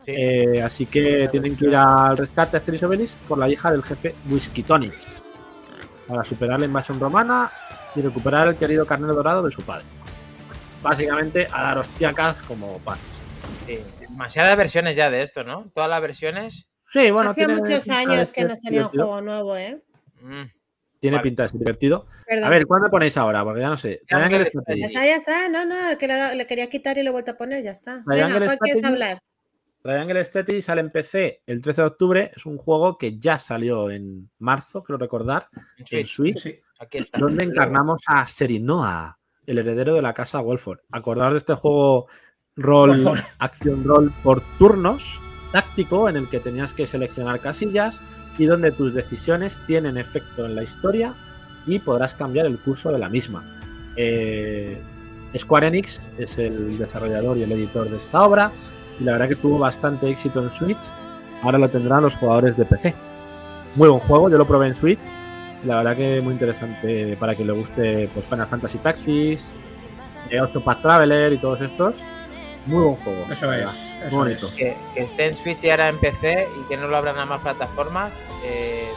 Sí. 0.00 0.12
Eh, 0.16 0.62
así 0.62 0.86
que 0.86 1.28
tienen 1.30 1.56
que 1.56 1.66
ir 1.66 1.76
al 1.76 2.16
rescate 2.16 2.56
Asterix 2.56 2.82
y 2.82 2.84
Obelix 2.84 3.18
por 3.28 3.38
la 3.38 3.48
hija 3.48 3.70
del 3.70 3.82
jefe 3.82 4.14
Whisky 4.30 4.62
Tonics 4.62 5.24
para 6.06 6.22
superar 6.22 6.60
la 6.60 6.66
invasión 6.66 7.00
romana 7.00 7.50
y 7.94 8.02
recuperar 8.02 8.48
el 8.48 8.56
querido 8.56 8.86
carnero 8.86 9.14
dorado 9.14 9.42
de 9.42 9.50
su 9.50 9.62
padre. 9.62 9.84
Básicamente 10.82 11.48
a 11.52 11.62
dar 11.62 11.78
hostiacas 11.78 12.42
como 12.42 12.78
panes. 12.78 13.24
Sí. 13.66 13.80
Demasiadas 14.00 14.56
versiones 14.56 14.96
ya 14.96 15.10
de 15.10 15.22
esto, 15.22 15.42
¿no? 15.42 15.70
Todas 15.74 15.90
las 15.90 16.00
versiones. 16.00 16.68
Sí, 16.88 17.10
bueno, 17.10 17.30
Hacía 17.30 17.46
tiene 17.46 17.60
muchos 17.60 17.88
años 17.88 18.30
que 18.30 18.44
no 18.44 18.54
salía 18.54 18.82
un 18.82 18.88
juego 18.90 19.20
nuevo, 19.20 19.56
¿eh? 19.56 19.82
mm, 20.22 20.44
Tiene 21.06 21.18
Vale. 21.18 21.22
pinta 21.22 21.42
de 21.44 21.48
ser 21.50 21.58
divertido. 21.60 22.06
Perdón. 22.26 22.44
A 22.44 22.50
ver, 22.50 22.66
¿cuál 22.66 22.82
me 22.82 22.88
ponéis 22.90 23.16
ahora? 23.16 23.44
Porque 23.44 23.60
ya 23.60 23.68
no 23.70 23.76
sé. 23.76 24.02
Triangle 24.06 24.44
Strategy. 24.46 24.80
Ya 24.80 24.86
está, 24.86 25.04
ya 25.06 25.16
está. 25.16 25.48
No, 25.48 25.64
no, 25.64 25.96
que 25.98 26.08
le, 26.08 26.34
le 26.34 26.46
quería 26.46 26.68
quitar 26.68 26.98
y 26.98 27.02
lo 27.04 27.10
he 27.10 27.12
vuelto 27.12 27.30
a 27.30 27.36
poner, 27.36 27.62
ya 27.62 27.70
está. 27.70 28.02
Venga, 28.06 28.26
Triangle 28.26 28.46
¿cuál 28.46 28.58
quieres 28.58 28.84
hablar? 28.84 29.22
Triangle 29.82 30.24
Strategy 30.24 30.62
sale 30.62 30.80
en 30.80 30.90
PC 30.90 31.42
el 31.46 31.60
13 31.60 31.82
de 31.82 31.86
octubre. 31.86 32.30
Es 32.34 32.44
un 32.44 32.58
juego 32.58 32.98
que 32.98 33.18
ya 33.18 33.38
salió 33.38 33.88
en 33.90 34.28
marzo, 34.38 34.82
creo 34.82 34.98
recordar, 34.98 35.46
en 35.78 35.86
en 35.98 36.06
Switch. 36.06 36.32
Switch, 36.32 36.38
Sí. 36.42 36.60
Aquí 36.80 36.98
está. 36.98 37.18
donde 37.20 37.44
encarnamos 37.44 38.02
a 38.08 38.26
Serinoa, 38.26 39.18
el 39.46 39.58
heredero 39.58 39.94
de 39.94 40.02
la 40.02 40.12
casa 40.12 40.40
Wolford. 40.40 40.80
Acordaos 40.90 41.32
de 41.34 41.38
este 41.38 41.54
juego 41.54 42.08
rol, 42.56 43.00
acción 43.38 43.84
rol 43.84 44.12
por 44.22 44.42
turnos, 44.58 45.22
táctico, 45.56 46.06
en 46.06 46.16
el 46.16 46.28
que 46.28 46.38
tenías 46.38 46.74
que 46.74 46.86
seleccionar 46.86 47.40
casillas 47.40 48.02
y 48.36 48.44
donde 48.44 48.72
tus 48.72 48.92
decisiones 48.92 49.58
tienen 49.66 49.96
efecto 49.96 50.44
en 50.44 50.54
la 50.54 50.62
historia 50.62 51.14
y 51.66 51.78
podrás 51.78 52.14
cambiar 52.14 52.44
el 52.44 52.58
curso 52.58 52.92
de 52.92 52.98
la 52.98 53.08
misma. 53.08 53.42
Eh, 53.96 54.78
Square 55.34 55.68
Enix 55.68 56.10
es 56.18 56.36
el 56.36 56.76
desarrollador 56.76 57.38
y 57.38 57.44
el 57.44 57.52
editor 57.52 57.88
de 57.88 57.96
esta 57.96 58.22
obra 58.22 58.52
y 59.00 59.04
la 59.04 59.12
verdad 59.12 59.28
que 59.28 59.36
tuvo 59.36 59.58
bastante 59.58 60.10
éxito 60.10 60.42
en 60.42 60.50
Switch. 60.50 60.90
Ahora 61.42 61.56
lo 61.56 61.70
tendrán 61.70 62.02
los 62.02 62.16
jugadores 62.16 62.54
de 62.58 62.66
PC. 62.66 62.94
Muy 63.76 63.88
buen 63.88 64.00
juego, 64.00 64.28
yo 64.28 64.36
lo 64.36 64.46
probé 64.46 64.66
en 64.66 64.76
Switch. 64.76 65.00
La 65.64 65.76
verdad 65.76 65.96
que 65.96 66.20
muy 66.20 66.34
interesante 66.34 67.16
para 67.16 67.34
quien 67.34 67.48
le 67.48 67.54
guste 67.54 68.10
pues, 68.12 68.26
Final 68.26 68.46
Fantasy 68.46 68.76
Tactics, 68.76 69.48
eh, 70.28 70.38
Octopath 70.38 70.82
Traveler 70.82 71.32
y 71.32 71.38
todos 71.38 71.62
estos. 71.62 72.04
Muy 72.66 72.82
buen 72.82 72.96
juego. 72.96 73.26
Eso 73.30 73.52
es, 73.52 73.70
eso 74.06 74.16
bonito. 74.16 74.46
es. 74.46 74.52
Que, 74.52 74.76
que 74.94 75.02
esté 75.02 75.26
en 75.28 75.36
Switch 75.36 75.64
y 75.64 75.70
ahora 75.70 75.88
en 75.88 75.98
PC 75.98 76.48
y 76.60 76.68
que 76.68 76.76
no 76.76 76.88
lo 76.88 76.96
abran 76.96 77.18
a 77.18 77.24
más 77.24 77.40
plataformas. 77.40 78.12
Eh, 78.44 78.88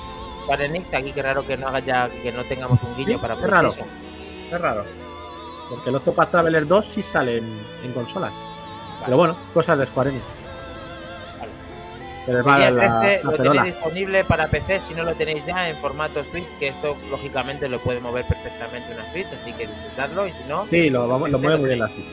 Square 0.43 0.65
Enix, 0.65 0.93
aquí 0.93 1.11
qué 1.11 1.21
raro 1.21 1.45
que 1.45 1.55
no 1.57 1.67
haga 1.67 1.79
ya, 1.79 2.09
que 2.09 2.31
no 2.31 2.43
tengamos 2.45 2.81
un 2.81 2.95
guiño 2.95 3.13
Sí, 3.13 3.17
para 3.17 3.35
es 3.35 3.41
raro. 3.41 3.69
Es 4.51 4.61
raro. 4.61 4.85
Porque 5.69 5.89
el 5.89 5.95
Octopath 5.97 6.31
Traveler 6.31 6.65
2 6.65 6.85
sí 6.85 7.01
sale 7.03 7.37
en, 7.37 7.61
en 7.83 7.93
consolas. 7.93 8.35
Pero 9.05 9.17
bueno, 9.17 9.37
cosas 9.53 9.77
de 9.77 9.85
Square 9.85 10.09
Enix. 10.09 10.45
Vale. 11.39 11.51
Se 12.25 12.33
les 12.33 12.45
va 12.45 12.57
la, 12.57 12.99
13 12.99 13.23
la 13.23 13.31
lo 13.31 13.37
perola. 13.37 13.51
tenéis 13.61 13.75
disponible 13.75 14.23
para 14.25 14.47
PC 14.49 14.79
si 14.79 14.93
no 14.95 15.03
lo 15.03 15.13
tenéis 15.13 15.45
ya 15.45 15.69
en 15.69 15.77
formato 15.77 16.23
Switch, 16.23 16.47
que 16.57 16.69
esto 16.69 16.95
lógicamente 17.11 17.69
lo 17.69 17.79
puede 17.79 17.99
mover 18.01 18.25
perfectamente 18.25 18.91
una 18.93 19.11
Switch, 19.11 19.27
así 19.27 19.53
que 19.53 19.67
disfrutadlo 19.67 20.27
y 20.27 20.31
si 20.31 20.43
no, 20.47 20.65
Sí, 20.67 20.89
lo, 20.89 21.07
vamos- 21.07 21.29
lo 21.29 21.37
mueve 21.39 21.57
muy 21.59 21.67
bien 21.67 21.79
la. 21.79 21.87
Switch. 21.87 22.05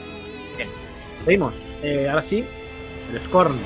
Seguimos. 1.26 1.74
Eh, 1.82 2.08
ahora 2.08 2.22
sí, 2.22 2.46
el 3.12 3.20
Scorn. 3.20 3.58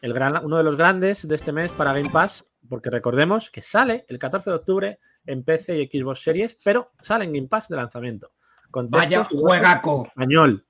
El 0.00 0.12
gran, 0.12 0.44
uno 0.44 0.56
de 0.56 0.62
los 0.62 0.76
grandes 0.76 1.26
de 1.26 1.34
este 1.34 1.50
mes 1.50 1.72
para 1.72 1.92
Game 1.92 2.08
Pass, 2.12 2.44
porque 2.68 2.90
recordemos 2.90 3.50
que 3.50 3.60
sale 3.60 4.04
el 4.06 4.20
14 4.20 4.50
de 4.50 4.56
octubre 4.56 5.00
en 5.26 5.42
PC 5.42 5.80
y 5.80 5.88
Xbox 5.88 6.22
Series, 6.22 6.56
pero 6.64 6.92
sale 7.02 7.24
en 7.24 7.32
Game 7.32 7.48
Pass 7.48 7.66
de 7.66 7.74
lanzamiento. 7.74 8.30
Con 8.70 8.88
Vaya 8.88 9.24
juegaco. 9.24 10.06
Español. 10.06 10.64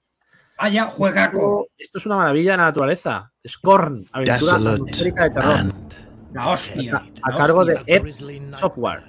Vaya 0.56 0.86
juegaco. 0.86 1.64
Esto, 1.64 1.74
esto 1.76 1.98
es 1.98 2.06
una 2.06 2.16
maravilla 2.16 2.52
de 2.52 2.56
la 2.56 2.64
naturaleza. 2.64 3.30
Scorn, 3.46 4.06
aventura 4.10 4.54
atmosférica 4.54 5.24
de 5.24 5.30
terror. 5.32 5.58
La 6.32 6.48
hostia. 6.48 7.02
A 7.20 7.30
la 7.30 7.36
cargo 7.36 7.62
de. 7.62 7.82
Ed 7.84 8.54
Software. 8.56 9.04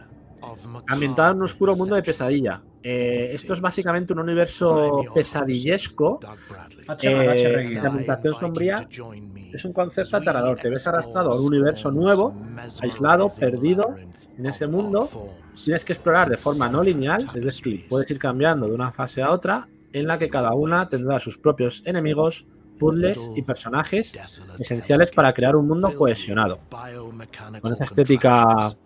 Ambientado 0.87 1.31
en 1.31 1.37
un 1.37 1.43
oscuro 1.43 1.73
mundo 1.73 1.95
de 1.95 2.03
pesadilla. 2.03 2.61
Eh, 2.87 3.33
esto 3.33 3.53
es 3.53 3.61
básicamente 3.61 4.13
un 4.13 4.19
universo 4.19 5.03
pesadillesco 5.11 6.19
eh, 7.01 7.71
de 7.71 7.79
ambientación 7.79 8.35
sombría. 8.35 8.87
Es 9.51 9.65
un 9.65 9.73
concepto 9.73 10.17
aterrador. 10.17 10.59
Te 10.59 10.69
ves 10.69 10.85
arrastrado 10.85 11.31
a 11.31 11.35
un 11.35 11.47
universo 11.47 11.89
nuevo, 11.89 12.35
aislado, 12.83 13.29
perdido 13.29 13.95
en 14.37 14.45
ese 14.45 14.67
mundo. 14.67 15.09
Tienes 15.55 15.83
que 15.83 15.93
explorar 15.93 16.29
de 16.29 16.37
forma 16.37 16.69
no 16.69 16.83
lineal, 16.83 17.25
es 17.33 17.43
decir, 17.43 17.87
puedes 17.89 18.11
ir 18.11 18.19
cambiando 18.19 18.67
de 18.67 18.75
una 18.75 18.91
fase 18.91 19.23
a 19.23 19.31
otra, 19.31 19.67
en 19.91 20.05
la 20.05 20.19
que 20.19 20.29
cada 20.29 20.53
una 20.53 20.87
tendrá 20.87 21.19
sus 21.19 21.39
propios 21.39 21.81
enemigos, 21.87 22.45
puzzles 22.77 23.31
y 23.35 23.41
personajes 23.41 24.15
esenciales 24.59 25.09
para 25.09 25.33
crear 25.33 25.55
un 25.55 25.67
mundo 25.67 25.91
cohesionado. 25.95 26.59
Con 27.61 27.73
esa 27.73 27.85
estética 27.85 28.77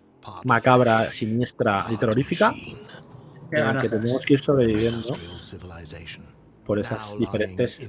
macabra, 0.44 1.12
siniestra 1.12 1.86
y 1.90 1.96
terrorífica, 1.96 2.54
en 3.56 3.58
el 3.58 3.64
ganas. 3.64 3.82
que 3.82 3.88
tenemos 3.88 4.24
que 4.24 4.32
ir 4.34 4.40
sobreviviendo 4.40 5.16
por 6.64 6.78
esas 6.78 7.18
diferentes 7.18 7.80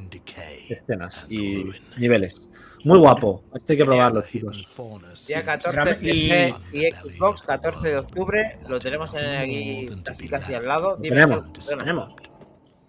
escenas 0.70 1.28
y 1.30 1.66
niveles. 1.98 2.48
Muy 2.84 2.98
guapo, 2.98 3.44
este 3.54 3.74
hay 3.74 3.78
que 3.78 3.86
probarlo, 3.86 4.24
chicos. 4.24 4.68
día 5.28 5.44
14 5.46 5.78
Rame- 5.78 5.96
PC 6.00 6.56
y 6.74 6.92
Xbox, 6.92 7.42
14 7.44 7.90
de 7.90 7.98
octubre, 7.98 8.58
lo 8.68 8.80
tenemos 8.80 9.14
en- 9.14 9.36
aquí 9.36 9.88
casi 10.04 10.28
casi 10.28 10.54
al 10.56 10.66
lado. 10.68 10.98
Dime, 11.00 11.16
tenemos, 11.16 11.54
tenemos. 11.54 12.16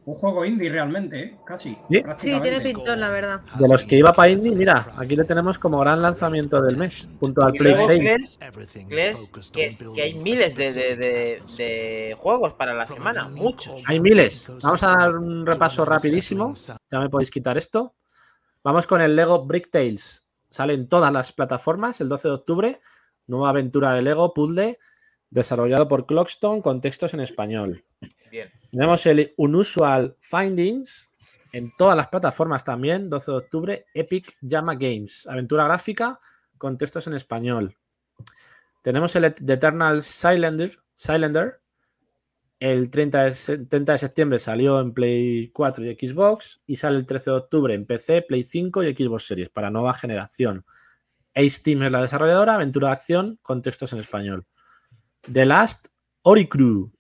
Un 0.05 0.15
juego 0.15 0.45
indie 0.45 0.69
realmente, 0.69 1.21
¿eh? 1.21 1.37
Casi. 1.47 1.77
Sí. 1.89 2.03
Sí, 2.19 2.41
tiene 2.41 2.61
pintón, 2.61 2.99
la 2.99 3.09
verdad. 3.09 3.41
De 3.57 3.69
los 3.69 3.85
que 3.85 3.97
iba 3.97 4.13
para 4.13 4.31
indie, 4.31 4.53
mira, 4.55 4.93
aquí 4.97 5.15
le 5.15 5.23
tenemos 5.25 5.61
como 5.61 5.79
gran 5.79 6.03
lanzamiento 6.03 6.61
del 6.61 6.77
mes, 6.77 7.09
junto 7.21 7.43
al 7.45 7.55
Y 7.55 7.59
luego, 7.61 7.87
Plague 7.87 8.01
¿crees, 8.01 8.39
crees 8.89 9.31
que, 9.53 9.71
que 9.95 10.03
hay 10.03 10.15
miles 10.15 10.57
de, 10.57 10.73
de- 10.73 10.97
de- 10.97 11.43
de 11.57 12.17
juegos 12.19 12.55
para 12.55 12.75
la 12.75 12.87
semana? 12.87 13.29
Muchos. 13.29 13.81
Hay 13.87 14.01
miles. 14.01 14.51
Vamos 14.61 14.83
a 14.83 14.89
dar 14.89 15.17
un 15.17 15.47
repaso 15.47 15.85
rapidísimo. 15.85 16.55
Ya 16.91 16.99
me 16.99 17.09
podéis 17.09 17.31
quitar 17.31 17.57
esto. 17.57 17.95
Vamos 18.65 18.89
con 18.89 19.01
el 19.01 19.15
Lego 19.15 19.45
Brick 19.45 19.71
Tales. 19.71 20.25
Sale 20.51 20.75
en 20.75 20.89
todas 20.89 21.13
las 21.13 21.33
plataformas 21.33 22.01
el 22.01 22.09
12 22.09 22.29
de 22.29 22.35
octubre. 22.35 22.81
Nueva 23.29 23.51
aventura 23.51 23.93
de 23.95 24.03
Lego 24.03 24.35
Puzzle 24.35 24.79
desarrollado 25.33 25.89
por 25.89 26.07
Clockstone 26.07 26.61
con 26.63 26.81
textos 26.81 27.15
en 27.15 27.21
español. 27.21 27.83
Bien. 28.31 28.51
Tenemos 28.71 29.05
el 29.07 29.33
Unusual 29.37 30.17
Findings 30.21 31.11
en 31.53 31.71
todas 31.77 31.97
las 31.97 32.09
plataformas 32.09 32.65
también, 32.65 33.09
12 33.11 33.31
de 33.31 33.37
octubre, 33.37 33.87
Epic 33.95 34.37
Llama 34.43 34.75
Games, 34.75 35.27
aventura 35.27 35.65
gráfica 35.65 36.21
con 36.59 36.79
textos 36.79 37.07
en 37.07 37.15
español. 37.15 37.75
Tenemos 38.83 39.15
el 39.17 39.33
The 39.35 39.55
Eternal 39.55 40.03
Silender, 40.03 40.79
Silender 40.95 41.61
el 42.61 42.91
30 42.91 43.25
de, 43.25 43.33
se- 43.33 43.59
30 43.59 43.93
de 43.93 43.99
septiembre 43.99 44.39
salió 44.39 44.81
en 44.81 44.93
Play 44.93 45.49
4 45.49 45.85
y 45.85 45.95
Xbox 46.09 46.63
y 46.67 46.77
sale 46.77 46.97
el 46.97 47.07
13 47.07 47.31
de 47.31 47.37
octubre 47.37 47.75
en 47.75 47.87
PC, 47.87 48.23
Play 48.23 48.45
5 48.45 48.85
y 48.85 48.95
Xbox 48.95 49.27
Series 49.27 49.49
para 49.51 49.71
nueva 49.71 49.95
generación. 49.95 50.65
Ace 51.35 51.61
Team 51.65 51.83
es 51.83 51.93
la 51.93 52.03
desarrolladora, 52.03 52.55
aventura 52.55 52.89
de 52.89 52.93
acción 52.93 53.39
con 53.43 53.63
textos 53.63 53.93
en 53.95 53.99
español. 53.99 54.47
The 55.31 55.47
Last 55.47 55.87
Oricrew, 56.23 56.91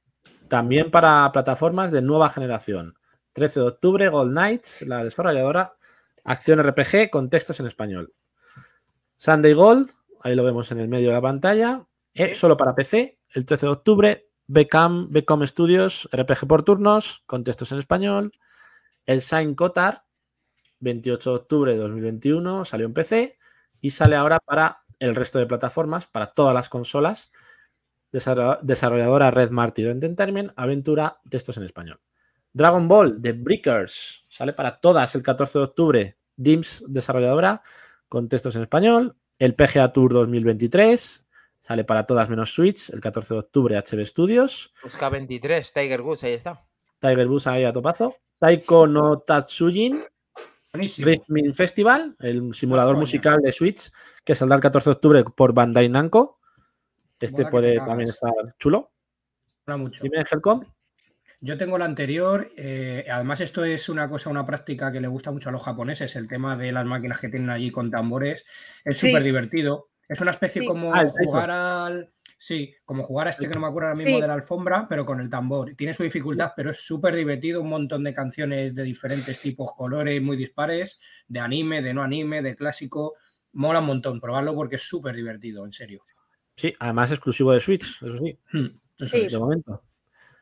también 0.49 0.93
para 0.93 1.31
plataformas 1.32 1.90
de 1.90 2.03
nueva 2.03 2.28
generación. 2.28 2.94
13 3.32 3.61
de 3.61 3.66
octubre, 3.66 4.09
Gold 4.09 4.31
Knights, 4.31 4.86
la 4.86 5.03
desarrolladora, 5.03 5.74
acción 6.23 6.62
RPG 6.62 7.11
con 7.11 7.31
textos 7.31 7.59
en 7.59 7.66
español. 7.66 8.15
Sunday 9.16 9.55
Gold, 9.55 9.90
ahí 10.20 10.36
lo 10.36 10.44
vemos 10.44 10.70
en 10.70 10.78
el 10.78 10.89
medio 10.89 11.09
de 11.09 11.15
la 11.15 11.20
pantalla, 11.20 11.86
eh, 12.15 12.35
solo 12.35 12.57
para 12.57 12.77
PC, 12.77 13.19
el 13.31 13.44
13 13.44 13.66
de 13.66 13.73
octubre, 13.73 14.28
Becam, 14.47 15.11
Becom 15.11 15.44
Studios, 15.44 16.09
RPG 16.12 16.47
por 16.47 16.62
turnos, 16.62 17.24
con 17.27 17.43
textos 17.43 17.73
en 17.73 17.78
español. 17.78 18.32
El 19.05 19.20
Sign 19.20 19.57
Cotar, 19.57 20.05
28 20.78 21.31
de 21.31 21.36
octubre 21.36 21.73
de 21.73 21.78
2021, 21.78 22.65
salió 22.65 22.86
en 22.86 22.94
PC 22.94 23.39
y 23.81 23.90
sale 23.90 24.15
ahora 24.15 24.39
para 24.39 24.85
el 25.01 25.16
resto 25.16 25.40
de 25.40 25.47
plataformas, 25.47 26.07
para 26.07 26.28
todas 26.28 26.55
las 26.55 26.69
consolas. 26.69 27.32
Desarroll- 28.12 28.59
Desarrolladora 28.62 29.30
Red 29.30 29.51
Martyr 29.51 29.89
Entertainment, 29.89 30.52
aventura, 30.56 31.18
textos 31.28 31.56
en 31.56 31.64
español. 31.64 32.01
Dragon 32.52 32.86
Ball, 32.86 33.20
The 33.20 33.32
Breakers, 33.32 34.26
sale 34.28 34.52
para 34.52 34.78
todas 34.78 35.14
el 35.14 35.22
14 35.22 35.59
de 35.59 35.64
octubre. 35.64 36.16
DIMS, 36.36 36.84
desarrolladora, 36.89 37.62
con 38.09 38.28
textos 38.28 38.56
en 38.56 38.62
español. 38.62 39.16
El 39.39 39.55
PGA 39.55 39.93
Tour 39.93 40.12
2023, 40.12 41.26
sale 41.59 41.84
para 41.84 42.05
todas 42.06 42.28
menos 42.28 42.52
Switch, 42.52 42.90
el 42.90 43.01
14 43.01 43.34
de 43.34 43.40
octubre, 43.40 43.76
HB 43.78 44.05
Studios. 44.05 44.74
Busca 44.82 45.09
23, 45.09 45.72
Tiger 45.72 46.02
Goose, 46.02 46.26
ahí 46.26 46.32
está. 46.34 46.62
Tiger 46.98 47.26
Bus 47.26 47.47
ahí 47.47 47.64
a 47.64 47.72
topazo. 47.72 48.16
Taiko 48.39 48.86
no 48.86 49.18
Tatsujin. 49.20 50.05
Rhythm 50.74 51.52
Festival, 51.52 52.16
el 52.20 52.55
simulador 52.55 52.97
musical 52.97 53.40
de 53.43 53.52
Switch, 53.52 53.90
que 54.24 54.34
saldrá 54.34 54.56
el 54.56 54.62
14 54.62 54.90
de 54.90 54.94
octubre 54.94 55.24
por 55.24 55.52
Bandai 55.52 55.89
Namco. 55.89 56.39
Este 57.24 57.43
Mola 57.43 57.51
puede 57.51 57.77
también 57.77 58.09
estar 58.11 58.32
chulo. 58.59 58.93
Mola 59.66 59.77
mucho. 59.77 60.03
Dime, 60.03 60.24
Helcom. 60.31 60.62
Yo 61.40 61.59
tengo 61.59 61.77
la 61.78 61.85
anterior. 61.86 62.51
eh, 62.57 63.05
además, 63.11 63.40
esto 63.40 63.65
es 63.65 63.89
una 63.89 64.09
cosa, 64.09 64.31
una 64.31 64.47
práctica 64.47 64.93
que 64.93 65.01
le 65.01 65.09
gusta 65.09 65.31
mucho 65.32 65.49
a 65.49 65.53
los 65.53 65.62
japoneses, 65.65 66.15
el 66.16 66.28
tema 66.28 66.57
de 66.57 66.70
las 66.73 66.85
máquinas 66.85 67.20
que 67.20 67.28
tienen 67.28 67.51
allí 67.51 67.70
con 67.70 67.90
tambores. 67.90 68.44
Es 68.85 68.99
Sí. 68.99 69.09
súper 69.09 69.23
divertido. 69.24 69.89
Es 70.09 70.20
una 70.20 70.31
especie 70.32 70.62
Sí. 70.62 70.69
como 70.69 70.94
Ah, 70.94 71.07
jugar 71.09 71.51
al. 71.51 72.12
Sí, 72.39 72.74
como 72.85 73.05
jugar 73.05 73.28
a 73.28 73.31
este 73.31 73.47
que 73.47 73.55
no 73.55 73.61
me 73.61 73.66
acuerdo 73.69 73.89
ahora 73.90 73.99
mismo 73.99 74.16
Sí. 74.16 74.20
de 74.20 74.27
la 74.27 74.35
alfombra, 74.35 74.86
pero 74.89 75.07
con 75.07 75.20
el 75.20 75.31
tambor. 75.31 75.74
Tiene 75.77 75.94
su 75.94 76.03
dificultad, 76.03 76.53
pero 76.57 76.73
es 76.73 76.85
súper 76.85 77.15
divertido. 77.15 77.61
Un 77.61 77.69
montón 77.69 78.03
de 78.03 78.12
canciones 78.12 78.74
de 78.74 78.82
diferentes 78.82 79.40
tipos, 79.40 79.73
colores 79.77 80.20
muy 80.20 80.36
dispares, 80.36 80.99
de 81.28 81.39
anime, 81.40 81.82
de 81.82 81.94
no 81.94 82.03
anime, 82.03 82.43
de 82.43 82.57
clásico. 82.57 83.15
Mola 83.53 83.78
un 83.81 83.86
montón 83.86 84.20
probarlo 84.20 84.55
porque 84.57 84.77
es 84.77 84.82
súper 84.82 85.15
divertido, 85.15 85.65
en 85.65 85.73
serio. 85.73 86.05
Sí, 86.57 86.74
además 86.79 87.11
exclusivo 87.11 87.53
de 87.53 87.61
Switch, 87.61 88.03
eso 88.03 88.16
sí, 88.19 88.39
Hmm, 88.53 88.66
eso 88.99 89.07
Sí. 89.16 89.23
es. 89.27 89.33
de 89.33 89.39
momento. 89.39 89.83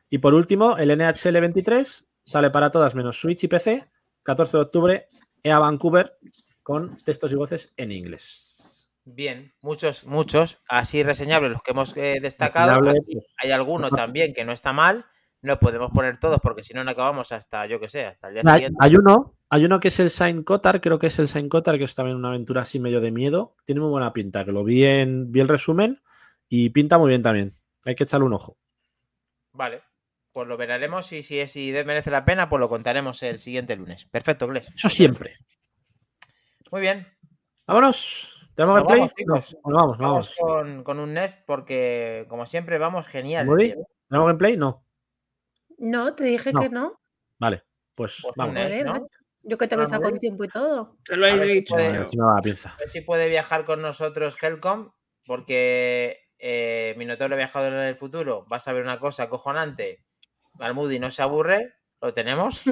Y 0.08 0.18
por 0.18 0.34
último, 0.34 0.76
el 0.76 0.90
NHL 0.90 1.40
23 1.40 2.08
sale 2.24 2.50
para 2.50 2.70
todas 2.70 2.94
menos 2.94 3.20
Switch 3.20 3.44
y 3.44 3.48
PC, 3.48 3.88
14 4.22 4.56
de 4.56 4.62
octubre, 4.62 5.08
EA 5.42 5.58
Vancouver, 5.58 6.18
con 6.62 6.96
textos 7.04 7.32
y 7.32 7.36
voces 7.36 7.72
en 7.76 7.92
inglés. 7.92 8.90
Bien, 9.04 9.52
muchos, 9.62 10.04
muchos, 10.04 10.60
así 10.68 11.02
reseñables 11.02 11.52
los 11.52 11.62
que 11.62 11.70
hemos 11.70 11.96
eh, 11.96 12.18
destacado. 12.20 12.90
Aquí 12.90 13.14
pues, 13.14 13.26
hay 13.38 13.50
alguno 13.50 13.90
también 13.90 14.34
que 14.34 14.44
no 14.44 14.52
está 14.52 14.72
mal, 14.72 15.06
no 15.42 15.58
podemos 15.58 15.90
poner 15.92 16.18
todos 16.18 16.38
porque 16.42 16.62
si 16.62 16.74
no, 16.74 16.84
no 16.84 16.90
acabamos 16.90 17.32
hasta, 17.32 17.66
yo 17.66 17.80
que 17.80 17.88
sé, 17.88 18.06
hasta 18.06 18.28
el 18.28 18.34
día 18.34 18.42
Hay, 18.46 18.54
siguiente. 18.54 18.78
hay 18.80 18.96
uno, 18.96 19.34
hay 19.48 19.64
uno 19.64 19.80
que 19.80 19.88
es 19.88 19.98
el 20.00 20.10
Saint 20.10 20.44
Cotar, 20.44 20.80
creo 20.80 20.98
que 20.98 21.06
es 21.08 21.18
el 21.18 21.28
Saint 21.28 21.48
Cotar, 21.50 21.78
que 21.78 21.84
es 21.84 21.94
también 21.94 22.16
una 22.16 22.28
aventura 22.28 22.62
así 22.62 22.78
medio 22.78 23.00
de 23.00 23.10
miedo. 23.10 23.56
Tiene 23.64 23.80
muy 23.80 23.90
buena 23.90 24.12
pinta, 24.12 24.44
que 24.44 24.52
lo 24.52 24.64
vi 24.64 24.84
en 24.84 25.32
vi 25.32 25.40
el 25.40 25.48
resumen 25.48 26.02
y 26.48 26.70
pinta 26.70 26.98
muy 26.98 27.08
bien 27.08 27.22
también. 27.22 27.50
Hay 27.86 27.94
que 27.94 28.04
echarle 28.04 28.26
un 28.26 28.34
ojo. 28.34 28.58
Vale, 29.52 29.82
pues 30.32 30.46
lo 30.46 30.56
veremos 30.56 31.10
y 31.12 31.22
si, 31.22 31.40
es, 31.40 31.50
si 31.52 31.72
merece 31.72 32.10
la 32.10 32.24
pena, 32.24 32.48
pues 32.48 32.60
lo 32.60 32.68
contaremos 32.68 33.22
el 33.22 33.38
siguiente 33.38 33.74
lunes. 33.76 34.04
Perfecto, 34.06 34.46
Gles. 34.46 34.68
Eso 34.74 34.88
siempre. 34.88 35.36
Muy 36.70 36.80
bien. 36.82 37.06
Vámonos. 37.66 38.48
¿Tenemos 38.54 38.80
Nos 38.80 38.88
gameplay? 38.88 39.24
vamos. 39.26 39.56
No, 39.64 39.72
vamos, 39.72 39.98
Vamos 39.98 39.98
vamos. 39.98 40.34
con, 40.38 40.84
con 40.84 40.98
un 40.98 41.14
Nest 41.14 41.42
porque, 41.46 42.26
como 42.28 42.44
siempre, 42.46 42.78
vamos 42.78 43.06
genial. 43.06 43.46
¿Tenemos 43.56 44.26
gameplay? 44.26 44.56
No. 44.56 44.84
No, 45.80 46.14
te 46.14 46.24
dije 46.24 46.52
No. 46.52 46.60
que 46.60 46.68
no. 46.68 47.00
Vale, 47.38 47.62
pues 47.94 48.18
Pues 48.22 48.34
vamos. 48.36 48.54
un. 48.54 49.08
Yo 49.42 49.56
que 49.56 49.66
te 49.66 49.76
lo 49.76 49.84
Ah, 49.84 49.86
saco 49.86 50.02
muy 50.04 50.12
en 50.12 50.18
tiempo 50.18 50.44
y 50.44 50.48
todo. 50.48 50.98
Te 51.02 51.16
lo 51.16 51.26
he 51.26 51.30
A 51.30 51.44
dicho. 51.44 51.74
A 51.76 52.40
ver 52.42 52.88
si 52.88 53.00
puede 53.00 53.28
viajar 53.30 53.64
con 53.64 53.80
nosotros 53.80 54.36
Helcom, 54.40 54.90
porque 55.24 56.18
eh, 56.38 56.94
Minotauro 56.98 57.34
ha 57.34 57.38
viajado 57.38 57.68
en 57.68 57.74
el 57.74 57.96
futuro. 57.96 58.44
Vas 58.48 58.68
a 58.68 58.74
ver 58.74 58.82
una 58.82 59.00
cosa 59.00 59.24
acojonante. 59.24 60.04
Almudi 60.58 60.98
no 60.98 61.10
se 61.10 61.22
aburre, 61.22 61.72
lo 62.02 62.12
tenemos. 62.12 62.64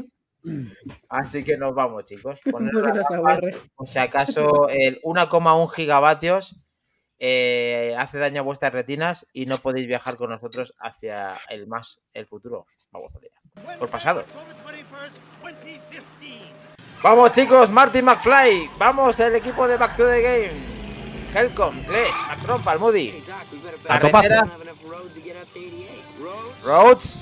Así 1.08 1.42
que 1.42 1.56
nos 1.56 1.74
vamos, 1.74 2.04
chicos. 2.04 2.40
Poner 2.50 2.74
no 2.74 3.02
se 3.04 3.14
aburre. 3.14 3.56
Por 3.74 3.88
si 3.88 3.98
acaso 3.98 4.68
el 4.68 5.00
1,1 5.02 5.68
gigavatios 5.68 6.60
eh, 7.18 7.94
hace 7.98 8.18
daño 8.18 8.40
a 8.40 8.44
vuestras 8.44 8.72
retinas 8.72 9.26
y 9.32 9.46
no 9.46 9.58
podéis 9.58 9.86
viajar 9.86 10.16
con 10.16 10.30
nosotros 10.30 10.74
hacia 10.78 11.34
el 11.48 11.66
más, 11.66 12.00
el 12.14 12.26
futuro. 12.26 12.66
Vamos 12.92 13.12
allá. 13.16 13.78
Por 13.78 13.88
pasado. 13.88 14.24
Vamos 17.02 17.32
chicos, 17.32 17.70
Martin 17.70 18.04
McFly. 18.04 18.70
Vamos 18.78 19.18
el 19.20 19.34
equipo 19.34 19.66
de 19.66 19.76
Back 19.76 19.96
to 19.96 20.06
the 20.06 20.22
Game. 20.22 20.78
Helcom, 21.34 21.84
Glesh, 21.86 22.14
Macron, 22.28 22.62
Palmudi. 22.62 23.22
Carretera. 23.86 24.48
Roads. 26.64 27.20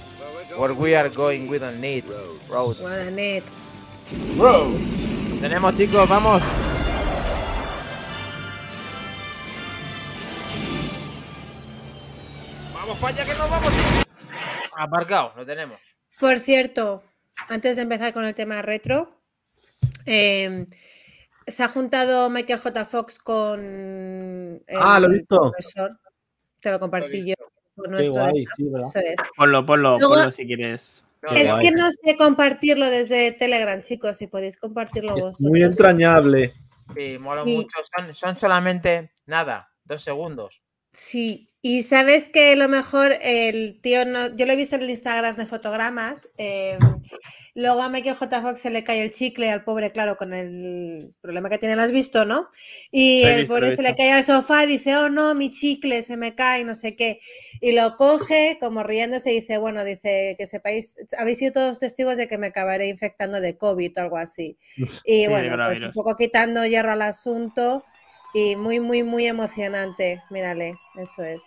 Where 0.56 0.72
we 0.72 0.94
are 0.94 1.10
going, 1.10 1.48
we 1.48 1.58
don't 1.58 1.80
need 1.80 2.04
roads. 2.48 2.80
Guadanet. 2.80 3.44
Tenemos 5.40 5.74
chicos, 5.74 6.08
vamos. 6.08 6.42
Vamos 12.86 12.98
para 13.00 13.14
allá 13.16 13.24
que 13.32 13.38
nos 13.38 13.50
vamos. 13.50 13.72
Aparcado, 14.78 15.32
lo 15.36 15.44
tenemos. 15.46 15.78
Por 16.20 16.38
cierto, 16.38 17.02
antes 17.48 17.76
de 17.76 17.82
empezar 17.82 18.12
con 18.12 18.24
el 18.24 18.34
tema 18.34 18.62
retro, 18.62 19.20
eh, 20.04 20.66
se 21.46 21.62
ha 21.64 21.68
juntado 21.68 22.30
Michael 22.30 22.60
J. 22.60 22.84
Fox 22.84 23.18
con. 23.18 23.60
el 23.64 24.78
Ah, 24.80 25.00
lo 25.00 25.08
he 25.08 25.18
visto. 25.18 25.40
profesor. 25.50 25.98
Te 26.60 26.70
lo 26.70 26.78
compartí 26.80 27.26
yo. 27.28 27.34
por 27.74 27.86
Qué 27.86 27.90
nuestro 27.90 28.12
guay, 28.22 28.46
sí, 28.56 28.70
es. 29.04 29.14
Ponlo, 29.36 29.66
ponlo, 29.66 29.98
Luego- 29.98 30.14
ponlo 30.14 30.32
si 30.32 30.46
quieres. 30.46 31.04
Qué 31.28 31.42
Es 31.42 31.50
guay. 31.50 31.66
que 31.66 31.72
no 31.72 31.90
sé 31.90 32.16
compartirlo 32.16 32.88
desde 32.88 33.32
Telegram, 33.32 33.82
chicos. 33.82 34.16
Si 34.16 34.28
podéis 34.28 34.56
compartirlo 34.56 35.10
Es 35.16 35.24
vosotros. 35.24 35.40
muy 35.50 35.62
entrañable. 35.62 36.52
Sí, 36.94 37.18
mola 37.18 37.44
Sí. 37.44 37.54
mucho. 37.56 37.78
Son, 37.96 38.14
son 38.14 38.38
solamente 38.38 39.12
nada, 39.26 39.68
dos 39.84 40.02
segundos. 40.02 40.62
Sí, 40.92 41.50
y 41.68 41.82
sabes 41.82 42.28
que 42.28 42.54
lo 42.54 42.68
mejor 42.68 43.16
el 43.22 43.80
tío, 43.80 44.04
no, 44.04 44.36
yo 44.36 44.46
lo 44.46 44.52
he 44.52 44.56
visto 44.56 44.76
en 44.76 44.82
el 44.82 44.90
Instagram 44.90 45.34
de 45.34 45.46
fotogramas, 45.46 46.28
eh, 46.38 46.78
luego 47.56 47.82
a 47.82 47.88
Michael 47.88 48.14
J. 48.14 48.40
Fox 48.40 48.60
se 48.60 48.70
le 48.70 48.84
cae 48.84 49.02
el 49.02 49.10
chicle 49.10 49.50
al 49.50 49.64
pobre, 49.64 49.90
claro, 49.90 50.16
con 50.16 50.32
el 50.32 51.12
problema 51.20 51.50
que 51.50 51.58
tiene, 51.58 51.74
lo 51.74 51.82
has 51.82 51.90
visto, 51.90 52.24
¿no? 52.24 52.50
Y 52.92 53.24
el 53.24 53.48
pobre 53.48 53.74
se 53.74 53.82
le 53.82 53.96
cae 53.96 54.12
al 54.12 54.22
sofá 54.22 54.62
y 54.62 54.68
dice, 54.68 54.94
oh 54.94 55.08
no, 55.08 55.34
mi 55.34 55.50
chicle 55.50 56.04
se 56.04 56.16
me 56.16 56.36
cae, 56.36 56.62
no 56.62 56.76
sé 56.76 56.94
qué. 56.94 57.18
Y 57.60 57.72
lo 57.72 57.96
coge 57.96 58.58
como 58.60 58.84
riéndose 58.84 59.32
y 59.32 59.40
dice, 59.40 59.58
bueno, 59.58 59.82
dice 59.82 60.36
que 60.38 60.46
sepáis, 60.46 60.94
habéis 61.18 61.38
sido 61.38 61.50
todos 61.50 61.80
testigos 61.80 62.16
de 62.16 62.28
que 62.28 62.38
me 62.38 62.46
acabaré 62.46 62.86
infectando 62.86 63.40
de 63.40 63.58
COVID 63.58 63.90
o 63.96 64.00
algo 64.02 64.18
así. 64.18 64.56
Y 65.04 65.26
bueno, 65.26 65.56
pues 65.64 65.82
un 65.82 65.90
poco 65.90 66.14
quitando 66.14 66.64
hierro 66.64 66.92
al 66.92 67.02
asunto 67.02 67.82
y 68.36 68.54
muy, 68.56 68.80
muy, 68.80 69.02
muy 69.02 69.26
emocionante. 69.26 70.22
Mírale, 70.30 70.74
eso 70.96 71.22
es. 71.22 71.42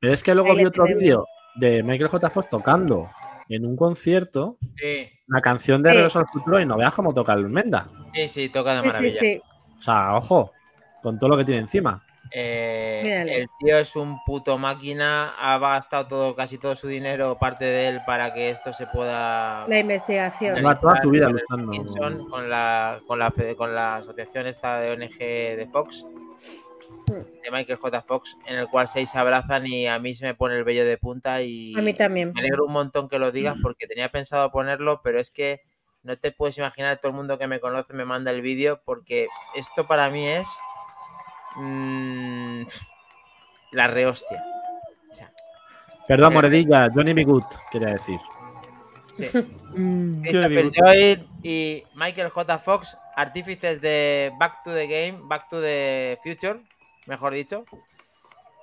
Pero 0.00 0.12
es 0.12 0.22
que 0.22 0.34
luego 0.34 0.50
Ahí 0.52 0.58
vi 0.58 0.64
otro 0.64 0.84
vídeo 0.84 1.26
de 1.56 1.82
Michael 1.82 2.08
J. 2.08 2.30
Fox 2.30 2.48
tocando 2.48 3.10
en 3.48 3.66
un 3.66 3.76
concierto 3.76 4.58
Sí, 4.76 5.08
la 5.26 5.40
canción 5.40 5.82
de 5.82 5.90
Sí. 5.90 5.96
Regreso 5.96 6.18
al 6.20 6.28
Futuro 6.28 6.60
y 6.60 6.66
no 6.66 6.76
veas 6.76 6.94
cómo 6.94 7.12
toca 7.12 7.32
el 7.32 7.48
Menda. 7.48 7.86
sí, 8.14 8.28
sí, 8.28 8.48
toca 8.48 8.74
de 8.74 8.82
Sí, 8.82 8.82
sí, 8.84 8.88
maravilla. 8.92 9.18
sí. 9.20 9.42
O 9.78 9.82
sea, 9.82 10.14
ojo, 10.16 10.52
con 11.02 11.18
todo 11.18 11.30
lo 11.30 11.36
que 11.36 11.44
tiene 11.44 11.62
encima. 11.62 12.04
Eh, 12.30 13.24
el 13.28 13.48
tío 13.58 13.78
es 13.78 13.96
un 13.96 14.18
puto 14.24 14.58
máquina, 14.58 15.34
ha 15.38 15.58
gastado 15.58 16.06
todo, 16.06 16.36
casi 16.36 16.58
todo 16.58 16.74
su 16.74 16.88
dinero, 16.88 17.38
parte 17.38 17.64
de 17.64 17.88
él, 17.88 18.00
para 18.06 18.32
que 18.34 18.50
esto 18.50 18.72
se 18.72 18.86
pueda 18.86 19.66
La 19.68 19.78
investigación. 19.78 20.56
Lleva 20.56 20.78
toda 20.78 21.00
su 21.02 21.10
vida 21.10 21.28
con 21.48 21.66
luchando. 21.66 22.28
Con 22.28 22.50
la, 22.50 23.00
con 23.06 23.18
la 23.18 23.32
con 23.56 23.74
la 23.74 23.96
asociación 23.96 24.46
esta 24.46 24.80
de 24.80 24.90
ONG 24.90 25.18
de 25.18 25.68
Fox, 25.72 26.04
de 27.06 27.50
Michael 27.50 27.78
J. 27.78 28.02
Fox, 28.02 28.36
en 28.46 28.58
el 28.58 28.68
cual 28.68 28.88
seis 28.88 29.10
se 29.10 29.18
abrazan 29.18 29.66
y 29.66 29.86
a 29.86 29.98
mí 29.98 30.14
se 30.14 30.26
me 30.26 30.34
pone 30.34 30.56
el 30.56 30.64
vello 30.64 30.84
de 30.84 30.98
punta 30.98 31.42
y 31.42 31.74
A 31.76 31.82
mí 31.82 31.94
también. 31.94 32.32
me 32.34 32.40
alegro 32.40 32.66
un 32.66 32.72
montón 32.72 33.08
que 33.08 33.18
lo 33.18 33.32
digas 33.32 33.56
porque 33.62 33.86
tenía 33.86 34.10
pensado 34.10 34.50
ponerlo, 34.50 35.00
pero 35.02 35.20
es 35.20 35.30
que 35.30 35.60
no 36.02 36.18
te 36.18 36.32
puedes 36.32 36.56
imaginar, 36.58 36.98
todo 36.98 37.10
el 37.10 37.16
mundo 37.16 37.38
que 37.38 37.46
me 37.46 37.60
conoce 37.60 37.92
me 37.94 38.04
manda 38.04 38.30
el 38.30 38.40
vídeo 38.40 38.80
porque 38.84 39.28
esto 39.54 39.86
para 39.86 40.10
mí 40.10 40.26
es 40.26 40.48
mm, 41.58 42.66
la 43.72 43.86
rehostia. 43.88 44.42
O 45.10 45.14
sea, 45.14 45.30
Perdón, 46.06 46.34
Moredilla, 46.34 46.88
Johnny. 46.94 47.24
Good, 47.24 47.44
quería 47.70 47.88
decir. 47.88 48.18
sí. 49.14 49.26
Mm, 49.74 50.22
Christopher 50.22 50.70
Lloyd 50.72 51.18
y 51.42 51.84
Michael 51.94 52.30
J. 52.30 52.58
Fox, 52.58 52.96
artífices 53.14 53.82
de 53.82 54.32
Back 54.38 54.64
to 54.64 54.72
the 54.72 54.86
Game, 54.86 55.20
Back 55.28 55.50
to 55.50 55.60
the 55.60 56.18
Future, 56.24 56.60
mejor 57.06 57.34
dicho, 57.34 57.64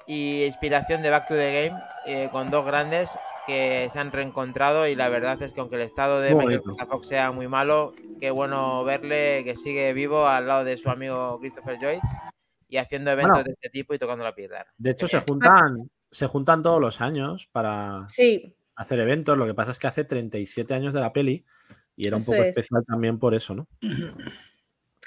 y 0.08 0.44
inspiración 0.46 1.04
de 1.04 1.12
Back 1.12 1.28
to 1.28 1.36
the 1.36 1.70
Game, 1.70 1.80
eh, 2.08 2.30
con 2.32 2.50
dos 2.50 2.66
grandes 2.66 3.18
que 3.46 3.88
se 3.92 4.00
han 4.00 4.12
reencontrado 4.12 4.88
y 4.88 4.96
la 4.96 5.08
verdad 5.10 5.42
es 5.44 5.54
que 5.54 5.62
aunque 5.62 5.76
el 5.76 5.84
estado 5.84 6.20
de 6.22 6.34
Muy 6.34 6.46
Michael 6.48 6.62
bonito. 6.62 6.84
J. 6.84 6.92
Fox 6.92 7.08
sea 7.08 7.32
muy 7.32 7.48
malo, 7.48 7.94
qué 8.20 8.32
bueno 8.32 8.84
verle 8.84 9.44
que 9.44 9.56
sigue 9.56 9.94
vivo 9.94 10.26
al 10.26 10.48
lado 10.48 10.64
de 10.64 10.78
su 10.78 10.90
amigo 10.90 11.38
Christopher 11.40 11.78
Lloyd 11.80 12.00
y 12.68 12.78
haciendo 12.78 13.12
eventos 13.12 13.32
Bueno. 13.32 13.44
de 13.46 13.52
este 13.54 13.70
tipo 13.70 13.94
y 13.94 14.00
tocando 14.00 14.24
la 14.24 14.36
piedra. 14.36 14.66
De 14.78 14.92
hecho, 14.92 15.08
se 15.08 15.20
juntan, 15.22 15.90
se 16.12 16.28
juntan 16.28 16.64
todos 16.64 16.82
los 16.82 17.02
años 17.02 17.48
para 17.52 18.04
Sí, 18.10 18.56
hacer 18.76 19.00
eventos. 19.00 19.38
Lo 19.38 19.46
que 19.46 19.54
pasa 19.54 19.72
es 19.72 19.80
que 19.80 19.88
hace 19.88 20.04
37 20.06 20.74
años 20.74 20.94
de 20.94 21.02
la 21.02 21.14
peli 21.14 21.46
y 21.96 22.08
era 22.08 22.18
un 22.18 22.22
Eso 22.22 22.32
poco 22.32 22.44
es. 22.44 22.50
especial 22.50 22.84
también 22.88 23.20
por 23.20 23.34
eso, 23.36 23.56
¿no? 23.56 23.66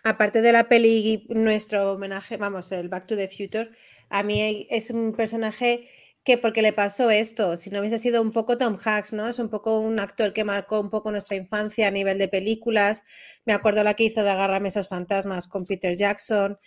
aparte 0.05 0.41
de 0.43 0.53
la 0.53 0.69
peli, 0.69 1.27
nuestro 1.31 1.93
homenaje, 1.93 2.37
vamos, 2.37 2.71
el 2.73 2.89
Back 2.89 3.07
to 3.09 3.17
the 3.17 3.29
Future, 3.29 3.71
a 4.11 4.23
mí 4.23 4.67
es 4.71 4.91
un 4.91 5.13
personaje 5.15 5.89
que 6.25 6.39
porque 6.39 6.63
le 6.63 6.73
pasó 6.73 7.11
esto, 7.11 7.57
si 7.57 7.71
no 7.71 7.81
hubiese 7.81 7.99
sido 7.99 8.21
un 8.23 8.33
poco 8.33 8.59
Tom 8.59 8.77
Hanks, 8.83 9.13
¿no? 9.15 9.27
Es 9.29 9.39
un 9.39 9.49
poco 9.49 9.81
un 9.81 9.99
actor 9.99 10.33
que 10.33 10.45
marcó 10.45 10.79
un 10.81 10.91
poco 10.91 11.11
nuestra 11.11 11.37
infancia 11.37 11.89
a 11.89 11.91
nivel 11.91 12.19
de 12.19 12.29
películas. 12.29 13.03
Me 13.47 13.55
acuerdo 13.55 13.83
la 13.83 13.95
que 13.95 14.05
hizo 14.05 14.23
de 14.23 14.31
Agarrame 14.31 14.69
esos 14.69 14.89
fantasmas 14.89 15.49
con 15.49 15.65
Peter 15.65 15.95
Jackson, 15.97 16.59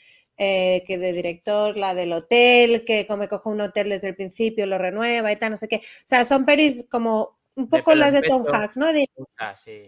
eh, 0.43 0.83
que 0.87 0.97
de 0.97 1.13
director, 1.13 1.77
la 1.77 1.93
del 1.93 2.11
hotel, 2.13 2.83
que 2.83 3.05
como 3.05 3.27
coge 3.27 3.47
un 3.49 3.61
hotel 3.61 3.89
desde 3.89 4.07
el 4.07 4.15
principio, 4.15 4.65
lo 4.65 4.79
renueva 4.79 5.31
y 5.31 5.35
tal, 5.35 5.51
no 5.51 5.57
sé 5.57 5.67
qué. 5.67 5.75
O 5.77 6.03
sea, 6.05 6.25
son 6.25 6.45
pelis 6.45 6.87
como 6.89 7.37
un 7.53 7.69
poco 7.69 7.93
las 7.93 8.11
de 8.13 8.23
Tom. 8.23 8.43
Hanks, 8.51 8.77
¿no? 8.77 8.91
De- 8.91 9.05
Ah, 9.37 9.55
sí, 9.55 9.81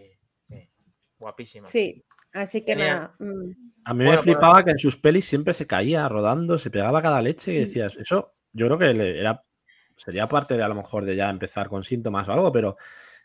sí. 0.48 0.70
Guapísima. 1.18 1.66
sí, 1.66 2.04
así 2.34 2.60
que 2.64 2.72
Genial. 2.72 2.88
nada. 2.96 3.16
mm. 3.18 3.50
A 3.86 3.94
mí 3.94 4.04
Bueno, 4.04 4.10
me 4.12 4.16
pues- 4.16 4.20
flipaba 4.22 4.64
que 4.64 4.70
en 4.70 4.78
sus 4.78 4.96
pelis 4.96 5.24
siempre 5.26 5.54
se 5.54 5.66
caía 5.66 6.08
rodando, 6.08 6.56
se 6.56 6.70
pegaba 6.70 7.02
cada 7.02 7.20
leche 7.20 7.52
y 7.52 7.58
decías, 7.58 7.96
eso 7.96 8.34
yo 8.52 8.66
creo 8.66 8.78
que 8.78 9.18
era, 9.20 9.44
sería 9.96 10.28
parte 10.28 10.56
de 10.56 10.62
a 10.62 10.68
lo 10.68 10.76
mejor 10.76 11.04
de 11.04 11.16
ya 11.16 11.28
empezar 11.30 11.68
con 11.68 11.82
síntomas 11.82 12.28
o 12.28 12.32
algo, 12.32 12.52
pero 12.52 12.76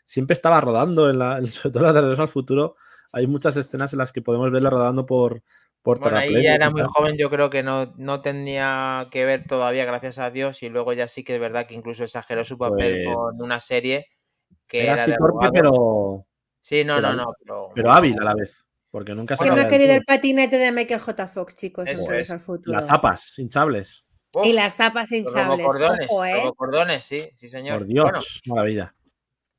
siempre 0.04 0.34
estaba 0.34 0.60
rodando, 0.60 1.08
en 1.08 1.18
la, 1.20 1.40
sobre 1.46 1.72
todo 1.72 1.78
en 1.78 1.86
la 1.86 1.92
de 1.92 2.00
Regreso 2.00 2.22
al 2.22 2.28
Futuro, 2.28 2.74
hay 3.12 3.26
muchas 3.28 3.56
escenas 3.56 3.92
en 3.92 4.00
las 4.00 4.10
que 4.12 4.20
podemos 4.22 4.50
verle 4.50 4.68
rodando 4.70 5.06
por, 5.06 5.42
por 5.82 5.98
Bueno, 5.98 6.18
ahí 6.18 6.32
ya 6.34 6.52
y 6.52 6.54
era 6.54 6.70
muy 6.70 6.82
joven, 6.82 7.16
yo 7.18 7.30
creo 7.30 7.50
que 7.50 7.62
no, 7.62 7.92
no 7.96 8.20
tenía 8.20 9.08
que 9.10 9.24
ver 9.24 9.46
todavía, 9.46 9.84
gracias 9.84 10.18
a 10.18 10.30
Dios, 10.30 10.62
y 10.62 10.68
luego 10.68 10.92
ya 10.92 11.08
sí 11.08 11.24
que 11.24 11.34
es 11.34 11.40
verdad 11.40 11.66
que 11.66 11.74
incluso 11.74 12.04
exageró 12.04 12.44
su 12.44 12.58
papel 12.58 13.02
Pues- 13.04 13.16
con 13.16 13.42
una 13.42 13.60
serie 13.60 14.06
que 14.66 14.82
Era 14.82 14.92
era, 14.92 15.02
así 15.02 15.10
de 15.12 15.16
torpe, 15.16 15.48
pero, 15.52 16.26
Sí, 16.60 16.84
no, 16.84 16.96
pero 16.96 17.08
no, 17.08 17.16
no, 17.16 17.32
pero, 17.38 17.68
pero 17.74 17.92
hábil 17.92 18.16
a 18.20 18.24
la 18.24 18.34
vez, 18.34 18.68
porque 18.90 19.14
nunca 19.14 19.34
se 19.36 19.44
¿Quién 19.44 19.54
no 19.54 19.60
del 19.62 19.68
querido 19.70 19.94
el 19.94 20.04
patinete 20.04 20.58
de 20.58 20.72
Michael 20.72 21.00
J. 21.00 21.26
Fox, 21.26 21.56
chicos? 21.56 21.88
en 21.88 21.94
Eso 21.94 22.12
es, 22.12 22.30
al 22.30 22.40
futuro. 22.40 22.76
Las 22.76 22.86
zapas 22.86 23.38
hinchables. 23.38 24.04
Uf, 24.34 24.46
Y 24.46 24.52
las 24.52 24.76
tapas 24.76 25.10
los 25.10 25.18
hinchables. 25.20 25.66
robocordones, 25.66 26.06
Ojo, 26.10 26.24
¿eh? 26.26 26.34
robocordones, 26.34 27.04
sí, 27.04 27.30
sí, 27.36 27.48
señor. 27.48 27.78
Por 27.78 27.86
Dios, 27.86 28.04
Bueno, 28.04 28.20
maravilla. 28.46 28.94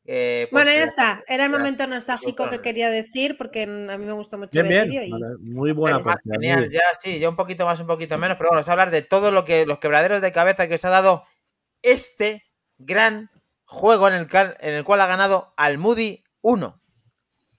Eh, 0.05 0.47
pues, 0.49 0.63
Bueno, 0.65 0.75
ya 0.77 0.83
eh, 0.83 0.87
está. 0.87 1.23
Era 1.27 1.45
el 1.45 1.51
momento 1.51 1.85
nostálgico 1.87 2.49
que 2.49 2.59
quería 2.61 2.89
decir 2.89 3.37
porque 3.37 3.63
a 3.63 3.67
mí 3.97 4.05
me 4.05 4.11
gustó 4.13 4.37
mucho 4.37 4.51
Bien, 4.51 4.65
el 4.73 4.89
vídeo. 4.89 5.03
y- 5.03 5.11
Vale, 5.11 5.25
Muy 5.39 5.71
buena 5.71 6.01
partida, 6.03 6.35
muy 6.37 6.45
genial, 6.47 6.59
bien. 6.69 6.71
ya 6.71 6.81
sí, 6.99 7.19
ya 7.19 7.29
un 7.29 7.35
poquito 7.35 7.65
más, 7.65 7.79
un 7.79 7.87
poquito 7.87 8.17
menos, 8.17 8.37
pero 8.37 8.49
bueno, 8.49 8.57
vamos 8.57 8.69
a 8.69 8.71
hablar 8.71 8.91
de 8.91 9.01
todo 9.03 9.31
lo 9.31 9.45
que 9.45 9.65
los 9.65 9.79
quebraderos 9.79 10.21
de 10.21 10.31
cabeza 10.31 10.67
que 10.67 10.75
os 10.75 10.85
ha 10.85 10.89
dado 10.89 11.25
este 11.81 12.43
gran 12.77 13.29
juego 13.65 14.07
en 14.07 14.15
el, 14.15 14.27
cal- 14.27 14.57
en 14.59 14.73
el 14.73 14.83
cual 14.83 15.01
ha 15.01 15.07
ganado 15.07 15.53
Almudi 15.57 16.23
1. 16.41 16.81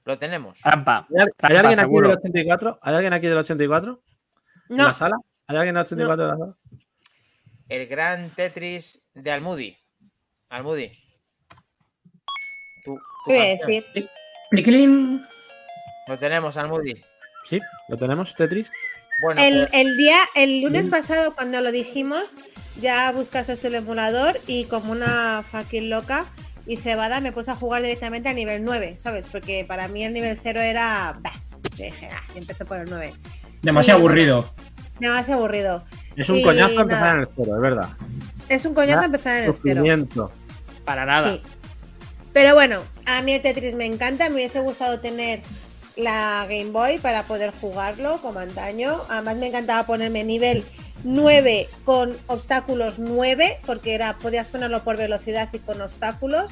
Lo 0.04 0.18
tenemos. 0.18 0.58
Trampa. 0.60 1.06
¿Hay, 1.42 1.56
alguien 1.56 1.78
aquí 1.78 1.86
seguro. 1.86 2.08
del 2.08 2.18
84? 2.18 2.78
¿Hay 2.82 2.94
alguien 2.94 3.12
aquí 3.12 3.28
del 3.28 3.38
84? 3.38 4.02
¿En 4.68 4.76
No, 4.76 4.84
la 4.88 4.94
sala? 4.94 5.16
¿Hay 5.46 5.56
alguien 5.56 5.74
del 5.76 5.82
84 5.84 6.22
de 6.24 6.28
la 6.32 6.36
sala? 6.38 6.56
El 7.68 7.86
gran 7.86 8.28
Tetris 8.30 9.00
de 9.14 9.30
Almudi. 9.30 9.76
Almudi. 10.48 10.90
Tu- 13.24 13.30
tu 13.30 13.30
¿qué 13.30 13.34
iba 13.36 13.44
a 13.44 13.46
decir? 13.48 15.20
Lo 16.08 16.18
tenemos, 16.18 16.56
Almudi. 16.56 17.02
Sí, 17.48 17.60
lo 17.88 17.96
tenemos, 17.96 18.34
Tetris. 18.34 18.70
Bueno, 19.22 19.40
El, 19.40 19.66
pues, 19.68 19.70
el 19.72 19.96
día, 19.96 20.18
el 20.34 20.60
lunes 20.62 20.88
pasado, 20.88 21.34
cuando 21.34 21.60
lo 21.60 21.70
dijimos, 21.70 22.34
ya 22.80 23.10
buscaste 23.12 23.54
el 23.66 23.74
emulador 23.76 24.38
y 24.46 24.64
como 24.64 24.92
una 24.92 25.44
fucking 25.50 25.90
loca 25.90 26.24
y 26.66 26.76
cebada 26.76 27.20
me 27.20 27.32
puse 27.32 27.50
a 27.50 27.56
jugar 27.56 27.82
directamente 27.82 28.28
a 28.28 28.32
nivel 28.32 28.64
9, 28.64 28.94
¿sabes? 28.98 29.26
Porque 29.30 29.64
para 29.66 29.88
mí 29.88 30.04
el 30.04 30.12
nivel 30.12 30.38
0 30.42 30.60
era... 30.60 31.16
Bah, 31.20 31.32
dije, 31.76 32.08
ah, 32.12 32.22
y 32.34 32.38
empecé 32.38 32.64
por 32.64 32.78
el 32.80 32.88
9. 32.90 33.12
Demasiado 33.62 33.98
Y, 33.98 34.02
aburrido. 34.02 34.52
Demasiado 34.98 35.40
aburrido. 35.40 35.84
Es 36.16 36.28
un 36.28 36.36
Y 36.36 36.42
coñazo 36.42 36.80
empezar 36.80 37.02
nada. 37.02 37.14
en 37.14 37.20
el 37.22 37.28
cero, 37.36 37.54
es 37.56 37.60
verdad. 37.62 37.88
Es 38.48 38.64
un 38.64 38.74
coñazo 38.74 39.04
empezar 39.04 39.36
en 39.38 39.44
el 39.44 39.52
0. 39.52 39.56
Sufrimiento. 39.56 40.32
Para 40.84 41.06
nada. 41.06 41.32
Sí. 41.34 41.42
Pero 42.32 42.54
bueno, 42.54 42.82
a 43.06 43.22
mí 43.22 43.32
el 43.32 43.42
Tetris 43.42 43.74
me 43.74 43.86
encanta. 43.86 44.28
Me 44.28 44.36
hubiese 44.36 44.60
gustado 44.60 45.00
tener 45.00 45.40
la 45.96 46.46
Game 46.48 46.70
Boy 46.70 46.98
para 46.98 47.24
poder 47.24 47.52
jugarlo 47.60 48.20
como 48.22 48.38
antaño. 48.38 49.00
Además 49.08 49.36
me 49.36 49.48
encantaba 49.48 49.84
ponerme 49.84 50.24
nivel 50.24 50.64
9 51.04 51.68
con 51.84 52.16
obstáculos 52.26 52.98
9, 52.98 53.60
porque 53.66 53.94
era 53.94 54.18
podías 54.18 54.48
ponerlo 54.48 54.82
por 54.82 54.96
velocidad 54.96 55.48
y 55.52 55.58
con 55.58 55.80
obstáculos. 55.80 56.50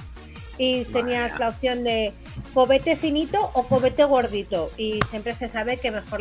Y 0.59 0.85
tenías 0.85 1.39
la 1.39 1.49
opción 1.49 1.85
de 1.85 2.13
cobete 2.55 2.97
finito 2.97 3.39
o 3.55 3.65
cobete 3.67 4.05
gordito. 4.05 4.71
Y 4.77 5.01
siempre 5.11 5.35
se 5.35 5.49
sabe 5.49 5.77
que 5.79 5.91
mejor, 5.91 6.21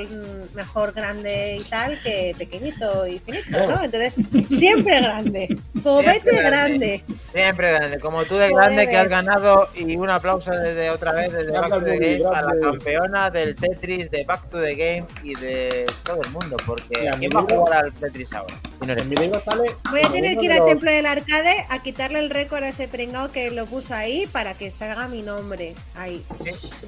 mejor 0.54 0.94
grande 0.94 1.58
y 1.60 1.64
tal 1.66 2.02
que 2.02 2.36
pequeñito 2.38 3.08
y 3.08 3.20
finito, 3.20 3.52
¿no? 3.68 3.84
Entonces, 3.84 4.16
siempre 4.50 5.00
grande. 5.02 5.48
Cobete 5.84 6.32
Siempre 6.32 6.42
grande. 6.42 6.78
grande. 6.98 7.04
siempre 7.32 7.72
grande. 7.72 8.00
Como 8.00 8.26
tú 8.26 8.36
de 8.36 8.50
grande 8.50 8.88
que 8.90 8.98
has 8.98 9.08
ganado. 9.08 9.70
Y 9.76 9.96
un 9.96 10.10
aplauso 10.10 10.52
desde 10.52 10.90
otra 10.90 11.14
vez 11.14 11.32
desde 11.32 11.52
Back 11.52 11.70
to 11.70 11.82
the 11.82 11.98
Game 11.98 12.36
a 12.36 12.42
la 12.42 12.60
campeona 12.60 13.30
del 13.30 13.56
Tetris 13.56 14.12
de 14.12 14.26
Back 14.26 14.50
to 14.50 14.60
the 14.62 14.76
Game 14.76 15.06
y 15.24 15.36
de 15.36 15.86
todo 16.04 16.20
el 16.22 16.30
mundo. 16.32 16.58
Porque 16.66 17.10
¿quién 17.18 17.32
va 17.34 17.40
a 17.40 17.44
jugar 17.44 17.86
al 17.86 17.94
Tetris 17.94 18.34
ahora? 18.34 18.54
Si 18.82 18.86
no 18.86 18.92
eres 18.92 19.04
En 19.04 19.10
mi 19.10 19.16
libro 19.16 19.42
sale. 19.46 19.76
Voy 19.90 20.02
a 20.04 20.12
tener 20.12 20.38
que 20.38 20.46
ir 20.46 20.52
al 20.52 20.58
los- 20.60 20.68
templo 20.68 20.92
del 20.92 21.06
arcade 21.06 21.66
a 21.70 21.82
quitarle 21.82 22.20
el 22.20 22.30
récord 22.30 22.64
a 22.64 22.68
ese 22.70 22.90
pringao 22.90 23.32
que 23.32 23.50
lo 23.52 23.66
puso 23.66 23.94
ahí 23.94 24.28
para 24.28 24.54
que 24.56 24.70
salga 24.72 25.08
mi 25.08 25.22
nombre. 25.22 25.76
Ahí. 25.96 26.09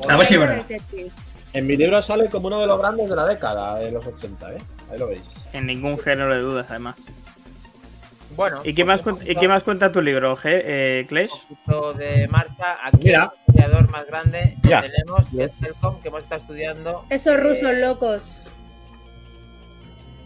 A 0.09 0.17
ver 0.17 0.25
si 0.27 0.33
es 0.35 0.39
Voy 0.39 0.47
verdad. 0.47 0.65
el 0.71 0.79
Tetris. 0.79 1.13
En 1.53 1.67
mi 1.67 1.75
libro 1.77 2.01
sale 2.01 2.29
como 2.29 2.47
uno 2.47 2.59
de 2.61 2.67
los 2.67 2.79
grandes 2.79 3.09
de 3.09 3.15
la 3.15 3.25
década 3.25 3.75
de 3.79 3.91
los 3.91 4.05
80, 4.05 4.53
¿eh? 4.53 4.57
Ahí 4.91 4.97
lo 4.97 5.07
veis. 5.07 5.21
En 5.53 5.67
ningún 5.67 5.97
género 5.99 6.33
de 6.33 6.39
dudas, 6.39 6.65
además. 6.69 6.95
Bueno, 8.37 8.61
¿Y 8.63 8.73
qué 8.73 8.85
más, 8.85 9.03
cuen- 9.03 9.19
y 9.29 9.35
qué 9.35 9.47
más 9.49 9.61
cuenta 9.63 9.91
tu 9.91 10.01
libro, 10.01 10.37
G, 10.37 10.43
eh, 10.45 11.05
Clash? 11.09 11.31
de 11.97 12.27
marcha. 12.29 12.77
Aquí 12.81 13.07
Mira. 13.07 13.33
el 13.47 13.53
estudiador 13.63 13.89
más 13.89 14.07
grande 14.07 14.55
que 14.61 14.67
Mira. 14.69 14.81
tenemos, 14.83 15.25
que 15.35 15.43
es 15.43 15.51
Helcom, 15.61 16.01
que 16.01 16.07
hemos 16.07 16.23
estado 16.23 16.39
estudiando. 16.41 17.05
Esos 17.09 17.33
eh, 17.33 17.37
rusos 17.37 17.73
locos. 17.75 18.47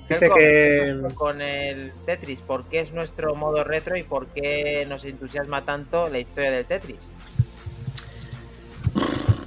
Dice 0.08 0.26
Helcom, 0.26 0.38
que. 1.10 1.16
con 1.16 1.42
el 1.42 1.92
Tetris, 2.06 2.42
¿por 2.42 2.70
qué 2.70 2.82
es 2.82 2.94
nuestro 2.94 3.34
modo 3.34 3.64
retro 3.64 3.96
y 3.96 4.04
por 4.04 4.28
qué 4.28 4.86
nos 4.88 5.04
entusiasma 5.04 5.66
tanto 5.66 6.08
la 6.10 6.20
historia 6.20 6.52
del 6.52 6.66
Tetris? 6.66 7.00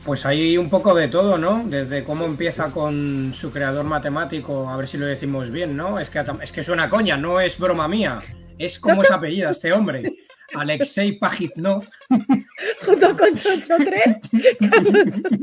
Pues 0.09 0.25
hay 0.25 0.57
un 0.57 0.71
poco 0.71 0.95
de 0.95 1.09
todo, 1.09 1.37
¿no? 1.37 1.63
Desde 1.67 2.03
cómo 2.03 2.25
empieza 2.25 2.71
con 2.71 3.35
su 3.35 3.53
creador 3.53 3.85
matemático, 3.85 4.67
a 4.67 4.75
ver 4.79 4.89
si 4.89 4.97
lo 4.97 5.05
decimos 5.05 5.51
bien, 5.51 5.77
¿no? 5.77 5.99
Es 5.99 6.09
que, 6.09 6.19
atam- 6.19 6.43
es 6.43 6.51
que 6.51 6.63
suena 6.63 6.89
coña, 6.89 7.19
no 7.19 7.41
es 7.41 7.59
broma 7.59 7.87
mía. 7.89 8.17
Es 8.57 8.79
como 8.79 9.03
es 9.03 9.11
apellida 9.11 9.51
este 9.51 9.71
hombre. 9.71 10.01
Alexei 10.55 11.19
Pajitnov. 11.19 11.85
Junto 12.87 13.17
con 13.19 13.37
Chocho 13.37 13.75
3. 13.77 14.17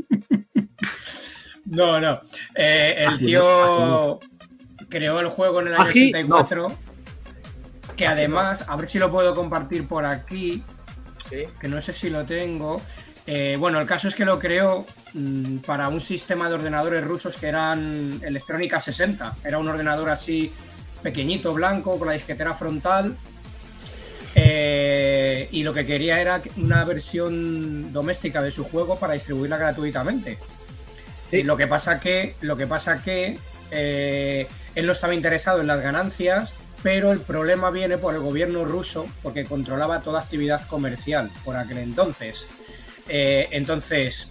No, 1.66 2.00
no. 2.00 2.20
Eh, 2.56 3.04
el 3.06 3.18
tío 3.18 4.18
creó 4.88 5.20
el 5.20 5.28
juego 5.28 5.60
en 5.60 5.68
el 5.68 5.74
año 5.74 5.84
Pajitnov. 5.84 6.40
84. 6.40 6.78
Que 7.96 8.06
además, 8.08 8.64
a 8.66 8.76
ver 8.76 8.88
si 8.90 8.98
lo 8.98 9.12
puedo 9.12 9.32
compartir 9.32 9.86
por 9.86 10.04
aquí. 10.04 10.64
Que 11.30 11.68
no 11.68 11.80
sé 11.84 11.92
si 11.92 12.10
lo 12.10 12.24
tengo. 12.24 12.82
Eh, 13.26 13.56
bueno, 13.58 13.80
el 13.80 13.86
caso 13.86 14.06
es 14.06 14.14
que 14.14 14.24
lo 14.24 14.38
creó 14.38 14.86
mm, 15.14 15.58
para 15.58 15.88
un 15.88 16.00
sistema 16.00 16.48
de 16.48 16.54
ordenadores 16.54 17.02
rusos 17.02 17.36
que 17.36 17.48
eran 17.48 18.20
Electrónica 18.22 18.80
60. 18.80 19.36
Era 19.44 19.58
un 19.58 19.68
ordenador 19.68 20.10
así 20.10 20.52
pequeñito, 21.02 21.52
blanco, 21.52 21.98
con 21.98 22.08
la 22.08 22.14
disquetera 22.14 22.54
frontal. 22.54 23.16
Eh, 24.36 25.48
y 25.50 25.62
lo 25.62 25.72
que 25.72 25.86
quería 25.86 26.20
era 26.20 26.42
una 26.56 26.84
versión 26.84 27.92
doméstica 27.92 28.42
de 28.42 28.50
su 28.50 28.64
juego 28.64 28.98
para 28.98 29.14
distribuirla 29.14 29.56
gratuitamente. 29.56 30.38
Y 31.32 31.42
lo 31.42 31.56
que 31.56 31.66
pasa 31.66 31.98
que, 31.98 32.36
lo 32.42 32.56
que 32.56 32.66
pasa 32.66 33.02
que 33.02 33.38
eh, 33.70 34.46
él 34.74 34.86
no 34.86 34.92
estaba 34.92 35.14
interesado 35.14 35.60
en 35.60 35.66
las 35.66 35.82
ganancias, 35.82 36.54
pero 36.82 37.10
el 37.10 37.20
problema 37.20 37.70
viene 37.70 37.98
por 37.98 38.14
el 38.14 38.20
gobierno 38.20 38.64
ruso, 38.64 39.08
porque 39.22 39.44
controlaba 39.44 40.02
toda 40.02 40.20
actividad 40.20 40.64
comercial 40.68 41.30
por 41.44 41.56
aquel 41.56 41.78
entonces. 41.78 42.46
Eh, 43.08 43.48
entonces, 43.50 44.28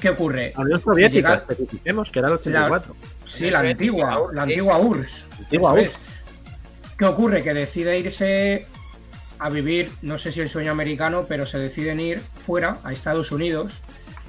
¿qué 0.00 0.10
ocurre? 0.10 0.52
La 0.56 0.62
Unión 0.62 0.82
Soviética, 0.82 1.44
que 1.46 2.18
era 2.18 2.28
el 2.28 2.34
84. 2.34 2.96
Sí, 3.26 3.50
la 3.50 3.60
antigua, 3.60 4.28
la 4.32 4.42
antigua 4.42 4.78
URSS. 4.78 5.26
Antigua 5.38 5.72
URSS. 5.74 5.94
¿Qué 6.98 7.04
ocurre? 7.04 7.42
Que 7.42 7.54
decide 7.54 7.98
irse 7.98 8.66
a 9.38 9.50
vivir, 9.50 9.92
no 10.02 10.18
sé 10.18 10.32
si 10.32 10.40
el 10.40 10.48
sueño 10.48 10.72
americano, 10.72 11.24
pero 11.28 11.46
se 11.46 11.58
deciden 11.58 12.00
ir 12.00 12.20
fuera, 12.20 12.78
a 12.82 12.92
Estados 12.92 13.30
Unidos, 13.30 13.80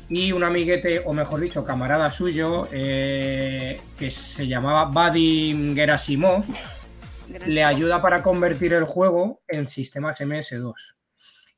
y 0.08 0.32
un 0.32 0.44
amiguete, 0.44 1.02
o 1.06 1.14
mejor 1.14 1.40
dicho, 1.40 1.64
camarada 1.64 2.12
suyo, 2.14 2.68
eh, 2.72 3.80
que 3.98 4.12
se 4.12 4.48
llamaba 4.48 4.86
Vadim 4.86 5.76
Gerasimov, 5.76 6.44
le 7.46 7.64
ayuda 7.64 8.02
para 8.02 8.22
convertir 8.22 8.74
el 8.74 8.86
juego 8.86 9.42
en 9.48 9.68
sistemas 9.68 10.20
MS2. 10.20 10.96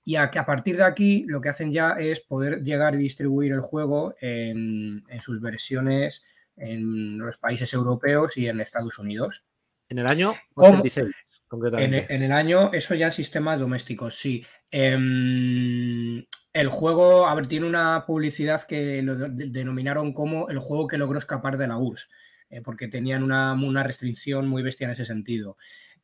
Y 0.04 0.16
a, 0.16 0.24
a 0.24 0.46
partir 0.46 0.78
de 0.78 0.84
aquí 0.84 1.26
lo 1.28 1.42
que 1.42 1.50
hacen 1.50 1.72
ya 1.72 1.92
es 1.92 2.22
poder 2.22 2.62
llegar 2.64 2.96
y 2.96 3.00
distribuir 3.00 3.52
el 3.52 3.62
juego 3.62 4.16
en, 4.20 5.04
en 5.08 5.22
sus 5.22 5.40
versiones 5.42 6.24
en 6.58 7.18
los 7.18 7.38
países 7.38 7.74
europeos 7.74 8.36
y 8.38 8.48
en 8.48 8.60
Estados 8.62 9.00
Unidos. 9.00 9.46
En 9.90 10.00
el 10.00 10.08
año 10.08 10.34
¿Cómo? 10.54 10.80
86, 10.80 11.06
En, 11.06 11.48
concretamente. 11.48 12.14
en 12.14 12.24
el 12.24 12.32
año, 12.32 12.72
eso 12.74 12.96
ya 12.96 13.08
en 13.08 13.12
sistemas 13.12 13.60
domésticos, 13.60 14.16
sí. 14.16 14.46
Em, 14.72 16.26
el 16.54 16.68
juego, 16.68 17.28
a 17.28 17.36
ver, 17.36 17.48
tiene 17.48 17.66
una 17.68 18.06
publicidad 18.06 18.64
que 18.64 19.02
lo 19.02 19.16
de- 19.16 19.48
denominaron 19.48 20.14
como 20.14 20.50
el 20.50 20.60
juego 20.60 20.88
que 20.88 20.98
logró 20.98 21.18
escapar 21.20 21.58
de 21.58 21.68
la 21.68 21.78
URSS, 21.78 22.10
eh, 22.50 22.62
porque 22.62 22.88
tenían 22.88 23.24
una, 23.24 23.54
una 23.54 23.84
restricción 23.84 24.48
muy 24.48 24.62
bestia 24.64 24.86
en 24.86 24.92
ese 24.92 25.06
sentido. 25.06 25.58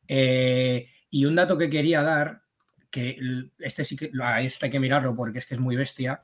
Eh, 0.06 0.88
y 1.10 1.24
un 1.26 1.34
dato 1.36 1.56
que 1.58 1.70
quería 1.70 2.02
dar, 2.02 2.42
que 2.90 3.18
este 3.58 3.84
sí 3.84 3.96
que, 3.96 4.10
a 4.22 4.40
esto 4.40 4.64
hay 4.64 4.70
que 4.70 4.80
mirarlo 4.80 5.14
porque 5.14 5.38
es 5.38 5.46
que 5.46 5.54
es 5.54 5.60
muy 5.60 5.76
bestia, 5.76 6.22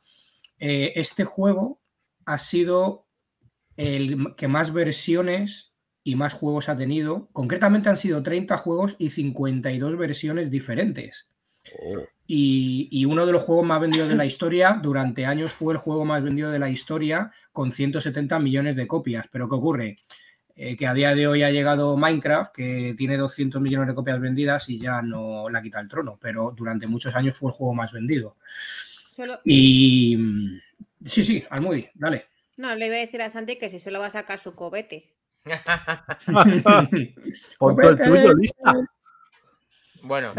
eh, 0.58 0.92
este 0.96 1.24
juego 1.24 1.80
ha 2.24 2.38
sido 2.38 3.06
el 3.76 4.34
que 4.36 4.48
más 4.48 4.72
versiones 4.72 5.72
y 6.02 6.16
más 6.16 6.34
juegos 6.34 6.68
ha 6.68 6.76
tenido. 6.76 7.28
Concretamente 7.32 7.88
han 7.88 7.96
sido 7.96 8.22
30 8.22 8.56
juegos 8.58 8.96
y 8.98 9.10
52 9.10 9.96
versiones 9.96 10.50
diferentes. 10.50 11.28
Y, 12.26 12.88
y 12.90 13.06
uno 13.06 13.24
de 13.26 13.32
los 13.32 13.42
juegos 13.42 13.66
más 13.66 13.80
vendidos 13.80 14.08
de 14.08 14.16
la 14.16 14.26
historia 14.26 14.78
durante 14.82 15.26
años 15.26 15.52
fue 15.52 15.72
el 15.72 15.78
juego 15.78 16.04
más 16.04 16.22
vendido 16.22 16.50
de 16.50 16.58
la 16.58 16.70
historia 16.70 17.32
con 17.52 17.72
170 17.72 18.38
millones 18.38 18.76
de 18.76 18.86
copias. 18.86 19.26
Pero 19.30 19.48
¿qué 19.48 19.54
ocurre? 19.54 19.96
Eh, 20.56 20.76
que 20.76 20.86
a 20.86 20.94
día 20.94 21.14
de 21.16 21.26
hoy 21.26 21.42
ha 21.42 21.50
llegado 21.50 21.96
Minecraft, 21.96 22.54
que 22.54 22.94
tiene 22.96 23.16
200 23.16 23.60
millones 23.60 23.88
de 23.88 23.94
copias 23.94 24.20
vendidas 24.20 24.68
y 24.68 24.78
ya 24.78 25.02
no 25.02 25.50
la 25.50 25.60
quita 25.60 25.80
el 25.80 25.88
trono, 25.88 26.16
pero 26.20 26.52
durante 26.56 26.86
muchos 26.86 27.12
años 27.16 27.36
fue 27.36 27.50
el 27.50 27.56
juego 27.56 27.74
más 27.74 27.92
vendido. 27.92 28.36
Solo- 29.16 29.38
Y 29.44 30.16
mm, 30.16 30.60
sí, 31.04 31.24
sí, 31.24 31.44
Almudi, 31.50 31.88
dale. 31.94 32.26
No, 32.56 32.72
le 32.76 32.86
iba 32.86 32.94
a 32.94 32.98
decir 33.00 33.20
a 33.20 33.30
Santi 33.30 33.56
que 33.58 33.68
si 33.68 33.80
solo 33.80 33.98
va 33.98 34.06
a 34.06 34.10
sacar 34.12 34.38
su 34.38 34.54
cobete. 34.54 35.12
Pon 37.58 37.76
todo 37.76 37.90
el 37.90 37.98
tuyo, 38.02 38.32
lista. 38.34 38.74
Bueno, 40.02 40.30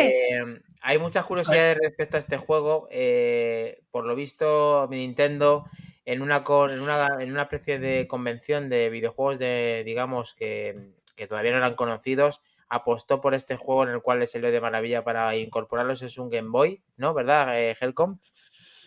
eh, 0.00 0.60
hay 0.80 0.98
muchas 0.98 1.24
curiosidades 1.24 1.78
respecto 1.82 2.16
a 2.16 2.20
este 2.20 2.36
juego. 2.38 2.88
eh, 2.90 3.82
por 3.90 4.06
lo 4.06 4.14
visto, 4.14 4.86
Nintendo, 4.90 5.66
en 6.04 6.22
una, 6.22 6.44
con- 6.44 6.70
en, 6.70 6.80
una, 6.80 7.08
en 7.20 7.30
una 7.32 7.42
especie 7.42 7.78
de 7.78 8.06
convención 8.06 8.68
de 8.68 8.90
videojuegos 8.90 9.38
de, 9.38 9.82
digamos, 9.84 10.34
que, 10.34 10.92
que 11.16 11.26
todavía 11.26 11.52
no 11.52 11.58
eran 11.58 11.74
conocidos, 11.74 12.40
apostó 12.68 13.20
por 13.20 13.34
este 13.34 13.56
juego 13.56 13.84
en 13.84 13.90
el 13.90 14.02
cual 14.02 14.18
le 14.20 14.26
salió 14.26 14.50
de 14.50 14.60
maravilla 14.60 15.04
para 15.04 15.36
incorporarlos. 15.36 16.02
Es 16.02 16.18
un 16.18 16.28
Game 16.30 16.48
Boy, 16.50 16.82
¿no? 16.96 17.14
¿Verdad, 17.14 17.58
eh, 17.60 17.76
Helcom? 17.80 18.14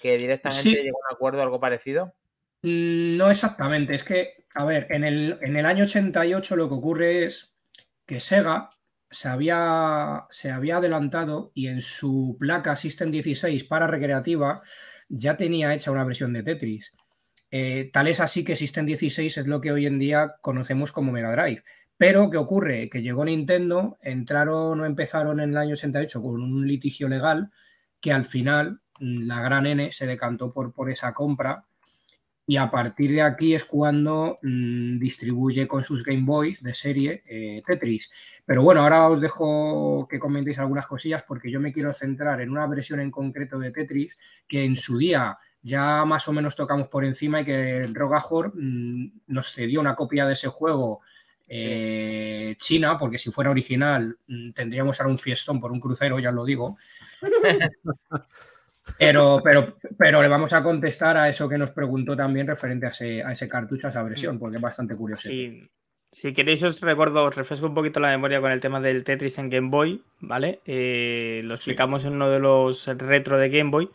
Que 0.01 0.17
directamente 0.17 0.61
Sí. 0.61 0.75
llegó 0.75 0.97
a 1.03 1.09
un 1.11 1.15
acuerdo, 1.15 1.41
algo 1.41 1.59
parecido. 1.59 2.13
No 2.63 3.29
exactamente, 3.29 3.95
es 3.95 4.03
que, 4.03 4.45
a 4.55 4.65
ver, 4.65 4.87
en 4.89 5.03
el, 5.03 5.37
en 5.41 5.55
el 5.57 5.65
año 5.65 5.83
88 5.85 6.55
lo 6.55 6.67
que 6.67 6.75
ocurre 6.75 7.25
es 7.25 7.53
que 8.05 8.19
Sega 8.19 8.69
se 9.09 9.27
había, 9.29 10.25
se 10.29 10.51
había 10.51 10.77
adelantado 10.77 11.51
y 11.53 11.67
en 11.67 11.81
su 11.81 12.35
placa 12.39 12.75
System 12.75 13.09
16 13.11 13.63
para 13.65 13.87
recreativa 13.87 14.61
ya 15.07 15.37
tenía 15.37 15.73
hecha 15.73 15.91
una 15.91 16.03
versión 16.03 16.33
de 16.33 16.43
Tetris. 16.43 16.93
Eh, 17.51 17.89
tal 17.93 18.07
es 18.07 18.19
así 18.19 18.43
que 18.43 18.55
System 18.55 18.85
16 18.85 19.37
es 19.37 19.47
lo 19.47 19.61
que 19.61 19.71
hoy 19.71 19.85
en 19.85 19.99
día 19.99 20.35
conocemos 20.41 20.91
como 20.91 21.11
Mega 21.11 21.31
Drive. 21.31 21.63
Pero, 21.97 22.29
¿qué 22.29 22.37
ocurre? 22.37 22.89
Que 22.89 23.01
llegó 23.01 23.25
Nintendo, 23.25 23.97
entraron 24.01 24.79
o 24.81 24.85
empezaron 24.85 25.39
en 25.39 25.51
el 25.51 25.57
año 25.57 25.73
88 25.73 26.21
con 26.21 26.41
un 26.41 26.67
litigio 26.67 27.07
legal 27.07 27.51
que 27.99 28.11
al 28.11 28.25
final 28.25 28.81
mm, 28.99 29.27
la 29.27 29.41
gran 29.41 29.65
N 29.65 29.91
se 29.91 30.05
decantó 30.05 30.53
por, 30.53 30.73
por 30.73 30.89
esa 30.89 31.13
compra 31.13 31.65
y 32.49 32.55
a 32.55 32.71
partir 32.71 33.11
de 33.11 33.21
aquí 33.21 33.53
es 33.53 33.65
cuando 33.65 34.39
mm, 34.41 34.99
distribuye 34.99 35.67
con 35.67 35.83
sus 35.83 36.03
Game 36.03 36.23
Boys 36.23 36.63
de 36.63 36.73
serie 36.73 37.21
eh, 37.27 37.61
Tetris. 37.65 38.09
Pero 38.45 38.63
bueno, 38.63 38.81
ahora 38.81 39.09
os 39.09 39.19
dejo 39.19 40.07
que 40.09 40.17
comentéis 40.17 40.57
algunas 40.57 40.87
cosillas 40.87 41.23
porque 41.27 41.51
yo 41.51 41.59
me 41.59 41.73
quiero 41.73 41.93
centrar 41.93 42.39
en 42.39 42.49
una 42.49 42.65
versión 42.67 43.01
en 43.01 43.11
concreto 43.11 43.59
de 43.59 43.71
Tetris 43.71 44.15
que 44.47 44.63
en 44.63 44.77
su 44.77 44.97
día 44.97 45.37
ya 45.67 46.05
más 46.05 46.27
o 46.27 46.33
menos 46.33 46.55
tocamos 46.55 46.87
por 46.87 47.03
encima 47.03 47.41
y 47.41 47.45
que 47.45 47.87
Rogajor 47.91 48.53
mm, 48.55 49.11
nos 49.27 49.51
cedió 49.53 49.81
una 49.81 49.95
copia 49.95 50.25
de 50.25 50.33
ese 50.33 50.47
juego 50.47 51.01
eh, 51.47 52.55
China, 52.57 52.97
porque 52.97 53.17
si 53.17 53.31
fuera 53.31 53.51
original 53.51 54.17
mm, 54.27 54.51
tendríamos 54.51 54.99
ahora 54.99 55.11
un 55.11 55.17
fiestón 55.17 55.59
por 55.59 55.71
un 55.71 55.79
crucero, 55.79 56.19
ya 56.19 56.29
os 56.29 56.35
lo 56.35 56.45
digo. 56.45 56.77
Pero, 58.97 59.41
pero, 59.43 59.75
pero 59.97 60.21
le 60.21 60.29
vamos 60.29 60.53
a 60.53 60.63
contestar 60.63 61.17
a 61.17 61.27
eso 61.27 61.49
que 61.49 61.57
nos 61.57 61.71
preguntó 61.71 62.15
también 62.15 62.47
referente 62.47 62.85
a 62.85 62.89
ese, 62.91 63.21
a 63.21 63.33
ese 63.33 63.45
cartucho, 63.45 63.87
a 63.87 63.89
esa 63.89 64.01
versión, 64.01 64.39
porque 64.39 64.55
es 64.55 64.61
bastante 64.61 64.95
curioso. 64.95 65.27
Sí. 65.27 65.69
Si 66.09 66.33
queréis 66.33 66.63
os 66.63 66.79
recuerdo, 66.79 67.25
os 67.25 67.35
refresco 67.35 67.67
un 67.67 67.73
poquito 67.73 67.99
la 67.99 68.11
memoria 68.11 68.39
con 68.39 68.51
el 68.51 68.61
tema 68.61 68.79
del 68.79 69.03
Tetris 69.03 69.37
en 69.39 69.49
Game 69.49 69.69
Boy, 69.69 70.01
¿vale? 70.21 70.61
Eh, 70.65 71.41
lo 71.43 71.55
explicamos 71.55 72.05
en 72.05 72.13
uno 72.13 72.29
de 72.29 72.39
los 72.39 72.87
retro 72.87 73.37
de 73.37 73.49
Game 73.49 73.71
Boy. 73.71 73.89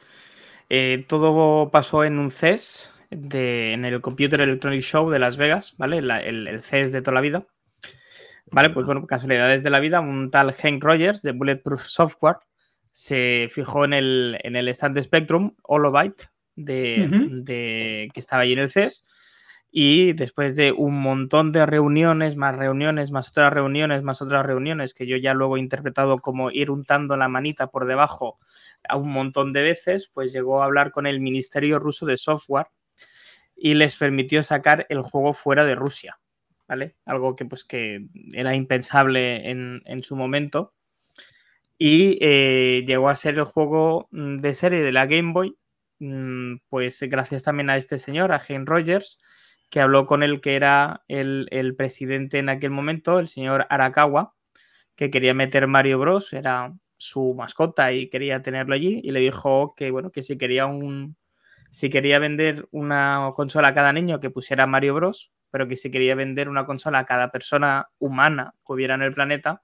Eh, 0.68 1.04
todo 1.08 1.70
pasó 1.70 2.04
en 2.04 2.18
un 2.18 2.30
CES, 2.30 2.92
de, 3.10 3.72
en 3.74 3.84
el 3.84 4.00
Computer 4.00 4.40
Electronic 4.40 4.80
Show 4.80 5.10
de 5.10 5.18
Las 5.18 5.36
Vegas, 5.36 5.74
¿vale? 5.76 6.00
La- 6.00 6.22
el, 6.22 6.48
el 6.48 6.62
CES 6.62 6.92
de 6.92 7.02
toda 7.02 7.14
la 7.14 7.20
vida. 7.20 7.46
Vale, 8.50 8.70
pues 8.70 8.86
bueno, 8.86 9.06
casualidades 9.06 9.62
de 9.62 9.70
la 9.70 9.80
vida, 9.80 10.00
un 10.00 10.30
tal 10.30 10.52
Hank 10.52 10.82
Rogers 10.82 11.22
de 11.22 11.32
Bulletproof 11.32 11.84
Software 11.84 12.36
se 12.90 13.48
fijó 13.50 13.84
en 13.86 13.94
el, 13.94 14.38
en 14.42 14.56
el 14.56 14.68
stand 14.68 14.94
de 14.94 15.02
Spectrum, 15.02 15.54
Holobyte, 15.62 16.28
de- 16.56 18.08
que 18.12 18.20
estaba 18.20 18.42
allí 18.42 18.52
en 18.52 18.58
el 18.58 18.70
CES. 18.70 19.08
Y 19.70 20.12
después 20.12 20.54
de 20.54 20.72
un 20.72 21.00
montón 21.00 21.50
de 21.50 21.64
reuniones, 21.64 22.36
más 22.36 22.54
reuniones, 22.54 23.10
más 23.10 23.30
otras 23.30 23.50
reuniones, 23.54 24.02
más 24.02 24.20
otras 24.20 24.44
reuniones, 24.44 24.92
que 24.92 25.06
yo 25.06 25.16
ya 25.16 25.32
luego 25.32 25.56
he 25.56 25.60
interpretado 25.60 26.18
como 26.18 26.50
ir 26.50 26.70
untando 26.70 27.16
la 27.16 27.28
manita 27.28 27.68
por 27.68 27.86
debajo 27.86 28.38
a 28.88 28.96
un 28.96 29.10
montón 29.10 29.52
de 29.52 29.62
veces, 29.62 30.10
pues 30.12 30.32
llegó 30.32 30.62
a 30.62 30.66
hablar 30.66 30.90
con 30.90 31.06
el 31.06 31.20
Ministerio 31.20 31.78
Ruso 31.78 32.06
de 32.06 32.16
Software 32.16 32.68
y 33.56 33.74
les 33.74 33.96
permitió 33.96 34.42
sacar 34.42 34.86
el 34.88 35.02
juego 35.02 35.32
fuera 35.34 35.64
de 35.64 35.74
Rusia, 35.74 36.18
¿vale? 36.68 36.96
Algo 37.04 37.34
que 37.36 37.44
pues 37.44 37.64
que 37.64 38.06
era 38.32 38.54
impensable 38.54 39.50
en, 39.50 39.82
en 39.84 40.02
su 40.02 40.16
momento. 40.16 40.74
Y 41.78 42.18
eh, 42.20 42.84
llegó 42.86 43.08
a 43.08 43.16
ser 43.16 43.34
el 43.34 43.44
juego 43.44 44.08
mm, 44.10 44.38
de 44.38 44.54
serie 44.54 44.82
de 44.82 44.92
la 44.92 45.06
Game 45.06 45.32
Boy, 45.32 45.56
mm, 45.98 46.56
pues 46.68 47.00
gracias 47.02 47.42
también 47.42 47.70
a 47.70 47.76
este 47.76 47.98
señor, 47.98 48.32
a 48.32 48.38
Jane 48.38 48.64
Rogers, 48.66 49.18
que 49.70 49.80
habló 49.80 50.06
con 50.06 50.22
el 50.22 50.40
que 50.40 50.56
era 50.56 51.02
el, 51.08 51.48
el 51.50 51.74
presidente 51.74 52.38
en 52.38 52.48
aquel 52.48 52.70
momento, 52.70 53.18
el 53.18 53.28
señor 53.28 53.66
Arakawa, 53.70 54.34
que 54.96 55.10
quería 55.10 55.34
meter 55.34 55.66
Mario 55.66 55.98
Bros, 55.98 56.32
era 56.32 56.72
su 57.02 57.34
mascota 57.34 57.92
y 57.92 58.08
quería 58.08 58.40
tenerlo 58.42 58.74
allí, 58.74 59.00
y 59.02 59.10
le 59.10 59.18
dijo 59.20 59.74
que 59.76 59.90
bueno, 59.90 60.10
que 60.12 60.22
si 60.22 60.38
quería 60.38 60.66
un 60.66 61.16
si 61.70 61.88
quería 61.90 62.18
vender 62.18 62.68
una 62.70 63.32
consola 63.34 63.68
a 63.68 63.74
cada 63.74 63.92
niño 63.92 64.20
que 64.20 64.30
pusiera 64.30 64.66
Mario 64.66 64.94
Bros, 64.94 65.32
pero 65.50 65.66
que 65.66 65.76
si 65.76 65.90
quería 65.90 66.14
vender 66.14 66.48
una 66.48 66.64
consola 66.66 67.00
a 67.00 67.06
cada 67.06 67.30
persona 67.32 67.88
humana 67.98 68.54
que 68.66 68.72
hubiera 68.74 68.94
en 68.94 69.02
el 69.02 69.12
planeta, 69.12 69.62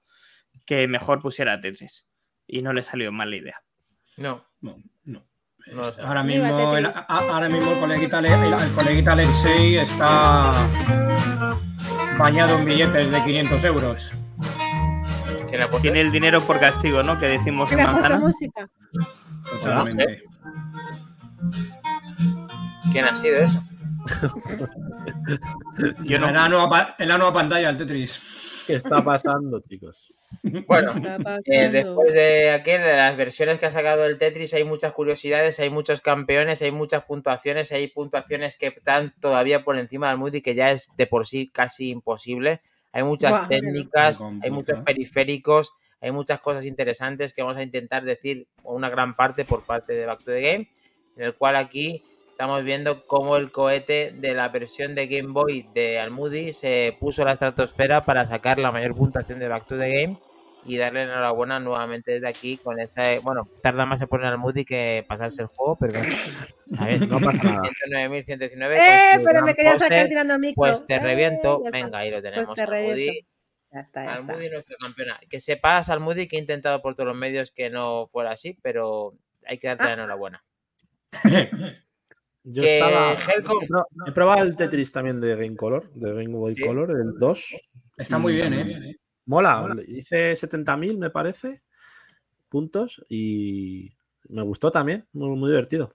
que 0.65 0.87
mejor 0.87 1.19
pusiera 1.19 1.59
Tetris. 1.59 2.07
Y 2.47 2.61
no 2.63 2.73
le 2.73 2.81
salió 2.83 3.11
mal 3.11 3.29
la 3.29 3.35
idea. 3.37 3.61
No. 4.17 4.43
No, 4.59 4.77
no. 5.05 5.23
Ahora 6.03 6.23
mismo, 6.23 6.75
el, 6.75 6.85
a- 6.87 7.05
ahora 7.07 7.47
mismo 7.47 7.71
el 7.73 7.79
coleguita, 7.79 8.19
el, 8.19 8.25
el 8.25 8.71
coleguita 8.73 9.11
Alexei 9.13 9.77
está 9.77 10.67
bañado 12.17 12.57
en 12.57 12.65
billetes 12.65 13.11
de 13.11 13.23
500 13.23 13.63
euros. 13.65 14.11
¿Quién 15.49 15.61
ha 15.61 15.67
puesto 15.67 15.81
Tiene 15.81 16.01
el 16.01 16.11
dinero 16.11 16.41
por 16.41 16.59
castigo, 16.59 17.03
¿no? 17.03 17.19
Que 17.19 17.27
decimos 17.27 17.67
¿Quién 17.67 17.79
en 17.81 17.87
ha 17.87 17.91
puesto 17.91 18.09
manzana. 18.09 18.25
música? 18.25 18.69
Totalmente. 19.49 20.23
¿Quién 22.91 23.05
ha 23.05 23.15
sido 23.15 23.39
eso? 23.39 23.63
Yo 26.03 26.19
no. 26.19 26.29
En 26.29 26.33
la 26.33 26.49
nueva, 26.49 26.95
en 26.97 27.07
la 27.07 27.17
nueva 27.17 27.33
pantalla, 27.33 27.69
el 27.69 27.77
Tetris. 27.77 28.63
¿Qué 28.67 28.75
está 28.75 29.03
pasando, 29.03 29.59
chicos? 29.61 30.13
Bueno, 30.67 30.93
pasando. 30.93 31.41
Eh, 31.45 31.69
después 31.69 32.13
de 32.13 32.51
aquel, 32.51 32.81
de 32.81 32.95
las 32.95 33.17
versiones 33.17 33.59
que 33.59 33.65
ha 33.65 33.71
sacado 33.71 34.05
el 34.05 34.17
Tetris, 34.17 34.53
hay 34.53 34.63
muchas 34.63 34.93
curiosidades, 34.93 35.59
hay 35.59 35.69
muchos 35.69 36.01
campeones, 36.01 36.61
hay 36.61 36.71
muchas 36.71 37.03
puntuaciones, 37.05 37.71
hay 37.71 37.87
puntuaciones 37.87 38.55
que 38.57 38.67
están 38.67 39.13
todavía 39.19 39.63
por 39.63 39.77
encima 39.77 40.09
del 40.09 40.17
Moody, 40.17 40.41
que 40.41 40.55
ya 40.55 40.71
es 40.71 40.91
de 40.97 41.07
por 41.07 41.25
sí 41.25 41.49
casi 41.51 41.89
imposible. 41.89 42.61
Hay 42.91 43.03
muchas 43.03 43.47
técnicas, 43.47 44.21
hay 44.41 44.49
muchos 44.49 44.79
periféricos, 44.79 45.73
hay 46.01 46.11
muchas 46.11 46.39
cosas 46.39 46.65
interesantes 46.65 47.33
que 47.33 47.41
vamos 47.41 47.57
a 47.57 47.63
intentar 47.63 48.03
decir 48.03 48.47
una 48.63 48.89
gran 48.89 49.15
parte 49.15 49.45
por 49.45 49.63
parte 49.63 49.93
de 49.93 50.05
Back 50.05 50.23
to 50.23 50.31
the 50.31 50.41
Game, 50.41 50.69
en 51.15 51.23
el 51.23 51.35
cual 51.35 51.55
aquí 51.55 52.03
estamos 52.29 52.63
viendo 52.63 53.05
cómo 53.05 53.35
el 53.35 53.51
cohete 53.51 54.13
de 54.15 54.33
la 54.33 54.49
versión 54.49 54.95
de 54.95 55.07
Game 55.07 55.33
Boy 55.33 55.69
de 55.73 55.99
Almudi 55.99 56.53
se 56.53 56.95
puso 56.99 57.21
a 57.21 57.25
la 57.25 57.33
estratosfera 57.33 58.05
para 58.05 58.25
sacar 58.25 58.59
la 58.59 58.71
mayor 58.71 58.95
puntuación 58.95 59.39
de 59.39 59.47
Back 59.49 59.67
to 59.67 59.77
the 59.77 59.89
Game 59.89 60.17
y 60.69 60.77
darle 60.77 61.03
enhorabuena 61.03 61.59
nuevamente 61.59 62.11
desde 62.11 62.27
aquí 62.27 62.57
con 62.57 62.79
esa. 62.79 63.03
Bueno, 63.21 63.47
tarda 63.61 63.85
más 63.85 64.01
en 64.01 64.07
poner 64.07 64.27
al 64.27 64.37
Moody 64.37 64.63
que 64.65 65.03
pasarse 65.07 65.41
el 65.41 65.47
juego, 65.49 65.75
pero 65.77 65.99
a 66.77 66.85
ver, 66.85 67.01
No 67.09 67.19
pasa 67.19 67.43
nada. 67.43 67.61
109.119. 67.91 68.75
¡Eh! 68.75 69.21
Pero 69.25 69.41
me 69.43 69.55
quería 69.55 69.77
sacar 69.77 70.07
tirando 70.07 70.37
micro. 70.39 70.55
Pues 70.55 70.85
te 70.85 70.95
¡Eh! 70.95 70.99
reviento. 70.99 71.59
Venga, 71.71 71.99
ahí 71.99 72.11
lo 72.11 72.21
tenemos. 72.21 72.55
te 72.55 72.61
al 72.61 72.67
reviento. 72.67 72.95
Moody, 73.11 73.25
Ya 73.71 73.79
está, 73.81 74.03
ya 74.05 74.13
al 74.13 74.21
está. 74.21 74.33
Moody, 74.33 74.49
nuestra 74.49 74.75
campeona. 74.79 75.19
Que 75.29 75.39
sepas 75.39 75.89
al 75.89 75.99
Moody 75.99 76.27
que 76.27 76.37
he 76.37 76.39
intentado 76.39 76.81
por 76.81 76.95
todos 76.95 77.07
los 77.07 77.17
medios 77.17 77.51
que 77.51 77.69
no 77.69 78.07
fuera 78.07 78.31
así, 78.31 78.57
pero 78.61 79.13
hay 79.45 79.57
que 79.57 79.67
darte 79.67 79.83
la 79.85 79.89
Ah. 79.89 79.93
enhorabuena. 79.93 80.43
Yo 82.43 82.63
Que 82.63 82.79
estaba. 82.79 83.15
Helcom- 83.15 83.63
He 83.63 83.67
pro- 83.67 83.87
He 84.07 84.11
probado 84.11 84.43
el 84.43 84.55
Tetris 84.55 84.91
también 84.91 85.19
de 85.19 85.35
Game 85.35 85.55
Color, 85.55 85.91
de 85.93 86.09
Game 86.13 86.35
Boy 86.35 86.55
Sí. 86.55 86.63
Color, 86.63 86.91
el 86.91 87.19
2. 87.19 87.59
Está 87.97 88.17
muy 88.17 88.33
bien, 88.33 88.53
¿eh? 88.53 88.95
Mola, 89.29 89.75
hice 89.87 90.35
70.000, 90.35 90.97
me 90.97 91.11
parece, 91.11 91.61
puntos 92.49 93.05
y 93.09 93.93
me 94.27 94.41
gustó 94.41 94.71
también, 94.71 95.07
muy, 95.13 95.29
muy 95.37 95.51
divertido. 95.51 95.91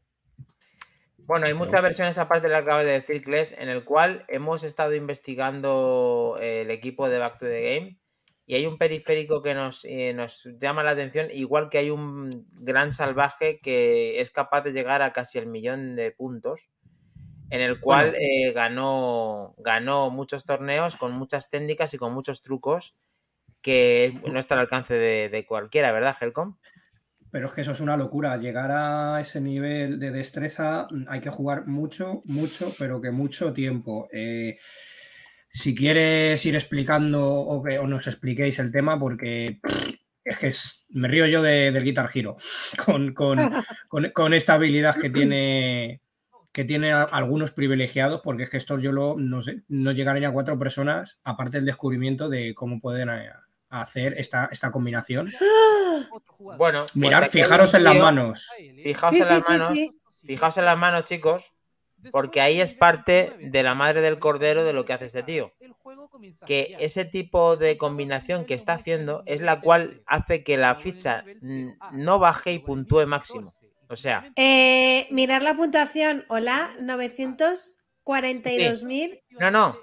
Bueno, 1.19 1.47
hay 1.47 1.55
muchas 1.55 1.83
versiones 1.83 2.19
aparte 2.19 2.47
de 2.47 2.53
la 2.53 2.61
que 2.61 2.65
acaba 2.65 2.85
de 2.85 2.93
decir 2.93 3.25
Kles, 3.25 3.53
en 3.59 3.69
el 3.69 3.85
cual 3.85 4.25
hemos 4.29 4.63
estado 4.63 4.95
investigando 4.95 6.37
eh, 6.41 6.61
el 6.61 6.71
equipo 6.71 7.09
de 7.09 7.19
Back 7.19 7.39
to 7.39 7.47
the 7.47 7.63
Game 7.63 7.99
y 8.47 8.55
hay 8.55 8.67
un 8.67 8.79
periférico 8.79 9.43
que 9.43 9.55
nos, 9.55 9.85
eh, 9.85 10.13
nos 10.15 10.47
llama 10.61 10.85
la 10.85 10.93
atención, 10.93 11.29
igual 11.33 11.71
que 11.71 11.79
hay 11.79 11.91
un 11.91 12.47
gran 12.61 12.93
salvaje 12.93 13.59
que 13.61 14.21
es 14.21 14.31
capaz 14.31 14.63
de 14.63 14.73
llegar 14.73 15.03
a 15.03 15.13
casi 15.13 15.39
el 15.39 15.47
millón 15.49 15.97
de 15.97 16.13
puntos, 16.13 16.69
en 17.51 17.63
el 17.63 17.81
cual 17.81 18.11
Bueno. 18.11 18.19
eh, 18.21 18.53
ganó, 18.53 19.55
ganó 19.59 20.11
muchos 20.11 20.45
torneos 20.45 20.95
con 20.95 21.13
muchas 21.13 21.51
técnicas 21.51 21.95
y 21.95 21.99
con 21.99 22.13
muchos 22.15 22.43
trucos 22.43 22.95
que 23.65 24.21
no 24.31 24.39
está 24.39 24.55
al 24.55 24.61
alcance 24.61 24.93
de, 24.95 25.45
cualquiera, 25.49 25.91
¿verdad, 25.91 26.15
Helcom? 26.21 26.57
Pero 27.31 27.47
es 27.47 27.53
que 27.53 27.63
eso 27.63 27.73
es 27.73 27.81
una 27.81 27.97
locura. 27.97 28.37
Llegar 28.37 28.71
a 28.71 29.19
ese 29.21 29.41
nivel 29.41 29.99
de 29.99 30.11
destreza 30.13 30.87
hay 31.09 31.21
que 31.21 31.31
jugar 31.31 31.67
mucho, 31.67 32.21
mucho, 32.27 32.71
pero 32.79 33.01
que 33.01 33.11
mucho 33.11 33.53
tiempo. 33.55 34.09
Eh, 34.13 34.59
si 35.49 35.75
quieres 35.75 36.45
ir 36.45 36.55
explicando 36.55 37.25
o 37.33 37.63
que 37.63 37.79
o 37.79 37.87
nos 37.87 38.07
expliquéis 38.07 38.59
el 38.59 38.71
tema, 38.71 38.99
porque 39.01 39.61
es 40.25 40.39
que 40.39 40.53
me 40.91 41.09
río 41.09 41.27
yo 41.27 41.43
de- 41.43 41.73
del 41.73 41.85
Guitar 41.85 42.11
Hero 42.13 42.37
con, 42.85 43.15
con- 43.15 44.13
con- 44.13 44.35
esta 44.35 44.55
habilidad 44.55 44.95
que 45.01 45.11
tiene 45.11 46.01
que 46.53 46.65
tiene 46.65 46.93
algunos 46.93 47.51
privilegiados, 47.51 48.21
porque 48.23 48.45
es 48.45 48.51
que 48.51 48.59
esto 48.59 48.79
yo 48.79 48.93
lo, 48.93 49.17
no 49.19 49.43
sé, 49.43 49.63
no 49.67 49.91
llegarían 49.91 50.31
a 50.31 50.33
cuatro 50.33 50.57
personas, 50.57 51.19
aparte 51.25 51.57
del 51.57 51.67
descubrimiento 51.67 52.29
de 52.29 52.55
cómo 52.55 52.81
pueden 52.81 53.09
hacer 53.81 54.15
esta, 54.19 54.49
esta 54.53 54.71
combinación. 54.71 55.33
Bueno, 56.39 56.83
pues 56.87 56.97
Mirar, 56.97 57.29
fijaros 57.29 57.73
en 57.75 57.85
las 57.85 57.97
manos. 57.97 58.51
Fijaos 58.83 59.13
Sí, 59.13 59.19
en 59.19 59.25
sí, 59.25 59.31
las 59.35 59.45
sí, 59.47 59.53
manos. 59.53 59.69
sí. 59.73 60.01
Fijaos 60.27 60.57
en 60.59 60.65
las 60.67 60.79
manos, 60.79 61.05
chicos. 61.05 61.53
Porque 62.11 62.41
ahí 62.43 62.61
es 62.61 62.75
parte 62.75 63.33
de 63.41 63.63
la 63.63 63.75
madre 63.75 64.03
del 64.03 64.19
cordero 64.19 64.63
de 64.65 64.75
lo 64.75 64.85
que 64.85 64.93
hace 64.93 65.07
este 65.07 65.23
tío. 65.23 65.51
Que 66.47 66.77
ese 66.81 67.05
tipo 67.07 67.57
de 67.57 67.79
combinación 67.79 68.45
que 68.45 68.53
está 68.55 68.75
haciendo 68.75 69.23
es 69.25 69.41
la 69.41 69.61
cual 69.61 70.03
hace 70.07 70.45
que 70.45 70.57
la 70.59 70.75
ficha 70.75 71.25
no 71.93 72.19
baje 72.19 72.53
y 72.53 72.59
puntúe 72.59 73.07
máximo. 73.07 73.51
O 73.89 73.97
sea, 73.97 74.31
Eh, 74.37 75.07
mirar 75.11 75.43
la 75.43 75.55
puntuación. 75.55 76.25
Hola, 76.29 76.69
942.820. 78.05 79.23
no, 79.41 79.51
no. 79.51 79.77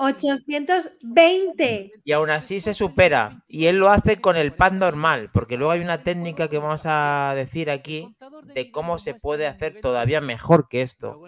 Y 2.03 2.11
aún 2.11 2.30
así 2.30 2.60
se 2.60 2.73
supera. 2.73 3.43
Y 3.48 3.65
él 3.68 3.77
lo 3.77 3.89
hace 3.89 4.19
con 4.22 4.35
el 4.38 4.53
pad 4.53 4.73
normal. 4.73 5.30
Porque 5.34 5.57
luego 5.57 5.72
hay 5.72 5.81
una 5.81 6.03
técnica 6.03 6.48
que 6.48 6.57
vamos 6.57 6.84
a 6.85 7.34
decir 7.35 7.69
aquí 7.69 8.15
de 8.53 8.72
cómo 8.72 8.98
se 8.98 9.14
puede 9.15 9.48
hacer 9.48 9.80
todavía 9.81 10.22
mejor 10.22 10.68
que 10.69 10.81
esto. 10.81 11.22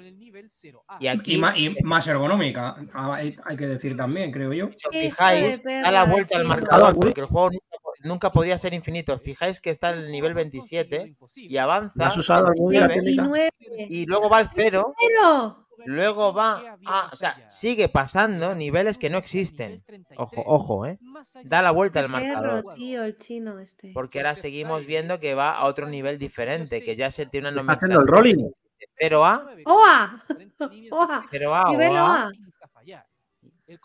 Y 0.99 1.07
aquí, 1.07 1.35
Y, 1.35 1.37
ma- 1.37 1.57
y 1.57 1.75
más 1.83 2.07
ergonómica, 2.07 2.75
ah, 2.93 3.15
hay, 3.15 3.35
hay 3.45 3.57
que 3.57 3.67
decir 3.67 3.95
también, 3.95 4.31
creo 4.31 4.53
yo. 4.53 4.69
si 4.75 4.87
os 4.87 4.95
fijáis, 4.95 5.61
da 5.63 5.91
la 5.91 6.05
vuelta 6.05 6.37
al 6.37 6.45
marcador. 6.45 6.95
Porque 6.95 7.21
el 7.21 7.27
juego 7.27 7.49
nunca, 7.51 7.77
nunca 8.03 8.31
podía 8.31 8.57
ser 8.57 8.73
infinito. 8.73 9.17
Fijáis 9.19 9.59
que 9.59 9.69
está 9.69 9.91
en 9.91 9.99
el 9.99 10.11
nivel 10.11 10.33
27 10.33 11.15
y 11.35 11.57
avanza. 11.57 12.07
¿Has 12.07 12.17
usado 12.17 12.45
al 12.47 12.51
algún 12.53 12.71
día 12.71 12.81
la 12.81 12.87
29, 12.87 13.49
técnica? 13.59 13.93
y 13.93 14.05
luego 14.05 14.29
va 14.29 14.37
al 14.39 14.49
0 14.53 14.93
Pero, 14.99 15.62
Luego 15.85 16.33
va 16.33 16.77
a, 16.85 17.09
o 17.11 17.15
sea, 17.15 17.49
sigue 17.49 17.89
pasando 17.89 18.55
niveles 18.55 18.97
que 18.97 19.09
no 19.09 19.17
existen. 19.17 19.83
Ojo, 20.17 20.43
ojo, 20.45 20.85
eh. 20.85 20.99
Da 21.43 21.61
la 21.61 21.71
vuelta 21.71 21.99
al 21.99 22.09
marcador. 22.09 22.73
tío, 22.75 23.03
el 23.03 23.17
chino 23.17 23.59
este. 23.59 23.91
Porque 23.93 24.19
ahora 24.19 24.35
seguimos 24.35 24.85
viendo 24.85 25.19
que 25.19 25.35
va 25.35 25.51
a 25.55 25.65
otro 25.65 25.87
nivel 25.87 26.17
diferente, 26.19 26.83
que 26.83 26.95
ya 26.95 27.11
se 27.11 27.25
tiene 27.25 27.49
una 27.49 27.61
Está 27.61 27.73
haciendo 27.73 28.01
el 28.01 28.07
rolling. 28.07 28.49
0A, 28.99 29.63
¡Oa! 29.65 30.21
¡Oa! 30.91 31.25
0A, 31.31 31.69
Nivel 31.71 31.91
OA. 31.97 32.31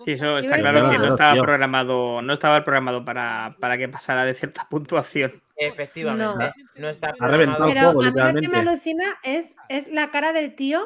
Sí, 0.05 0.13
eso 0.13 0.39
está 0.39 0.59
claro 0.59 0.91
que 0.91 0.99
no 0.99 1.09
estaba 1.09 1.41
programado, 1.41 2.21
no 2.21 2.33
estaba 2.33 2.65
programado 2.65 3.05
para, 3.05 3.57
para 3.61 3.79
que 3.79 3.89
pasara 3.89 4.25
de 4.25 4.35
cierta 4.35 4.67
puntuación. 4.71 5.43
Efectivamente, 5.57 6.53
no, 6.77 6.89
está 6.89 7.15
Ha 7.19 7.27
reventado 7.27 7.65
programado. 7.65 7.99
Pero 8.01 8.25
a 8.25 8.33
mí 8.33 8.35
lo 8.35 8.41
que 8.41 8.49
me 8.49 8.59
alucina 8.59 9.05
es, 9.23 9.57
es 9.69 9.89
la 9.89 10.11
cara 10.11 10.33
del 10.33 10.55
tío. 10.55 10.81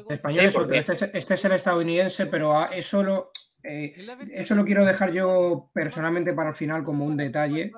El 0.09 0.15
español 0.15 0.39
Sí, 0.41 0.45
es 0.47 0.55
otro, 0.55 0.67
porque- 0.67 0.77
este, 0.79 0.93
es- 0.93 1.01
este 1.13 1.33
es 1.35 1.45
el 1.45 1.51
estadounidense, 1.53 2.25
pero 2.25 2.57
a- 2.59 2.65
eso 2.67 3.03
lo, 3.03 3.31
eh, 3.63 3.93
eso 4.33 4.55
lo 4.55 4.65
quiero 4.65 4.83
dejar 4.85 5.11
yo 5.11 5.69
personalmente 5.73 6.33
para 6.33 6.49
el 6.49 6.55
final 6.55 6.83
como 6.83 7.05
un 7.05 7.15
detalle 7.17 7.71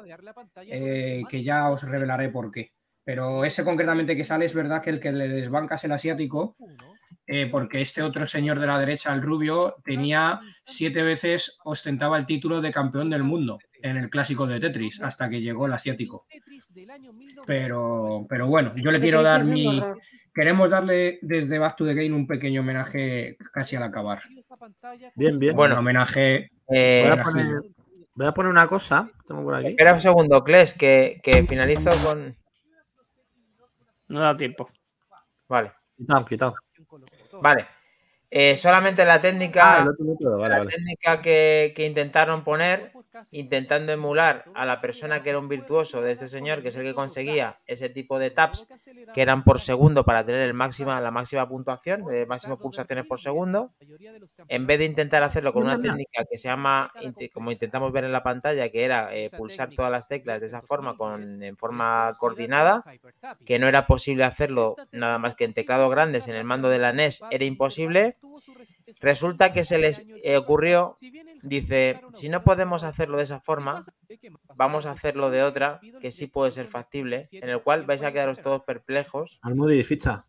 eh, 0.67 1.23
que 1.29 1.43
ya 1.43 1.69
os 1.69 1.83
revelaré 1.83 2.29
por 2.29 2.51
qué. 2.51 2.71
Pero 3.03 3.45
ese 3.45 3.63
concretamente 3.63 4.15
que 4.15 4.25
sale 4.25 4.45
es 4.45 4.53
verdad 4.55 4.81
que 4.81 4.89
el 4.89 4.99
que 4.99 5.11
le 5.11 5.27
desbanca 5.27 5.75
es 5.75 5.83
el 5.83 5.91
asiático, 5.91 6.55
eh, 7.27 7.47
porque 7.47 7.81
este 7.81 8.01
otro 8.01 8.27
señor 8.27 8.59
de 8.59 8.65
la 8.67 8.79
derecha, 8.79 9.13
el 9.13 9.21
rubio, 9.21 9.75
tenía 9.83 10.39
siete 10.63 11.03
veces, 11.03 11.57
ostentaba 11.63 12.17
el 12.17 12.25
título 12.25 12.61
de 12.61 12.71
campeón 12.71 13.09
del 13.11 13.21
mundo 13.23 13.59
en 13.89 13.97
el 13.97 14.09
clásico 14.09 14.47
de 14.47 14.59
Tetris, 14.59 14.99
hasta 15.01 15.29
que 15.29 15.41
llegó 15.41 15.67
el 15.67 15.73
asiático. 15.73 16.25
Pero, 17.45 18.25
pero 18.27 18.47
bueno, 18.47 18.73
yo 18.75 18.91
le 18.91 18.99
quiero 18.99 19.21
dar 19.21 19.43
mi... 19.43 19.81
Queremos 20.33 20.69
darle 20.69 21.19
desde 21.21 21.59
Back 21.59 21.77
to 21.77 21.85
the 21.85 21.93
Game 21.93 22.11
un 22.13 22.27
pequeño 22.27 22.61
homenaje 22.61 23.37
casi 23.53 23.75
al 23.75 23.83
acabar. 23.83 24.21
Bien, 25.15 25.39
bien. 25.39 25.55
Bueno, 25.55 25.75
un 25.75 25.79
homenaje. 25.79 26.49
Eh, 26.67 27.03
Voy 27.09 27.19
a, 27.19 27.23
poner, 27.23 27.61
voy 28.15 28.27
a 28.27 28.31
poner 28.33 28.51
una 28.51 28.67
cosa. 28.67 29.09
Tengo 29.25 29.43
por 29.43 29.55
aquí. 29.55 29.67
espera 29.67 29.93
un 29.93 30.01
segundo, 30.01 30.43
Kles, 30.43 30.73
que, 30.73 31.21
que 31.23 31.43
finalizo 31.45 31.91
con. 32.03 32.35
No 34.09 34.19
da 34.19 34.35
tiempo. 34.35 34.69
Vale, 35.47 35.71
Quitado, 35.95 36.25
quitado. 36.25 36.55
vale. 37.41 37.67
Eh, 38.29 38.57
solamente 38.57 39.05
la 39.05 39.21
técnica. 39.21 39.83
Ah, 39.83 39.87
otro 39.89 40.37
vale, 40.37 40.49
la 40.53 40.57
vale. 40.59 40.71
técnica 40.71 41.21
que, 41.21 41.71
que 41.75 41.85
intentaron 41.85 42.43
poner, 42.43 42.91
intentando 43.31 43.91
emular 43.91 44.45
a 44.53 44.65
la 44.65 44.81
persona 44.81 45.23
que 45.23 45.29
era 45.29 45.39
un 45.39 45.47
virtuoso 45.47 46.01
de 46.01 46.11
este 46.11 46.27
señor, 46.27 46.61
que 46.61 46.69
es 46.69 46.75
el 46.75 46.83
que 46.83 46.93
conseguía 46.93 47.55
ese 47.65 47.89
tipo 47.89 48.19
de 48.19 48.31
taps 48.31 48.67
que 49.13 49.21
eran 49.21 49.43
por 49.43 49.59
segundo 49.59 50.03
para 50.05 50.25
tener 50.25 50.41
el 50.41 50.53
máxima, 50.53 50.99
la 51.01 51.11
máxima 51.11 51.47
puntuación, 51.47 52.05
de 52.05 52.25
máximas 52.25 52.59
pulsaciones 52.59 53.05
por 53.05 53.19
segundo, 53.19 53.71
en 54.47 54.67
vez 54.67 54.79
de 54.79 54.85
intentar 54.85 55.23
hacerlo 55.23 55.53
con 55.53 55.63
una 55.63 55.81
técnica 55.81 56.23
que 56.29 56.37
se 56.37 56.47
llama, 56.47 56.91
como 57.33 57.51
intentamos 57.51 57.91
ver 57.91 58.03
en 58.03 58.11
la 58.11 58.23
pantalla, 58.23 58.69
que 58.69 58.83
era 58.83 59.15
eh, 59.15 59.29
pulsar 59.35 59.69
todas 59.71 59.91
las 59.91 60.07
teclas 60.07 60.39
de 60.39 60.47
esa 60.47 60.61
forma, 60.61 60.95
con, 60.97 61.41
en 61.41 61.57
forma 61.57 62.15
coordinada, 62.19 62.83
que 63.45 63.59
no 63.59 63.67
era 63.67 63.87
posible 63.87 64.23
hacerlo 64.23 64.75
nada 64.91 65.17
más 65.19 65.35
que 65.35 65.45
en 65.45 65.53
teclado 65.53 65.89
grandes, 65.89 66.27
en 66.27 66.35
el 66.35 66.43
mando 66.43 66.69
de 66.69 66.79
la 66.79 66.93
NES 66.93 67.21
era 67.29 67.45
imposible. 67.45 68.17
Resulta 69.01 69.51
que 69.51 69.63
se 69.63 69.77
les 69.77 70.05
eh, 70.23 70.37
ocurrió, 70.37 70.95
dice, 71.41 72.01
si 72.13 72.29
no 72.29 72.43
podemos 72.43 72.83
hacerlo 72.83 73.17
de 73.17 73.23
esa 73.23 73.39
forma, 73.39 73.83
vamos 74.55 74.85
a 74.85 74.91
hacerlo 74.91 75.29
de 75.31 75.43
otra, 75.43 75.79
que 76.01 76.11
sí 76.11 76.27
puede 76.27 76.51
ser 76.51 76.67
factible, 76.67 77.27
en 77.31 77.49
el 77.49 77.61
cual 77.61 77.85
vais 77.85 78.03
a 78.03 78.11
quedaros 78.11 78.39
todos 78.41 78.63
perplejos, 78.63 79.39
Almudi, 79.41 79.83
ficha. 79.83 80.23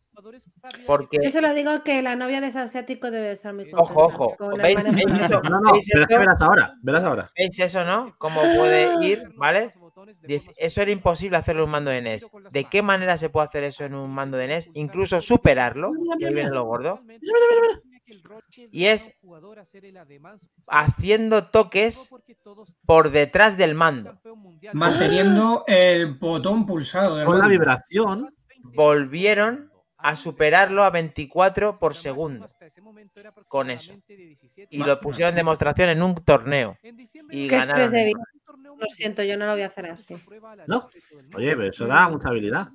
porque, 0.87 1.19
Yo 1.23 1.31
solo 1.31 1.53
digo 1.53 1.83
que 1.85 2.01
la 2.03 2.17
novia 2.17 2.41
de 2.41 2.49
ese 2.49 2.61
asiático 2.61 3.11
debe 3.11 3.33
estar 3.33 3.53
muy 3.53 3.71
contenta. 3.71 3.83
ojo, 4.03 4.35
ojo, 4.39 4.57
¿veis, 4.57 4.83
veis 4.85 5.23
eso? 5.23 5.43
No, 5.43 5.61
no, 5.61 5.73
¿Veis 5.73 5.91
pero 5.93 6.21
verás 6.21 6.41
ahora. 6.41 6.75
Verás 6.83 7.05
ahora. 7.05 7.31
¿Veis 7.37 7.59
eso, 7.59 7.85
no? 7.85 8.15
¿Cómo 8.19 8.41
puede 8.41 9.05
ir? 9.07 9.23
¿Vale? 9.37 9.75
Eso 10.57 10.83
era 10.83 10.91
imposible 10.91 11.37
hacerlo 11.37 11.63
en 11.63 11.67
un 11.67 11.73
mando 11.73 11.91
de 11.91 12.03
NES. 12.03 12.27
¿De 12.51 12.65
qué 12.65 12.83
manera 12.83 13.17
se 13.19 13.29
puede 13.31 13.47
hacer 13.47 13.65
eso 13.65 13.85
en 13.85 13.95
un 13.95 14.11
mando 14.11 14.37
de 14.37 14.49
NES? 14.49 14.71
Incluso 14.75 15.21
superarlo, 15.21 15.93
que 16.19 16.27
ahí 16.27 16.35
viene 16.35 16.51
lo 16.51 16.65
gordo. 16.65 17.01
Y 18.71 18.87
es 18.87 19.19
haciendo 20.69 21.47
toques 21.49 22.09
por 22.87 23.11
detrás 23.11 23.57
del 23.57 23.75
mando. 23.75 24.19
Manteniendo 24.73 25.65
el 25.67 26.15
botón 26.15 26.67
pulsado. 26.67 27.25
Con 27.25 27.39
la 27.39 27.49
vibración. 27.49 28.35
Volvieron 28.63 29.71
a 29.99 30.17
superarlo 30.17 30.85
a 30.85 30.91
24 30.91 31.79
por 31.79 31.95
segundo. 31.95 32.49
Con 33.49 33.71
eso. 33.71 33.95
Y 34.71 34.79
lo 34.79 35.01
pusieron 35.01 35.31
en 35.31 35.37
demostración 35.37 35.91
en 35.91 36.03
un 36.03 36.15
torneo. 36.17 36.77
Y 37.31 37.49
ganaron. 37.49 37.91
de 37.91 38.05
vida. 38.05 38.21
Lo 38.79 38.87
siento, 38.89 39.23
yo 39.23 39.37
no 39.39 39.47
lo 39.47 39.53
voy 39.53 39.63
a 39.63 39.69
hacer 39.69 39.87
así. 39.87 40.15
No. 40.67 40.89
Oye, 41.35 41.57
pero 41.57 41.69
eso 41.69 41.87
da 41.87 42.09
mucha 42.09 42.29
habilidad. 42.29 42.69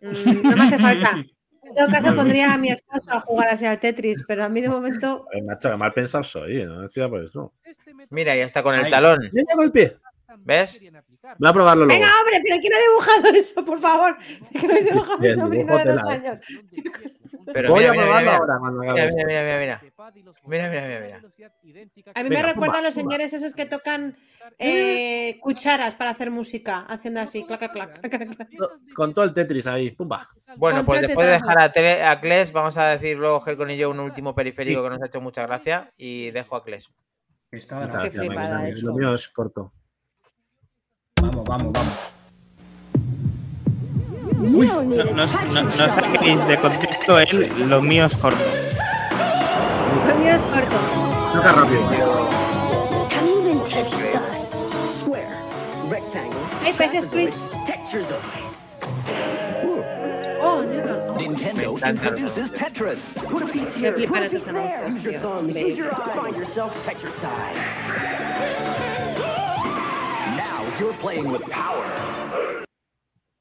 Mm, 0.00 0.42
no 0.42 0.56
me 0.56 0.64
hace 0.64 0.78
falta. 0.78 1.16
En 1.66 1.74
todo 1.74 1.88
caso, 1.88 2.14
pondría 2.14 2.54
a 2.54 2.58
mi 2.58 2.68
esposo 2.68 3.10
a 3.12 3.20
jugar 3.20 3.48
así 3.48 3.66
al 3.66 3.80
Tetris, 3.80 4.24
pero 4.26 4.44
a 4.44 4.48
mí 4.48 4.60
de 4.60 4.68
momento. 4.68 5.26
Ay, 5.34 5.42
macho, 5.42 5.70
que 5.70 5.76
mal 5.76 5.92
pensado 5.92 6.22
soy. 6.24 6.64
No 6.64 6.82
decía 6.82 7.08
por 7.08 7.22
eso. 7.22 7.52
Mira, 8.10 8.36
ya 8.36 8.44
está 8.44 8.62
con 8.62 8.74
el 8.74 8.84
Ahí. 8.84 8.90
talón. 8.90 9.18
Mira 9.32 9.54
con 9.54 9.64
el 9.64 9.72
pie. 9.72 9.96
¿Ves? 10.44 10.80
Voy 11.38 11.48
a 11.48 11.52
probarlo 11.52 11.84
luego. 11.86 12.00
Venga, 12.00 12.12
hombre, 12.20 12.40
pero 12.44 12.60
¿quién 12.60 12.72
ha 12.74 12.78
dibujado 12.78 13.28
eso, 13.38 13.64
por 13.64 13.78
favor? 13.80 14.16
Que 14.52 14.66
no 14.66 14.72
habéis 14.72 14.86
dibujado 14.86 15.18
mi 15.18 15.34
sobrino 15.34 15.78
de 15.78 15.84
dos 15.84 15.96
tela, 15.96 16.12
años. 16.12 16.38
Pero 17.52 17.70
Voy 17.70 17.80
mira, 17.80 17.90
a 17.90 17.92
mira, 17.92 18.04
probarlo 18.04 18.30
mira, 18.30 18.36
ahora 18.36 18.58
cuando 18.58 18.80
mira, 18.80 18.94
mira, 18.94 19.42
mira, 19.42 19.58
mira. 19.58 19.82
Mira, 20.46 20.68
mira, 20.68 20.86
mira, 20.86 21.00
mira. 21.00 21.22
A 22.14 22.22
mí 22.22 22.28
me 22.28 22.42
recuerda 22.42 22.78
a 22.78 22.82
los 22.82 22.94
señores 22.94 23.32
esos 23.32 23.54
que 23.54 23.66
tocan 23.66 24.16
eh, 24.58 25.38
cucharas 25.40 25.94
para 25.94 26.10
hacer 26.10 26.30
música, 26.30 26.80
haciendo 26.88 27.20
así, 27.20 27.44
clac, 27.44 27.70
clac, 27.72 28.00
clac. 28.00 28.48
Con 28.94 29.14
todo 29.14 29.24
el 29.24 29.32
Tetris 29.32 29.66
ahí. 29.66 29.90
Pumba. 29.90 30.26
Bueno, 30.56 30.84
pues 30.84 31.02
después 31.02 31.26
de 31.26 31.32
dejar 31.34 31.58
a, 31.58 32.10
a 32.10 32.20
Kles, 32.20 32.52
vamos 32.52 32.76
a 32.78 32.86
decir 32.88 33.16
luego 33.18 33.42
Helcon 33.44 33.70
y 33.70 33.76
yo 33.76 33.90
un 33.90 34.00
último 34.00 34.34
periférico 34.34 34.82
que 34.82 34.90
nos 34.90 35.02
ha 35.02 35.06
hecho 35.06 35.20
mucha 35.20 35.46
gracia 35.46 35.88
y 35.98 36.30
dejo 36.30 36.56
a 36.56 36.64
Kles. 36.64 36.90
Está 37.50 37.98
Qué. 38.00 38.10
Lo 38.82 38.94
mío 38.94 39.14
es 39.14 39.28
corto. 39.28 39.72
Vamos, 41.22 41.44
vamos, 41.44 41.72
vamos. 41.72 41.94
No, 44.38 44.82
no, 44.82 45.04
no- 45.52 45.62
no 45.62 45.88
saquéis 45.88 46.46
de 46.46 46.58
contexto 46.60 47.18
el 47.18 47.68
lo 47.70 47.80
mío 47.82 48.04
es 48.06 48.16
corto. 48.16 48.44
Lo 50.08 50.16
mío 50.16 50.32
es 50.34 50.42
corto. 50.42 50.76
Toca 51.32 51.52
rápido. 51.52 52.26
Hay 56.64 56.72
peces 56.74 57.08
of 58.10 58.22
Oh, 60.42 60.62
Newton. 60.62 61.00
Oh, 61.08 61.16
Nintendo 61.18 61.78
introduces 61.88 62.52
Tetris. 62.52 62.98
Put 63.30 63.42
a 63.42 63.46
piece 63.46 63.74
here, 63.74 63.92
put 64.06 64.22
piece 64.30 64.44
there. 64.44 64.88
your. 65.76 65.90
Find 66.14 66.36
yourself 66.36 66.72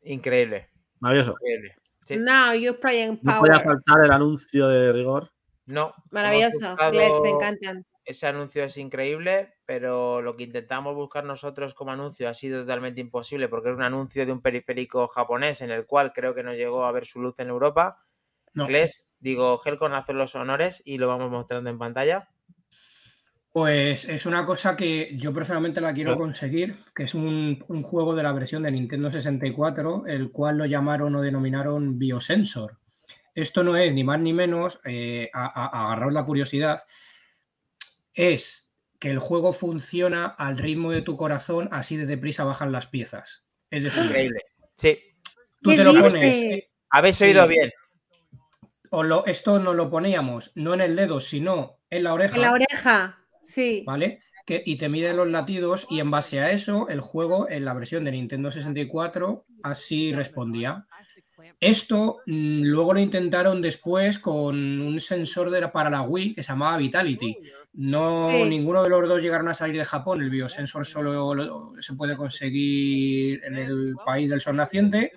Increíble. 0.04 0.70
Maravilloso. 1.00 1.32
Increíble. 1.32 1.76
Sí. 2.06 2.18
Now 2.18 2.54
you're 2.54 2.80
playing 2.80 3.20
No 3.24 3.40
podía 3.40 3.54
power. 3.54 3.64
faltar 3.64 4.06
el 4.06 4.12
anuncio 4.12 4.68
de 4.68 4.94
rigor. 4.94 5.32
No. 5.66 5.94
Maravilloso. 6.12 6.76
Gles, 6.92 7.14
me 7.24 7.30
encantan. 7.32 7.86
Ese 8.06 8.28
anuncio 8.28 8.64
es 8.64 8.78
increíble, 8.78 9.56
pero 9.66 10.22
lo 10.22 10.36
que 10.38 10.44
intentamos 10.44 10.94
buscar 10.94 11.24
nosotros 11.24 11.74
como 11.74 11.92
anuncio 11.92 12.30
ha 12.30 12.36
sido 12.36 12.62
totalmente 12.62 13.02
imposible 13.02 13.50
porque 13.50 13.70
es 13.70 13.76
un 13.76 13.82
anuncio 13.82 14.28
de 14.28 14.32
un 14.32 14.42
periférico 14.42 15.08
japonés 15.08 15.62
en 15.62 15.72
el 15.72 15.88
cual 15.88 16.14
creo 16.14 16.36
que 16.36 16.44
no 16.44 16.54
llegó 16.54 16.86
a 16.86 16.92
ver 16.92 17.06
su 17.06 17.20
luz 17.20 17.40
en 17.40 17.50
Europa. 17.50 17.98
No. 18.54 18.68
Gles, 18.68 19.08
digo, 19.20 19.60
Helcon 19.66 19.94
hace 19.94 20.14
los 20.14 20.36
honores 20.36 20.84
y 20.86 21.00
lo 21.00 21.08
vamos 21.08 21.32
mostrando 21.32 21.72
en 21.72 21.80
pantalla. 21.80 22.30
Pues 23.56 24.04
es 24.10 24.26
una 24.26 24.46
cosa 24.46 24.76
que 24.76 25.12
yo 25.16 25.34
personalmente 25.34 25.80
la 25.80 25.94
quiero 25.94 26.18
conseguir, 26.18 26.84
que 26.94 27.04
es 27.04 27.16
un, 27.16 27.64
un 27.70 27.84
juego 27.84 28.14
de 28.14 28.22
la 28.22 28.34
versión 28.34 28.64
de 28.64 28.72
Nintendo 28.72 29.10
64, 29.10 30.04
el 30.08 30.30
cual 30.34 30.58
lo 30.58 30.66
llamaron 30.66 31.16
o 31.16 31.22
denominaron 31.22 31.98
Biosensor. 31.98 32.80
Esto 33.34 33.64
no 33.64 33.78
es 33.78 33.94
ni 33.94 34.04
más 34.04 34.20
ni 34.20 34.34
menos, 34.34 34.82
eh, 34.84 35.30
a, 35.32 35.46
a- 35.46 35.68
a 35.68 35.86
agarraros 35.86 36.14
la 36.14 36.26
curiosidad, 36.26 36.82
es 38.14 38.74
que 39.00 39.10
el 39.10 39.20
juego 39.20 39.54
funciona 39.54 40.26
al 40.26 40.58
ritmo 40.58 40.92
de 40.92 41.02
tu 41.02 41.16
corazón, 41.16 41.70
así 41.72 41.96
de 41.96 42.08
deprisa 42.08 42.44
bajan 42.44 42.74
las 42.74 42.88
piezas. 42.88 43.46
Es 43.70 43.86
decir, 43.86 44.04
Increíble. 44.04 44.42
Sí, 44.76 45.00
tú 45.62 45.70
¿Qué 45.70 45.78
te 45.78 45.84
lo 45.86 45.94
pones, 45.94 46.26
eh, 46.26 46.72
habéis 46.90 47.16
Sí. 47.16 47.24
oído 47.24 47.48
bien. 47.48 47.72
o 48.92 49.02
lo- 49.04 49.26
esto 49.26 49.60
no 49.60 49.74
lo 49.74 49.90
poníamos 49.90 50.52
no 50.56 50.74
en 50.74 50.82
el 50.82 50.96
dedo, 50.98 51.22
sino 51.22 51.80
en 51.90 52.04
la 52.04 52.14
oreja. 52.14 52.36
En 52.36 52.42
la 52.42 52.52
oreja. 52.52 53.22
Sí. 53.46 53.84
¿vale? 53.86 54.20
Que, 54.46 54.62
y 54.66 54.76
te 54.76 54.90
mide 54.90 55.14
los 55.14 55.28
latidos 55.30 55.88
y 55.90 56.00
en 56.00 56.12
base 56.12 56.40
a 56.40 56.52
eso 56.52 56.88
el 56.90 57.00
juego 57.02 57.50
en 57.50 57.66
la 57.66 57.74
versión 57.74 58.04
de 58.04 58.12
Nintendo 58.12 58.52
64 58.52 59.46
así 59.64 60.14
respondía. 60.14 60.86
Esto 61.60 62.18
mm, 62.26 62.62
luego 62.64 62.94
lo 62.94 63.00
intentaron 63.00 63.62
después 63.62 64.20
con 64.20 64.56
un 64.82 65.00
sensor 65.00 65.50
de 65.50 65.62
la- 65.62 65.72
para 65.72 65.90
la 65.90 66.02
Wii 66.02 66.34
que 66.34 66.44
se 66.44 66.52
llamaba 66.52 66.78
Vitality. 66.78 67.38
No, 67.74 68.30
Sí. 68.30 68.44
ninguno 68.50 68.84
de 68.84 68.90
los 68.90 69.08
dos 69.08 69.22
llegaron 69.22 69.48
a 69.48 69.54
salir 69.54 69.78
de 69.78 69.86
Japón. 69.86 70.22
El 70.22 70.30
biosensor 70.30 70.86
solo 70.86 71.34
lo- 71.34 71.74
se 71.80 71.94
puede 71.94 72.16
conseguir 72.16 73.44
en 73.44 73.58
el 73.58 73.96
país 74.06 74.30
del 74.30 74.42
sol 74.42 74.56
naciente. 74.56 75.12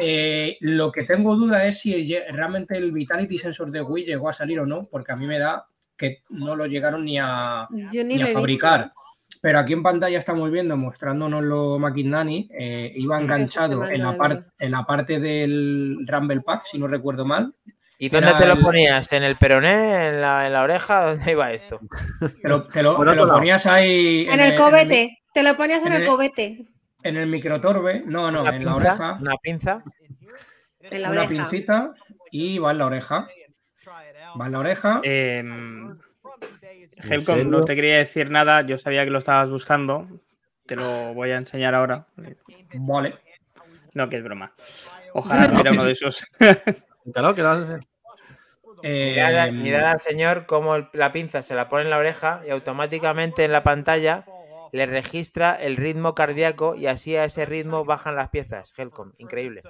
Eh, 0.00 0.56
lo 0.60 0.90
que 0.90 1.04
tengo 1.04 1.36
duda 1.36 1.66
es 1.66 1.80
si 1.80 1.94
realmente 2.30 2.76
el 2.76 2.90
Vitality 2.92 3.38
Sensor 3.38 3.70
de 3.70 3.82
Wii 3.82 4.04
llegó 4.06 4.28
a 4.28 4.32
salir 4.32 4.58
o 4.60 4.66
no, 4.66 4.88
porque 4.90 5.12
a 5.12 5.16
mí 5.16 5.26
me 5.26 5.38
da 5.38 5.66
que 5.96 6.22
no 6.30 6.56
lo 6.56 6.66
llegaron 6.66 7.04
ni 7.04 7.18
a, 7.20 7.66
ni 7.70 8.22
fabricar. 8.26 8.92
Pero 9.40 9.58
aquí 9.58 9.74
en 9.74 9.82
pantalla 9.82 10.18
estamos 10.18 10.50
viendo, 10.50 10.76
mostrándonos 10.76 11.78
Maquinani, 11.78 12.48
eh, 12.58 12.92
iba 12.96 13.20
enganchado 13.20 13.84
en 13.86 14.02
la, 14.02 14.16
par- 14.16 14.46
en 14.58 14.70
la 14.70 14.84
parte 14.84 15.20
del 15.20 15.98
Rumble 16.06 16.40
Pack, 16.40 16.64
si 16.64 16.78
no 16.78 16.86
recuerdo 16.88 17.26
mal. 17.26 17.54
¿Y 17.98 18.08
dónde 18.08 18.32
te 18.34 18.46
lo 18.46 18.58
ponías? 18.60 19.12
¿En 19.12 19.22
el 19.22 19.36
peroné? 19.36 20.08
¿En 20.08 20.20
la, 20.20 20.46
en 20.46 20.52
la 20.52 20.62
oreja? 20.62 21.04
¿Dónde 21.10 21.30
iba 21.30 21.52
esto? 21.52 21.78
Te 22.42 22.48
lo, 22.48 22.64
te 22.66 22.82
lo- 22.82 22.96
Por 22.96 23.06
te 23.06 23.12
otro 23.12 23.22
lo 23.22 23.26
lado. 23.26 23.38
ponías 23.38 23.66
ahí 23.66 24.26
En 24.30 24.40
el 24.40 24.56
cobete. 24.56 25.18
Te 25.32 25.42
lo 25.42 25.56
ponías 25.56 25.82
en 25.82 25.88
en 25.88 25.92
el 25.94 26.02
el- 26.02 26.08
cobete. 26.08 26.64
en 27.02 27.16
el 27.16 27.26
microtorbe, 27.28 28.02
no, 28.06 28.30
no, 28.30 28.42
Una 28.42 28.56
en 28.56 28.64
la 28.64 28.72
pinza, 28.74 28.90
oreja, 28.90 29.18
Una 29.20 29.34
pinza. 29.42 29.84
En 30.80 31.02
la 31.02 31.10
una 31.10 31.20
oreja. 31.24 31.42
pincita 31.42 31.92
y 32.30 32.58
va 32.58 32.70
en 32.72 32.78
la 32.78 32.86
oreja. 32.86 33.26
Va 34.40 34.46
en 34.46 34.52
la 34.52 34.58
oreja. 34.58 35.00
¿En 35.04 35.98
Helcom, 37.10 37.50
no 37.50 37.60
te 37.62 37.74
quería 37.74 37.98
decir 37.98 38.30
nada, 38.30 38.62
yo 38.62 38.78
sabía 38.78 39.04
que 39.04 39.10
lo 39.10 39.18
estabas 39.18 39.50
buscando. 39.50 40.08
Te 40.66 40.76
lo 40.76 41.12
voy 41.14 41.30
a 41.30 41.36
enseñar 41.36 41.74
ahora. 41.74 42.06
Vale. 42.72 43.18
No, 43.94 44.08
que 44.08 44.16
es 44.16 44.24
broma. 44.24 44.52
Ojalá 45.12 45.48
tuviera 45.48 45.72
uno 45.72 45.84
de 45.84 45.92
esos. 45.92 46.26
Claro, 47.12 47.34
que 47.34 47.42
da- 47.42 47.78
Mirad, 48.82 49.48
Eh, 49.48 49.52
mirad 49.52 49.90
al 49.92 50.00
señor 50.00 50.46
cómo 50.46 50.74
el- 50.76 50.88
la 50.94 51.12
pinza 51.12 51.42
se 51.42 51.54
la 51.54 51.68
pone 51.68 51.84
en 51.84 51.90
la 51.90 51.98
oreja 51.98 52.40
y 52.46 52.50
automáticamente 52.50 53.44
en 53.44 53.52
la 53.52 53.62
pantalla 53.62 54.24
le 54.72 54.86
registra 54.86 55.54
el 55.54 55.76
ritmo 55.76 56.14
cardíaco 56.14 56.74
y 56.74 56.86
así 56.86 57.14
a 57.14 57.24
ese 57.24 57.44
ritmo 57.46 57.84
bajan 57.84 58.16
las 58.16 58.30
piezas. 58.30 58.72
Helcom, 58.76 59.12
increíble. 59.18 59.60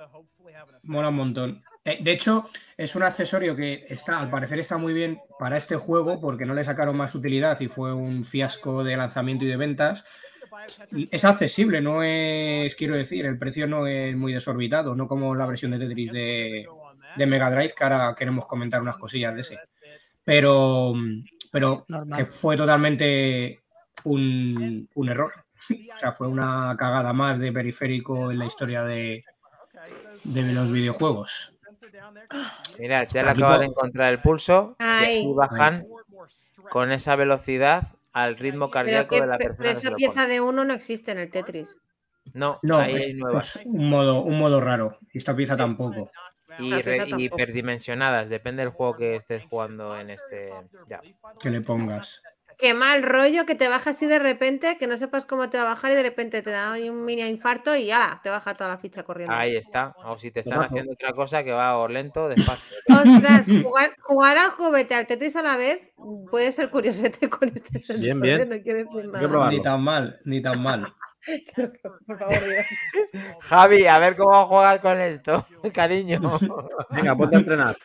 Mola 0.85 1.09
un 1.09 1.17
montón. 1.17 1.65
Eh, 1.85 1.99
de 2.01 2.13
hecho, 2.13 2.49
es 2.77 2.95
un 2.97 3.03
accesorio 3.03 3.55
que 3.55 3.87
está, 3.89 4.19
al 4.19 4.31
parecer 4.31 4.59
está 4.59 4.79
muy 4.79 4.95
bien 4.95 5.21
para 5.39 5.59
este 5.59 5.77
juego 5.77 6.21
porque 6.21 6.47
no 6.47 6.55
le 6.55 6.65
sacaron 6.65 6.97
más 6.97 7.15
utilidad 7.15 7.61
y 7.61 7.69
fue 7.69 7.93
un 7.93 8.25
fiasco 8.25 8.83
de 8.83 8.97
lanzamiento 8.97 9.45
y 9.45 9.49
de 9.49 9.57
ventas. 9.57 10.05
Es 11.11 11.25
accesible, 11.25 11.81
no 11.81 12.03
es, 12.03 12.75
quiero 12.75 12.95
decir, 12.97 13.27
el 13.27 13.39
precio 13.39 13.67
no 13.67 13.87
es 13.87 14.17
muy 14.17 14.33
desorbitado, 14.33 14.95
no 14.95 15.09
como 15.09 15.35
la 15.35 15.47
versión 15.47 15.73
de 15.73 15.79
Tetris 15.79 16.13
de, 16.13 16.67
de 17.17 17.27
Mega 17.27 17.51
Drive, 17.51 17.75
que 17.77 17.85
ahora 17.85 18.15
queremos 18.17 18.47
comentar 18.47 18.81
unas 18.81 18.97
cosillas 18.97 19.35
de 19.35 19.41
ese. 19.41 19.59
Pero, 20.23 20.95
pero 21.51 21.85
que 22.17 22.25
fue 22.27 22.57
totalmente 22.57 23.61
un, 24.05 24.89
un 24.95 25.09
error. 25.09 25.33
O 25.95 25.99
sea, 25.99 26.13
fue 26.13 26.29
una 26.29 26.75
cagada 26.79 27.13
más 27.13 27.39
de 27.39 27.53
periférico 27.53 28.31
en 28.31 28.39
la 28.39 28.47
historia 28.47 28.85
de, 28.85 29.25
de 30.25 30.53
los 30.53 30.73
videojuegos. 30.73 31.54
Mirad, 32.79 33.09
ya 33.09 33.33
le 33.33 33.41
po- 33.41 33.59
de 33.59 33.67
encontrar 33.67 34.13
el 34.13 34.21
pulso 34.21 34.77
y 34.79 34.83
Ay. 34.85 35.19
así 35.21 35.33
bajan 35.35 35.87
con 36.71 36.93
esa 36.93 37.17
velocidad 37.17 37.89
al 38.13 38.37
ritmo 38.37 38.67
Pero, 38.67 38.71
cardíaco 38.71 39.15
que, 39.17 39.21
de 39.21 39.27
la 39.27 39.39
pero 39.39 39.51
persona 39.57 39.75
se 39.75 39.87
esa 39.89 39.97
pieza 39.97 40.27
de 40.27 40.41
uno 40.41 40.65
no 40.65 40.73
existe 40.75 41.13
en 41.13 41.19
el 41.19 41.31
Tetris. 41.31 41.77
No, 42.33 42.59
No, 42.63 42.79
ahí 42.79 42.95
es, 42.97 43.05
hay 43.07 43.15
nuevas. 43.15 43.57
es 43.57 43.67
un 43.67 43.89
modo, 43.91 44.23
un 44.23 44.39
modo 44.39 44.61
raro. 44.61 44.99
Y 45.13 45.19
esta 45.19 45.35
pieza 45.37 45.57
tampoco. 45.57 46.11
Y, 46.59 46.73
re- 46.83 46.97
y 46.97 46.99
tampoco. 47.01 47.21
hiperdimensionadas, 47.23 48.29
depende 48.29 48.63
del 48.63 48.71
juego 48.73 48.97
que 48.97 49.17
estés 49.17 49.45
jugando 49.45 49.99
en 49.99 50.11
este. 50.11 50.53
Ya. 50.87 51.01
Que 51.41 51.51
le 51.51 51.61
pongas. 51.61 52.23
Qué 52.59 52.75
mal 52.75 53.03
rollo 53.03 53.47
que 53.47 53.55
te 53.55 53.69
baja 53.69 53.91
así 53.91 54.07
de 54.07 54.19
repente, 54.19 54.77
que 54.79 54.87
no 54.87 54.97
sepas 54.97 55.25
cómo 55.25 55.51
te 55.51 55.59
va 55.59 55.65
a 55.65 55.67
bajar 55.67 55.93
y 55.93 55.95
de 55.95 56.03
repente 56.03 56.43
te 56.43 56.51
da 56.51 56.73
un 56.73 57.05
mini 57.05 57.23
infarto 57.23 57.75
y 57.77 57.87
ya 57.87 58.21
te 58.23 58.31
baja 58.31 58.55
toda 58.55 58.71
la 58.71 58.79
ficha 58.79 59.03
corriendo. 59.03 59.35
Ahí 59.35 59.57
está. 59.57 59.95
O 60.05 60.17
si 60.17 60.31
te 60.31 60.41
están 60.41 60.63
haciendo 60.63 60.93
otra 60.93 61.13
cosa 61.13 61.43
que 61.43 61.53
va 61.53 61.77
o 61.79 61.89
lento, 61.89 62.29
despacio. 62.29 62.77
Ostras, 62.89 63.47
jugar, 63.63 63.97
jugar 64.01 64.39
al 64.39 64.51
juguete 64.51 64.95
al 64.95 65.07
Tetris 65.07 65.37
a 65.37 65.43
la 65.43 65.57
vez 65.57 65.93
puede 66.31 66.53
ser 66.53 66.71
curiosete 66.71 67.29
con 67.31 67.51
este 67.55 67.81
sensor. 67.81 68.03
Bien, 68.03 68.21
bien. 68.21 68.41
¿eh? 68.43 68.47
No 68.47 68.63
quiero 68.63 68.79
decir 68.79 69.09
nada. 69.09 69.51
Ni 69.51 69.63
tan 69.63 69.83
mal, 69.83 70.21
ni 70.25 70.43
tan 70.43 70.63
mal. 70.63 70.95
Por 72.07 72.19
favor. 72.19 72.39
Javi, 73.41 73.87
a 73.87 73.99
ver 73.99 74.17
cómo 74.17 74.47
juegas 74.47 74.81
con 74.81 75.01
esto, 75.01 75.47
cariño. 75.73 76.21
Venga, 76.91 77.17
ponte 77.17 77.37
a 77.37 77.39
entrenar. 77.39 77.77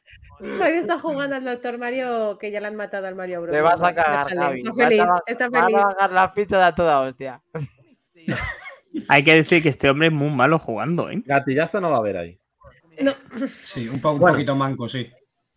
Javi 0.57 0.77
está 0.77 0.99
jugando 0.99 1.35
al 1.35 1.43
Doctor 1.43 1.77
Mario 1.77 2.37
que 2.39 2.51
ya 2.51 2.59
le 2.61 2.67
han 2.67 2.75
matado 2.75 3.07
al 3.07 3.15
Mario 3.15 3.41
Bros. 3.41 3.53
Te 3.55 3.61
vas 3.61 3.81
a 3.83 3.93
cagar, 3.93 4.27
Javi. 4.35 4.59
Está 4.61 4.71
a 4.71 4.73
feliz, 4.87 5.03
está 5.27 5.49
vas 5.49 5.61
a 5.61 5.65
feliz. 5.65 5.83
bajar 5.83 6.11
las 6.11 6.33
fichas 6.33 6.61
a 6.63 6.75
toda 6.75 7.01
hostia. 7.01 7.41
Hay 9.07 9.23
que 9.23 9.33
decir 9.35 9.61
que 9.63 9.69
este 9.69 9.89
hombre 9.89 10.07
es 10.07 10.13
muy 10.13 10.29
malo 10.29 10.59
jugando, 10.59 11.09
¿eh? 11.09 11.21
Gatillazo 11.25 11.79
no 11.81 11.89
va 11.91 11.97
a 11.97 11.99
haber 11.99 12.17
ahí. 12.17 12.39
No. 13.01 13.13
Sí, 13.47 13.87
un, 13.87 14.01
po- 14.01 14.11
un 14.11 14.19
Bueno. 14.19 14.35
poquito 14.35 14.55
manco, 14.55 14.89
sí. 14.89 15.09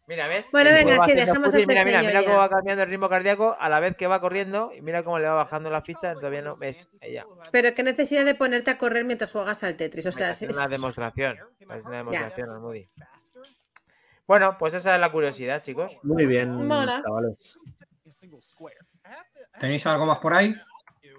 Mira, 0.06 0.26
¿ves? 0.28 0.46
Bueno, 0.52 0.70
El 0.70 0.76
venga, 0.76 0.98
va 0.98 1.06
sí, 1.06 1.14
dejamos 1.14 1.48
a 1.48 1.50
footing, 1.58 1.60
este 1.70 1.84
Mira, 1.84 1.84
mira, 1.84 2.02
mira 2.02 2.22
cómo 2.24 2.36
va 2.38 2.48
cambiando 2.48 2.82
el 2.82 2.90
ritmo 2.90 3.08
cardíaco 3.08 3.56
a 3.58 3.68
la 3.68 3.80
vez 3.80 3.96
que 3.96 4.06
va 4.06 4.20
corriendo 4.20 4.70
y 4.76 4.82
mira 4.82 5.02
cómo 5.04 5.18
le 5.18 5.26
va 5.26 5.34
bajando 5.34 5.70
las 5.70 5.84
fichas. 5.84 6.16
Todavía 6.16 6.42
no 6.42 6.56
ves. 6.56 6.86
Ella. 7.00 7.24
Pero 7.50 7.74
qué 7.74 7.82
necesidad 7.82 8.24
de 8.24 8.34
ponerte 8.34 8.70
a 8.70 8.78
correr 8.78 9.04
mientras 9.04 9.30
juegas 9.30 9.62
al 9.64 9.76
Tetris. 9.76 10.06
O 10.06 10.12
sea, 10.12 10.30
es 10.30 10.42
es- 10.42 10.56
una 10.56 10.68
demostración. 10.68 11.38
Es 11.58 11.66
una 11.84 11.98
demostración, 11.98 12.50
Almudi. 12.50 12.88
Bueno, 14.32 14.56
pues 14.58 14.72
esa 14.72 14.94
es 14.94 15.00
la 15.02 15.12
curiosidad, 15.12 15.62
chicos. 15.62 15.98
Muy 16.02 16.24
bien, 16.24 16.50
Mola. 16.66 17.02
chavales. 17.04 17.58
¿Tenéis 19.60 19.84
algo 19.86 20.06
más 20.06 20.20
por 20.20 20.32
ahí? 20.32 20.56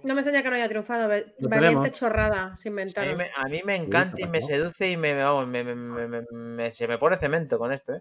no 0.04 0.16
me 0.16 0.22
enseña 0.22 0.42
que 0.42 0.50
no 0.50 0.56
haya 0.56 0.68
triunfado. 0.68 1.08
Valiente 1.38 1.92
chorrada, 1.92 2.56
se 2.56 2.70
A 2.70 2.72
mí 2.72 2.82
inventaron. 2.82 3.18
me, 3.18 3.30
a 3.38 3.44
mí 3.48 3.62
me 3.64 3.76
encanta 3.76 4.20
y 4.20 4.28
me 4.28 4.42
seduce 4.42 4.90
y 4.90 4.98
me, 4.98 5.14
vamos, 5.14 5.46
me- 5.46 5.64
me- 5.64 5.76
me- 5.76 6.08
me- 6.08 6.26
me- 6.32 6.72
se 6.72 6.88
me 6.88 6.98
pone 6.98 7.18
cemento 7.18 7.60
con 7.60 7.72
esto, 7.72 7.94
¿eh? 7.94 8.00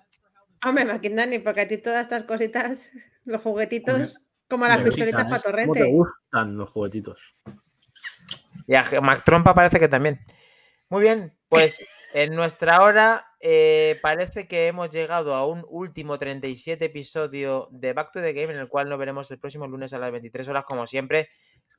Hombre, 0.64 0.86
Maquindani, 0.86 1.40
porque 1.40 1.60
a 1.60 1.68
ti 1.68 1.76
todas 1.76 2.00
estas 2.00 2.24
cositas, 2.24 2.88
los 3.26 3.42
juguetitos. 3.42 4.18
Como 4.48 4.66
las 4.66 4.80
pistolitas 4.80 5.24
para 5.24 5.42
¿Cómo 5.42 5.42
te 5.42 5.50
torrente. 5.50 5.92
gustan 5.92 6.56
los 6.56 6.70
juguetitos? 6.70 7.34
Y 8.66 8.74
a 8.76 8.82
Mac 9.02 9.24
Trompa 9.26 9.54
parece 9.54 9.78
que 9.78 9.88
también. 9.88 10.24
Muy 10.88 11.02
bien, 11.02 11.36
pues 11.50 11.78
en 12.14 12.34
nuestra 12.34 12.82
hora 12.82 13.26
eh, 13.40 13.98
parece 14.02 14.46
que 14.46 14.66
hemos 14.68 14.90
llegado 14.90 15.34
a 15.34 15.46
un 15.46 15.64
último 15.68 16.18
37 16.18 16.84
episodio 16.84 17.68
de 17.72 17.92
Back 17.92 18.12
to 18.12 18.20
the 18.20 18.32
Game, 18.32 18.52
en 18.52 18.58
el 18.60 18.68
cual 18.68 18.88
nos 18.88 18.98
veremos 18.98 19.30
el 19.30 19.38
próximo 19.38 19.66
lunes 19.66 19.92
a 19.92 19.98
las 19.98 20.12
23 20.12 20.48
horas, 20.48 20.64
como 20.64 20.86
siempre. 20.86 21.28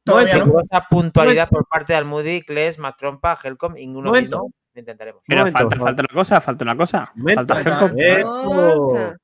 Todavía 0.03 0.39
no. 0.45 0.53
Puntualidad 0.89 1.49
por 1.49 1.65
parte 1.67 1.93
de 1.93 1.97
Almudi, 1.97 2.41
Kles, 2.41 2.77
Mac 2.79 2.97
Trompa, 2.97 3.37
Helcom 3.41 3.77
y 3.77 3.87
uno 3.87 4.01
Momento. 4.01 4.37
mismo. 4.43 4.53
Lo 4.73 4.79
intentaremos. 4.79 5.23
Pero 5.27 5.41
momento, 5.41 5.59
falta, 5.59 5.75
falta 5.79 6.03
una 6.09 6.13
cosa, 6.19 6.41
falta 6.41 6.63
una 6.65 6.75
cosa. 6.77 7.11
Momento, 7.15 7.53
Falta 7.53 7.69
Helcom. 7.69 9.15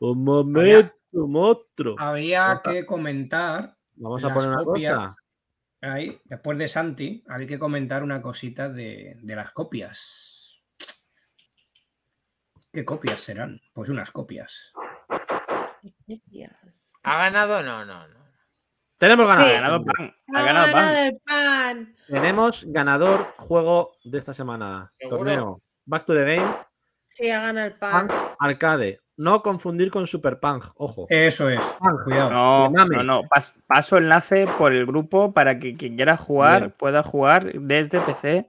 Un 0.00 0.24
momento, 0.24 0.92
monstruo. 1.12 1.96
Había 1.98 2.60
que 2.62 2.84
comentar 2.84 3.76
Vamos 3.96 4.24
a 4.24 4.32
poner 4.34 4.48
una 4.50 4.64
copias. 4.64 4.94
cosa. 4.96 5.16
ahí, 5.80 6.20
después 6.24 6.58
de 6.58 6.68
Santi, 6.68 7.24
había 7.28 7.46
que 7.46 7.58
comentar 7.58 8.02
una 8.02 8.20
cosita 8.20 8.68
de, 8.68 9.16
de 9.22 9.36
las 9.36 9.50
copias. 9.52 10.27
¿Qué 12.78 12.84
copias 12.84 13.20
serán? 13.20 13.60
Pues 13.72 13.88
unas 13.88 14.12
copias. 14.12 14.72
¿Ha 17.02 17.16
ganado? 17.18 17.60
No, 17.64 17.84
no, 17.84 18.06
no. 18.06 18.14
Tenemos 18.96 19.26
Sí. 19.34 19.42
Ha 19.42 19.60
ganador. 19.60 19.60
ganado 19.60 19.84
pan. 19.84 20.14
Ha 20.32 20.38
Ha 20.40 20.44
ganado 20.44 20.72
pan. 20.72 20.96
el 20.96 21.18
pan. 21.26 21.94
Tenemos 22.06 22.64
ganador 22.68 23.24
juego 23.36 23.96
de 24.04 24.18
esta 24.20 24.32
semana. 24.32 24.92
¿Seguro? 24.96 25.16
Torneo. 25.18 25.62
Back 25.86 26.04
to 26.04 26.14
the 26.14 26.36
Game. 26.36 26.54
Sí, 27.04 27.28
ha 27.32 27.40
ganado 27.40 27.66
el 27.66 27.74
pan. 27.80 28.06
Punk 28.06 28.20
Arcade. 28.38 29.00
No 29.16 29.42
confundir 29.42 29.90
con 29.90 30.06
Super 30.06 30.38
Punk. 30.38 30.66
Ojo. 30.76 31.06
Eso 31.08 31.48
es. 31.50 31.60
Punk. 31.80 32.04
Cuidado. 32.04 32.30
No, 32.30 32.70
no, 32.86 33.02
no. 33.02 33.22
Pas- 33.24 33.54
paso 33.66 33.96
enlace 33.98 34.46
por 34.56 34.72
el 34.72 34.86
grupo 34.86 35.32
para 35.34 35.58
que 35.58 35.76
quien 35.76 35.96
quiera 35.96 36.16
jugar 36.16 36.60
Bien. 36.60 36.74
pueda 36.78 37.02
jugar 37.02 37.52
desde 37.54 38.00
PC 38.02 38.48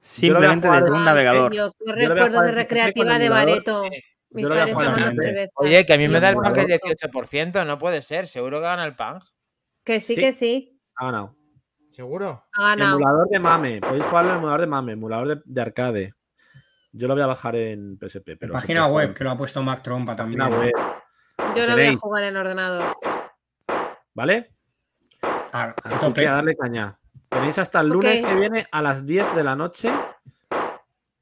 simplemente 0.00 0.66
jugar 0.66 0.82
desde 0.84 0.96
un 0.96 1.04
navegador. 1.04 1.52
Yo 1.52 1.72
Yo 1.84 1.92
a 1.92 2.28
jugar 2.28 2.46
de 2.46 2.52
recreativa 2.52 3.18
de. 3.18 3.28
Bareto. 3.28 3.84
Mis 4.32 4.44
Yo 4.44 4.48
lo 4.48 4.54
voy 4.54 4.62
a 4.62 4.66
padres 4.66 4.74
jugar 4.74 4.94
tomando 4.94 5.22
cerveza. 5.22 5.52
Oye, 5.56 5.86
que 5.86 5.92
a 5.92 5.98
mí 5.98 6.08
me 6.08 6.20
da 6.20 6.28
el 6.30 6.36
Pang 6.36 6.56
el 6.56 6.78
juego. 6.78 6.94
18%, 6.94 7.66
no 7.66 7.78
puede 7.78 8.00
ser. 8.00 8.28
Seguro 8.28 8.58
que 8.58 8.62
gana 8.62 8.84
el 8.84 8.94
Pang. 8.94 9.20
Que 9.84 9.98
sí, 9.98 10.14
Sí. 10.14 10.20
que 10.20 10.32
sí. 10.32 10.80
Ha 10.96 11.06
ganado. 11.06 11.36
¿Seguro? 11.90 12.44
Ha 12.52 12.62
ganado. 12.68 12.96
Emulador 12.98 13.28
de 13.28 13.40
Mame. 13.40 13.80
Podéis 13.80 14.04
jugarlo 14.04 14.30
en 14.30 14.36
emulador 14.36 14.60
de 14.60 14.66
Mame. 14.68 14.92
Emulador 14.92 15.28
de, 15.28 15.42
de 15.44 15.60
arcade. 15.60 16.14
Yo 16.92 17.08
lo 17.08 17.14
voy 17.14 17.22
a 17.24 17.26
bajar 17.26 17.56
en 17.56 17.98
PSP. 17.98 18.36
Pero 18.38 18.52
página 18.52 18.86
web, 18.86 19.06
jugar 19.08 19.14
que 19.14 19.24
lo 19.24 19.30
ha 19.32 19.36
puesto 19.36 19.62
Mac 19.62 19.82
Trompa 19.82 20.14
también. 20.14 20.38
Página 20.38 20.58
web. 20.60 20.72
Yo 21.56 21.66
lo 21.66 21.72
voy 21.74 21.86
a 21.86 21.96
jugar 21.96 22.22
en 22.24 22.36
ordenador. 22.36 22.96
¿Vale? 24.14 24.50
A, 25.52 25.74
a 25.82 26.00
tope. 26.00 26.20
que 26.20 26.28
a 26.28 26.32
darle 26.34 26.54
caña. 26.56 26.96
Tenéis 27.30 27.58
hasta 27.58 27.80
el 27.80 27.88
lunes 27.88 28.22
Ok. 28.22 28.28
que 28.28 28.34
viene 28.34 28.66
a 28.72 28.82
las 28.82 29.06
10 29.06 29.34
de 29.36 29.44
la 29.44 29.54
noche 29.56 29.90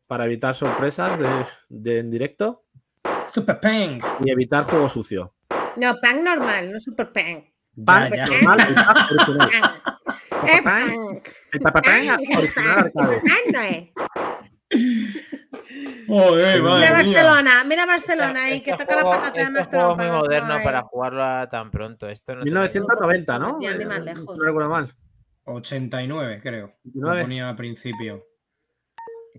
para 0.06 0.24
evitar 0.24 0.54
sorpresas 0.54 1.18
de, 1.18 1.28
de 1.68 1.98
en 2.00 2.10
directo 2.10 2.64
Super 3.32 3.60
Peng. 3.60 4.00
y 4.24 4.30
evitar 4.30 4.64
juego 4.64 4.88
sucio. 4.88 5.34
No, 5.76 5.94
pan 6.00 6.24
normal, 6.24 6.72
no 6.72 6.80
super 6.80 7.12
pan. 7.12 7.44
Pan 7.84 8.10
ya. 8.12 8.26
normal 8.26 8.58
y 8.70 8.74
pan 8.74 8.96
original. 9.10 9.50
Eh, 10.46 10.62
Pan. 10.62 10.92
El 11.52 11.60
papapán 11.60 12.08
original. 12.38 12.90
Pan 12.94 13.12
no 13.52 13.60
es. 13.60 13.88
Joder, 16.08 16.62
Mira 16.62 16.70
madre 16.70 16.80
mía. 16.80 16.92
Barcelona, 16.92 17.64
mira 17.64 17.86
Barcelona 17.86 18.44
ahí, 18.44 18.60
que 18.62 18.70
Este 18.70 18.84
toca 18.84 18.96
la 18.96 19.02
juego- 19.02 19.20
patata 19.20 19.36
de 19.36 19.42
este 19.42 19.52
más 19.52 19.66
juego 19.68 19.96
muy 19.96 20.06
moderno 20.06 20.54
ay. 20.54 20.64
para 20.64 20.82
jugarlo 20.82 21.22
a 21.22 21.48
tan 21.48 21.70
pronto. 21.70 22.08
Esto 22.08 22.34
no 22.34 22.42
tiene- 22.44 22.58
1990, 22.60 23.38
¿no? 23.38 23.58
Ya, 23.60 23.76
ni 23.76 23.84
más 23.84 23.98
Eh, 23.98 24.02
lejos. 24.04 24.36
No 24.38 24.44
recuerdo 24.44 24.70
mal. 24.70 24.88
89, 25.48 26.40
creo. 26.42 26.66
Lo 26.94 27.08
89. 27.10 27.22
ponía 27.22 27.48
al 27.48 27.56
principio. 27.56 28.24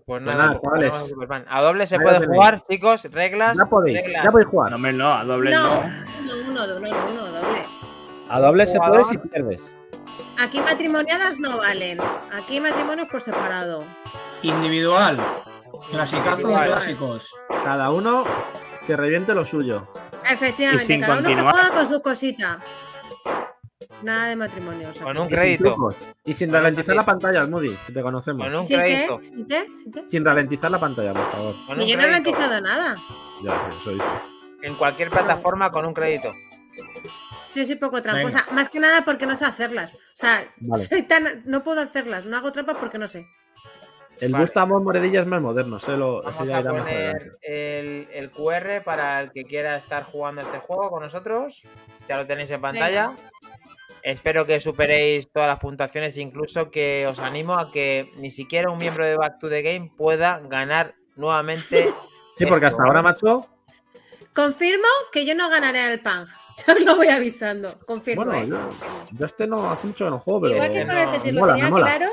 Pues 0.06 0.24
Pues 0.24 0.36
nada, 0.36 0.58
pues 0.60 0.62
chavales. 0.62 1.46
a 1.48 1.62
doble 1.62 1.86
se 1.88 2.00
puede 2.00 2.26
jugar, 2.26 2.62
chicos. 2.68 3.04
Reglas. 3.12 3.58
Ya 3.58 3.66
podéis, 3.66 4.04
reglas. 4.06 4.24
ya 4.24 4.32
podéis 4.32 4.50
jugar. 4.50 4.70
No, 4.72 4.76
hombre, 4.78 4.94
no, 4.94 5.14
a 5.14 5.24
doble 5.24 5.52
No, 5.52 5.64
no. 5.64 5.80
uno, 5.82 6.34
uno, 6.50 6.68
doble, 6.68 6.90
uno, 6.90 7.26
doble. 7.28 7.60
A 8.30 8.40
doble 8.40 8.66
se 8.68 8.80
puede 8.80 9.04
si 9.04 9.18
pierdes. 9.18 9.76
Aquí 10.40 10.62
matrimoniadas 10.62 11.38
no 11.40 11.58
valen. 11.58 12.00
Aquí 12.34 12.60
matrimonios 12.60 13.08
por 13.10 13.22
separado. 13.22 13.84
Individual. 14.42 15.18
Clasicazo 15.92 16.48
de 16.48 16.66
clásicos. 16.66 17.34
Cada 17.64 17.92
uno 17.92 18.24
que 18.88 18.96
reviente 18.96 19.36
lo 19.36 19.44
suyo. 19.46 19.88
Efectivamente, 20.32 21.00
cada 21.02 21.20
uno 21.20 21.28
que 21.28 21.36
juega 21.36 21.70
con 21.72 21.88
su 21.88 22.02
cosita. 22.02 22.60
Nada 24.04 24.28
de 24.28 24.36
matrimonios. 24.36 24.98
Con 24.98 25.10
aquí. 25.12 25.20
un 25.20 25.26
Y 25.26 25.30
sin 25.30 25.38
crédito. 25.38 25.96
Y 26.26 26.34
sin 26.34 26.52
ralentizar 26.52 26.96
la 26.96 27.06
pantalla, 27.06 27.48
Moody, 27.48 27.76
que 27.88 27.94
te 27.94 28.02
conocemos. 28.02 28.46
Con 28.48 28.56
un 28.60 28.68
crédito. 28.68 29.22
Sin 30.06 30.26
ralentizar 30.26 30.70
la 30.70 30.80
pantalla, 30.80 31.14
por 31.14 31.32
favor. 31.32 31.56
Con 31.66 31.78
Ni 31.78 31.84
un 31.86 31.90
yo 31.90 31.98
no 31.98 32.04
he 32.04 32.08
crédito. 32.08 32.32
garantizado 32.32 32.62
nada. 32.62 32.98
Ya, 33.42 33.70
eso 33.70 33.92
dices. 33.92 34.08
En 34.64 34.76
cualquier 34.76 35.10
plataforma 35.10 35.72
con 35.72 35.86
un 35.86 35.94
crédito. 35.94 36.34
Yo 37.56 37.66
soy 37.66 37.76
poco 37.76 38.02
tramposa. 38.02 38.46
Más 38.52 38.68
que 38.68 38.82
nada 38.82 39.04
porque 39.06 39.26
no 39.26 39.38
sé 39.38 39.46
hacerlas. 39.46 39.96
O 39.96 39.98
sea, 40.14 40.44
Vale. 40.58 40.84
soy 40.84 41.04
tan... 41.04 41.44
no 41.46 41.64
puedo 41.64 41.80
hacerlas. 41.80 42.26
No 42.26 42.36
hago 42.36 42.52
trampas 42.52 42.78
porque 42.78 42.98
no 42.98 43.08
sé. 43.08 43.26
El 44.20 44.34
Vale. 44.34 44.44
Gustavo 44.44 44.82
Moredilla 44.82 45.22
es 45.22 45.28
más 45.28 45.42
moderno, 45.42 45.78
ese, 45.78 45.96
lo, 45.96 46.22
Vamos 46.22 46.50
a 46.52 46.62
poner 46.62 47.38
el, 47.42 48.10
el 48.12 48.30
QR 48.32 48.84
para 48.84 49.22
el 49.22 49.32
que 49.32 49.46
quiera 49.46 49.78
estar 49.78 50.04
jugando 50.04 50.42
este 50.42 50.60
juego 50.60 50.90
con 50.90 51.04
nosotros. 51.04 51.64
Ya 52.10 52.18
lo 52.18 52.28
tenéis 52.28 52.52
en 52.52 52.60
pantalla. 52.60 53.16
Espero 54.04 54.46
que 54.46 54.60
superéis 54.60 55.32
todas 55.32 55.48
las 55.48 55.60
puntuaciones, 55.60 56.18
incluso 56.18 56.72
que 56.72 57.06
os 57.08 57.20
animo 57.20 57.54
a 57.54 57.72
que 57.72 58.12
ni 58.18 58.30
siquiera 58.30 58.70
un 58.70 58.78
miembro 58.78 59.06
de 59.06 59.18
Back 59.18 59.40
to 59.40 59.50
the 59.50 59.62
Game 59.62 59.92
pueda 59.96 60.40
ganar 60.40 60.96
nuevamente. 61.16 61.92
Sí, 62.36 62.46
porque 62.46 62.68
esto, 62.68 62.78
hasta 62.78 62.84
ahora, 62.84 63.02
macho, 63.02 63.48
Confirmo 64.34 64.88
que 65.12 65.26
yo 65.26 65.36
no 65.36 65.50
ganaré 65.50 65.92
el 65.92 66.00
PANG. 66.00 66.28
Yo 66.68 66.74
lo 66.86 66.96
voy 66.98 67.08
avisando. 67.08 67.80
Confirmo. 67.86 68.26
bueno, 68.26 68.42
¿eh? 68.42 68.48
yo, 68.50 69.18
yo 69.18 69.26
este 69.26 69.48
no 69.48 69.72
hace 69.72 69.88
mucho 69.88 70.04
que 70.06 70.12
no 70.12 70.20
juego, 70.20 70.42
pero 70.42 70.56
Igual 70.56 70.74
que 70.74 70.86
con 70.86 70.98
el 70.98 71.12
Tetris 71.12 71.34
lo 71.34 71.42
mola, 71.42 71.54
tenía 71.54 71.70
claro. 71.70 72.10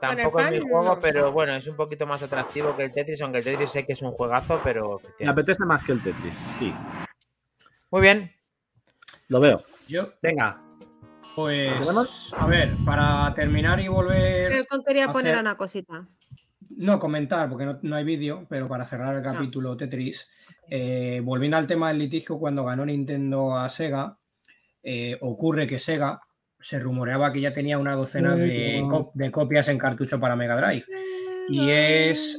Tampoco 0.00 0.40
es 0.40 0.50
mi 0.50 0.58
pan, 0.58 0.68
juego, 0.68 0.94
no. 0.94 1.00
pero 1.00 1.32
bueno, 1.32 1.54
es 1.54 1.66
un 1.68 1.76
poquito 1.76 2.04
más 2.04 2.20
atractivo 2.20 2.76
que 2.76 2.82
el 2.84 2.90
Tetris, 2.90 3.22
aunque 3.22 3.38
el 3.38 3.44
Tetris 3.44 3.70
sé 3.70 3.86
que 3.86 3.92
es 3.92 4.02
un 4.02 4.10
juegazo, 4.10 4.60
pero. 4.64 5.00
me 5.20 5.28
apetece 5.28 5.64
más 5.64 5.84
que 5.84 5.92
el 5.92 6.02
Tetris, 6.02 6.34
sí. 6.34 6.74
Muy 7.90 8.00
bien. 8.02 8.32
Lo 9.28 9.38
veo. 9.40 9.60
Yo, 9.86 10.08
Venga, 10.20 10.60
pues. 11.34 11.72
A 12.32 12.46
ver, 12.46 12.70
para 12.84 13.32
terminar 13.34 13.80
y 13.80 13.88
volver. 13.88 14.52
Helcon 14.52 14.82
quería 14.86 15.08
poner 15.08 15.32
hacer- 15.32 15.40
una 15.40 15.56
cosita. 15.56 16.08
No 16.76 16.98
comentar, 16.98 17.48
porque 17.48 17.64
no, 17.66 17.78
no 17.82 17.96
hay 17.96 18.04
vídeo, 18.04 18.46
pero 18.48 18.68
para 18.68 18.84
cerrar 18.84 19.14
el 19.14 19.22
capítulo 19.22 19.76
Tetris, 19.76 20.28
eh, 20.70 21.20
volviendo 21.22 21.56
al 21.56 21.66
tema 21.66 21.88
del 21.88 21.98
litigio, 21.98 22.38
cuando 22.38 22.64
ganó 22.64 22.84
Nintendo 22.86 23.56
a 23.56 23.68
Sega, 23.68 24.18
eh, 24.82 25.16
ocurre 25.20 25.66
que 25.66 25.78
Sega 25.78 26.20
se 26.58 26.78
rumoreaba 26.80 27.32
que 27.32 27.40
ya 27.40 27.52
tenía 27.54 27.78
una 27.78 27.94
docena 27.94 28.34
de, 28.34 28.80
co- 28.90 29.12
de 29.14 29.30
copias 29.30 29.68
en 29.68 29.78
cartucho 29.78 30.18
para 30.18 30.34
Mega 30.36 30.56
Drive. 30.56 30.86
Y 31.48 31.70
es, 31.70 32.38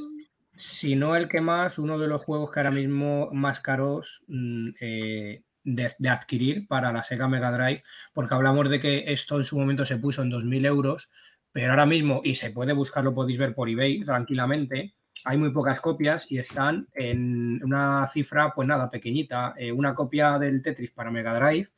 si 0.56 0.96
no 0.96 1.14
el 1.16 1.28
que 1.28 1.40
más, 1.40 1.78
uno 1.78 1.96
de 1.98 2.08
los 2.08 2.24
juegos 2.24 2.50
que 2.50 2.58
ahora 2.60 2.72
mismo 2.72 3.30
más 3.32 3.60
caros 3.60 4.24
mm, 4.26 4.68
eh, 4.80 5.42
de, 5.66 5.90
de 5.98 6.08
adquirir 6.08 6.66
para 6.68 6.92
la 6.92 7.02
Sega 7.02 7.28
Mega 7.28 7.50
Drive, 7.50 7.82
porque 8.14 8.34
hablamos 8.34 8.70
de 8.70 8.78
que 8.80 9.04
esto 9.08 9.36
en 9.36 9.44
su 9.44 9.58
momento 9.58 9.84
se 9.84 9.96
puso 9.98 10.22
en 10.22 10.30
2.000 10.30 10.64
euros, 10.66 11.10
pero 11.52 11.72
ahora 11.72 11.86
mismo, 11.86 12.20
y 12.24 12.36
se 12.36 12.50
puede 12.50 12.72
buscar, 12.72 13.02
lo 13.04 13.12
podéis 13.14 13.38
ver 13.38 13.54
por 13.54 13.68
eBay 13.68 14.04
tranquilamente, 14.04 14.94
hay 15.24 15.38
muy 15.38 15.50
pocas 15.50 15.80
copias 15.80 16.30
y 16.30 16.38
están 16.38 16.86
en 16.94 17.60
una 17.64 18.06
cifra, 18.06 18.52
pues 18.54 18.68
nada, 18.68 18.88
pequeñita. 18.90 19.54
Eh, 19.56 19.72
una 19.72 19.92
copia 19.94 20.38
del 20.38 20.62
Tetris 20.62 20.92
para 20.92 21.10
Mega 21.10 21.34
Drive 21.34 21.68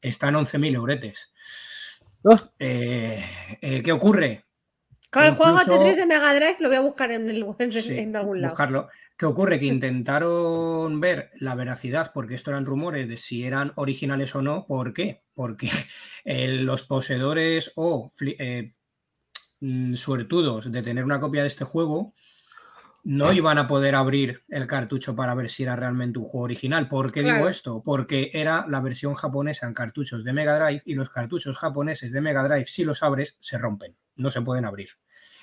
está 0.00 0.28
en 0.28 0.34
11.000 0.36 0.74
euretes. 0.74 1.32
Oh. 2.24 2.36
Eh, 2.58 3.22
eh, 3.60 3.82
¿Qué 3.82 3.92
ocurre? 3.92 4.44
Con 5.10 5.22
el 5.24 5.34
juego 5.34 5.52
Incluso- 5.60 5.78
Tetris 5.78 5.98
de 5.98 6.06
Mega 6.06 6.34
Drive 6.34 6.56
lo 6.58 6.68
voy 6.68 6.76
a 6.78 6.80
buscar 6.80 7.12
en, 7.12 7.28
el, 7.30 7.46
en, 7.58 7.72
Sí, 7.72 7.96
en 7.98 8.16
algún 8.16 8.40
lado. 8.40 8.52
buscarlo. 8.54 8.88
¿Qué 9.20 9.26
ocurre? 9.26 9.58
Que 9.58 9.66
intentaron 9.66 10.98
ver 10.98 11.30
la 11.34 11.54
veracidad, 11.54 12.10
porque 12.14 12.34
esto 12.34 12.52
eran 12.52 12.64
rumores 12.64 13.06
de 13.06 13.18
si 13.18 13.44
eran 13.44 13.74
originales 13.74 14.34
o 14.34 14.40
no. 14.40 14.64
¿Por 14.66 14.94
qué? 14.94 15.24
Porque 15.34 15.68
eh, 16.24 16.48
los 16.62 16.84
poseedores 16.84 17.70
o 17.76 18.10
eh, 18.22 18.72
mm, 19.60 19.94
suertudos 19.96 20.72
de 20.72 20.80
tener 20.80 21.04
una 21.04 21.20
copia 21.20 21.42
de 21.42 21.48
este 21.48 21.66
juego 21.66 22.14
no 23.04 23.30
iban 23.34 23.58
a 23.58 23.68
poder 23.68 23.94
abrir 23.94 24.42
el 24.48 24.66
cartucho 24.66 25.14
para 25.14 25.34
ver 25.34 25.50
si 25.50 25.64
era 25.64 25.76
realmente 25.76 26.18
un 26.18 26.24
juego 26.24 26.44
original. 26.46 26.88
¿Por 26.88 27.12
qué 27.12 27.22
digo 27.22 27.46
esto? 27.46 27.82
Porque 27.82 28.30
era 28.32 28.64
la 28.70 28.80
versión 28.80 29.12
japonesa 29.12 29.66
en 29.66 29.74
cartuchos 29.74 30.24
de 30.24 30.32
Mega 30.32 30.58
Drive 30.58 30.80
y 30.86 30.94
los 30.94 31.10
cartuchos 31.10 31.58
japoneses 31.58 32.10
de 32.10 32.22
Mega 32.22 32.42
Drive, 32.44 32.68
si 32.68 32.84
los 32.84 33.02
abres, 33.02 33.36
se 33.38 33.58
rompen, 33.58 33.94
no 34.16 34.30
se 34.30 34.40
pueden 34.40 34.64
abrir. 34.64 34.92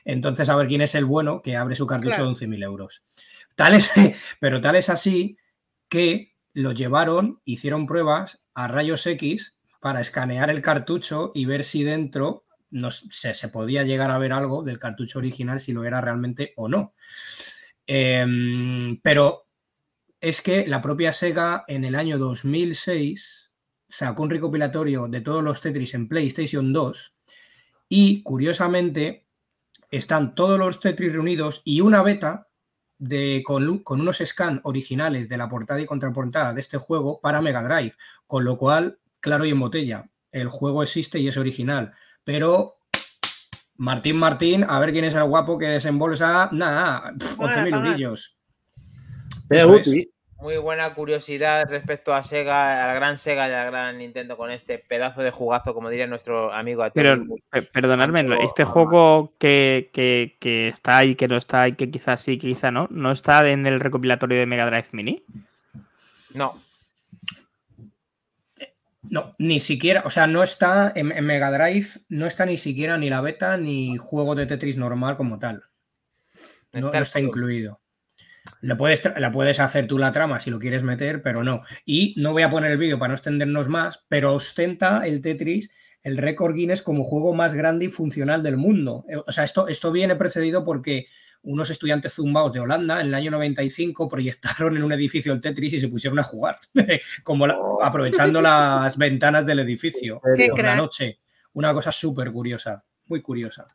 Entonces, 0.04 0.48
a 0.48 0.56
ver 0.56 0.68
quién 0.68 0.82
es 0.82 0.96
el 0.96 1.04
bueno 1.04 1.42
que 1.42 1.58
abre 1.58 1.76
su 1.76 1.86
cartucho 1.86 2.16
Claro. 2.16 2.24
de 2.30 2.30
11.000 2.32 2.64
euros. 2.64 3.04
Pero 4.40 4.62
tal 4.62 4.76
es 4.76 4.90
así 4.90 5.38
que 5.90 6.36
lo 6.54 6.72
llevaron, 6.72 7.42
hicieron 7.46 7.86
pruebas 7.86 8.44
a 8.54 8.68
rayos 8.68 9.06
X 9.06 9.58
para 9.82 10.02
escanear 10.02 10.50
el 10.50 10.62
cartucho 10.62 11.32
y 11.36 11.46
ver 11.46 11.64
si 11.64 11.84
dentro 11.84 12.46
no, 12.70 12.92
se, 12.92 13.34
se 13.34 13.48
podía 13.50 13.84
llegar 13.84 14.12
a 14.12 14.18
ver 14.18 14.34
algo 14.34 14.64
del 14.64 14.80
cartucho 14.80 15.20
original, 15.20 15.60
si 15.60 15.72
lo 15.72 15.86
era 15.86 16.02
realmente 16.02 16.54
o 16.56 16.68
no. 16.68 16.94
Em, 17.86 19.00
pero 19.02 19.48
es 20.20 20.42
que 20.42 20.68
la 20.68 20.82
propia 20.82 21.14
Sega 21.14 21.64
en 21.68 21.86
el 21.86 21.96
año 21.96 22.18
2006 22.18 23.52
sacó 23.88 24.24
un 24.24 24.30
recopilatorio 24.30 25.08
de 25.08 25.22
todos 25.22 25.44
los 25.44 25.62
Tetris 25.62 25.94
en 25.94 26.10
PlayStation 26.10 26.74
2 26.74 27.16
y 27.88 28.24
curiosamente 28.24 29.26
están 29.90 30.36
todos 30.36 30.60
los 30.60 30.82
Tetris 30.82 31.14
reunidos 31.14 31.62
y 31.64 31.80
una 31.80 32.04
beta 32.04 32.48
de, 33.00 33.44
con, 33.46 33.80
con 33.80 34.02
unos 34.02 34.22
scans 34.24 34.62
originales 34.64 35.30
de 35.30 35.38
la 35.38 35.50
portada 35.50 35.82
y 35.82 35.86
contraportada 35.86 36.54
de 36.54 36.62
este 36.62 36.78
juego 36.78 37.20
para 37.22 37.42
Mega 37.42 37.64
Drive, 37.64 37.96
con 38.26 38.44
lo 38.44 38.58
cual, 38.58 39.00
claro 39.20 39.46
y 39.46 39.52
en 39.52 39.60
botella, 39.60 40.10
el 40.32 40.50
juego 40.50 40.84
existe 40.84 41.20
y 41.20 41.28
es 41.28 41.38
original, 41.38 41.94
pero 42.24 42.78
Martín 43.78 44.18
Martín, 44.18 44.66
a 44.68 44.80
ver 44.80 44.92
quién 44.92 45.06
es 45.06 45.14
el 45.14 45.24
guapo 45.26 45.58
que 45.58 45.68
desembolsa, 45.68 46.50
nada, 46.52 47.14
11.000 47.14 47.76
eurillos. 47.76 48.38
Es. 49.50 50.17
Muy 50.40 50.58
buena 50.58 50.94
curiosidad 50.94 51.66
respecto 51.68 52.14
a 52.14 52.22
Sega, 52.22 52.84
a 52.84 52.88
la 52.88 52.94
gran 52.94 53.18
Sega 53.18 53.50
y 53.50 53.52
a 53.52 53.64
la 53.64 53.66
gran 53.66 53.98
Nintendo 53.98 54.38
con 54.38 54.52
este 54.52 54.78
pedazo 54.78 55.22
de 55.24 55.32
jugazo, 55.32 55.74
como 55.74 55.90
diría 55.90 56.06
nuestro 56.06 56.54
amigo 56.54 56.86
Pero, 56.94 57.26
perdonadme, 57.74 58.26
este 58.44 58.64
juego 58.64 59.34
que, 59.40 59.90
que- 59.94 60.38
que 60.40 60.68
está 60.68 61.00
ahí, 61.00 61.16
que 61.16 61.28
no 61.28 61.38
está 61.38 61.64
ahí, 61.64 61.74
que 61.74 61.90
quizás 61.90 62.22
sí, 62.22 62.38
que 62.38 62.48
quizá 62.50 62.70
no, 62.70 62.88
¿no 62.92 63.12
está 63.12 63.48
en 63.50 63.66
el 63.66 63.80
recopilatorio 63.80 64.38
de 64.38 64.46
Mega 64.46 64.68
Drive 64.68 64.90
Mini? 64.92 65.24
No, 66.34 66.62
No, 69.10 69.34
ni 69.40 69.60
siquiera, 69.62 70.04
o 70.06 70.10
sea, 70.12 70.28
no 70.28 70.44
está 70.44 70.92
en, 70.94 71.12
en 71.14 71.26
Mega 71.26 71.50
Drive, 71.50 71.88
no 72.10 72.26
está 72.28 72.46
ni 72.46 72.58
siquiera 72.58 72.98
ni 72.98 73.10
la 73.10 73.22
beta 73.22 73.56
ni 73.58 73.96
juego 73.98 74.36
de 74.36 74.46
Tetris 74.46 74.76
normal 74.78 75.16
como 75.18 75.40
tal. 75.40 75.64
No, 76.74 76.80
Está 76.88 76.98
no 77.00 77.04
está 77.04 77.20
el- 77.20 77.26
incluido. 77.26 77.80
Le 78.62 78.76
puedes, 78.76 79.04
la 79.18 79.32
puedes 79.32 79.60
hacer 79.60 79.88
tú 79.88 79.98
la 79.98 80.12
trama 80.12 80.40
si 80.40 80.50
lo 80.50 80.60
quieres 80.60 80.84
meter, 80.84 81.22
pero 81.22 81.44
no. 81.44 81.62
Y 81.86 82.14
no 82.18 82.32
voy 82.32 82.44
a 82.44 82.50
poner 82.50 82.72
el 82.72 82.78
vídeo 82.78 82.98
para 83.00 83.10
no 83.10 83.16
extendernos 83.16 83.68
más, 83.68 84.04
pero 84.08 84.34
ostenta 84.34 85.06
el 85.06 85.22
Tetris 85.22 85.72
el 86.04 86.16
récord 86.18 86.56
Guinness 86.56 86.82
como 86.82 87.04
juego 87.04 87.34
más 87.34 87.54
grande 87.54 87.86
y 87.86 87.90
funcional 87.90 88.42
del 88.42 88.56
mundo. 88.56 89.04
Eh, 89.10 89.18
O 89.18 89.32
sea, 89.32 89.44
esto, 89.44 89.68
esto 89.68 89.92
viene 89.92 90.16
precedido 90.16 90.64
porque 90.64 91.08
unos 91.42 91.70
estudiantes 91.70 92.14
zumbaos 92.14 92.54
de 92.54 92.60
Holanda 92.62 93.02
en 93.02 93.08
el 93.08 93.14
año 93.14 93.32
95 93.32 94.08
proyectaron 94.08 94.78
en 94.78 94.84
un 94.84 94.94
edificio 94.94 95.34
el 95.34 95.42
Tetris 95.42 95.74
y 95.74 95.80
se 95.82 95.88
pusieron 95.90 96.18
a 96.20 96.24
jugar, 96.24 96.60
como 97.24 97.46
la- 97.48 97.58
aprovechando 97.82 98.42
las 98.42 98.98
ventanas 98.98 99.46
del 99.46 99.60
edificio 99.60 100.22
Qué 100.36 100.48
por 100.50 100.64
la 100.64 100.76
noche. 100.78 101.20
Una 101.54 101.74
cosa 101.74 101.92
súper 101.92 102.32
curiosa, 102.32 102.84
muy 103.08 103.22
curiosa. 103.22 103.68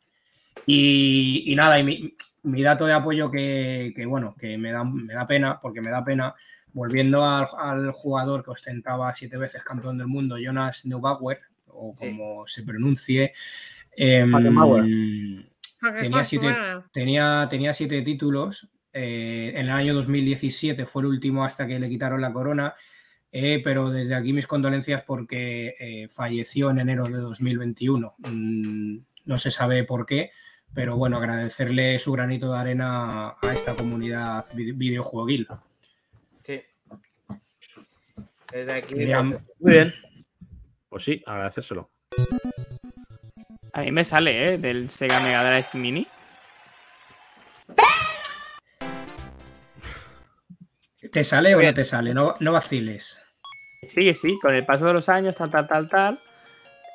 Y, 0.65 1.43
y 1.51 1.55
nada, 1.55 1.79
y 1.79 1.83
mi, 1.83 2.13
mi 2.43 2.61
dato 2.63 2.85
de 2.85 2.93
apoyo 2.93 3.31
que, 3.31 3.93
que, 3.95 4.05
bueno, 4.05 4.35
que 4.37 4.57
me 4.57 4.71
da, 4.71 4.83
me 4.83 5.13
da 5.13 5.25
pena, 5.27 5.59
porque 5.61 5.81
me 5.81 5.89
da 5.91 6.03
pena, 6.03 6.35
volviendo 6.73 7.23
al, 7.25 7.47
al 7.57 7.91
jugador 7.91 8.43
que 8.43 8.51
ostentaba 8.51 9.13
siete 9.15 9.37
veces 9.37 9.63
campeón 9.63 9.97
del 9.97 10.07
mundo, 10.07 10.37
Jonas 10.37 10.85
Neubauer, 10.85 11.39
o 11.67 11.93
Sí. 11.95 12.07
como 12.09 12.45
se 12.47 12.63
pronuncie, 12.63 13.33
Falkenbauer. 14.29 14.83
tenía 15.99 16.23
siete, 16.23 16.45
tenía, 16.91 17.47
tenía 17.49 17.73
siete 17.73 18.01
títulos. 18.01 18.69
eh, 18.95 19.51
en 19.55 19.61
el 19.65 19.69
año 19.71 19.93
2017 19.95 20.85
fue 20.85 21.01
el 21.01 21.07
último 21.07 21.43
hasta 21.45 21.65
que 21.65 21.79
le 21.79 21.89
quitaron 21.89 22.21
la 22.21 22.31
corona. 22.33 22.75
eh, 23.35 23.61
pero 23.63 23.89
desde 23.89 24.13
aquí 24.13 24.31
mis 24.31 24.45
condolencias 24.45 25.01
porque 25.01 25.73
eh, 25.79 26.07
falleció 26.09 26.69
en 26.69 26.77
enero 26.77 27.05
de 27.05 27.17
2021. 27.17 28.13
Mm, 28.19 28.97
no 29.25 29.37
se 29.39 29.49
sabe 29.49 29.83
por 29.83 30.05
qué, 30.05 30.29
pero 30.73 30.97
bueno, 30.97 31.17
agradecerle 31.17 31.99
su 31.99 32.11
granito 32.11 32.51
de 32.51 32.59
arena 32.59 33.29
a 33.41 33.53
esta 33.53 33.75
comunidad 33.75 34.45
vide- 34.53 34.73
videojueguil. 34.75 35.47
sí. 36.41 36.61
Desde 38.51 38.73
aquí. 38.73 38.93
Miriam, 38.95 39.39
Muy 39.59 39.71
bien. 39.71 39.93
Pues 40.89 41.03
sí, 41.03 41.23
agradecérselo. 41.25 41.89
A 43.73 43.81
mí 43.81 43.91
me 43.91 44.03
sale, 44.03 44.53
¿eh? 44.53 44.57
Del 44.59 44.91
Sega 44.91 45.19
Mega 45.21 45.43
Drive 45.43 45.67
Mini. 45.73 46.07
¿te 51.11 51.23
sale 51.23 51.55
o 51.55 51.61
no 51.61 51.73
te 51.73 51.83
sale? 51.83 52.13
No, 52.13 52.35
no 52.39 52.51
vaciles. 52.51 53.19
Sí, 53.87 54.13
sí, 54.13 54.37
con 54.41 54.53
el 54.55 54.65
paso 54.65 54.85
de 54.85 54.93
los 54.93 55.09
años, 55.09 55.35
tal, 55.35 55.51
tal, 55.51 55.67
tal, 55.67 55.89
tal. 55.89 56.21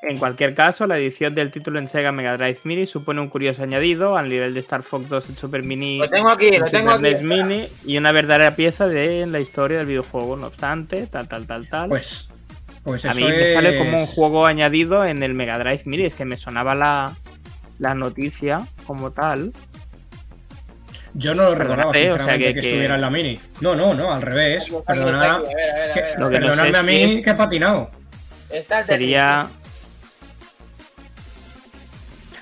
En 0.03 0.17
cualquier 0.17 0.55
caso, 0.55 0.87
la 0.87 0.97
edición 0.97 1.35
del 1.35 1.51
título 1.51 1.79
en 1.81 1.89
Sega 1.89 2.13
Mega 2.13 2.37
Drive 2.37 2.61
Mini 2.63 2.87
supone 2.87 3.21
un 3.21 3.29
curioso 3.29 3.65
añadido 3.65 4.17
al 4.17 4.29
nivel 4.29 4.55
de 4.55 4.61
Star 4.61 4.83
Fox 4.85 5.09
2 5.09 5.29
en 5.31 5.37
Super 5.37 5.63
Mini, 5.65 5.99
Lo 5.99 6.09
tengo 6.09 6.29
aquí, 6.29 6.49
en 6.49 6.61
lo 6.61 6.67
tengo 6.71 6.95
Super 6.95 7.17
aquí. 7.17 7.25
Mini 7.25 7.69
y 7.85 7.99
una 7.99 8.13
verdadera 8.13 8.55
pieza 8.55 8.87
de 8.87 9.27
la 9.27 9.41
historia 9.41 9.79
del 9.79 9.87
videojuego. 9.89 10.37
No 10.37 10.47
obstante, 10.47 11.07
tal, 11.09 11.27
tal, 11.27 11.47
tal, 11.49 11.69
tal. 11.69 11.89
Pues, 11.89 12.29
pues 12.85 13.05
a 13.07 13.13
mí 13.13 13.25
me 13.25 13.53
sale 13.53 13.77
como 13.77 13.99
un 13.99 14.07
juego 14.07 14.47
añadido 14.47 15.05
en 15.05 15.23
el 15.25 15.35
Mega 15.35 15.59
Drive 15.59 15.83
Mini. 15.87 16.05
Es 16.05 16.15
que 16.15 16.25
me 16.25 16.37
sonaba 16.37 16.77
la, 16.77 17.13
la 17.81 17.95
noticia 17.95 18.61
como 18.87 19.11
tal. 19.11 19.53
Yo 21.15 21.35
no 21.35 21.43
lo 21.45 21.55
recordaba, 21.57 21.91
Perdónate, 21.91 22.13
o 22.13 22.17
sea, 22.17 22.25
sinceramente, 22.27 22.47
que- 22.47 22.55
que, 22.55 22.61
que- 22.61 22.67
estuviera 22.69 22.95
en 22.95 23.01
la 23.01 23.11
mini. 23.11 23.41
No, 23.61 23.75
no, 23.75 23.95
no, 23.95 24.13
al 24.13 24.23
revés. 24.23 24.63
Aquí 24.65 24.75
Perdona, 24.87 25.23
está 25.25 25.37
aquí, 25.39 25.53
a 25.53 25.57
ver, 25.57 25.71
a 25.71 25.75
ver, 25.75 26.73
ver. 26.85 26.85
Mí 26.85 27.23
que 27.23 27.31
he 27.31 27.35
patinado. 27.35 27.91
Sería. 28.85 29.49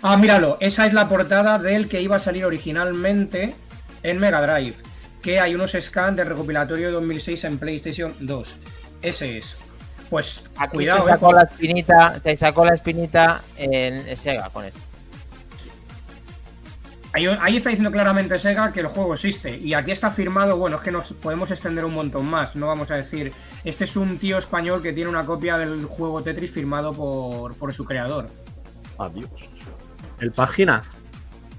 Ah, 0.08 0.16
míralo, 0.16 0.56
esa 0.60 0.86
es 0.86 0.92
la 0.92 1.08
portada 1.08 1.58
del 1.58 1.88
que 1.88 2.00
iba 2.00 2.14
a 2.14 2.20
salir 2.20 2.44
originalmente 2.44 3.56
en 4.04 4.18
Mega 4.20 4.40
Drive. 4.40 4.76
Que 5.20 5.40
hay 5.40 5.56
unos 5.56 5.72
scans 5.72 6.16
de 6.16 6.22
recopilatorio 6.22 6.86
de 6.86 6.92
2006 6.92 7.42
en 7.42 7.58
PlayStation 7.58 8.14
2. 8.20 8.56
Ese 9.02 9.38
es. 9.38 9.56
Pues 10.08 10.44
Aquí 10.58 10.76
cuidado, 10.76 11.02
se 11.02 11.08
eh, 11.08 11.12
sacó 11.12 11.32
la 11.32 11.42
espinita, 11.42 12.18
se 12.20 12.36
sacó 12.36 12.64
la 12.64 12.74
espinita 12.74 13.42
en 13.56 14.16
Sega 14.16 14.48
con 14.50 14.64
esto. 14.66 14.78
Ahí, 17.12 17.26
ahí 17.26 17.56
está 17.56 17.70
diciendo 17.70 17.90
claramente 17.90 18.38
Sega 18.38 18.72
que 18.72 18.78
el 18.78 18.86
juego 18.86 19.14
existe. 19.14 19.56
Y 19.56 19.74
aquí 19.74 19.90
está 19.90 20.12
firmado, 20.12 20.56
bueno, 20.56 20.76
es 20.76 20.84
que 20.84 20.92
nos 20.92 21.14
podemos 21.14 21.50
extender 21.50 21.84
un 21.84 21.94
montón 21.94 22.26
más. 22.26 22.54
No 22.54 22.68
vamos 22.68 22.92
a 22.92 22.94
decir, 22.94 23.32
este 23.64 23.82
es 23.82 23.96
un 23.96 24.18
tío 24.18 24.38
español 24.38 24.84
que 24.84 24.92
tiene 24.92 25.10
una 25.10 25.26
copia 25.26 25.58
del 25.58 25.84
juego 25.86 26.22
Tetris 26.22 26.52
firmado 26.52 26.92
por, 26.92 27.56
por 27.56 27.74
su 27.74 27.84
creador. 27.84 28.28
Adiós. 28.98 29.50
El 30.20 30.32
páginas. 30.32 30.90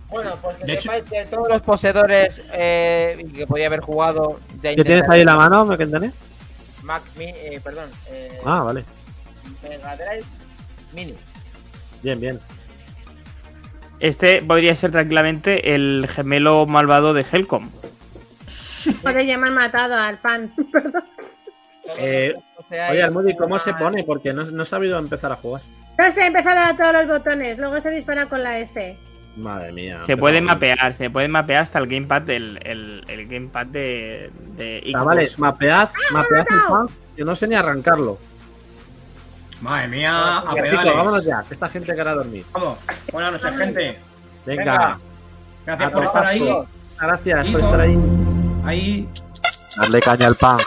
Bueno, 0.09 0.38
pues 0.41 0.57
que 0.57 0.63
De 0.65 0.73
hecho- 0.73 0.81
sepáis 0.91 1.03
que 1.03 1.25
todos 1.25 1.49
los 1.49 1.61
poseedores 1.61 2.41
eh, 2.53 3.25
que 3.35 3.45
podía 3.45 3.67
haber 3.67 3.81
jugado 3.81 4.39
ya 4.61 4.73
¿Qué 4.75 4.84
tienes 4.84 5.09
ahí 5.09 5.19
en 5.21 5.25
la 5.25 5.35
mano, 5.35 5.65
me 5.65 5.75
entendés? 5.75 6.13
Mac 6.84 7.03
Mini, 7.17 7.31
eh, 7.35 7.59
perdón, 7.61 7.89
eh, 8.09 8.39
Ah, 8.45 8.63
vale. 8.63 8.85
Mega 9.63 9.95
Drive 9.97 10.23
Mini. 10.93 11.13
Bien, 12.01 12.19
bien. 12.19 12.39
Este 13.99 14.41
podría 14.41 14.75
ser 14.75 14.91
tranquilamente 14.91 15.75
el 15.75 16.07
gemelo 16.09 16.65
malvado 16.65 17.13
de 17.13 17.25
Helcom. 17.29 17.69
Me 19.03 19.31
han 19.34 19.53
matado 19.53 19.95
al 19.95 20.17
pan. 20.19 20.51
Perdón. 20.71 21.03
Eh, 21.97 22.34
Oye, 22.69 23.03
Almudi, 23.03 23.35
¿cómo 23.35 23.57
se 23.59 23.73
pone? 23.73 24.03
Porque 24.03 24.34
no, 24.34 24.43
no 24.43 24.63
he 24.63 24.65
sabido 24.65 24.97
empezar 24.99 25.31
a 25.31 25.35
jugar. 25.35 25.61
No 25.97 26.11
sé, 26.11 26.27
a 26.27 26.55
dar 26.55 26.77
todos 26.77 26.93
los 26.93 27.07
botones. 27.07 27.57
Luego 27.57 27.79
se 27.81 27.89
dispara 27.91 28.27
con 28.27 28.43
la 28.43 28.59
S. 28.59 28.97
Madre 29.35 29.71
mía. 29.71 30.01
Se 30.05 30.17
puede 30.17 30.41
mapear, 30.41 30.93
se 30.93 31.09
puede 31.09 31.27
mapear 31.27 31.63
hasta 31.63 31.79
el 31.79 31.87
gamepad 31.87 32.23
del 32.23 32.59
el, 32.63 33.03
el 33.07 33.27
gamepad 33.27 33.67
de, 33.67 34.31
de. 34.55 34.83
Chavales, 34.91 35.37
mapead, 35.37 35.89
mapead 36.11 36.45
el 36.49 36.59
fan, 36.67 36.87
que 37.15 37.23
no 37.23 37.35
sé 37.35 37.47
ni 37.47 37.55
arrancarlo. 37.55 38.17
Madre 39.61 39.87
mía, 39.87 40.37
a 40.39 40.41
Chicos, 40.41 40.61
pedales. 40.61 40.93
vámonos 40.95 41.25
ya, 41.25 41.43
que 41.47 41.53
esta 41.53 41.69
gente 41.69 41.93
quiere 41.93 42.11
dormir. 42.11 42.45
Vamos. 42.51 42.77
Buenas 43.11 43.31
noches, 43.33 43.57
gente. 43.57 43.99
Venga, 44.45 44.63
Venga. 44.63 44.99
Gracias 45.65 45.87
A 45.87 45.91
por 45.91 46.03
estar 46.05 46.25
ahí. 46.25 46.39
todos. 46.39 46.67
gracias 46.99 47.47
por 47.47 47.61
estar 47.61 47.79
ahí. 47.81 47.97
Ahí. 48.65 49.09
Darle 49.75 49.99
caña 50.01 50.27
al 50.27 50.35
pan. 50.35 50.57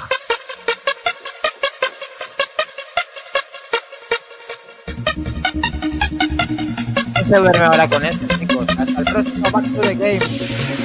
Se 7.31 7.37
duerme 7.37 7.65
ahora 7.65 7.89
con 7.89 8.05
esto, 8.05 8.27
chicos. 8.39 8.67
Hasta 8.77 8.99
el 8.99 9.05
próximo 9.05 9.51
Back 9.53 9.65
to 9.73 9.81
the 9.83 9.95
Game. 9.95 10.21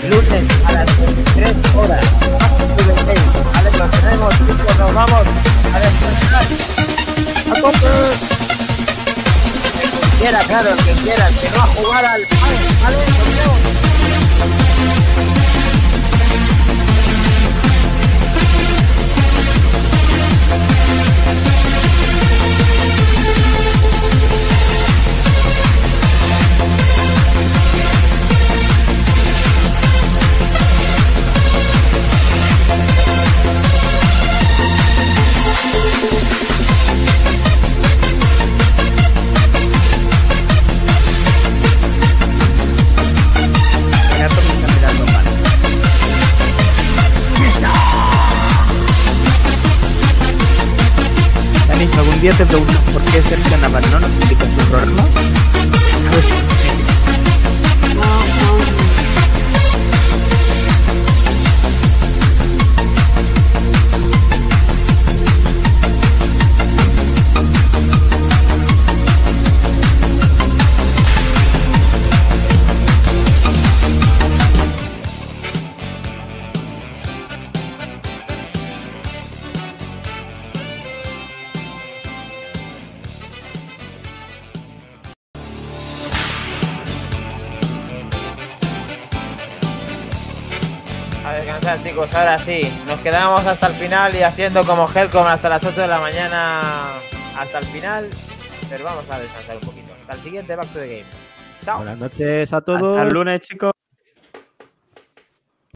Lunes 0.09 0.43
a 0.65 0.71
las 0.73 0.97
23 0.99 1.55
horas. 1.75 2.05
Back 2.39 2.57
to 2.57 2.83
the 2.83 2.93
Game. 3.05 3.25
Vale, 3.51 3.71
lo 3.71 3.85
tenemos, 3.89 4.33
chicos. 4.37 4.77
Nos 4.77 4.93
vamos 4.93 5.27
a 5.73 5.79
descansar. 5.79 6.45
¡A 7.49 7.61
tope! 7.61 7.87
El 9.81 9.89
que 9.91 10.17
quiera, 10.19 10.39
claro, 10.43 10.69
el 10.69 10.77
que 10.77 10.91
quiera. 11.01 11.27
El 11.27 11.35
que 11.35 11.49
no 11.49 11.57
a 11.57 11.65
jugar 11.65 12.05
al 12.05 12.21
pan. 12.21 12.55
¿Vale? 12.83 12.97
Nos 12.97 13.63
vemos. 13.63 13.84
algún 51.97 52.21
día 52.21 52.31
te 52.33 52.45
preguntas 52.45 52.77
por 52.91 53.01
qué 53.03 53.21
Sergio 53.21 53.57
Navarro 53.57 53.87
no 53.91 53.99
nos 53.99 54.09
publica 54.11 54.45
su 54.45 54.75
horno, 54.75 55.03
¿sabes? 56.03 56.94
Ahora 92.15 92.39
sí, 92.39 92.61
nos 92.87 93.01
quedamos 93.01 93.45
hasta 93.45 93.67
el 93.67 93.73
final 93.75 94.15
y 94.15 94.21
haciendo 94.21 94.63
como 94.63 94.87
Helcom 94.87 95.27
hasta 95.27 95.49
las 95.49 95.65
8 95.65 95.81
de 95.81 95.87
la 95.87 95.99
mañana 95.99 96.93
hasta 97.37 97.59
el 97.59 97.65
final. 97.65 98.09
Pero 98.69 98.85
vamos 98.85 99.09
a 99.09 99.19
descansar 99.19 99.55
un 99.55 99.61
poquito. 99.61 99.93
Hasta 99.99 100.13
el 100.13 100.19
siguiente 100.21 100.55
Back 100.55 100.67
to 100.71 100.79
the 100.79 100.87
Game. 100.87 101.05
Chao. 101.65 101.77
Buenas 101.79 101.97
noches 101.97 102.53
a 102.53 102.61
todos. 102.61 102.97
Hasta 102.97 103.03
el 103.03 103.09
lunes, 103.09 103.41
chicos. 103.41 103.74